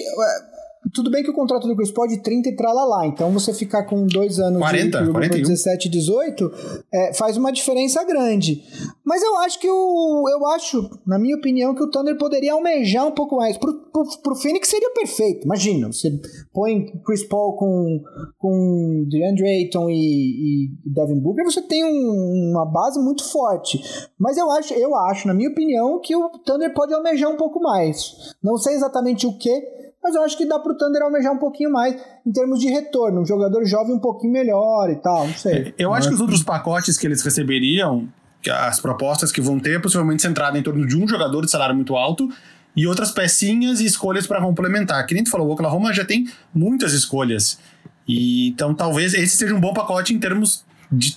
tudo 0.92 1.10
bem 1.10 1.22
que 1.22 1.30
o 1.30 1.34
contrato 1.34 1.66
do 1.66 1.74
Chris 1.74 1.90
Paul 1.90 2.06
é 2.06 2.10
de 2.10 2.22
30 2.22 2.48
e 2.48 2.56
tralalá, 2.56 3.06
então 3.06 3.30
você 3.32 3.52
ficar 3.52 3.84
com 3.84 4.06
dois 4.06 4.38
anos 4.38 4.58
40, 4.58 5.04
de 5.04 5.10
41. 5.10 5.42
17 5.42 5.88
e 5.88 5.90
18 5.90 6.52
é, 6.92 7.14
faz 7.14 7.36
uma 7.36 7.52
diferença 7.52 8.04
grande. 8.04 8.62
Mas 9.04 9.22
eu 9.22 9.36
acho 9.38 9.58
que 9.58 9.68
o. 9.68 10.28
Eu 10.28 10.46
acho, 10.46 10.90
na 11.06 11.18
minha 11.18 11.36
opinião, 11.36 11.74
que 11.74 11.82
o 11.82 11.90
Thunder 11.90 12.16
poderia 12.16 12.52
almejar 12.52 13.06
um 13.06 13.12
pouco 13.12 13.36
mais. 13.36 13.56
Pro, 13.56 13.72
pro, 13.92 14.04
pro 14.22 14.36
Phoenix 14.36 14.68
seria 14.68 14.90
perfeito. 14.92 15.44
Imagina, 15.44 15.92
você 15.92 16.10
põe 16.52 16.86
Chris 17.04 17.24
Paul 17.24 17.56
com, 17.56 18.02
com 18.38 19.04
DeAndre 19.08 19.46
Ayton 19.46 19.88
e, 19.90 19.94
e 19.94 20.70
Devin 20.84 21.20
Booker, 21.20 21.44
você 21.44 21.62
tem 21.62 21.84
um, 21.84 22.50
uma 22.52 22.66
base 22.66 23.00
muito 23.00 23.24
forte. 23.30 23.80
Mas 24.18 24.36
eu 24.36 24.50
acho, 24.50 24.74
eu 24.74 24.94
acho, 24.94 25.26
na 25.26 25.34
minha 25.34 25.50
opinião, 25.50 26.00
que 26.00 26.14
o 26.14 26.28
Thunder 26.44 26.72
pode 26.74 26.92
almejar 26.94 27.30
um 27.30 27.36
pouco 27.36 27.60
mais. 27.60 28.34
Não 28.42 28.56
sei 28.56 28.74
exatamente 28.74 29.26
o 29.26 29.36
que 29.36 29.85
mas 30.06 30.14
eu 30.14 30.22
acho 30.22 30.38
que 30.38 30.46
dá 30.46 30.56
pro 30.56 30.76
Thunder 30.76 31.02
almejar 31.02 31.32
um 31.32 31.38
pouquinho 31.38 31.68
mais 31.68 32.00
em 32.24 32.30
termos 32.30 32.60
de 32.60 32.68
retorno. 32.68 33.22
Um 33.22 33.26
jogador 33.26 33.64
jovem 33.64 33.96
um 33.96 33.98
pouquinho 33.98 34.32
melhor 34.32 34.88
e 34.88 34.94
tal, 34.94 35.26
não 35.26 35.34
sei. 35.34 35.52
É, 35.52 35.74
eu 35.76 35.92
acho 35.92 36.06
que 36.08 36.14
os 36.14 36.20
outros 36.20 36.44
pacotes 36.44 36.96
que 36.96 37.04
eles 37.04 37.20
receberiam, 37.22 38.08
as 38.48 38.78
propostas 38.78 39.32
que 39.32 39.40
vão 39.40 39.58
ter, 39.58 39.82
possivelmente 39.82 40.22
centrada 40.22 40.56
em 40.56 40.62
torno 40.62 40.86
de 40.86 40.96
um 40.96 41.08
jogador 41.08 41.44
de 41.44 41.50
salário 41.50 41.74
muito 41.74 41.96
alto 41.96 42.30
e 42.76 42.86
outras 42.86 43.10
pecinhas 43.10 43.80
e 43.80 43.84
escolhas 43.84 44.28
para 44.28 44.40
complementar. 44.40 45.04
Que 45.06 45.14
nem 45.14 45.24
tu 45.24 45.30
falou, 45.30 45.48
o 45.48 45.50
Oklahoma 45.50 45.92
já 45.92 46.04
tem 46.04 46.28
muitas 46.54 46.92
escolhas. 46.92 47.58
E, 48.06 48.50
então 48.50 48.72
talvez 48.74 49.12
esse 49.12 49.36
seja 49.36 49.56
um 49.56 49.60
bom 49.60 49.74
pacote 49.74 50.14
em 50.14 50.20
termos 50.20 50.64
de 50.92 51.16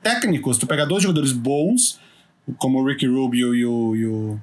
técnicos. 0.00 0.58
Tu 0.58 0.66
pega 0.68 0.86
dois 0.86 1.02
jogadores 1.02 1.32
bons, 1.32 1.98
como 2.56 2.78
o 2.78 2.86
Ricky 2.86 3.08
Rubio 3.08 3.52
e 3.52 3.66
o, 3.66 3.96
e 3.96 4.06
o 4.06 4.40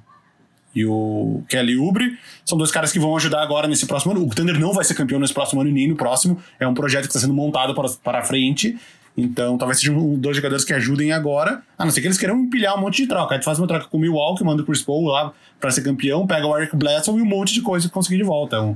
e 0.75 0.85
o 0.85 1.41
Kelly 1.47 1.77
Oubre. 1.77 2.17
São 2.43 2.57
dois 2.57 2.71
caras 2.71 2.91
que 2.91 2.99
vão 2.99 3.15
ajudar 3.15 3.41
agora 3.41 3.67
nesse 3.67 3.85
próximo 3.85 4.11
ano. 4.11 4.25
O 4.25 4.29
Thunder 4.29 4.59
não 4.59 4.73
vai 4.73 4.83
ser 4.83 4.93
campeão 4.93 5.19
nesse 5.19 5.33
próximo 5.33 5.61
ano 5.61 5.71
nem 5.71 5.87
no 5.87 5.95
próximo. 5.95 6.37
É 6.59 6.67
um 6.67 6.73
projeto 6.73 7.03
que 7.03 7.09
está 7.09 7.19
sendo 7.19 7.33
montado 7.33 7.73
para, 7.73 7.89
para 8.03 8.23
frente. 8.23 8.77
Então, 9.17 9.57
talvez 9.57 9.79
sejam 9.79 10.15
dois 10.15 10.35
jogadores 10.35 10.65
que 10.65 10.73
ajudem 10.73 11.13
agora. 11.13 11.63
A 11.77 11.85
não 11.85 11.91
ser 11.91 12.01
que 12.01 12.07
eles 12.07 12.17
queiram 12.17 12.37
empilhar 12.37 12.77
um 12.77 12.81
monte 12.81 13.01
de 13.01 13.07
troca. 13.07 13.33
Aí 13.33 13.39
tu 13.39 13.45
faz 13.45 13.57
uma 13.57 13.67
troca 13.67 13.85
com 13.85 13.97
o 13.97 14.01
Milwaukee, 14.01 14.43
manda 14.43 14.61
o 14.61 14.65
Chris 14.65 14.81
Paul 14.81 15.05
lá 15.05 15.31
para 15.59 15.71
ser 15.71 15.81
campeão, 15.81 16.27
pega 16.27 16.45
o 16.45 16.57
Eric 16.57 16.75
Bledsoe 16.75 17.17
e 17.17 17.21
um 17.21 17.25
monte 17.25 17.53
de 17.53 17.61
coisa 17.61 17.87
que 17.87 17.93
conseguir 17.93 18.17
de 18.17 18.23
volta. 18.23 18.61
Um 18.61 18.75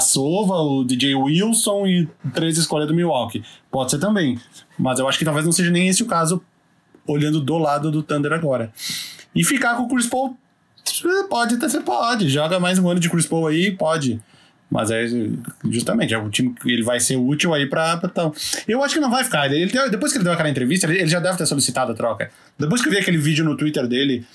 Sova, 0.00 0.54
o 0.60 0.84
DJ 0.84 1.16
Wilson 1.16 1.86
e 1.86 2.08
três 2.32 2.56
escolhas 2.56 2.86
do 2.86 2.94
Milwaukee. 2.94 3.42
Pode 3.68 3.90
ser 3.90 3.98
também. 3.98 4.38
Mas 4.78 5.00
eu 5.00 5.08
acho 5.08 5.18
que 5.18 5.24
talvez 5.24 5.44
não 5.44 5.52
seja 5.52 5.70
nem 5.72 5.88
esse 5.88 6.04
o 6.04 6.06
caso, 6.06 6.40
olhando 7.04 7.40
do 7.40 7.58
lado 7.58 7.90
do 7.90 8.04
Thunder 8.04 8.32
agora. 8.32 8.72
E 9.34 9.44
ficar 9.44 9.74
com 9.74 9.82
o 9.82 9.88
Chris 9.88 10.06
Paul, 10.06 10.36
pode 11.28 11.54
até 11.54 11.68
ser 11.68 11.80
pode. 11.80 12.28
Joga 12.28 12.58
mais 12.60 12.78
um 12.78 12.88
ano 12.88 13.00
de 13.00 13.08
Chris 13.08 13.26
Paul 13.26 13.46
aí, 13.46 13.70
pode. 13.70 14.20
Mas 14.70 14.90
é 14.90 15.06
justamente, 15.70 16.12
é 16.12 16.18
o 16.18 16.28
time 16.28 16.52
que 16.54 16.70
ele 16.70 16.82
vai 16.82 16.98
ser 16.98 17.16
útil 17.16 17.54
aí 17.54 17.66
pra. 17.66 17.96
pra 17.96 18.08
tão. 18.08 18.32
Eu 18.66 18.82
acho 18.82 18.94
que 18.94 19.00
não 19.00 19.10
vai 19.10 19.22
ficar. 19.22 19.46
Ele, 19.46 19.62
ele, 19.62 19.90
depois 19.90 20.12
que 20.12 20.18
ele 20.18 20.24
deu 20.24 20.32
aquela 20.32 20.50
entrevista, 20.50 20.86
ele, 20.86 20.98
ele 20.98 21.08
já 21.08 21.20
deve 21.20 21.38
ter 21.38 21.46
solicitado 21.46 21.92
a 21.92 21.94
troca. 21.94 22.30
Depois 22.58 22.82
que 22.82 22.88
eu 22.88 22.92
vi 22.92 22.98
aquele 22.98 23.18
vídeo 23.18 23.44
no 23.44 23.56
Twitter 23.56 23.86
dele, 23.86 24.26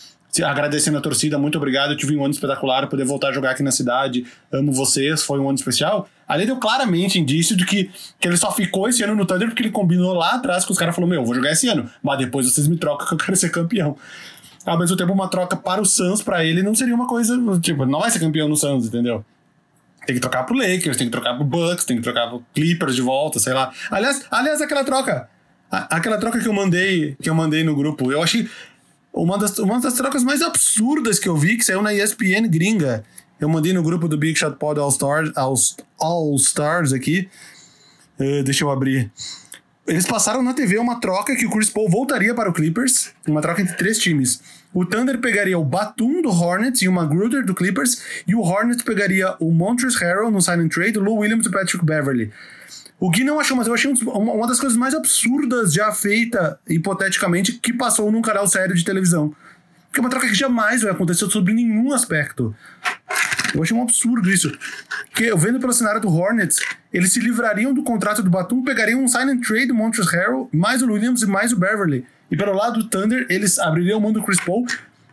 agradecendo 0.41 0.97
a 0.97 1.01
torcida, 1.01 1.37
muito 1.37 1.57
obrigado, 1.57 1.91
eu 1.91 1.97
tive 1.97 2.15
um 2.15 2.23
ano 2.23 2.33
espetacular, 2.33 2.87
poder 2.87 3.03
voltar 3.03 3.29
a 3.29 3.33
jogar 3.33 3.51
aqui 3.51 3.61
na 3.61 3.71
cidade, 3.71 4.25
amo 4.49 4.71
vocês, 4.71 5.21
foi 5.21 5.39
um 5.39 5.49
ano 5.49 5.57
especial. 5.57 6.07
Ali 6.25 6.45
deu 6.45 6.55
claramente 6.55 7.19
indício 7.19 7.57
de 7.57 7.65
que, 7.65 7.91
que 8.17 8.27
ele 8.27 8.37
só 8.37 8.53
ficou 8.53 8.87
esse 8.87 9.03
ano 9.03 9.13
no 9.13 9.25
Thunder 9.25 9.49
porque 9.49 9.61
ele 9.61 9.71
combinou 9.71 10.13
lá 10.13 10.35
atrás 10.35 10.63
com 10.63 10.71
os 10.71 10.79
caras 10.79 10.95
falou: 10.95 11.09
Meu, 11.09 11.25
vou 11.25 11.35
jogar 11.35 11.51
esse 11.51 11.67
ano, 11.67 11.89
mas 12.01 12.17
depois 12.17 12.49
vocês 12.49 12.69
me 12.69 12.77
trocam 12.77 13.05
que 13.05 13.13
eu 13.13 13.17
quero 13.17 13.35
ser 13.35 13.49
campeão. 13.49 13.97
Ao 14.65 14.77
mesmo 14.77 14.95
tempo, 14.95 15.11
uma 15.11 15.27
troca 15.27 15.55
para 15.55 15.81
o 15.81 15.85
Suns, 15.85 16.21
para 16.21 16.45
ele, 16.45 16.61
não 16.61 16.75
seria 16.75 16.93
uma 16.93 17.07
coisa. 17.07 17.35
Tipo, 17.59 17.85
não 17.85 17.99
vai 17.99 18.11
ser 18.11 18.19
campeão 18.19 18.47
no 18.47 18.55
Suns, 18.55 18.87
entendeu? 18.87 19.25
Tem 20.05 20.15
que 20.15 20.21
trocar 20.21 20.43
pro 20.43 20.55
Lakers, 20.55 20.97
tem 20.97 21.07
que 21.07 21.11
trocar 21.11 21.35
pro 21.35 21.43
Bucks, 21.43 21.85
tem 21.85 21.97
que 21.97 22.03
trocar 22.03 22.27
pro 22.27 22.43
Clippers 22.53 22.95
de 22.95 23.01
volta, 23.01 23.39
sei 23.39 23.53
lá. 23.53 23.71
Aliás, 23.89 24.25
aliás 24.31 24.61
aquela 24.61 24.83
troca. 24.83 25.29
aquela 25.69 26.17
troca 26.17 26.39
que 26.39 26.47
eu 26.47 26.53
mandei, 26.53 27.15
que 27.21 27.29
eu 27.29 27.35
mandei 27.35 27.63
no 27.63 27.75
grupo, 27.75 28.11
eu 28.11 28.21
achei 28.21 28.49
uma 29.13 29.37
das, 29.37 29.57
uma 29.59 29.79
das 29.79 29.93
trocas 29.93 30.23
mais 30.23 30.41
absurdas 30.41 31.19
que 31.19 31.27
eu 31.27 31.35
vi, 31.35 31.57
que 31.57 31.63
saiu 31.63 31.81
na 31.81 31.93
ESPN 31.93 32.47
gringa. 32.49 33.03
Eu 33.39 33.49
mandei 33.49 33.73
no 33.73 33.83
grupo 33.83 34.07
do 34.07 34.17
Big 34.17 34.37
Shot 34.37 34.57
Pod 34.57 34.79
All 34.79 34.89
Stars, 34.89 35.31
All, 35.35 35.55
All 35.99 36.35
Stars 36.35 36.93
aqui. 36.93 37.27
Uh, 38.19 38.43
deixa 38.43 38.63
eu 38.63 38.69
abrir. 38.69 39.11
Eles 39.87 40.05
passaram 40.05 40.43
na 40.43 40.53
TV 40.53 40.77
uma 40.77 40.99
troca 40.99 41.35
que 41.35 41.45
o 41.45 41.49
Chris 41.49 41.69
Paul 41.69 41.89
voltaria 41.89 42.35
para 42.35 42.49
o 42.49 42.53
Clippers, 42.53 43.11
uma 43.27 43.41
troca 43.41 43.61
entre 43.61 43.75
três 43.75 43.97
times. 43.97 44.41
O 44.71 44.85
Thunder 44.85 45.19
pegaria 45.19 45.57
o 45.57 45.65
Batum 45.65 46.21
do 46.21 46.29
Hornets 46.29 46.81
e 46.83 46.87
o 46.87 46.93
Magruder 46.93 47.43
do 47.43 47.55
Clippers, 47.55 48.01
e 48.27 48.35
o 48.35 48.41
Hornets 48.41 48.83
pegaria 48.83 49.35
o 49.39 49.51
Montrezl 49.51 49.97
Harrell 49.97 50.31
no 50.31 50.37
and 50.37 50.69
trade, 50.69 50.99
o 50.99 51.01
Lou 51.01 51.17
Williams 51.17 51.45
e 51.45 51.49
o 51.49 51.51
Patrick 51.51 51.83
Beverly. 51.83 52.31
O 52.99 53.09
Gui 53.09 53.23
não 53.23 53.39
achou, 53.39 53.57
mas 53.57 53.65
eu 53.65 53.73
achei 53.73 53.91
uma 53.91 54.47
das 54.47 54.59
coisas 54.59 54.77
mais 54.77 54.93
absurdas 54.93 55.73
já 55.73 55.91
feita, 55.91 56.59
hipoteticamente, 56.69 57.53
que 57.53 57.73
passou 57.73 58.11
num 58.11 58.21
canal 58.21 58.47
sério 58.47 58.75
de 58.75 58.85
televisão. 58.85 59.35
Que 59.91 59.99
é 59.99 60.01
uma 60.01 60.09
troca 60.09 60.27
que 60.27 60.35
jamais 60.35 60.83
vai 60.83 60.91
acontecer 60.91 61.25
sobre 61.25 61.51
nenhum 61.51 61.91
aspecto. 61.91 62.55
Eu 63.53 63.63
achei 63.63 63.75
um 63.75 63.81
absurdo 63.81 64.29
isso. 64.29 64.51
Que 65.13 65.25
eu 65.25 65.37
vendo 65.37 65.59
pelo 65.59 65.73
cenário 65.73 66.01
do 66.01 66.09
Hornets, 66.09 66.59
eles 66.93 67.13
se 67.13 67.19
livrariam 67.19 67.73
do 67.73 67.83
contrato 67.83 68.21
do 68.21 68.29
Batum, 68.29 68.63
pegariam 68.63 69.03
um 69.03 69.07
sign 69.07 69.31
and 69.31 69.41
trade 69.41 69.67
do 69.67 69.75
Harrell, 70.11 70.49
mais 70.53 70.81
o 70.81 70.91
Williams 70.91 71.21
e 71.21 71.27
mais 71.27 71.51
o 71.51 71.57
Beverly. 71.57 72.05
E 72.29 72.37
pelo 72.37 72.53
lado 72.53 72.79
do 72.79 72.89
Thunder, 72.89 73.25
eles 73.29 73.59
abririam 73.59 73.99
mão 73.99 74.13
do 74.13 74.23
Chris 74.23 74.39
Paul 74.39 74.65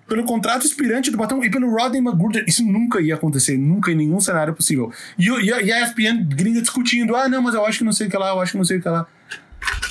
pelo 0.09 0.25
contrato 0.25 0.65
expirante 0.65 1.11
do 1.11 1.19
Batum 1.19 1.45
e 1.45 1.51
pelo 1.51 1.71
Rodney 1.71 2.01
McGruder. 2.01 2.45
Isso 2.49 2.65
nunca 2.65 3.01
ia 3.01 3.15
acontecer, 3.15 3.59
nunca 3.59 3.93
em 3.93 3.95
nenhum 3.95 4.21
cenário 4.21 4.55
possível. 4.55 4.91
E, 5.19 5.29
e, 5.29 5.45
e 5.45 5.73
a 5.73 5.85
ESPN 5.85 6.25
gringa 6.25 6.63
discutindo, 6.63 7.15
ah, 7.15 7.29
não, 7.29 7.43
mas 7.43 7.55
eu 7.55 7.65
acho 7.67 7.79
que 7.79 7.85
não 7.85 7.93
sei 7.93 8.07
o 8.07 8.11
que 8.11 8.17
lá, 8.17 8.31
eu 8.31 8.41
acho 8.41 8.53
que 8.53 8.59
não 8.59 8.65
sei 8.65 8.79
o 8.79 8.83
que 8.83 8.89
lá. 8.89 9.07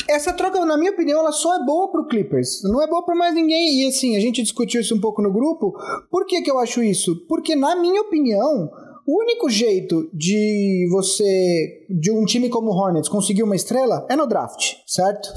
Essa 0.10 0.34
troca, 0.34 0.66
na 0.66 0.78
minha 0.78 0.92
opinião, 0.92 1.20
ela 1.20 1.32
só 1.32 1.56
é 1.56 1.66
boa 1.66 1.92
pro 1.92 2.08
Clippers. 2.08 2.62
Não 2.64 2.82
é 2.82 2.88
boa 2.88 3.04
para 3.04 3.16
mais 3.16 3.36
ninguém. 3.36 3.82
E 3.82 3.88
assim, 3.88 4.16
a 4.16 4.20
gente 4.20 4.42
discutiu 4.42 4.82
isso 4.82 4.96
um 4.96 5.02
pouco 5.02 5.22
no 5.22 5.32
grupo. 5.32 5.74
Por 6.10 6.26
que, 6.26 6.42
que 6.42 6.50
eu 6.50 6.60
acho 6.60 6.82
isso? 6.82 7.26
Porque, 7.28 7.56
na 7.56 7.76
minha 7.76 8.02
opinião, 8.02 8.70
o 9.08 9.22
único 9.22 9.50
jeito 9.50 10.10
de 10.14 10.86
você, 10.92 11.86
de 11.90 12.12
um 12.12 12.26
time 12.26 12.50
como 12.50 12.70
o 12.70 12.76
Hornets 12.76 13.08
conseguir 13.08 13.42
uma 13.42 13.56
estrela 13.56 14.06
é 14.10 14.18
no 14.18 14.28
draft, 14.28 14.76
certo? 14.86 15.30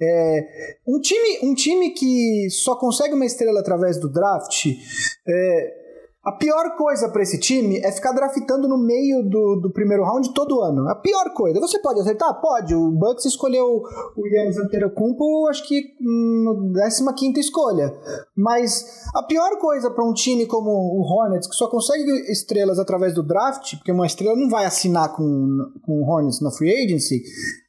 É, 0.00 0.46
um, 0.86 0.98
time, 0.98 1.38
um 1.42 1.54
time 1.54 1.90
que 1.90 2.48
só 2.50 2.74
consegue 2.74 3.12
uma 3.12 3.26
estrela 3.26 3.60
através 3.60 4.00
do 4.00 4.10
draft, 4.10 4.66
é, 5.28 5.87
a 6.24 6.32
pior 6.32 6.76
coisa 6.76 7.08
para 7.08 7.22
esse 7.22 7.38
time 7.38 7.78
é 7.78 7.92
ficar 7.92 8.12
draftando 8.12 8.68
no 8.68 8.76
meio 8.76 9.22
do, 9.22 9.60
do 9.62 9.70
primeiro 9.72 10.02
round 10.04 10.34
todo 10.34 10.60
ano. 10.60 10.88
A 10.88 10.94
pior 10.94 11.32
coisa. 11.32 11.60
Você 11.60 11.78
pode 11.78 12.00
acertar? 12.00 12.40
Pode. 12.40 12.74
O 12.74 12.90
Bucks 12.90 13.24
escolheu 13.24 13.82
o 14.16 14.26
Yannis 14.26 14.58
Antetokounmpo, 14.58 15.46
acho 15.48 15.66
que 15.66 15.82
na 17.04 17.12
15 17.12 17.40
escolha. 17.40 17.94
Mas 18.36 19.06
a 19.14 19.22
pior 19.22 19.58
coisa 19.58 19.90
para 19.90 20.04
um 20.04 20.12
time 20.12 20.44
como 20.46 20.70
o 20.70 21.02
Hornets, 21.02 21.48
que 21.48 21.54
só 21.54 21.68
consegue 21.68 22.10
estrelas 22.30 22.78
através 22.78 23.14
do 23.14 23.22
draft, 23.22 23.76
porque 23.76 23.92
uma 23.92 24.06
estrela 24.06 24.36
não 24.36 24.50
vai 24.50 24.66
assinar 24.66 25.14
com, 25.14 25.22
com 25.86 26.02
o 26.02 26.04
Hornets 26.04 26.40
na 26.40 26.50
free 26.50 26.84
agency, 26.84 27.22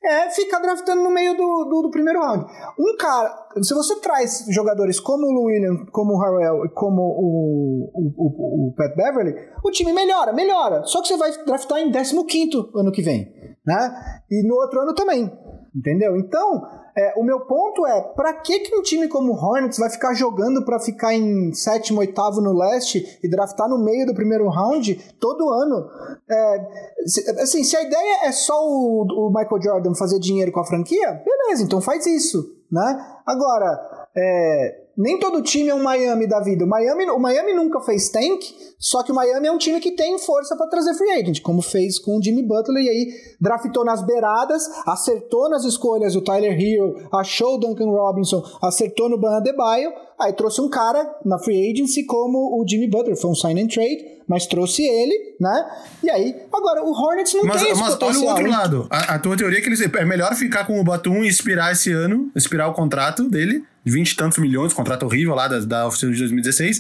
é 0.10 0.30
ficar 0.32 0.60
draftando 0.60 1.04
no 1.04 1.12
meio 1.12 1.38
do, 1.38 1.66
do, 1.66 1.82
do, 1.84 1.92
primeiro 1.92 2.20
round. 2.20 2.46
Um 2.80 2.98
cara, 2.98 3.48
se 3.62 3.74
você 3.74 4.00
traz 4.00 4.46
jogadores 4.50 5.00
como 5.00 5.28
o 5.28 5.46
Williams, 5.46 5.88
como 5.92 6.14
o 6.14 6.20
Harrell 6.20 6.66
e 6.66 6.70
como 6.70 7.02
o, 7.02 7.92
o, 7.94 8.14
o, 8.18 8.70
o, 8.70 8.74
Pat 8.76 8.96
Beverly, 8.96 9.36
o 9.64 9.70
time 9.70 9.94
melhora, 9.94 10.34
melhora. 10.34 10.84
Só 10.86 11.02
que 11.02 11.08
você 11.08 11.18
vai 11.18 11.32
draftar 11.46 11.80
em 11.80 11.92
15 11.92 12.72
ano 12.76 12.92
que 12.92 13.02
vem, 13.02 13.32
né? 13.66 14.22
E 14.32 14.48
no 14.48 14.56
outro 14.56 14.82
ano 14.82 14.96
também, 14.96 15.32
entendeu? 15.76 16.18
Então, 16.18 16.64
é, 16.96 17.14
o 17.18 17.24
meu 17.24 17.42
ponto 17.42 17.86
é, 17.86 18.02
para 18.02 18.34
que, 18.34 18.60
que 18.60 18.76
um 18.76 18.82
time 18.82 19.08
como 19.08 19.34
o 19.34 19.36
Hornets 19.36 19.78
vai 19.78 19.90
ficar 19.90 20.14
jogando 20.14 20.64
para 20.64 20.80
ficar 20.80 21.14
em 21.14 21.54
sétimo, 21.54 22.00
oitavo 22.00 22.42
no 22.42 22.54
leste 22.54 23.20
e 23.24 23.30
draftar 23.30 23.70
no 23.70 23.78
meio 23.78 24.06
do 24.06 24.14
primeiro 24.14 24.48
round 24.50 24.96
todo 25.20 25.50
ano? 25.50 25.90
É, 26.30 26.68
se, 27.06 27.30
assim, 27.42 27.64
se 27.64 27.76
a 27.78 27.84
ideia 27.84 28.26
é 28.28 28.32
só 28.32 28.56
o, 28.66 29.04
o, 29.04 29.30
Michael 29.30 29.62
Jordan 29.62 29.96
fazer 29.96 30.20
dinheiro 30.20 30.52
com 30.52 30.60
a 30.60 30.66
franquia, 30.66 31.22
beleza, 31.26 31.64
então 31.64 31.82
faz 31.82 32.06
isso, 32.06 32.56
né? 32.72 33.06
Agora, 33.26 34.08
é, 34.16 34.82
nem 35.00 35.18
todo 35.18 35.42
time 35.42 35.70
é 35.70 35.74
um 35.74 35.82
Miami 35.82 36.28
da 36.28 36.42
vida. 36.42 36.66
O 36.66 36.68
Miami, 36.68 37.06
o 37.06 37.18
Miami 37.18 37.54
nunca 37.54 37.80
fez 37.80 38.10
tank, 38.10 38.42
só 38.78 39.02
que 39.02 39.14
o 39.14 39.16
Miami 39.16 39.48
é 39.48 39.52
um 39.52 39.58
time 39.58 39.80
que 39.80 39.92
tem 39.92 40.20
força 40.20 40.58
para 40.58 40.68
trazer 40.68 40.94
free 40.94 41.12
agent, 41.12 41.42
como 41.42 41.62
fez 41.62 41.98
com 41.98 42.18
o 42.18 42.22
Jimmy 42.22 42.44
Butler 42.44 42.84
e 42.84 42.90
aí 42.90 43.14
draftou 43.40 43.86
nas 43.86 44.06
beiradas, 44.06 44.62
acertou 44.86 45.50
nas 45.50 45.64
escolhas 45.64 46.18
o 46.18 46.22
Tyler 46.22 46.60
Hill, 46.60 47.08
achou 47.14 47.56
o 47.56 47.58
Duncan 47.58 47.90
Robinson, 47.90 48.44
acertou 48.62 49.08
no 49.08 49.18
Ban 49.18 49.38
Adebayo, 49.38 49.90
aí 50.20 50.34
trouxe 50.34 50.60
um 50.60 50.70
cara 50.70 51.10
na 51.24 51.40
free 51.40 51.72
agency 51.72 52.04
como 52.04 52.62
o 52.62 52.68
Jimmy 52.68 52.90
Butler, 52.90 53.16
foi 53.16 53.32
um 53.32 53.36
sign 53.36 53.62
and 53.62 53.68
trade, 53.68 54.20
mas 54.28 54.46
trouxe 54.46 54.84
ele, 54.84 55.36
né? 55.40 55.66
E 56.04 56.10
aí, 56.10 56.36
agora 56.54 56.84
o 56.84 56.92
Hornets 56.92 57.34
não 57.34 57.46
mas, 57.46 57.64
tem 57.64 57.72
esse 57.72 57.82
Mas 57.82 57.98
olha 58.00 58.20
o 58.20 58.26
outro 58.26 58.50
lado. 58.50 58.88
A, 58.90 59.16
a, 59.16 59.20
tua 59.20 59.36
teoria 59.36 59.58
é 59.58 59.62
que 59.62 59.70
eles, 59.70 59.82
é 59.82 60.06
melhor 60.06 60.36
ficar 60.36 60.68
com 60.68 60.80
o 60.80 60.84
Batum 60.84 61.24
e 61.24 61.28
expirar 61.28 61.72
esse 61.72 61.92
ano, 61.92 62.30
expirar 62.36 62.70
o 62.70 62.74
contrato 62.74 63.28
dele, 63.28 63.64
20 63.90 64.12
e 64.12 64.16
tantos 64.16 64.38
milhões, 64.38 64.74
contrato 64.74 65.04
horrível 65.04 65.36
lá 65.36 65.48
da, 65.48 65.60
da 65.60 65.88
oficina 65.88 66.12
de 66.12 66.20
2016. 66.20 66.80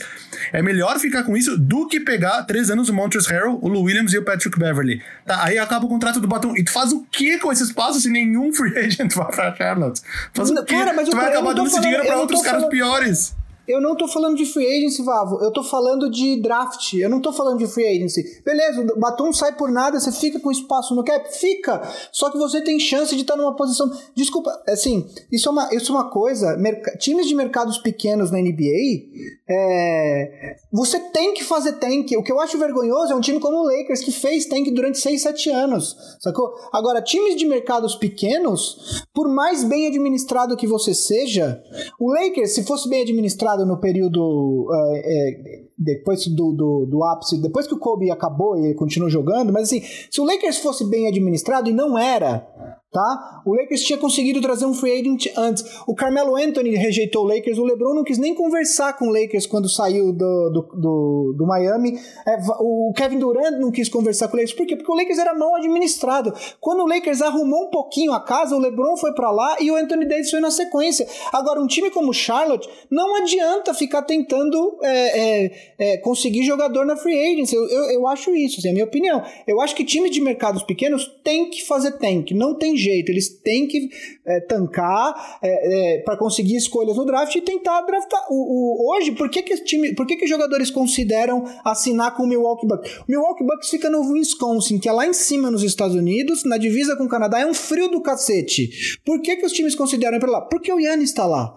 É 0.51 0.61
melhor 0.61 0.99
ficar 0.99 1.23
com 1.23 1.35
isso 1.35 1.57
do 1.57 1.87
que 1.87 1.99
pegar 1.99 2.43
três 2.43 2.69
anos 2.69 2.89
o 2.89 2.93
Montrezl 2.93 3.29
Harrell, 3.29 3.59
o 3.61 3.67
Lou 3.67 3.83
Williams 3.83 4.13
e 4.13 4.17
o 4.17 4.23
Patrick 4.23 4.57
Beverly. 4.57 5.01
Tá, 5.25 5.43
aí 5.43 5.57
acaba 5.57 5.85
o 5.85 5.89
contrato 5.89 6.19
do 6.19 6.27
Batum. 6.27 6.55
E 6.55 6.63
tu 6.63 6.71
faz 6.71 6.91
o 6.91 7.05
que 7.11 7.37
com 7.39 7.51
esse 7.51 7.63
espaço 7.63 7.99
se 7.99 8.09
nenhum 8.09 8.53
free 8.53 8.77
agent 8.77 9.13
vai 9.15 9.31
pra 9.31 9.55
Charlotte? 9.55 10.01
Faz 10.33 10.49
o 10.49 10.63
quê? 10.63 10.75
Cara, 10.75 10.93
mas 10.93 11.09
tu 11.09 11.15
vai 11.15 11.29
acabar 11.29 11.53
dando 11.53 11.67
esse 11.67 11.79
dinheiro 11.79 12.05
pra 12.05 12.17
outros 12.17 12.41
caras 12.41 12.61
falando... 12.61 12.71
piores. 12.71 13.38
Eu 13.69 13.79
não 13.79 13.95
tô 13.95 14.07
falando 14.07 14.35
de 14.35 14.47
free 14.47 14.65
agency, 14.65 15.03
Vavo. 15.03 15.39
Eu 15.43 15.51
tô 15.51 15.61
falando 15.61 16.09
de 16.09 16.41
draft. 16.41 16.93
Eu 16.93 17.07
não 17.07 17.21
tô 17.21 17.31
falando 17.31 17.59
de 17.59 17.67
free 17.67 17.85
agency. 17.85 18.41
Beleza, 18.43 18.81
o 18.81 18.99
Batum 18.99 19.31
sai 19.31 19.55
por 19.55 19.69
nada, 19.71 19.99
você 19.99 20.11
fica 20.11 20.39
com 20.39 20.49
espaço 20.49 20.95
no 20.95 21.03
cap? 21.03 21.31
Fica! 21.37 21.79
Só 22.11 22.31
que 22.31 22.37
você 22.39 22.61
tem 22.63 22.79
chance 22.79 23.15
de 23.15 23.21
estar 23.21 23.35
tá 23.35 23.39
numa 23.39 23.55
posição. 23.55 23.87
Desculpa, 24.15 24.51
assim, 24.67 25.07
isso 25.31 25.47
é 25.47 25.51
uma, 25.51 25.69
isso 25.71 25.91
é 25.91 25.95
uma 25.95 26.09
coisa. 26.09 26.57
Merc... 26.57 26.97
Times 26.97 27.27
de 27.27 27.35
mercados 27.35 27.77
pequenos 27.77 28.31
na 28.31 28.39
NBA, 28.39 29.05
é... 29.47 30.55
você 30.71 30.99
tem 31.11 31.35
que 31.35 31.43
fazer 31.43 31.73
tank. 31.73 32.11
O 32.17 32.23
que 32.23 32.31
eu 32.31 32.39
acho 32.39 32.57
vergonhoso 32.57 33.13
é 33.13 33.15
um 33.15 33.21
time 33.21 33.39
como 33.39 33.57
o 33.57 33.63
Lakers, 33.65 34.01
que 34.01 34.11
fez 34.11 34.47
tank 34.47 34.73
durante 34.73 34.97
6, 34.97 35.21
7 35.21 35.49
anos. 35.51 35.95
Sacou? 36.19 36.55
Agora, 36.73 37.03
times 37.03 37.35
de 37.35 37.45
mercados 37.45 37.95
pequenos, 37.95 39.05
por 39.13 39.27
mais 39.27 39.63
bem 39.63 39.85
administrado 39.85 40.57
que 40.57 40.65
você 40.65 40.95
seja, 40.95 41.61
o 41.99 42.11
Lakers, 42.11 42.53
se 42.55 42.63
fosse 42.63 42.89
bem 42.89 43.03
administrado, 43.03 43.58
no 43.65 43.77
período 43.77 44.67
é, 44.71 44.99
é, 44.99 45.63
depois 45.77 46.25
do, 46.27 46.51
do, 46.51 46.85
do, 46.85 47.03
ápice, 47.03 47.41
depois 47.41 47.67
que 47.67 47.73
o 47.73 47.79
Kobe 47.79 48.11
acabou 48.11 48.57
e 48.57 48.73
continuou 48.73 49.09
jogando, 49.09 49.53
mas 49.53 49.63
assim, 49.63 49.81
se 49.81 50.19
o 50.19 50.25
Lakers 50.25 50.57
fosse 50.57 50.83
bem 50.89 51.07
administrado, 51.07 51.69
e 51.69 51.73
não 51.73 51.97
era, 51.97 52.47
tá? 52.91 53.41
O 53.45 53.53
Lakers 53.55 53.83
tinha 53.83 53.99
conseguido 53.99 54.41
trazer 54.41 54.65
um 54.65 54.73
free 54.73 54.99
agent 54.99 55.27
antes. 55.37 55.63
O 55.87 55.93
Carmelo 55.93 56.35
Anthony 56.35 56.75
rejeitou 56.75 57.23
o 57.23 57.27
Lakers, 57.27 57.57
o 57.57 57.63
LeBron 57.63 57.93
não 57.93 58.03
quis 58.03 58.17
nem 58.17 58.33
conversar 58.33 58.93
com 58.97 59.07
o 59.07 59.11
Lakers 59.11 59.45
quando 59.45 59.69
saiu 59.69 60.11
do, 60.11 60.49
do, 60.49 60.61
do, 60.75 61.35
do 61.37 61.45
Miami. 61.45 61.99
É, 62.27 62.37
o 62.59 62.91
Kevin 62.95 63.19
Durant 63.19 63.59
não 63.59 63.71
quis 63.71 63.89
conversar 63.89 64.27
com 64.27 64.35
o 64.35 64.37
Lakers. 64.37 64.55
Por 64.55 64.65
quê? 64.65 64.75
Porque 64.75 64.91
o 64.91 64.95
Lakers 64.95 65.19
era 65.19 65.33
mal 65.35 65.55
administrado. 65.55 66.33
Quando 66.59 66.83
o 66.83 66.87
Lakers 66.87 67.21
arrumou 67.21 67.67
um 67.67 67.69
pouquinho 67.69 68.11
a 68.11 68.23
casa, 68.23 68.55
o 68.55 68.59
LeBron 68.59 68.97
foi 68.97 69.13
para 69.13 69.29
lá 69.31 69.57
e 69.59 69.69
o 69.69 69.75
Anthony 69.75 70.07
Davis 70.07 70.31
foi 70.31 70.39
na 70.39 70.51
sequência. 70.51 71.07
Agora, 71.31 71.61
um 71.61 71.67
time 71.67 71.91
como 71.91 72.09
o 72.09 72.13
Charlotte, 72.13 72.67
não 72.89 73.15
adianta 73.17 73.73
ficar 73.73 74.01
tentando 74.01 74.79
é, 74.81 75.19
é, 75.45 75.51
é, 75.77 75.97
conseguir 75.97 76.43
jogador 76.43 76.85
na 76.85 76.95
free 76.95 77.33
agency. 77.33 77.55
Eu, 77.55 77.67
eu, 77.67 77.83
eu 77.91 78.07
acho 78.07 78.33
isso, 78.33 78.59
assim, 78.59 78.69
é 78.69 78.71
a 78.71 78.73
minha 78.73 78.85
opinião. 78.85 79.23
Eu 79.47 79.61
acho 79.61 79.75
que 79.75 79.83
times 79.83 80.11
de 80.11 80.21
mercados 80.21 80.63
pequenos 80.63 81.05
têm 81.23 81.49
que 81.49 81.65
fazer 81.65 81.91
tank, 81.93 82.31
não 82.31 82.57
tem 82.57 82.78
jeito. 82.79 83.09
Eles 83.09 83.29
têm 83.29 83.67
que 83.67 83.89
é, 84.25 84.39
tancar 84.41 85.39
é, 85.41 85.97
é, 85.97 86.01
para 86.03 86.17
conseguir 86.17 86.55
escolhas 86.55 86.97
no 86.97 87.05
draft 87.05 87.35
e 87.35 87.41
tentar 87.41 87.81
draftar. 87.81 88.25
O, 88.29 88.35
o, 88.35 88.91
hoje, 88.91 89.11
por 89.11 89.29
que, 89.29 89.41
que, 89.41 89.55
time, 89.63 89.93
por 89.93 90.05
que, 90.05 90.15
que 90.15 90.27
jogadores 90.27 90.71
consideram 90.71 91.43
assinar 91.63 92.15
com 92.15 92.23
o 92.23 92.27
Milwaukee 92.27 92.67
Bucks? 92.67 92.97
O 92.99 93.05
Milwaukee 93.07 93.43
Bucks 93.43 93.69
fica 93.69 93.89
no 93.89 94.01
Wisconsin, 94.11 94.79
que 94.79 94.89
é 94.89 94.91
lá 94.91 95.05
em 95.05 95.13
cima 95.13 95.51
nos 95.51 95.63
Estados 95.63 95.95
Unidos, 95.95 96.43
na 96.43 96.57
divisa 96.57 96.95
com 96.95 97.03
o 97.03 97.09
Canadá, 97.09 97.39
é 97.39 97.45
um 97.45 97.53
frio 97.53 97.89
do 97.89 98.01
cacete. 98.01 98.97
Por 99.05 99.21
que, 99.21 99.35
que 99.35 99.45
os 99.45 99.51
times 99.51 99.75
consideram 99.75 100.17
ir 100.17 100.19
pra 100.19 100.31
lá? 100.31 100.41
Porque 100.41 100.71
o 100.71 100.79
Yannis 100.79 101.09
está 101.09 101.25
lá. 101.25 101.53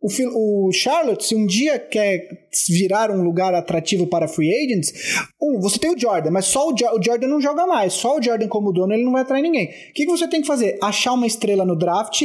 O, 0.00 0.68
o, 0.68 0.72
Charlotte, 0.72 1.24
se 1.24 1.34
um 1.34 1.44
dia 1.44 1.78
quer 1.78 2.46
virar 2.70 3.10
um 3.10 3.22
lugar 3.22 3.54
atrativo 3.54 4.06
para 4.06 4.26
free 4.26 4.50
agents, 4.50 4.92
um, 5.40 5.60
você 5.60 5.78
tem 5.78 5.94
o 5.94 5.98
Jordan, 5.98 6.30
mas 6.30 6.46
só 6.46 6.70
o, 6.70 6.74
jo 6.74 6.86
o 6.86 7.02
Jordan 7.02 7.28
não 7.28 7.40
joga 7.40 7.66
mais. 7.66 7.92
Só 7.92 8.16
o 8.16 8.22
Jordan 8.22 8.48
como 8.48 8.72
dono, 8.72 8.94
ele 8.94 9.04
não 9.04 9.12
vai 9.12 9.22
atrair 9.22 9.42
ninguém. 9.42 9.66
O 9.66 9.92
que, 9.92 10.06
que 10.06 10.10
você 10.10 10.26
tem 10.26 10.40
que 10.40 10.46
fazer? 10.46 10.78
Achar 10.82 11.12
uma 11.12 11.26
estrela 11.26 11.66
no 11.66 11.76
draft, 11.76 12.22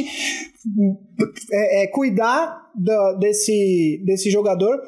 é, 1.52 1.82
é, 1.82 1.86
cuidar 1.88 2.70
do, 2.74 3.18
desse, 3.18 4.02
desse 4.06 4.30
jogador, 4.30 4.80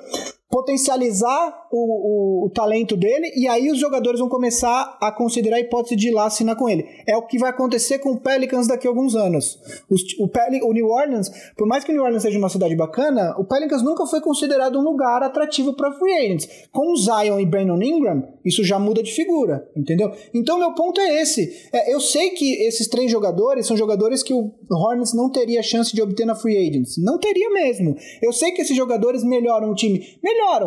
potencializar 0.51 1.67
o, 1.71 1.77
o, 1.77 2.47
o, 2.47 2.51
talento 2.51 2.97
dele 2.97 3.31
e 3.37 3.47
aí 3.47 3.71
os 3.71 3.79
jogadores 3.79 4.19
vão 4.19 4.31
começar 4.31 4.97
a 5.01 5.13
considerar 5.13 5.57
a 5.57 5.61
hipótese 5.61 5.95
de 5.95 6.09
ir 6.09 6.11
lá 6.11 6.25
assinar 6.25 6.57
com 6.57 6.69
ele. 6.69 6.87
É 7.07 7.17
o 7.17 7.27
que 7.27 7.39
vai 7.39 7.51
acontecer 7.51 7.99
com 7.99 8.13
o 8.13 8.21
Pelicans 8.21 8.67
daqui 8.67 8.87
a 8.87 8.91
alguns 8.91 9.15
anos. 9.15 9.59
Os, 9.91 10.01
o, 10.19 10.27
Pel 10.27 10.49
o 10.63 10.73
New 10.73 10.89
Orleans, 10.89 11.31
por 11.55 11.67
mais 11.67 11.85
que 11.85 11.91
o 11.91 11.95
New 11.95 12.03
Orleans 12.03 12.23
seja 12.23 12.39
uma 12.39 12.49
cidade 12.49 12.75
bacana, 12.75 13.35
o 13.39 13.45
Pelicans 13.45 13.83
nunca 13.83 14.07
foi 14.07 14.23
considerado 14.23 14.79
um 14.79 14.83
lugar 14.83 15.23
atrativo 15.23 15.75
para 15.75 15.93
free 15.93 16.15
agents. 16.15 16.49
Com 16.73 16.93
o 16.93 16.97
Zion 16.97 17.39
e 17.39 17.45
Brandon 17.45 17.83
Ingram, 17.83 18.27
isso 18.43 18.65
já 18.65 18.79
muda 18.79 19.03
de 19.03 19.13
figura, 19.13 19.69
entendeu? 19.77 20.11
Então 20.33 20.59
meu 20.59 20.73
ponto 20.75 20.99
é 20.99 21.21
esse. 21.21 21.69
É, 21.73 21.93
eu 21.93 22.01
sei 22.01 22.31
que 22.31 22.55
esses 22.67 22.89
três 22.89 23.11
jogadores 23.11 23.67
são 23.67 23.77
jogadores 23.77 24.23
que 24.23 24.33
o 24.33 24.51
Hornets 24.71 25.13
não 25.13 25.31
teria 25.31 25.63
chance 25.63 25.95
de 25.95 26.01
obter 26.01 26.25
na 26.25 26.35
free 26.35 26.57
agents. 26.57 26.97
Não 26.97 27.19
teria 27.19 27.51
mesmo. 27.51 27.95
Eu 28.23 28.33
sei 28.33 28.53
que 28.53 28.63
esses 28.63 28.77
jogadores 28.77 29.23
melhoram 29.23 29.71
o 29.71 29.75
time. 29.75 30.03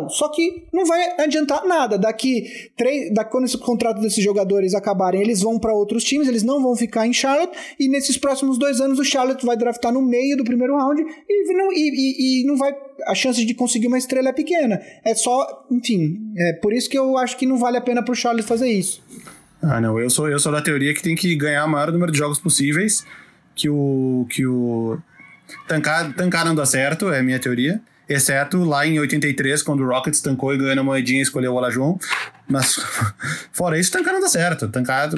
Só 0.08 0.28
que 0.28 0.64
não 0.72 0.84
vai 0.84 1.20
adiantar 1.20 1.64
nada. 1.66 1.98
Daqui, 1.98 2.70
três, 2.76 3.12
daqui 3.12 3.30
quando 3.30 3.44
esse 3.44 3.58
contrato 3.58 4.00
desses 4.00 4.22
jogadores 4.22 4.74
acabarem, 4.74 5.20
eles 5.20 5.40
vão 5.40 5.58
para 5.58 5.72
outros 5.72 6.04
times, 6.04 6.28
eles 6.28 6.42
não 6.42 6.62
vão 6.62 6.76
ficar 6.76 7.06
em 7.06 7.12
Charlotte. 7.12 7.56
E 7.78 7.88
nesses 7.88 8.16
próximos 8.16 8.58
dois 8.58 8.80
anos, 8.80 8.98
o 8.98 9.04
Charlotte 9.04 9.44
vai 9.44 9.56
draftar 9.56 9.92
no 9.92 10.02
meio 10.02 10.36
do 10.36 10.44
primeiro 10.44 10.76
round 10.76 11.02
e 11.02 11.54
não, 11.54 11.72
e, 11.72 11.76
e, 11.76 12.42
e 12.42 12.46
não 12.46 12.56
vai. 12.56 12.74
A 13.06 13.14
chance 13.14 13.44
de 13.44 13.54
conseguir 13.54 13.88
uma 13.88 13.98
estrela 13.98 14.28
é 14.28 14.32
pequena. 14.32 14.80
É 15.04 15.14
só, 15.14 15.66
enfim, 15.70 16.32
é 16.36 16.52
por 16.54 16.72
isso 16.72 16.88
que 16.88 16.98
eu 16.98 17.16
acho 17.16 17.36
que 17.36 17.46
não 17.46 17.58
vale 17.58 17.76
a 17.76 17.80
pena 17.80 18.02
pro 18.02 18.14
Charlotte 18.14 18.46
fazer 18.46 18.70
isso. 18.70 19.02
Ah, 19.62 19.80
não. 19.80 19.98
Eu 19.98 20.10
sou, 20.10 20.28
eu 20.28 20.38
sou 20.38 20.52
da 20.52 20.60
teoria 20.60 20.92
que 20.92 21.02
tem 21.02 21.14
que 21.14 21.34
ganhar 21.36 21.64
o 21.64 21.68
maior 21.68 21.92
número 21.92 22.10
de 22.10 22.18
jogos 22.18 22.38
possíveis. 22.38 23.04
Que 23.54 23.68
o. 23.68 24.26
Que 24.28 24.46
o 24.46 24.98
tancar, 25.68 26.14
tancar 26.14 26.44
não 26.44 26.54
dá 26.54 26.64
certo, 26.64 27.10
é 27.10 27.20
a 27.20 27.22
minha 27.22 27.38
teoria. 27.38 27.80
Exceto 28.12 28.62
lá 28.64 28.86
em 28.86 28.98
83, 28.98 29.62
quando 29.62 29.82
o 29.82 29.88
Rockets 29.88 30.20
tancou 30.20 30.52
e 30.52 30.58
ganhou 30.58 30.78
a 30.78 30.82
moedinha 30.82 31.20
e 31.20 31.22
escolheu 31.22 31.52
o 31.52 31.56
Olajuwon. 31.56 31.98
Mas 32.46 32.76
fora 33.52 33.78
isso, 33.78 33.90
tancar 33.90 34.12
não 34.12 34.20
dá 34.20 34.28
certo. 34.28 34.68
Tancar, 34.68 35.08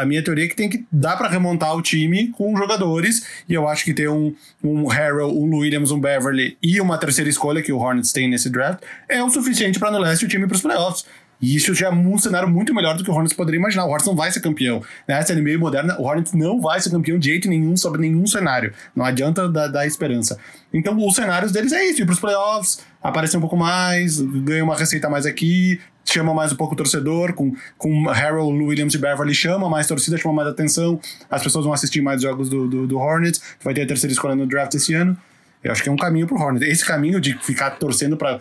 a 0.00 0.06
minha 0.06 0.22
teoria 0.24 0.46
é 0.46 0.48
que 0.48 0.56
tem 0.56 0.68
que 0.68 0.86
dar 0.90 1.16
para 1.16 1.28
remontar 1.28 1.76
o 1.76 1.82
time 1.82 2.28
com 2.28 2.56
jogadores. 2.56 3.26
E 3.46 3.52
eu 3.52 3.68
acho 3.68 3.84
que 3.84 3.92
ter 3.92 4.08
um, 4.08 4.34
um 4.64 4.86
Harrell, 4.86 5.28
um 5.28 5.56
Williams, 5.56 5.90
um 5.90 6.00
Beverly 6.00 6.56
e 6.62 6.80
uma 6.80 6.96
terceira 6.96 7.28
escolha 7.28 7.62
que 7.62 7.72
o 7.72 7.78
Hornets 7.78 8.12
tem 8.12 8.28
nesse 8.28 8.48
draft 8.48 8.82
é 9.08 9.22
o 9.22 9.28
suficiente 9.28 9.78
para 9.78 9.90
no 9.90 9.98
leste 9.98 10.24
o 10.24 10.28
time 10.28 10.46
para 10.46 10.56
os 10.56 10.62
playoffs. 10.62 11.04
E 11.40 11.54
isso 11.54 11.72
já 11.72 11.86
é 11.86 11.90
um 11.90 12.18
cenário 12.18 12.48
muito 12.48 12.74
melhor 12.74 12.96
do 12.96 13.04
que 13.04 13.10
o 13.10 13.14
Hornets 13.14 13.32
poderia 13.32 13.58
imaginar. 13.58 13.84
O 13.84 13.88
Hornets 13.88 14.06
não 14.06 14.16
vai 14.16 14.30
ser 14.30 14.40
campeão. 14.40 14.82
Nessa 15.06 15.34
né? 15.34 15.40
NBA 15.40 15.58
moderna, 15.58 15.96
o 15.98 16.04
Hornets 16.04 16.32
não 16.32 16.60
vai 16.60 16.80
ser 16.80 16.90
campeão 16.90 17.18
de 17.18 17.28
jeito 17.28 17.48
nenhum 17.48 17.76
sobre 17.76 18.00
nenhum 18.00 18.26
cenário. 18.26 18.72
Não 18.94 19.04
adianta 19.04 19.48
dar, 19.48 19.68
dar 19.68 19.86
esperança. 19.86 20.38
Então, 20.72 20.96
os 21.06 21.14
cenários 21.14 21.52
deles 21.52 21.72
é 21.72 21.84
isso: 21.84 22.02
ir 22.02 22.04
para 22.04 22.12
os 22.12 22.20
playoffs, 22.20 22.80
aparecer 23.02 23.36
um 23.36 23.40
pouco 23.40 23.56
mais, 23.56 24.20
ganha 24.20 24.64
uma 24.64 24.76
receita 24.76 25.08
mais 25.08 25.26
aqui, 25.26 25.80
chama 26.04 26.34
mais 26.34 26.52
um 26.52 26.56
pouco 26.56 26.74
o 26.74 26.76
torcedor, 26.76 27.32
com, 27.34 27.54
com 27.76 28.08
Harold, 28.08 28.62
Williams 28.64 28.94
e 28.94 28.98
Beverly, 28.98 29.34
chama 29.34 29.68
mais 29.68 29.86
torcida, 29.86 30.16
chama 30.16 30.34
mais 30.34 30.48
atenção, 30.48 30.98
as 31.30 31.42
pessoas 31.42 31.64
vão 31.64 31.72
assistir 31.72 32.00
mais 32.00 32.22
jogos 32.22 32.48
do, 32.48 32.66
do, 32.66 32.86
do 32.86 32.98
Hornets, 32.98 33.40
vai 33.62 33.74
ter 33.74 33.82
a 33.82 33.86
terceira 33.86 34.12
escolha 34.12 34.34
no 34.34 34.46
draft 34.46 34.74
esse 34.74 34.94
ano. 34.94 35.16
Eu 35.62 35.72
acho 35.72 35.82
que 35.82 35.88
é 35.88 35.92
um 35.92 35.96
caminho 35.96 36.26
pro 36.26 36.36
Hornets. 36.36 36.68
Esse 36.68 36.84
caminho 36.84 37.20
de 37.20 37.36
ficar 37.42 37.70
torcendo 37.72 38.16
para 38.16 38.38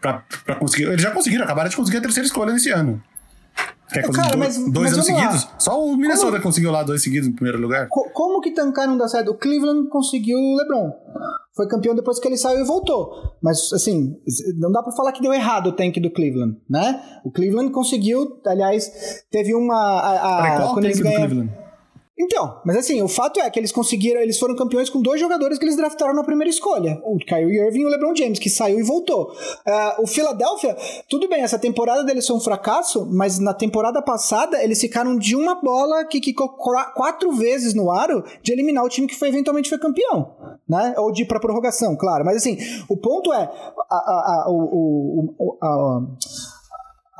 para 0.00 0.56
conseguir. 0.58 0.84
Eles 0.84 1.02
já 1.02 1.10
conseguiram, 1.10 1.44
acabaram 1.44 1.68
de 1.68 1.76
conseguir 1.76 1.98
a 1.98 2.02
terceira 2.02 2.26
escolha 2.26 2.52
nesse 2.52 2.70
ano. 2.70 3.02
Quer 3.92 4.08
Cara, 4.08 4.36
dois, 4.36 4.56
mas, 4.56 4.72
dois 4.72 4.74
mas 4.74 4.92
anos 4.92 5.06
seguidos? 5.06 5.44
Lá. 5.44 5.54
Só 5.58 5.84
o 5.84 5.96
Minnesota 5.96 6.30
como, 6.32 6.42
conseguiu 6.44 6.70
lá 6.70 6.82
dois 6.84 7.02
seguidos 7.02 7.28
no 7.28 7.34
primeiro 7.34 7.60
lugar. 7.60 7.88
Como 7.88 8.40
que 8.40 8.52
tancar 8.52 8.86
não 8.86 8.96
dá 8.96 9.08
certo? 9.08 9.32
O 9.32 9.34
Cleveland 9.34 9.88
conseguiu 9.88 10.38
o 10.38 10.56
LeBron. 10.56 10.92
Foi 11.56 11.66
campeão 11.66 11.94
depois 11.94 12.20
que 12.20 12.28
ele 12.28 12.36
saiu 12.36 12.60
e 12.60 12.64
voltou. 12.64 13.36
Mas, 13.42 13.72
assim, 13.72 14.16
não 14.58 14.70
dá 14.70 14.80
para 14.82 14.92
falar 14.92 15.10
que 15.10 15.20
deu 15.20 15.34
errado 15.34 15.70
o 15.70 15.72
tank 15.72 15.98
do 15.98 16.10
Cleveland, 16.10 16.56
né? 16.70 17.02
O 17.24 17.32
Cleveland 17.32 17.72
conseguiu, 17.72 18.40
aliás, 18.46 19.24
teve 19.28 19.54
uma. 19.54 19.74
A, 19.74 20.56
a, 20.56 20.68
quando 20.72 20.84
eles 20.84 21.00
ganham, 21.00 21.16
Cleveland? 21.16 21.52
Então, 22.20 22.60
mas 22.66 22.76
assim, 22.76 23.00
o 23.00 23.08
fato 23.08 23.40
é 23.40 23.48
que 23.48 23.58
eles 23.58 23.72
conseguiram, 23.72 24.20
eles 24.20 24.38
foram 24.38 24.54
campeões 24.54 24.90
com 24.90 25.00
dois 25.00 25.18
jogadores 25.18 25.58
que 25.58 25.64
eles 25.64 25.74
draftaram 25.74 26.12
na 26.12 26.22
primeira 26.22 26.50
escolha, 26.50 27.00
o 27.02 27.16
Kyrie 27.16 27.58
Irving 27.58 27.80
e 27.80 27.86
o 27.86 27.88
LeBron 27.88 28.14
James, 28.14 28.38
que 28.38 28.50
saiu 28.50 28.78
e 28.78 28.82
voltou. 28.82 29.32
Uh, 29.66 30.02
o 30.02 30.06
Philadelphia, 30.06 30.76
tudo 31.08 31.26
bem, 31.30 31.40
essa 31.40 31.58
temporada 31.58 32.04
deles 32.04 32.26
foi 32.26 32.36
um 32.36 32.40
fracasso, 32.40 33.08
mas 33.10 33.38
na 33.38 33.54
temporada 33.54 34.02
passada 34.02 34.62
eles 34.62 34.78
ficaram 34.78 35.16
de 35.16 35.34
uma 35.34 35.54
bola 35.54 36.04
que 36.04 36.20
quicou 36.20 36.50
quatro 36.50 37.32
vezes 37.32 37.72
no 37.72 37.90
aro 37.90 38.22
de 38.42 38.52
eliminar 38.52 38.84
o 38.84 38.88
time 38.90 39.06
que 39.06 39.16
foi 39.16 39.28
eventualmente 39.28 39.70
foi 39.70 39.78
campeão, 39.78 40.34
né? 40.68 40.94
Ou 40.98 41.10
de 41.10 41.22
ir 41.22 41.26
pra 41.26 41.40
prorrogação, 41.40 41.96
claro. 41.96 42.22
Mas 42.22 42.36
assim, 42.36 42.58
o 42.86 42.98
ponto 42.98 43.32
é, 43.32 43.50
a, 43.90 43.96
a, 43.96 44.44
a, 44.44 44.50
o, 44.50 45.34
o, 45.38 45.58
a 45.62 45.70
a 45.70 46.59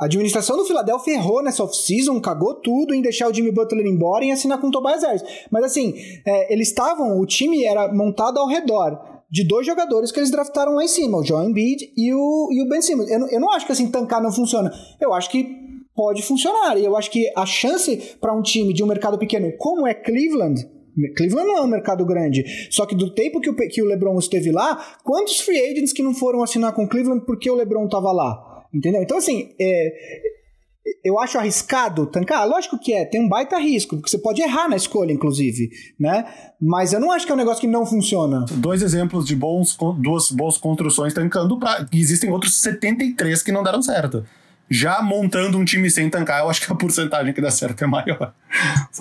administração 0.05 0.57
do 0.57 0.65
Philadelphia 0.65 1.13
errou 1.13 1.43
nessa 1.43 1.63
off-season, 1.63 2.19
cagou 2.19 2.55
tudo 2.55 2.93
em 2.93 3.01
deixar 3.01 3.29
o 3.29 3.33
Jimmy 3.33 3.51
Butler 3.51 3.85
embora 3.85 4.25
e 4.25 4.31
assinar 4.31 4.59
com 4.59 4.67
o 4.67 4.71
Tobias 4.71 5.03
Harris. 5.03 5.23
Mas 5.51 5.63
assim, 5.63 5.93
é, 6.25 6.51
eles 6.53 6.69
estavam, 6.69 7.19
o 7.19 7.25
time 7.25 7.63
era 7.63 7.93
montado 7.93 8.39
ao 8.39 8.47
redor 8.47 8.99
de 9.29 9.47
dois 9.47 9.65
jogadores 9.65 10.11
que 10.11 10.19
eles 10.19 10.31
draftaram 10.31 10.75
lá 10.75 10.83
em 10.83 10.87
cima, 10.87 11.17
o 11.17 11.23
Joel 11.23 11.49
Embiid 11.49 11.93
e 11.95 12.13
o, 12.13 12.49
e 12.51 12.61
o 12.61 12.67
Ben 12.67 12.81
Simmons. 12.81 13.09
Eu, 13.09 13.27
eu 13.27 13.39
não 13.39 13.51
acho 13.51 13.65
que 13.65 13.71
assim, 13.71 13.89
tancar 13.89 14.21
não 14.21 14.31
funciona. 14.31 14.71
Eu 14.99 15.13
acho 15.13 15.29
que 15.29 15.61
pode 15.95 16.21
funcionar. 16.23 16.77
E 16.77 16.83
eu 16.83 16.97
acho 16.97 17.11
que 17.11 17.31
a 17.35 17.45
chance 17.45 18.15
para 18.19 18.33
um 18.33 18.41
time 18.41 18.73
de 18.73 18.83
um 18.83 18.87
mercado 18.87 19.17
pequeno 19.17 19.51
como 19.57 19.87
é 19.87 19.93
Cleveland, 19.93 20.67
Cleveland 21.15 21.47
não 21.47 21.57
é 21.57 21.61
um 21.61 21.67
mercado 21.67 22.05
grande. 22.05 22.43
Só 22.69 22.85
que 22.85 22.95
do 22.95 23.13
tempo 23.13 23.39
que 23.39 23.49
o, 23.49 23.55
que 23.55 23.81
o 23.81 23.85
LeBron 23.85 24.17
esteve 24.19 24.51
lá, 24.51 24.97
quantos 25.03 25.39
free 25.39 25.59
agents 25.59 25.93
que 25.93 26.03
não 26.03 26.13
foram 26.13 26.43
assinar 26.43 26.73
com 26.73 26.87
Cleveland 26.87 27.23
porque 27.25 27.49
o 27.49 27.55
LeBron 27.55 27.85
estava 27.85 28.11
lá? 28.11 28.50
Entendeu? 28.73 29.01
Então, 29.01 29.17
assim, 29.17 29.53
é, 29.59 30.21
eu 31.03 31.19
acho 31.19 31.37
arriscado 31.37 32.05
tancar? 32.05 32.47
Lógico 32.47 32.79
que 32.79 32.93
é, 32.93 33.05
tem 33.05 33.21
um 33.21 33.29
baita 33.29 33.57
risco, 33.57 33.97
porque 33.97 34.09
você 34.09 34.17
pode 34.17 34.41
errar 34.41 34.69
na 34.69 34.75
escolha, 34.75 35.11
inclusive, 35.11 35.69
né? 35.99 36.25
Mas 36.59 36.93
eu 36.93 36.99
não 36.99 37.11
acho 37.11 37.25
que 37.25 37.31
é 37.31 37.35
um 37.35 37.37
negócio 37.37 37.61
que 37.61 37.67
não 37.67 37.85
funciona. 37.85 38.45
Dois 38.53 38.81
exemplos 38.81 39.25
de 39.25 39.35
bons, 39.35 39.77
duas 39.97 40.31
boas 40.31 40.57
construções 40.57 41.13
tancando, 41.13 41.59
pra, 41.59 41.85
existem 41.93 42.31
outros 42.31 42.59
73 42.61 43.41
que 43.43 43.51
não 43.51 43.63
deram 43.63 43.81
certo 43.81 44.25
já 44.71 45.01
montando 45.01 45.57
um 45.57 45.65
time 45.65 45.91
sem 45.91 46.09
tancar, 46.09 46.39
eu 46.39 46.49
acho 46.49 46.65
que 46.65 46.71
a 46.71 46.75
porcentagem 46.75 47.33
que 47.33 47.41
dá 47.41 47.51
certo 47.51 47.83
é 47.83 47.87
maior. 47.87 48.33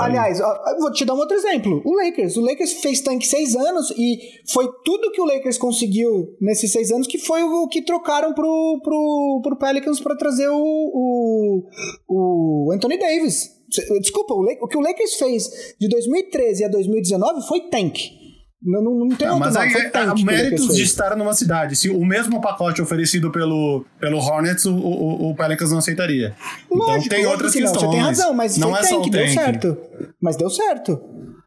Aliás, 0.00 0.40
vou 0.80 0.92
te 0.92 1.04
dar 1.04 1.14
um 1.14 1.18
outro 1.18 1.36
exemplo. 1.36 1.80
O 1.84 1.94
Lakers. 1.94 2.36
O 2.36 2.40
Lakers 2.40 2.72
fez 2.74 3.00
tanque 3.00 3.24
seis 3.24 3.54
anos 3.54 3.92
e 3.96 4.18
foi 4.52 4.68
tudo 4.84 5.12
que 5.12 5.20
o 5.20 5.24
Lakers 5.24 5.56
conseguiu 5.56 6.36
nesses 6.40 6.72
seis 6.72 6.90
anos 6.90 7.06
que 7.06 7.18
foi 7.18 7.44
o 7.44 7.68
que 7.68 7.82
trocaram 7.82 8.34
pro, 8.34 8.80
pro, 8.82 9.40
pro 9.44 9.56
Pelicans 9.56 10.00
para 10.00 10.16
trazer 10.16 10.48
o, 10.48 10.56
o, 10.58 11.68
o 12.08 12.72
Anthony 12.72 12.98
Davis. 12.98 13.60
Desculpa, 14.00 14.34
o, 14.34 14.42
o 14.42 14.66
que 14.66 14.76
o 14.76 14.80
Lakers 14.80 15.14
fez 15.14 15.74
de 15.78 15.88
2013 15.88 16.64
a 16.64 16.68
2019 16.68 17.46
foi 17.46 17.60
tanque. 17.68 18.19
Não, 18.62 18.82
não, 18.82 18.94
não 18.94 19.08
tem 19.16 19.26
mas 19.38 19.56
aí, 19.56 19.72
há 19.94 20.14
méritos 20.22 20.76
de 20.76 20.82
estar 20.82 21.16
numa 21.16 21.32
cidade. 21.32 21.74
Se 21.76 21.88
o 21.88 22.04
mesmo 22.04 22.42
pacote 22.42 22.82
oferecido 22.82 23.30
pelo, 23.30 23.86
pelo 23.98 24.18
Hornets, 24.18 24.66
o, 24.66 24.74
o, 24.74 25.30
o 25.30 25.34
Pelicans 25.34 25.70
não 25.70 25.78
aceitaria. 25.78 26.36
Lógico, 26.70 27.06
então 27.06 27.18
tem 27.18 27.26
outras 27.26 27.52
que 27.52 27.60
questões. 27.60 27.82
Não, 27.82 27.90
você 27.90 27.96
tem 27.96 28.06
razão, 28.06 28.34
mas 28.34 28.58
não 28.58 28.76
é 28.76 28.80
tank, 28.80 28.90
só 28.90 29.00
o 29.00 29.10
deu 29.10 29.28
certo. 29.28 29.78
Mas 30.20 30.36
deu 30.36 30.50
certo. 30.50 31.00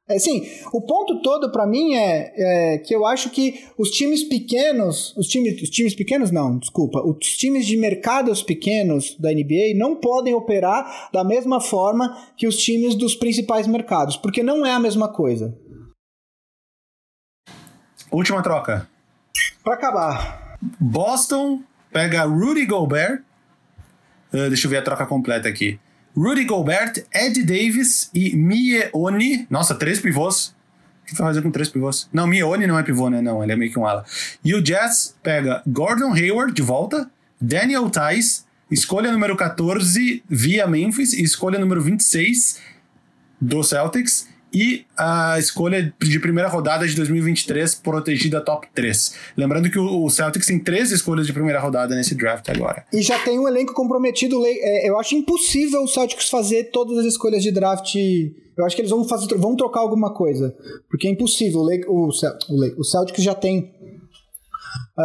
É, 0.10 0.20
sim, 0.20 0.44
o 0.74 0.82
ponto 0.82 1.22
todo 1.22 1.50
para 1.50 1.66
mim 1.66 1.94
é, 1.96 2.34
é, 2.36 2.78
que 2.80 2.94
eu 2.94 3.06
acho 3.06 3.30
que 3.30 3.64
os 3.78 3.90
times 3.90 4.24
pequenos, 4.24 5.16
os 5.16 5.28
times, 5.28 5.62
os 5.62 5.70
times 5.70 5.96
pequenos 5.96 6.30
não, 6.30 6.58
desculpa, 6.58 7.02
os 7.02 7.38
times 7.38 7.66
de 7.66 7.78
mercados 7.78 8.44
pequenos 8.44 9.16
da 9.18 9.32
NBA 9.32 9.78
não 9.78 9.96
podem 9.96 10.34
operar 10.34 11.10
da 11.14 11.24
mesma 11.24 11.62
forma 11.62 12.18
que 12.36 12.46
os 12.46 12.58
times 12.58 12.96
dos 12.96 13.16
principais 13.16 13.66
mercados, 13.66 14.18
porque 14.18 14.44
não 14.44 14.66
é 14.66 14.72
a 14.72 14.80
mesma 14.80 15.08
coisa. 15.08 15.58
Última 18.14 18.44
troca. 18.44 18.88
Para 19.64 19.74
acabar. 19.74 20.58
Boston 20.80 21.64
pega 21.92 22.22
Rudy 22.26 22.64
Gobert. 22.68 23.22
Uh, 24.32 24.50
deixa 24.50 24.68
eu 24.68 24.70
ver 24.70 24.78
a 24.78 24.82
troca 24.84 25.04
completa 25.08 25.50
aqui. 25.50 25.80
Rudy 26.16 26.46
Gobert, 26.46 27.04
Ed 27.12 27.42
Davis 27.42 28.12
e 28.14 28.36
Mie 28.36 28.88
Oni. 28.94 29.48
Nossa, 29.50 29.74
três 29.74 30.00
pivôs. 30.00 30.56
O 31.02 31.06
que 31.08 31.16
vai 31.16 31.30
fazer 31.30 31.42
com 31.42 31.50
três 31.50 31.70
pivôs? 31.70 32.08
Não, 32.14 32.28
Mie 32.28 32.44
Oni 32.44 32.68
não 32.68 32.78
é 32.78 32.84
pivô, 32.84 33.10
né? 33.10 33.20
Não, 33.20 33.42
ele 33.42 33.52
é 33.52 33.56
meio 33.56 33.72
que 33.72 33.80
um 33.80 33.86
ala. 33.88 34.06
E 34.46 34.54
o 34.54 34.62
Jazz 34.62 35.16
pega 35.24 35.64
Gordon 35.66 36.14
Hayward 36.14 36.54
de 36.54 36.62
volta, 36.62 37.10
Daniel 37.42 37.90
Tice, 37.90 38.44
escolha 38.70 39.12
número 39.12 39.36
14 39.36 40.24
via 40.30 40.68
Memphis 40.68 41.14
e 41.14 41.24
escolha 41.24 41.58
número 41.58 41.82
26 41.82 42.62
do 43.42 43.64
Celtics 43.64 44.32
e 44.54 44.86
a 44.96 45.40
escolha 45.40 45.94
de 46.00 46.20
primeira 46.20 46.48
rodada 46.48 46.88
de 46.88 46.96
2023 46.96 47.76
protegida 47.76 48.40
top 48.40 48.68
3. 48.74 49.16
Lembrando 49.36 49.70
que 49.70 49.80
o 49.80 50.10
Celtics 50.10 50.48
tem 50.48 50.60
três 50.60 50.92
escolhas 50.92 51.26
de 51.26 51.34
primeira 51.34 51.60
rodada 51.60 51.96
nesse 51.96 52.14
draft 52.14 52.48
agora. 52.50 52.86
E 52.94 53.02
já 53.02 53.18
tem 53.20 53.40
um 53.40 53.48
elenco 53.48 53.74
comprometido. 53.74 54.44
É, 54.46 54.88
eu 54.88 55.00
acho 55.00 55.16
impossível 55.16 55.82
o 55.82 55.88
Celtics 55.88 56.30
fazer 56.30 56.66
todas 56.66 56.98
as 57.00 57.06
escolhas 57.06 57.42
de 57.42 57.52
draft. 57.52 57.96
Eu 57.96 58.66
acho 58.66 58.76
que 58.76 58.82
eles 58.82 58.92
vão, 58.92 59.04
fazer, 59.08 59.36
vão 59.36 59.56
trocar 59.56 59.80
alguma 59.80 60.14
coisa. 60.14 60.56
Porque 60.90 61.08
é 61.08 61.10
impossível. 61.10 61.62
O, 61.88 62.10
o, 62.10 62.80
o 62.80 62.84
Celtics 62.84 63.24
já 63.24 63.34
tem 63.34 63.72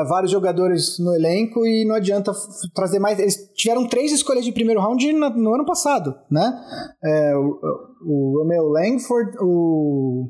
vários 0.08 0.30
jogadores 0.30 0.98
no 0.98 1.14
elenco 1.14 1.66
e 1.66 1.84
não 1.86 1.94
adianta 1.94 2.32
trazer 2.74 2.98
mais. 2.98 3.18
Eles 3.18 3.36
tiveram 3.54 3.86
três 3.86 4.12
escolhas 4.12 4.44
de 4.44 4.52
primeiro 4.52 4.80
round 4.80 5.12
no, 5.12 5.30
no 5.30 5.54
ano 5.54 5.64
passado, 5.64 6.14
né? 6.30 6.52
É, 7.02 7.36
o, 7.36 7.58
o 8.02 8.38
Romeo 8.38 8.68
Langford, 8.68 9.36
o. 9.40 10.28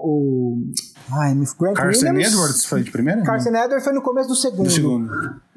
O. 0.00 0.56
Ai, 1.10 1.34
Grant 1.58 1.74
Carson 1.74 2.06
Williams, 2.06 2.32
Edwards 2.32 2.64
foi 2.66 2.82
de 2.82 2.90
primeira? 2.90 3.22
Carson 3.22 3.50
não. 3.50 3.60
Edwards 3.60 3.84
foi 3.84 3.92
no 3.92 4.02
começo 4.02 4.28
do 4.28 4.36
segundo. 4.36 4.66
Do 4.66 4.70
segundo. 4.70 5.10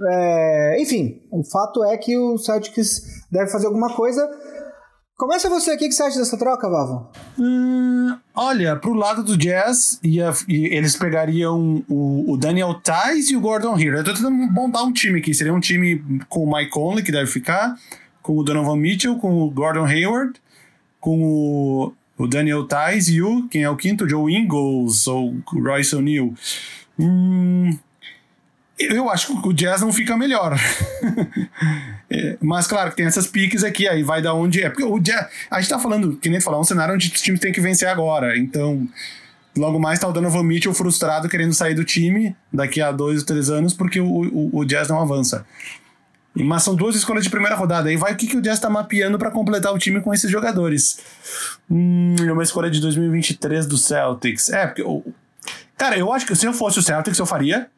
É, 0.09 0.81
enfim, 0.81 1.21
o 1.31 1.43
fato 1.43 1.83
é 1.83 1.95
que 1.97 2.17
o 2.17 2.37
Celtics 2.37 3.01
deve 3.31 3.51
fazer 3.51 3.67
alguma 3.67 3.93
coisa. 3.93 4.27
Começa 5.22 5.48
você 5.52 5.69
aqui, 5.69 5.85
o 5.85 5.88
que 5.88 5.93
você 5.93 6.02
acha 6.02 6.18
dessa 6.18 6.35
troca, 6.35 6.68
Vavo? 6.68 7.07
Hum, 7.38 8.18
olha, 8.34 8.76
pro 8.76 8.95
lado 8.95 9.22
do 9.22 9.38
Jazz, 9.38 9.99
ia, 10.03 10.34
eles 10.49 10.95
pegariam 10.95 11.85
o, 11.88 12.34
o 12.34 12.38
Daniel 12.38 12.81
Tice 12.81 13.34
e 13.34 13.38
o 13.38 13.39
Gordon 13.39 13.76
Hayward. 13.76 13.99
Eu 13.99 14.03
tô 14.03 14.14
tentando 14.15 14.52
montar 14.52 14.81
um 14.81 14.91
time 14.91 15.19
aqui. 15.19 15.31
Seria 15.31 15.53
um 15.53 15.60
time 15.60 16.03
com 16.27 16.45
o 16.45 16.52
Mike 16.52 16.72
Conley, 16.72 17.03
que 17.03 17.11
deve 17.11 17.30
ficar, 17.30 17.77
com 18.23 18.35
o 18.35 18.43
Donovan 18.43 18.77
Mitchell, 18.77 19.15
com 19.18 19.43
o 19.43 19.52
Gordon 19.52 19.85
Hayward, 19.85 20.41
com 20.99 21.22
o, 21.22 21.93
o 22.18 22.26
Daniel 22.26 22.68
Tice 22.68 23.14
e 23.14 23.22
o, 23.22 23.48
quem 23.48 23.61
é 23.61 23.69
o 23.69 23.77
quinto? 23.77 24.10
Joe 24.10 24.34
Ingles 24.34 25.06
ou 25.06 25.35
Royce 25.53 25.95
O'Neal. 25.95 26.34
Hum, 26.98 27.77
eu 28.89 29.09
acho 29.09 29.41
que 29.41 29.47
o 29.47 29.53
Jazz 29.53 29.81
não 29.81 29.91
fica 29.91 30.17
melhor. 30.17 30.57
é, 32.09 32.37
mas 32.41 32.67
claro 32.67 32.91
que 32.91 32.97
tem 32.97 33.05
essas 33.05 33.27
piques 33.27 33.63
aqui, 33.63 33.87
aí 33.87 34.03
vai 34.03 34.21
da 34.21 34.33
onde 34.33 34.61
é. 34.61 34.69
Porque 34.69 34.83
o 34.83 34.99
Jazz. 34.99 35.27
A 35.49 35.59
gente 35.59 35.69
tá 35.69 35.79
falando, 35.79 36.15
que 36.17 36.29
nem 36.29 36.39
falar, 36.39 36.59
um 36.59 36.63
cenário 36.63 36.95
onde 36.95 37.07
os 37.07 37.21
times 37.21 37.39
têm 37.39 37.51
que 37.51 37.61
vencer 37.61 37.87
agora. 37.87 38.37
Então, 38.37 38.87
logo 39.57 39.79
mais 39.79 39.99
tá 39.99 40.07
o 40.07 40.13
Donovan 40.13 40.43
Mitchell 40.43 40.73
frustrado 40.73 41.27
querendo 41.27 41.53
sair 41.53 41.73
do 41.73 41.83
time 41.83 42.35
daqui 42.51 42.81
a 42.81 42.91
dois 42.91 43.19
ou 43.19 43.25
três 43.25 43.49
anos 43.49 43.73
porque 43.73 43.99
o, 43.99 44.07
o, 44.07 44.59
o 44.59 44.65
Jazz 44.65 44.87
não 44.87 45.01
avança. 45.01 45.45
Mas 46.33 46.63
são 46.63 46.73
duas 46.75 46.95
escolhas 46.95 47.25
de 47.25 47.29
primeira 47.29 47.55
rodada. 47.55 47.89
Aí 47.89 47.97
vai 47.97 48.13
o 48.13 48.15
que, 48.15 48.25
que 48.25 48.37
o 48.37 48.41
Jazz 48.41 48.59
tá 48.59 48.69
mapeando 48.69 49.19
para 49.19 49.29
completar 49.29 49.73
o 49.73 49.77
time 49.77 49.99
com 49.99 50.13
esses 50.13 50.31
jogadores. 50.31 50.99
Hum, 51.69 52.15
é 52.25 52.31
uma 52.31 52.43
escolha 52.43 52.69
de 52.69 52.79
2023 52.79 53.65
do 53.65 53.77
Celtics. 53.77 54.49
É, 54.49 54.65
porque. 54.67 54.83
Cara, 55.77 55.97
eu 55.97 56.13
acho 56.13 56.25
que 56.25 56.35
se 56.35 56.45
eu 56.45 56.53
fosse 56.53 56.79
o 56.79 56.81
Celtics, 56.81 57.19
eu 57.19 57.25
faria. 57.25 57.69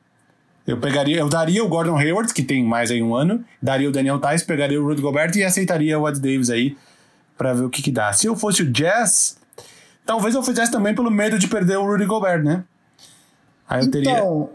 Eu 0.66 0.78
pegaria, 0.78 1.18
eu 1.18 1.28
daria 1.28 1.64
o 1.64 1.68
Gordon 1.68 1.98
Hayward, 1.98 2.34
que 2.34 2.42
tem 2.42 2.64
mais 2.64 2.90
aí 2.90 3.02
um 3.04 3.14
ano, 3.14 3.44
daria 3.62 3.90
o 3.90 3.92
Daniel 3.92 4.20
Tice, 4.20 4.46
pegaria 4.46 4.82
o 4.82 4.86
Rudy 4.86 5.02
Gobert 5.02 5.36
e 5.36 5.44
aceitaria 5.44 6.00
o 6.00 6.08
Ed 6.08 6.20
Davis 6.20 6.50
aí 6.50 6.78
para 7.38 7.54
ver 7.54 7.64
o 7.66 7.70
que 7.70 7.82
que 7.82 7.92
dá. 7.92 8.14
Se 8.14 8.28
eu 8.28 8.36
fosse 8.36 8.62
o 8.62 8.72
Jazz, 8.72 9.38
talvez 10.06 10.36
eu 10.36 10.42
fizesse 10.42 10.72
também 10.72 10.96
pelo 10.96 11.12
medo 11.12 11.38
de 11.38 11.48
perder 11.48 11.78
o 11.78 11.86
Rudy 11.86 12.06
Gobert, 12.06 12.44
né? 12.44 12.64
Aí 13.68 13.84
eu 13.84 13.92
teria... 13.92 14.12
Então, 14.12 14.50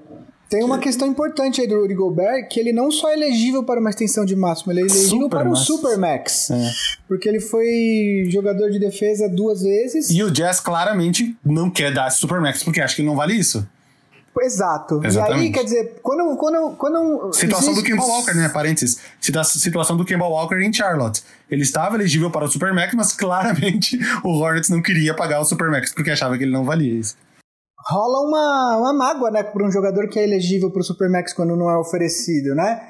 tem 0.48 0.64
uma 0.64 0.78
questão 0.78 1.06
importante 1.06 1.60
aí 1.60 1.66
do 1.66 1.78
Rudy 1.78 1.94
Gobert, 1.94 2.48
que 2.48 2.58
ele 2.58 2.72
não 2.72 2.90
só 2.90 3.10
é 3.10 3.12
elegível 3.12 3.62
para 3.62 3.78
uma 3.78 3.90
extensão 3.90 4.24
de 4.24 4.34
máximo, 4.34 4.72
ele 4.72 4.80
é 4.80 4.82
elegível 4.84 5.08
Super 5.08 5.28
para 5.28 5.48
o 5.48 5.52
um 5.52 5.56
Supermax. 5.56 6.50
É. 6.50 6.70
Porque 7.06 7.28
ele 7.28 7.40
foi 7.40 8.26
jogador 8.30 8.70
de 8.70 8.78
defesa 8.78 9.28
duas 9.28 9.60
vezes. 9.60 10.08
E 10.08 10.22
o 10.22 10.30
Jazz 10.30 10.58
claramente 10.58 11.36
não 11.44 11.68
quer 11.68 11.92
dar 11.92 12.08
Supermax, 12.08 12.62
porque 12.64 12.80
acha 12.80 12.96
que 12.96 13.02
ele 13.02 13.08
não 13.08 13.16
vale 13.16 13.34
isso. 13.34 13.68
Exato. 14.40 15.00
Exatamente. 15.04 15.42
E 15.42 15.46
aí, 15.46 15.52
quer 15.52 15.64
dizer, 15.64 16.00
quando. 16.02 16.36
quando, 16.36 16.76
quando 16.76 17.32
situação 17.32 17.72
existe... 17.72 17.90
do 17.90 17.96
Kemba 17.96 18.04
Walker, 18.04 18.34
né? 18.34 18.48
Parênteses. 18.48 18.98
Situação 19.20 19.96
do 19.96 20.04
Kemba 20.04 20.26
Walker 20.26 20.56
em 20.56 20.72
Charlotte. 20.72 21.22
Ele 21.50 21.62
estava 21.62 21.96
elegível 21.96 22.30
para 22.30 22.44
o 22.44 22.48
Supermax, 22.48 22.94
mas 22.94 23.12
claramente 23.12 23.98
o 24.24 24.30
Hornets 24.38 24.68
não 24.68 24.82
queria 24.82 25.14
pagar 25.14 25.40
o 25.40 25.44
Supermax 25.44 25.92
porque 25.92 26.10
achava 26.10 26.36
que 26.36 26.44
ele 26.44 26.52
não 26.52 26.64
valia 26.64 26.98
isso. 26.98 27.16
Rola 27.86 28.20
uma, 28.20 28.76
uma 28.76 28.92
mágoa, 28.92 29.30
né, 29.30 29.42
para 29.42 29.66
um 29.66 29.70
jogador 29.70 30.08
que 30.08 30.18
é 30.18 30.24
elegível 30.24 30.70
para 30.70 30.80
o 30.80 30.84
Supermax 30.84 31.32
quando 31.32 31.56
não 31.56 31.70
é 31.70 31.78
oferecido, 31.78 32.54
né? 32.54 32.80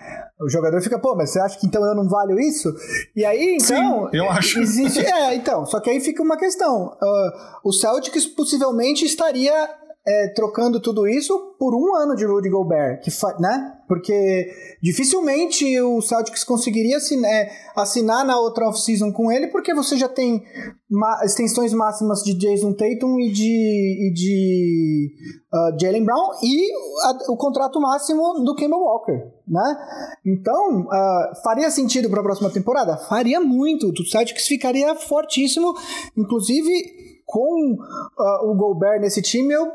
O 0.40 0.48
jogador 0.48 0.80
fica, 0.80 0.98
pô, 0.98 1.14
mas 1.16 1.30
você 1.30 1.40
acha 1.40 1.58
que 1.58 1.66
então 1.66 1.84
eu 1.84 1.94
não 1.94 2.08
valho 2.08 2.38
isso? 2.38 2.72
E 3.14 3.24
aí, 3.24 3.58
então. 3.60 4.08
Sim, 4.10 4.16
eu 4.16 4.30
acho. 4.30 4.58
Existe, 4.62 5.00
é, 5.00 5.34
então. 5.34 5.66
Só 5.66 5.80
que 5.80 5.90
aí 5.90 6.00
fica 6.00 6.22
uma 6.22 6.36
questão. 6.36 6.96
Uh, 7.00 7.68
o 7.68 7.72
Celtics 7.72 8.26
possivelmente 8.26 9.04
estaria 9.04 9.52
é, 10.08 10.28
trocando 10.28 10.80
tudo 10.80 11.06
isso 11.06 11.38
por 11.58 11.74
um 11.74 11.94
ano 11.94 12.16
de 12.16 12.24
Rudy 12.24 12.48
Gobert, 12.48 13.02
que 13.02 13.10
né? 13.38 13.74
Porque 13.86 14.50
dificilmente 14.82 15.78
o 15.82 16.00
Celtics 16.00 16.44
conseguiria 16.44 16.96
assinar, 16.96 17.30
é, 17.30 17.50
assinar 17.76 18.24
na 18.24 18.38
outra 18.38 18.68
off-season 18.68 19.12
com 19.12 19.30
ele, 19.30 19.48
porque 19.48 19.74
você 19.74 19.98
já 19.98 20.08
tem 20.08 20.42
extensões 21.24 21.74
máximas 21.74 22.22
de 22.22 22.32
Jason 22.32 22.72
Tatum 22.72 23.20
e 23.20 23.30
de, 23.30 24.08
e 24.08 24.12
de 24.14 25.10
uh, 25.52 25.78
Jalen 25.78 26.04
Brown 26.04 26.30
e 26.42 26.70
a, 27.04 27.32
o 27.32 27.36
contrato 27.36 27.78
máximo 27.78 28.42
do 28.44 28.54
Kemba 28.54 28.76
Walker, 28.76 29.30
né? 29.46 29.76
Então, 30.24 30.82
uh, 30.82 31.42
faria 31.42 31.70
sentido 31.70 32.08
para 32.08 32.20
a 32.20 32.24
próxima 32.24 32.48
temporada? 32.48 32.96
Faria 32.96 33.40
muito. 33.40 33.88
O 33.88 34.06
Celtics 34.06 34.46
ficaria 34.46 34.94
fortíssimo, 34.94 35.74
inclusive 36.16 36.70
com 37.26 37.74
uh, 37.74 38.50
o 38.50 38.54
Gobert 38.54 39.02
nesse 39.02 39.20
time, 39.20 39.52
eu 39.52 39.66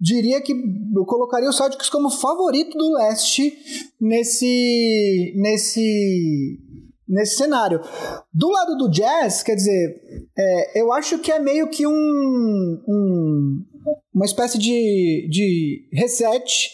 diria 0.00 0.40
que 0.40 0.52
eu 0.52 1.04
colocaria 1.04 1.48
o 1.48 1.52
Celtics 1.52 1.90
como 1.90 2.10
favorito 2.10 2.76
do 2.78 2.94
leste 2.94 3.52
nesse 4.00 5.34
nesse 5.36 6.58
nesse 7.06 7.36
cenário. 7.36 7.80
Do 8.32 8.48
lado 8.48 8.76
do 8.76 8.88
Jazz, 8.88 9.42
quer 9.42 9.56
dizer, 9.56 10.00
é, 10.38 10.80
eu 10.80 10.92
acho 10.92 11.18
que 11.18 11.32
é 11.32 11.40
meio 11.40 11.68
que 11.68 11.86
um, 11.86 12.82
um 12.88 13.64
uma 14.14 14.24
espécie 14.24 14.58
de, 14.58 15.28
de 15.30 15.88
reset 15.92 16.70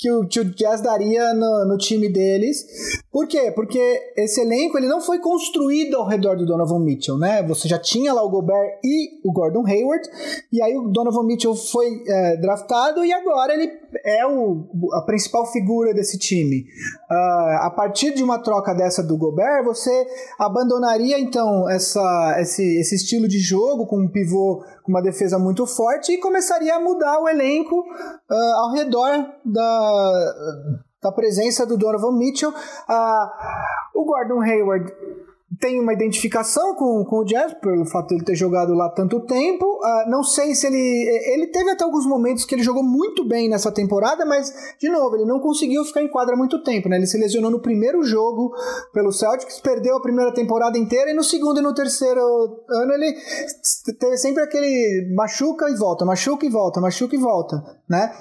que 0.00 0.10
o, 0.10 0.26
que 0.26 0.40
o 0.40 0.44
Jazz 0.46 0.80
daria 0.80 1.34
no, 1.34 1.66
no, 1.66 1.76
time 1.76 2.08
deles. 2.08 2.64
Por 3.12 3.28
quê? 3.28 3.52
Porque 3.54 3.78
esse 4.16 4.40
elenco 4.40 4.78
ele 4.78 4.88
não 4.88 4.98
foi 4.98 5.18
construído 5.18 5.96
ao 5.96 6.06
redor 6.06 6.38
do 6.38 6.46
Donovan 6.46 6.80
Mitchell, 6.80 7.18
né? 7.18 7.42
Você 7.42 7.68
já 7.68 7.78
tinha 7.78 8.14
lá 8.14 8.22
o 8.22 8.30
Gobert 8.30 8.80
e 8.82 9.20
o 9.22 9.30
Gordon 9.30 9.66
Hayward, 9.66 10.08
e 10.50 10.62
aí 10.62 10.74
o 10.74 10.88
Donovan 10.88 11.24
Mitchell 11.24 11.54
foi 11.54 12.02
é, 12.08 12.36
draftado 12.38 13.04
e 13.04 13.12
agora 13.12 13.52
ele 13.52 13.70
é 14.04 14.26
o, 14.26 14.68
a 14.94 15.02
principal 15.02 15.46
figura 15.46 15.92
desse 15.92 16.18
time. 16.18 16.64
Uh, 17.10 17.64
a 17.66 17.72
partir 17.74 18.14
de 18.14 18.22
uma 18.22 18.38
troca 18.38 18.74
dessa 18.74 19.02
do 19.02 19.16
Gobert, 19.16 19.64
você 19.64 20.06
abandonaria 20.38 21.18
então 21.18 21.68
essa, 21.68 22.36
esse, 22.38 22.62
esse 22.78 22.94
estilo 22.94 23.26
de 23.28 23.38
jogo 23.38 23.86
com 23.86 23.98
um 23.98 24.08
pivô 24.08 24.64
com 24.82 24.92
uma 24.92 25.02
defesa 25.02 25.38
muito 25.38 25.66
forte 25.66 26.12
e 26.12 26.18
começaria 26.18 26.74
a 26.76 26.80
mudar 26.80 27.20
o 27.20 27.28
elenco 27.28 27.80
uh, 27.80 28.34
ao 28.34 28.72
redor 28.72 29.26
da, 29.44 30.34
da 31.02 31.12
presença 31.12 31.66
do 31.66 31.76
Donovan 31.76 32.16
Mitchell. 32.16 32.50
Uh, 32.50 33.28
o 33.94 34.04
Gordon 34.04 34.40
Hayward 34.40 34.92
tem 35.58 35.80
uma 35.80 35.92
identificação 35.92 36.76
com, 36.76 37.04
com 37.04 37.16
o 37.18 37.24
Jazz, 37.24 37.54
pelo 37.54 37.84
fato 37.84 38.08
de 38.08 38.14
ele 38.14 38.24
ter 38.24 38.36
jogado 38.36 38.72
lá 38.72 38.88
tanto 38.88 39.20
tempo. 39.26 39.64
Uh, 39.64 40.08
não 40.08 40.22
sei 40.22 40.54
se 40.54 40.66
ele. 40.66 40.78
Ele 41.32 41.48
teve 41.48 41.70
até 41.70 41.82
alguns 41.82 42.06
momentos 42.06 42.44
que 42.44 42.54
ele 42.54 42.62
jogou 42.62 42.84
muito 42.84 43.26
bem 43.26 43.48
nessa 43.48 43.72
temporada, 43.72 44.24
mas, 44.24 44.52
de 44.78 44.88
novo, 44.88 45.16
ele 45.16 45.24
não 45.24 45.40
conseguiu 45.40 45.84
ficar 45.84 46.02
em 46.02 46.08
quadra 46.08 46.36
muito 46.36 46.62
tempo, 46.62 46.88
né? 46.88 46.96
Ele 46.96 47.06
se 47.06 47.18
lesionou 47.18 47.50
no 47.50 47.60
primeiro 47.60 48.02
jogo 48.04 48.52
pelo 48.92 49.10
Celtics, 49.10 49.58
perdeu 49.58 49.96
a 49.96 50.00
primeira 50.00 50.32
temporada 50.32 50.78
inteira, 50.78 51.10
e 51.10 51.14
no 51.14 51.24
segundo 51.24 51.58
e 51.58 51.62
no 51.62 51.74
terceiro 51.74 52.20
ano 52.68 52.92
ele 52.92 53.12
teve 53.98 54.16
sempre 54.18 54.44
aquele 54.44 55.12
machuca 55.16 55.68
e 55.68 55.74
volta, 55.74 56.04
machuca 56.04 56.46
e 56.46 56.48
volta, 56.48 56.80
machuca 56.80 57.16
e 57.16 57.18
volta, 57.18 57.60
né? 57.88 58.12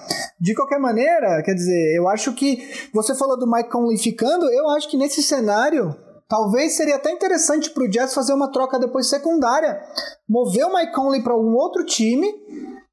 De 0.41 0.55
qualquer 0.55 0.79
maneira, 0.79 1.43
quer 1.43 1.53
dizer, 1.53 1.95
eu 1.95 2.07
acho 2.07 2.33
que. 2.33 2.89
Você 2.91 3.13
falou 3.13 3.37
do 3.37 3.49
Mike 3.49 3.69
Conley 3.69 3.99
ficando, 3.99 4.49
eu 4.49 4.67
acho 4.69 4.89
que 4.89 4.97
nesse 4.97 5.21
cenário 5.21 5.95
Talvez 6.29 6.77
seria 6.77 6.97
até 6.97 7.09
interessante 7.11 7.71
para 7.71 7.83
o 7.83 7.89
Jazz 7.89 8.13
fazer 8.13 8.33
uma 8.33 8.51
troca 8.51 8.77
depois 8.77 9.09
secundária, 9.09 9.81
mover 10.29 10.63
o 10.65 10.77
Mike 10.77 10.93
Conley 10.93 11.23
para 11.23 11.35
um 11.35 11.55
outro 11.55 11.83
time 11.83 12.27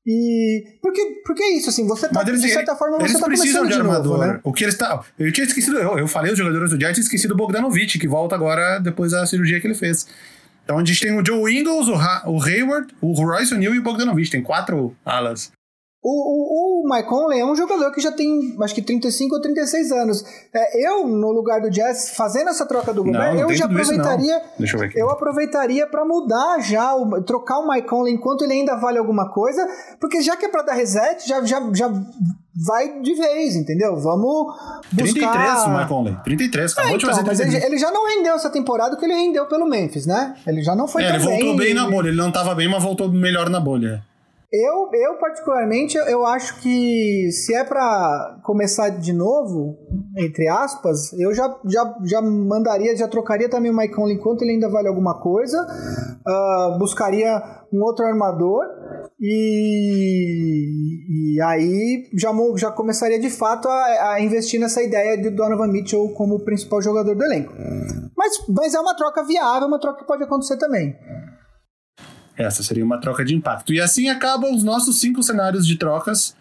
e 0.06 0.78
porque 0.80 1.20
porque 1.22 1.42
é 1.42 1.56
isso 1.58 1.68
assim, 1.68 1.86
você 1.86 2.08
tá 2.08 2.22
eles, 2.26 2.40
de 2.40 2.48
certa 2.48 2.74
forma 2.74 2.96
eles 2.96 3.12
você 3.12 3.18
tá 3.18 3.26
precisam 3.26 3.66
de, 3.66 3.74
armador. 3.74 4.18
Novo, 4.18 4.32
né? 4.32 4.40
O 4.42 4.54
que 4.54 4.64
eles 4.64 4.78
tá, 4.78 5.04
eu 5.18 5.30
tinha 5.30 5.46
esquecido, 5.46 5.76
eu, 5.76 5.98
eu 5.98 6.08
falei 6.08 6.32
os 6.32 6.38
jogadores 6.38 6.70
do 6.70 6.78
Jazz, 6.78 6.94
tinha 6.94 7.04
esquecido 7.04 7.32
o 7.32 7.36
Bogdanovic 7.36 7.98
que 7.98 8.08
volta 8.08 8.34
agora 8.34 8.78
depois 8.78 9.12
da 9.12 9.26
cirurgia 9.26 9.60
que 9.60 9.66
ele 9.66 9.74
fez. 9.74 10.06
Então 10.64 10.78
a 10.78 10.84
gente 10.84 10.98
tem 10.98 11.12
o 11.12 11.24
Joe 11.24 11.54
Ingles, 11.54 11.88
o, 11.88 11.94
ha 11.94 12.22
o 12.26 12.42
Hayward, 12.42 12.88
o 13.02 13.12
Royce 13.12 13.54
O'Neal 13.54 13.74
e 13.74 13.78
o 13.78 13.82
Bogdanovic, 13.82 14.30
tem 14.30 14.42
quatro 14.42 14.96
alas. 15.04 15.52
O, 16.08 16.12
o, 16.12 16.84
o 16.84 16.88
Mike 16.88 17.08
Conley 17.08 17.40
é 17.40 17.44
um 17.44 17.56
jogador 17.56 17.90
que 17.90 18.00
já 18.00 18.12
tem, 18.12 18.56
acho 18.62 18.72
que 18.72 18.80
35 18.80 19.34
ou 19.34 19.40
36 19.40 19.90
anos. 19.90 20.24
É, 20.54 20.86
eu, 20.86 21.08
no 21.08 21.32
lugar 21.32 21.60
do 21.60 21.68
Jazz, 21.68 22.10
fazendo 22.10 22.48
essa 22.48 22.64
troca 22.64 22.94
do 22.94 23.02
Gobert, 23.02 23.36
eu 23.36 23.52
já 23.52 23.64
aproveitaria. 23.64 24.36
Isso, 24.36 24.46
Deixa 24.56 24.76
eu 24.76 24.80
ver 24.80 24.86
aqui. 24.86 25.00
Eu 25.00 25.10
aproveitaria 25.10 25.84
para 25.84 26.04
mudar 26.04 26.60
já, 26.60 26.94
o, 26.94 27.20
trocar 27.22 27.58
o 27.58 27.68
Mike 27.68 27.88
Conley 27.88 28.14
enquanto 28.14 28.44
ele 28.44 28.52
ainda 28.52 28.76
vale 28.76 28.98
alguma 28.98 29.30
coisa, 29.30 29.66
porque 29.98 30.22
já 30.22 30.36
que 30.36 30.46
é 30.46 30.48
para 30.48 30.62
dar 30.62 30.74
reset, 30.74 31.26
já, 31.26 31.44
já, 31.44 31.60
já 31.74 31.88
vai 31.88 33.00
de 33.00 33.14
vez, 33.14 33.56
entendeu? 33.56 33.96
Vamos 33.96 34.54
buscar... 34.92 35.32
33 35.32 35.64
o 35.64 35.70
Mike 35.70 35.88
Conley. 35.88 36.16
33, 36.22 36.72
acabou 36.72 36.92
é, 36.92 36.94
então, 36.94 37.10
de 37.10 37.16
fazer 37.16 37.26
Mas 37.26 37.40
ele, 37.40 37.66
ele, 37.66 37.78
já 37.78 37.90
não 37.90 38.06
rendeu 38.06 38.34
essa 38.34 38.48
temporada 38.48 38.96
que 38.96 39.04
ele 39.04 39.14
rendeu 39.14 39.46
pelo 39.46 39.66
Memphis, 39.68 40.06
né? 40.06 40.36
Ele 40.46 40.62
já 40.62 40.76
não 40.76 40.86
foi 40.86 41.02
é, 41.02 41.08
tão 41.08 41.16
ele 41.16 41.24
voltou 41.24 41.56
bem, 41.56 41.66
bem 41.66 41.74
na 41.74 41.90
bolha. 41.90 42.06
Ele 42.06 42.16
não 42.16 42.30
tava 42.30 42.54
bem, 42.54 42.70
mas 42.70 42.80
voltou 42.80 43.10
melhor 43.10 43.50
na 43.50 43.58
bolha. 43.58 44.04
Eu, 44.52 44.89
eu 44.93 45.18
particularmente, 45.18 45.97
eu 45.97 46.24
acho 46.24 46.60
que 46.60 47.31
se 47.32 47.52
é 47.52 47.64
para 47.64 48.39
começar 48.44 48.90
de 48.90 49.12
novo, 49.12 49.77
entre 50.16 50.48
aspas, 50.48 51.12
eu 51.18 51.35
já, 51.35 51.59
já, 51.64 51.97
já 52.05 52.23
mandaria, 52.23 52.97
já 52.97 53.09
trocaria 53.09 53.48
também 53.48 53.73
o 53.73 53.94
Conley 53.94 54.14
enquanto 54.14 54.43
ele 54.43 54.52
ainda 54.52 54.68
vale 54.68 54.86
alguma 54.86 55.20
coisa, 55.20 55.60
uh, 55.60 56.78
buscaria 56.78 57.43
um 57.73 57.82
outro 57.82 58.06
armador 58.06 58.64
e, 59.20 61.35
e 61.35 61.43
aí 61.43 62.05
já, 62.14 62.31
já 62.56 62.70
começaria 62.70 63.18
de 63.18 63.31
fato 63.31 63.68
a, 63.68 64.12
a 64.12 64.20
investir 64.20 64.60
nessa 64.60 64.81
ideia 64.81 65.20
de 65.20 65.31
Donovan 65.31 65.68
Mitchell 65.68 66.09
como 66.10 66.44
principal 66.44 66.81
jogador 66.81 67.16
do 67.16 67.24
elenco. 67.24 67.52
Mas, 68.16 68.32
mas 68.48 68.74
é 68.74 68.81
uma 68.81 68.94
troca 68.94 69.24
viável, 69.24 69.66
uma 69.66 69.81
troca 69.81 69.98
que 69.98 70.06
pode 70.06 70.23
acontecer 70.23 70.56
também. 70.56 70.94
Essa 72.36 72.62
seria 72.62 72.84
uma 72.84 72.98
troca 72.98 73.24
de 73.24 73.34
impacto. 73.34 73.72
E 73.72 73.80
assim 73.80 74.08
acabam 74.08 74.54
os 74.54 74.62
nossos 74.62 75.00
cinco 75.00 75.22
cenários 75.22 75.66
de 75.66 75.76
trocas. 75.76 76.36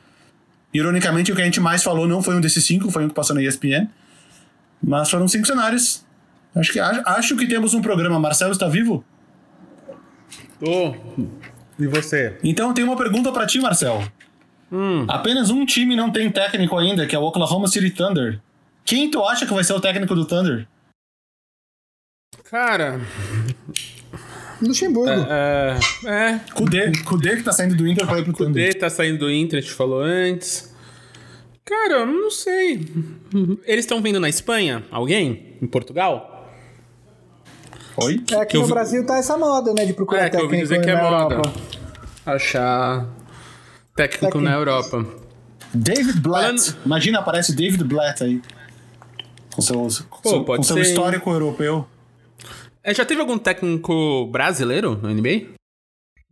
Ironicamente, 0.73 1.31
o 1.31 1.35
que 1.35 1.41
a 1.41 1.45
gente 1.45 1.59
mais 1.59 1.83
falou 1.83 2.07
não 2.07 2.21
foi 2.21 2.35
um 2.35 2.41
desses 2.41 2.65
cinco, 2.65 2.91
foi 2.91 3.05
um 3.05 3.07
que 3.07 3.13
passou 3.13 3.35
na 3.35 3.41
ESPN. 3.41 3.87
Mas 4.83 5.09
foram 5.09 5.27
cinco 5.27 5.47
cenários. 5.47 6.05
Acho 6.53 6.71
que, 6.71 6.79
acho 6.79 7.35
que 7.35 7.47
temos 7.47 7.73
um 7.73 7.81
programa. 7.81 8.19
Marcelo 8.19 8.51
está 8.51 8.67
vivo? 8.67 9.03
Tô. 10.59 10.95
E 11.77 11.87
você? 11.87 12.37
Então 12.43 12.73
tem 12.73 12.83
uma 12.83 12.95
pergunta 12.95 13.31
para 13.31 13.45
ti, 13.45 13.59
Marcelo. 13.59 14.09
Hum. 14.71 15.05
Apenas 15.07 15.49
um 15.49 15.65
time 15.65 15.95
não 15.95 16.11
tem 16.11 16.29
técnico 16.29 16.77
ainda, 16.77 17.05
que 17.05 17.15
é 17.15 17.19
o 17.19 17.23
Oklahoma 17.23 17.67
City 17.67 17.91
Thunder. 17.91 18.41
Quem 18.83 19.09
tu 19.09 19.23
acha 19.23 19.45
que 19.45 19.53
vai 19.53 19.63
ser 19.63 19.73
o 19.73 19.79
técnico 19.79 20.15
do 20.15 20.25
Thunder? 20.25 20.67
Cara, 22.49 23.01
Luxemburgo. 24.67 25.09
É. 25.09 25.77
é, 26.05 26.09
é. 26.09 26.39
Kudê, 26.53 26.91
Kudê 27.03 27.35
que 27.37 27.43
tá 27.43 27.51
saindo 27.51 27.75
do 27.75 27.87
Inter 27.87 28.05
pra 28.05 28.19
ir 28.19 28.23
pro 28.23 28.33
Kudê 28.33 28.73
tá 28.73 28.89
saindo 28.89 29.19
do 29.19 29.31
Inter, 29.31 29.59
a 29.59 29.61
gente 29.61 29.73
falou 29.73 30.01
antes. 30.01 30.73
Cara, 31.65 32.01
eu 32.01 32.05
não 32.05 32.29
sei. 32.29 32.87
Eles 33.65 33.85
estão 33.85 34.01
vindo 34.01 34.19
na 34.19 34.29
Espanha? 34.29 34.83
Alguém? 34.91 35.57
Em 35.61 35.65
Portugal? 35.65 36.47
Oi? 37.97 38.21
É 38.31 38.45
que, 38.45 38.51
que 38.51 38.57
no 38.57 38.65
vi... 38.65 38.71
Brasil 38.71 39.05
tá 39.05 39.17
essa 39.17 39.37
moda, 39.37 39.73
né? 39.73 39.85
De 39.85 39.93
procurar 39.93 40.25
é, 40.25 40.29
técnico 40.29 40.49
que 40.49 40.55
eu 40.55 40.59
dizer 40.59 40.81
que 40.81 40.89
é 40.89 41.01
moda. 41.01 41.35
Europa. 41.35 41.53
Achar 42.25 43.07
técnico, 43.95 44.25
técnico, 44.25 44.41
na 44.41 44.53
Europa. 44.53 45.05
David 45.73 46.19
Blatt. 46.19 46.43
Falando... 46.43 46.85
Imagina, 46.85 47.19
aparece 47.19 47.55
David 47.55 47.83
Blatt 47.83 48.23
aí. 48.23 48.41
Com 49.55 49.61
seu, 49.61 49.75
Pô, 49.77 49.89
seu, 50.29 50.43
com 50.43 50.63
seu 50.63 50.79
histórico 50.79 51.31
europeu. 51.31 51.87
É, 52.85 52.93
já 52.93 53.03
teve 53.03 53.19
algum 53.19 53.39
técnico 53.39 54.27
brasileiro 54.31 54.95
no 54.95 55.09
NBA? 55.09 55.55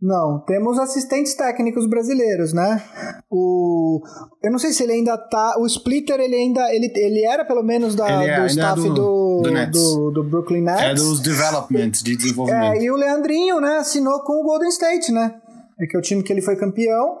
Não, 0.00 0.38
temos 0.46 0.78
assistentes 0.78 1.34
técnicos 1.34 1.88
brasileiros, 1.88 2.52
né? 2.52 2.80
O, 3.28 4.00
eu 4.42 4.52
não 4.52 4.58
sei 4.58 4.72
se 4.72 4.84
ele 4.84 4.92
ainda 4.92 5.16
tá. 5.16 5.56
O 5.58 5.66
Splitter, 5.66 6.20
ele 6.20 6.36
ainda. 6.36 6.72
Ele, 6.72 6.92
ele 6.94 7.24
era 7.24 7.44
pelo 7.44 7.62
menos 7.62 7.96
da, 7.96 8.08
é, 8.22 8.40
do 8.40 8.46
staff 8.46 8.80
do, 8.80 8.94
do, 8.94 9.42
do, 9.42 10.10
do, 10.12 10.22
Brooklyn 10.22 10.62
Nets. 10.62 10.82
É 10.82 10.94
dos 10.94 11.20
development, 11.20 11.90
de 11.90 12.16
desenvolvimento. 12.16 12.74
É, 12.74 12.82
e 12.84 12.90
o 12.90 12.96
Leandrinho, 12.96 13.60
né, 13.60 13.78
assinou 13.78 14.20
com 14.22 14.40
o 14.40 14.44
Golden 14.44 14.68
State, 14.68 15.10
né? 15.10 15.34
É 15.80 15.86
que 15.86 15.96
é 15.96 15.98
o 15.98 16.02
time 16.02 16.22
que 16.22 16.32
ele 16.32 16.42
foi 16.42 16.54
campeão 16.54 17.18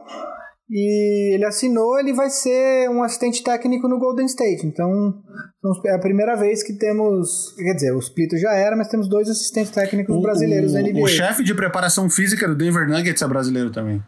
e 0.68 1.34
ele 1.34 1.44
assinou, 1.44 1.98
ele 1.98 2.14
vai 2.14 2.30
ser 2.30 2.88
um 2.88 3.02
assistente 3.02 3.44
técnico 3.44 3.86
no 3.86 3.98
Golden 3.98 4.24
State. 4.26 4.66
Então, 4.66 4.90
é 5.86 5.94
a 5.94 5.98
primeira 5.98 6.36
vez 6.36 6.62
que 6.62 6.72
temos, 6.72 7.54
quer 7.56 7.74
dizer, 7.74 7.92
o 7.92 7.98
Splito 7.98 8.36
já 8.38 8.52
era, 8.54 8.74
mas 8.74 8.88
temos 8.88 9.08
dois 9.08 9.28
assistentes 9.28 9.70
técnicos 9.70 10.16
o, 10.16 10.20
brasileiros 10.22 10.72
o, 10.72 10.74
na 10.74 10.80
NBA. 10.80 11.02
O 11.02 11.06
chefe 11.06 11.44
de 11.44 11.54
preparação 11.54 12.08
física 12.08 12.48
do 12.48 12.54
Denver 12.54 12.88
Nuggets 12.88 13.20
é 13.20 13.28
brasileiro 13.28 13.70
também. 13.70 14.02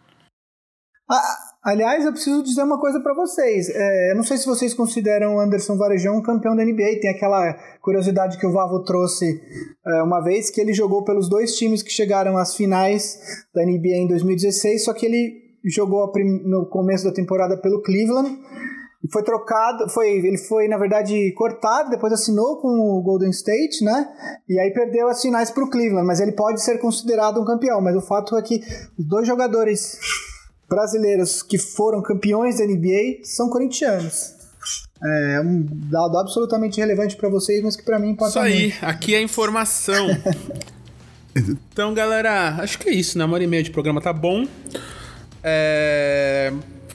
Ah, 1.08 1.36
aliás, 1.62 2.04
eu 2.04 2.12
preciso 2.12 2.42
dizer 2.42 2.62
uma 2.62 2.80
coisa 2.80 3.00
para 3.00 3.14
vocês. 3.14 3.68
É, 3.68 4.12
eu 4.12 4.16
não 4.16 4.24
sei 4.24 4.38
se 4.38 4.46
vocês 4.46 4.72
consideram 4.72 5.36
o 5.36 5.40
Anderson 5.40 5.76
Varejão 5.76 6.16
um 6.16 6.22
campeão 6.22 6.56
da 6.56 6.64
NBA. 6.64 7.00
Tem 7.00 7.10
aquela 7.10 7.54
curiosidade 7.82 8.38
que 8.38 8.46
o 8.46 8.52
Vavo 8.52 8.82
trouxe 8.82 9.40
é, 9.86 10.02
uma 10.02 10.20
vez, 10.20 10.50
que 10.50 10.60
ele 10.60 10.72
jogou 10.72 11.04
pelos 11.04 11.28
dois 11.28 11.54
times 11.54 11.82
que 11.82 11.90
chegaram 11.90 12.38
às 12.38 12.56
finais 12.56 13.18
da 13.54 13.62
NBA 13.62 13.98
em 13.98 14.08
2016, 14.08 14.84
só 14.84 14.94
que 14.94 15.04
ele 15.04 15.45
jogou 15.64 16.12
no 16.44 16.66
começo 16.66 17.04
da 17.04 17.12
temporada 17.12 17.56
pelo 17.56 17.82
Cleveland 17.82 18.38
e 19.04 19.12
foi 19.12 19.22
trocado, 19.22 19.88
foi, 19.90 20.08
ele 20.08 20.38
foi 20.38 20.66
na 20.68 20.76
verdade 20.76 21.32
cortado, 21.36 21.90
depois 21.90 22.12
assinou 22.12 22.60
com 22.60 22.68
o 22.68 23.02
Golden 23.02 23.30
State, 23.30 23.84
né? 23.84 24.08
E 24.48 24.58
aí 24.58 24.72
perdeu 24.72 25.08
as 25.08 25.22
finais 25.22 25.50
para 25.50 25.64
o 25.64 25.70
Cleveland, 25.70 26.06
mas 26.06 26.20
ele 26.20 26.32
pode 26.32 26.60
ser 26.62 26.78
considerado 26.78 27.40
um 27.40 27.44
campeão. 27.44 27.80
Mas 27.80 27.94
o 27.94 28.00
fato 28.00 28.36
é 28.36 28.42
que 28.42 28.60
os 28.98 29.06
dois 29.06 29.26
jogadores 29.26 29.98
brasileiros 30.68 31.42
que 31.42 31.58
foram 31.58 32.02
campeões 32.02 32.58
da 32.58 32.66
NBA 32.66 33.20
são 33.22 33.48
corintianos. 33.48 34.34
É 35.04 35.40
um 35.40 35.64
dado 35.90 36.18
absolutamente 36.18 36.80
relevante 36.80 37.16
para 37.16 37.28
vocês, 37.28 37.62
mas 37.62 37.76
que 37.76 37.84
para 37.84 37.98
mim 37.98 38.14
pode 38.16 38.30
Isso 38.30 38.38
aí, 38.38 38.62
muito. 38.70 38.84
aqui 38.84 39.14
é 39.14 39.20
informação. 39.22 40.08
então, 41.36 41.94
galera, 41.94 42.56
acho 42.60 42.78
que 42.78 42.88
é 42.88 42.92
isso, 42.92 43.18
né? 43.18 43.24
Uma 43.24 43.34
hora 43.34 43.44
e 43.44 43.46
meia 43.46 43.62
de 43.62 43.70
programa 43.70 44.00
tá 44.00 44.12
bom. 44.12 44.46
É... 45.48 46.52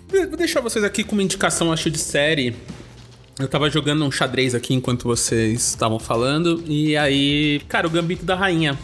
Vou 0.09 0.35
deixar 0.35 0.59
vocês 0.59 0.83
aqui 0.83 1.05
com 1.05 1.13
uma 1.13 1.23
indicação, 1.23 1.71
acho, 1.71 1.89
de 1.89 1.97
série. 1.97 2.53
Eu 3.39 3.47
tava 3.47 3.69
jogando 3.69 4.03
um 4.03 4.11
xadrez 4.11 4.53
aqui 4.53 4.73
enquanto 4.73 5.03
vocês 5.03 5.69
estavam 5.69 5.97
falando. 5.97 6.61
E 6.67 6.97
aí, 6.97 7.61
cara, 7.69 7.87
o 7.87 7.89
Gambito 7.89 8.25
da 8.25 8.35
Rainha. 8.35 8.77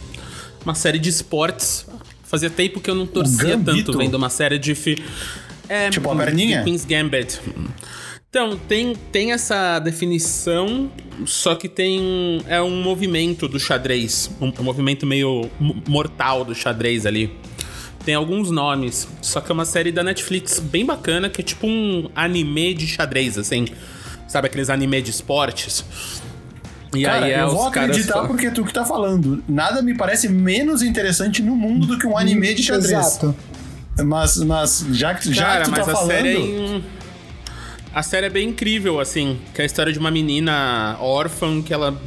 Uma 0.63 0.73
série 0.73 0.97
de 0.97 1.09
esportes. 1.09 1.85
Fazia 2.23 2.49
tempo 2.49 2.79
que 2.79 2.89
eu 2.89 2.95
não 2.95 3.05
torcia 3.05 3.57
tanto 3.57 3.97
vendo 3.97 4.15
uma 4.15 4.29
série 4.29 4.57
de. 4.57 4.73
Fi... 4.73 5.03
É, 5.67 5.89
tipo 5.89 6.09
a 6.09 6.15
perninha? 6.15 6.63
Queen's 6.63 6.85
Gambit. 6.85 7.39
Então, 8.29 8.57
tem, 8.57 8.95
tem 9.11 9.33
essa 9.33 9.79
definição, 9.79 10.89
só 11.25 11.55
que 11.55 11.67
tem. 11.67 12.41
É 12.47 12.61
um 12.61 12.81
movimento 12.81 13.49
do 13.49 13.59
xadrez. 13.59 14.31
Um, 14.39 14.51
um 14.59 14.63
movimento 14.63 15.05
meio 15.05 15.49
mortal 15.87 16.45
do 16.45 16.55
xadrez 16.55 17.05
ali 17.05 17.35
tem 18.07 18.15
alguns 18.15 18.49
nomes. 18.49 19.05
Só 19.21 19.41
que 19.41 19.51
é 19.51 19.53
uma 19.53 19.65
série 19.65 19.91
da 19.91 20.01
Netflix 20.01 20.61
bem 20.61 20.85
bacana, 20.85 21.29
que 21.29 21.41
é 21.41 21.43
tipo 21.43 21.67
um 21.67 22.09
anime 22.15 22.73
de 22.73 22.87
xadrez, 22.87 23.37
assim. 23.37 23.65
Sabe 24.29 24.47
aqueles 24.47 24.69
anime 24.69 25.01
de 25.01 25.11
esportes? 25.11 25.83
E 26.95 27.03
Cara, 27.03 27.25
aí 27.25 27.33
é 27.33 27.41
eu 27.41 27.49
vou 27.49 27.67
acreditar 27.67 28.13
caras... 28.13 28.27
porque 28.29 28.49
tu 28.49 28.63
que 28.63 28.71
tá 28.71 28.85
falando. 28.85 29.43
Nada 29.45 29.81
me 29.81 29.93
parece 29.93 30.29
menos 30.29 30.81
interessante 30.81 31.41
no 31.43 31.53
mundo 31.53 31.85
do 31.85 31.99
que 31.99 32.07
um 32.07 32.17
anime 32.17 32.53
de 32.53 32.63
xadrez. 32.63 32.93
Exato. 32.93 33.35
Mas, 34.01 34.37
mas 34.37 34.85
já 34.93 35.13
que, 35.13 35.33
já 35.33 35.43
Cara, 35.43 35.63
que 35.65 35.71
tu 35.71 35.75
tá 35.75 35.83
falando... 35.83 36.07
Série 36.07 36.29
é 36.29 36.39
em... 36.39 36.83
A 37.93 38.03
série 38.03 38.27
é 38.27 38.29
bem 38.29 38.47
incrível, 38.47 39.01
assim. 39.01 39.37
Que 39.53 39.59
é 39.59 39.63
a 39.63 39.65
história 39.65 39.91
de 39.91 39.99
uma 39.99 40.11
menina 40.11 40.95
órfã 41.01 41.61
que 41.61 41.73
ela 41.73 41.99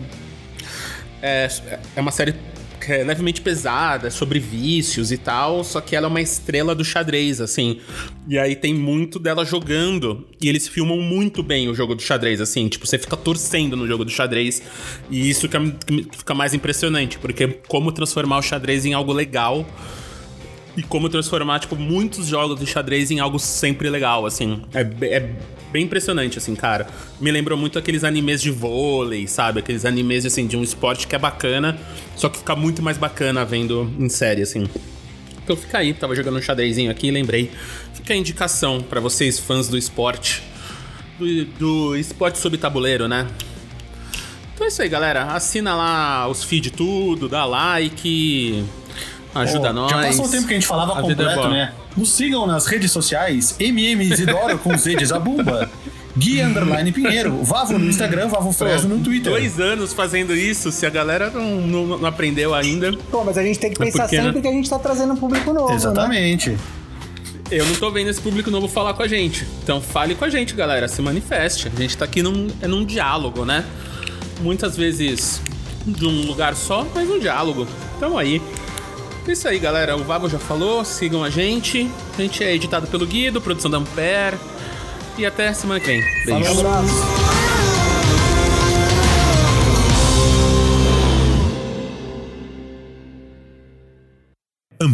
é, 1.21 1.47
é 1.95 2.01
uma 2.01 2.11
série 2.11 2.35
é 2.89 3.05
levemente 3.05 3.41
pesada, 3.41 4.09
é 4.09 4.11
sobre 4.11 4.39
vícios 4.39 5.13
e 5.13 5.19
tal, 5.19 5.63
só 5.65 5.81
que 5.81 5.95
ela 5.95 6.07
é 6.07 6.09
uma 6.09 6.21
estrela 6.21 6.75
do 6.75 6.85
xadrez, 6.85 7.41
assim. 7.41 7.81
E 8.29 8.39
aí 8.39 8.57
tem 8.57 8.75
muito 8.75 9.19
dela 9.19 9.45
jogando, 9.45 10.27
e 10.41 10.49
eles 10.49 10.69
filmam 10.69 10.99
muito 10.99 11.43
bem 11.43 11.69
o 11.69 11.75
jogo 11.75 11.95
do 11.95 12.03
xadrez, 12.03 12.41
assim. 12.41 12.69
Tipo, 12.69 12.87
você 12.87 12.99
fica 12.99 13.17
torcendo 13.17 13.77
no 13.77 13.87
jogo 13.87 14.05
do 14.05 14.11
xadrez, 14.11 14.63
e 15.11 15.29
isso 15.29 15.43
fica, 15.43 15.61
fica 16.17 16.35
mais 16.35 16.55
impressionante, 16.55 17.19
porque 17.19 17.49
como 17.69 17.93
transformar 17.93 18.39
o 18.39 18.43
xadrez 18.43 18.85
em 18.85 18.95
algo 18.95 19.13
legal 19.13 19.67
e 20.77 20.83
como 20.83 21.09
transformar, 21.09 21.59
tipo, 21.59 21.77
muitos 21.77 22.27
jogos 22.27 22.59
de 22.59 22.67
xadrez 22.67 23.11
em 23.11 23.21
algo 23.21 23.39
sempre 23.39 23.91
legal, 23.91 24.25
assim. 24.25 24.63
É, 24.73 24.81
é 25.07 25.31
bem 25.73 25.85
impressionante, 25.85 26.39
assim, 26.39 26.55
cara. 26.55 26.87
Me 27.21 27.31
lembrou 27.31 27.57
muito 27.57 27.79
aqueles 27.79 28.05
animes 28.05 28.43
de 28.43 28.51
vôlei, 28.51 29.27
sabe? 29.27 29.61
Aqueles 29.61 29.85
animes, 29.85 30.27
assim, 30.27 30.47
de 30.47 30.57
um 30.57 30.63
esporte 30.63 31.07
que 31.07 31.15
é 31.15 31.19
bacana, 31.19 31.79
só 32.17 32.29
que 32.29 32.39
fica 32.39 32.55
muito 32.55 32.83
mais 32.83 32.99
bacana 32.99 33.45
vendo 33.45 33.91
em 33.99 34.09
série, 34.09 34.43
assim. 34.43 34.69
Então 35.43 35.57
fica 35.57 35.79
aí, 35.79 35.93
tava 35.93 36.15
jogando 36.15 36.39
um 36.39 36.43
xadrezinho 36.43 36.91
aqui 36.91 37.11
lembrei. 37.11 37.51
Fica 37.95 38.15
a 38.15 38.17
indicação 38.17 38.81
para 38.81 39.01
vocês, 39.01 39.39
fãs 39.39 39.69
do 39.69 39.77
esporte. 39.77 40.43
Do, 41.19 41.45
do 41.45 41.97
esporte 41.97 42.39
sob 42.39 42.57
tabuleiro, 42.57 43.09
né? 43.09 43.27
Então 44.55 44.65
é 44.65 44.69
isso 44.69 44.83
aí, 44.83 44.89
galera. 44.89 45.25
Assina 45.25 45.75
lá 45.75 46.29
os 46.29 46.45
feed 46.45 46.71
tudo, 46.71 47.29
dá 47.29 47.45
like. 47.45 48.65
Ajuda 49.35 49.71
oh, 49.71 49.73
nós. 49.73 49.91
Já 49.91 50.03
passou 50.03 50.27
o 50.27 50.29
tempo 50.29 50.47
que 50.47 50.55
a 50.55 50.57
gente 50.57 50.67
falava 50.67 50.95
a 50.95 50.99
é 50.99 51.03
completo, 51.03 51.41
é 51.41 51.51
né? 51.51 51.73
Nos 51.97 52.11
sigam 52.11 52.47
nas 52.47 52.67
redes 52.67 52.91
sociais, 52.91 53.57
MM 53.59 54.05
Isidoro 54.05 54.59
com 54.59 54.77
Z 54.77 54.95
de 54.97 55.07
Zabumba. 55.07 55.71
Gui 56.17 56.41
Underline 56.41 56.91
Pinheiro, 56.91 57.43
Vavo 57.45 57.79
no 57.79 57.89
Instagram, 57.89 58.29
Vavo 58.29 58.53
Fresno 58.53 58.97
no 58.97 59.05
Twitter. 59.05 59.33
Dois 59.33 59.61
anos 59.61 59.93
fazendo 59.93 60.35
isso, 60.35 60.73
se 60.73 60.85
a 60.85 60.91
galera 60.91 61.31
não, 61.31 61.61
não, 61.61 61.99
não 61.99 62.09
aprendeu 62.09 62.53
ainda. 62.53 62.93
Pô, 63.11 63.23
mas 63.25 63.39
a 63.39 63.43
gente 63.43 63.59
tem 63.59 63.71
que 63.71 63.79
pensar 63.79 64.03
porque, 64.03 64.17
sempre 64.17 64.33
né? 64.33 64.41
que 64.41 64.49
a 64.49 64.53
gente 64.53 64.69
tá 64.69 64.79
trazendo 64.79 65.13
um 65.13 65.17
público 65.17 65.53
novo. 65.53 65.69
Né? 65.69 65.77
Exatamente. 65.77 66.51
Né? 66.51 66.59
Eu 67.51 67.67
não 67.67 67.75
tô 67.75 67.91
vendo 67.91 68.09
esse 68.09 68.21
público 68.21 68.51
novo 68.51 68.69
falar 68.69 68.95
com 68.95 69.03
a 69.03 69.09
gente. 69.09 69.47
Então 69.63 69.81
fale 69.81 70.15
com 70.15 70.25
a 70.25 70.29
gente, 70.29 70.55
galera. 70.55 70.87
Se 70.89 71.01
manifeste. 71.03 71.71
A 71.75 71.81
gente 71.81 71.97
tá 71.97 72.05
aqui 72.05 72.23
num, 72.23 72.49
é 72.61 72.69
num 72.69 72.85
diálogo, 72.85 73.45
né? 73.45 73.65
Muitas 74.41 74.77
vezes 74.77 75.41
de 75.87 76.07
um 76.07 76.27
lugar 76.27 76.55
só, 76.55 76.87
mas 76.95 77.09
um 77.09 77.19
diálogo. 77.19 77.67
Tamo 77.99 78.19
aí. 78.19 78.41
É 79.31 79.33
isso 79.33 79.47
aí, 79.47 79.61
galera. 79.61 79.97
O 79.97 80.03
Vago 80.03 80.29
já 80.29 80.41
falou. 80.41 80.85
Sigam 80.85 81.23
a 81.23 81.31
gente. 81.31 81.89
A 82.19 82.21
gente 82.21 82.43
é 82.43 82.53
editado 82.53 82.89
pelo 82.89 83.07
Guido, 83.07 83.41
produção 83.41 83.71
da 83.71 83.79
Ampere. 83.79 84.37
E 85.17 85.25
até 85.25 85.53
semana 85.53 85.79
que 85.79 85.87
vem. 85.87 86.03
Beijo. 86.27 86.53
Falou. 86.57 86.83
Um, 94.83 94.91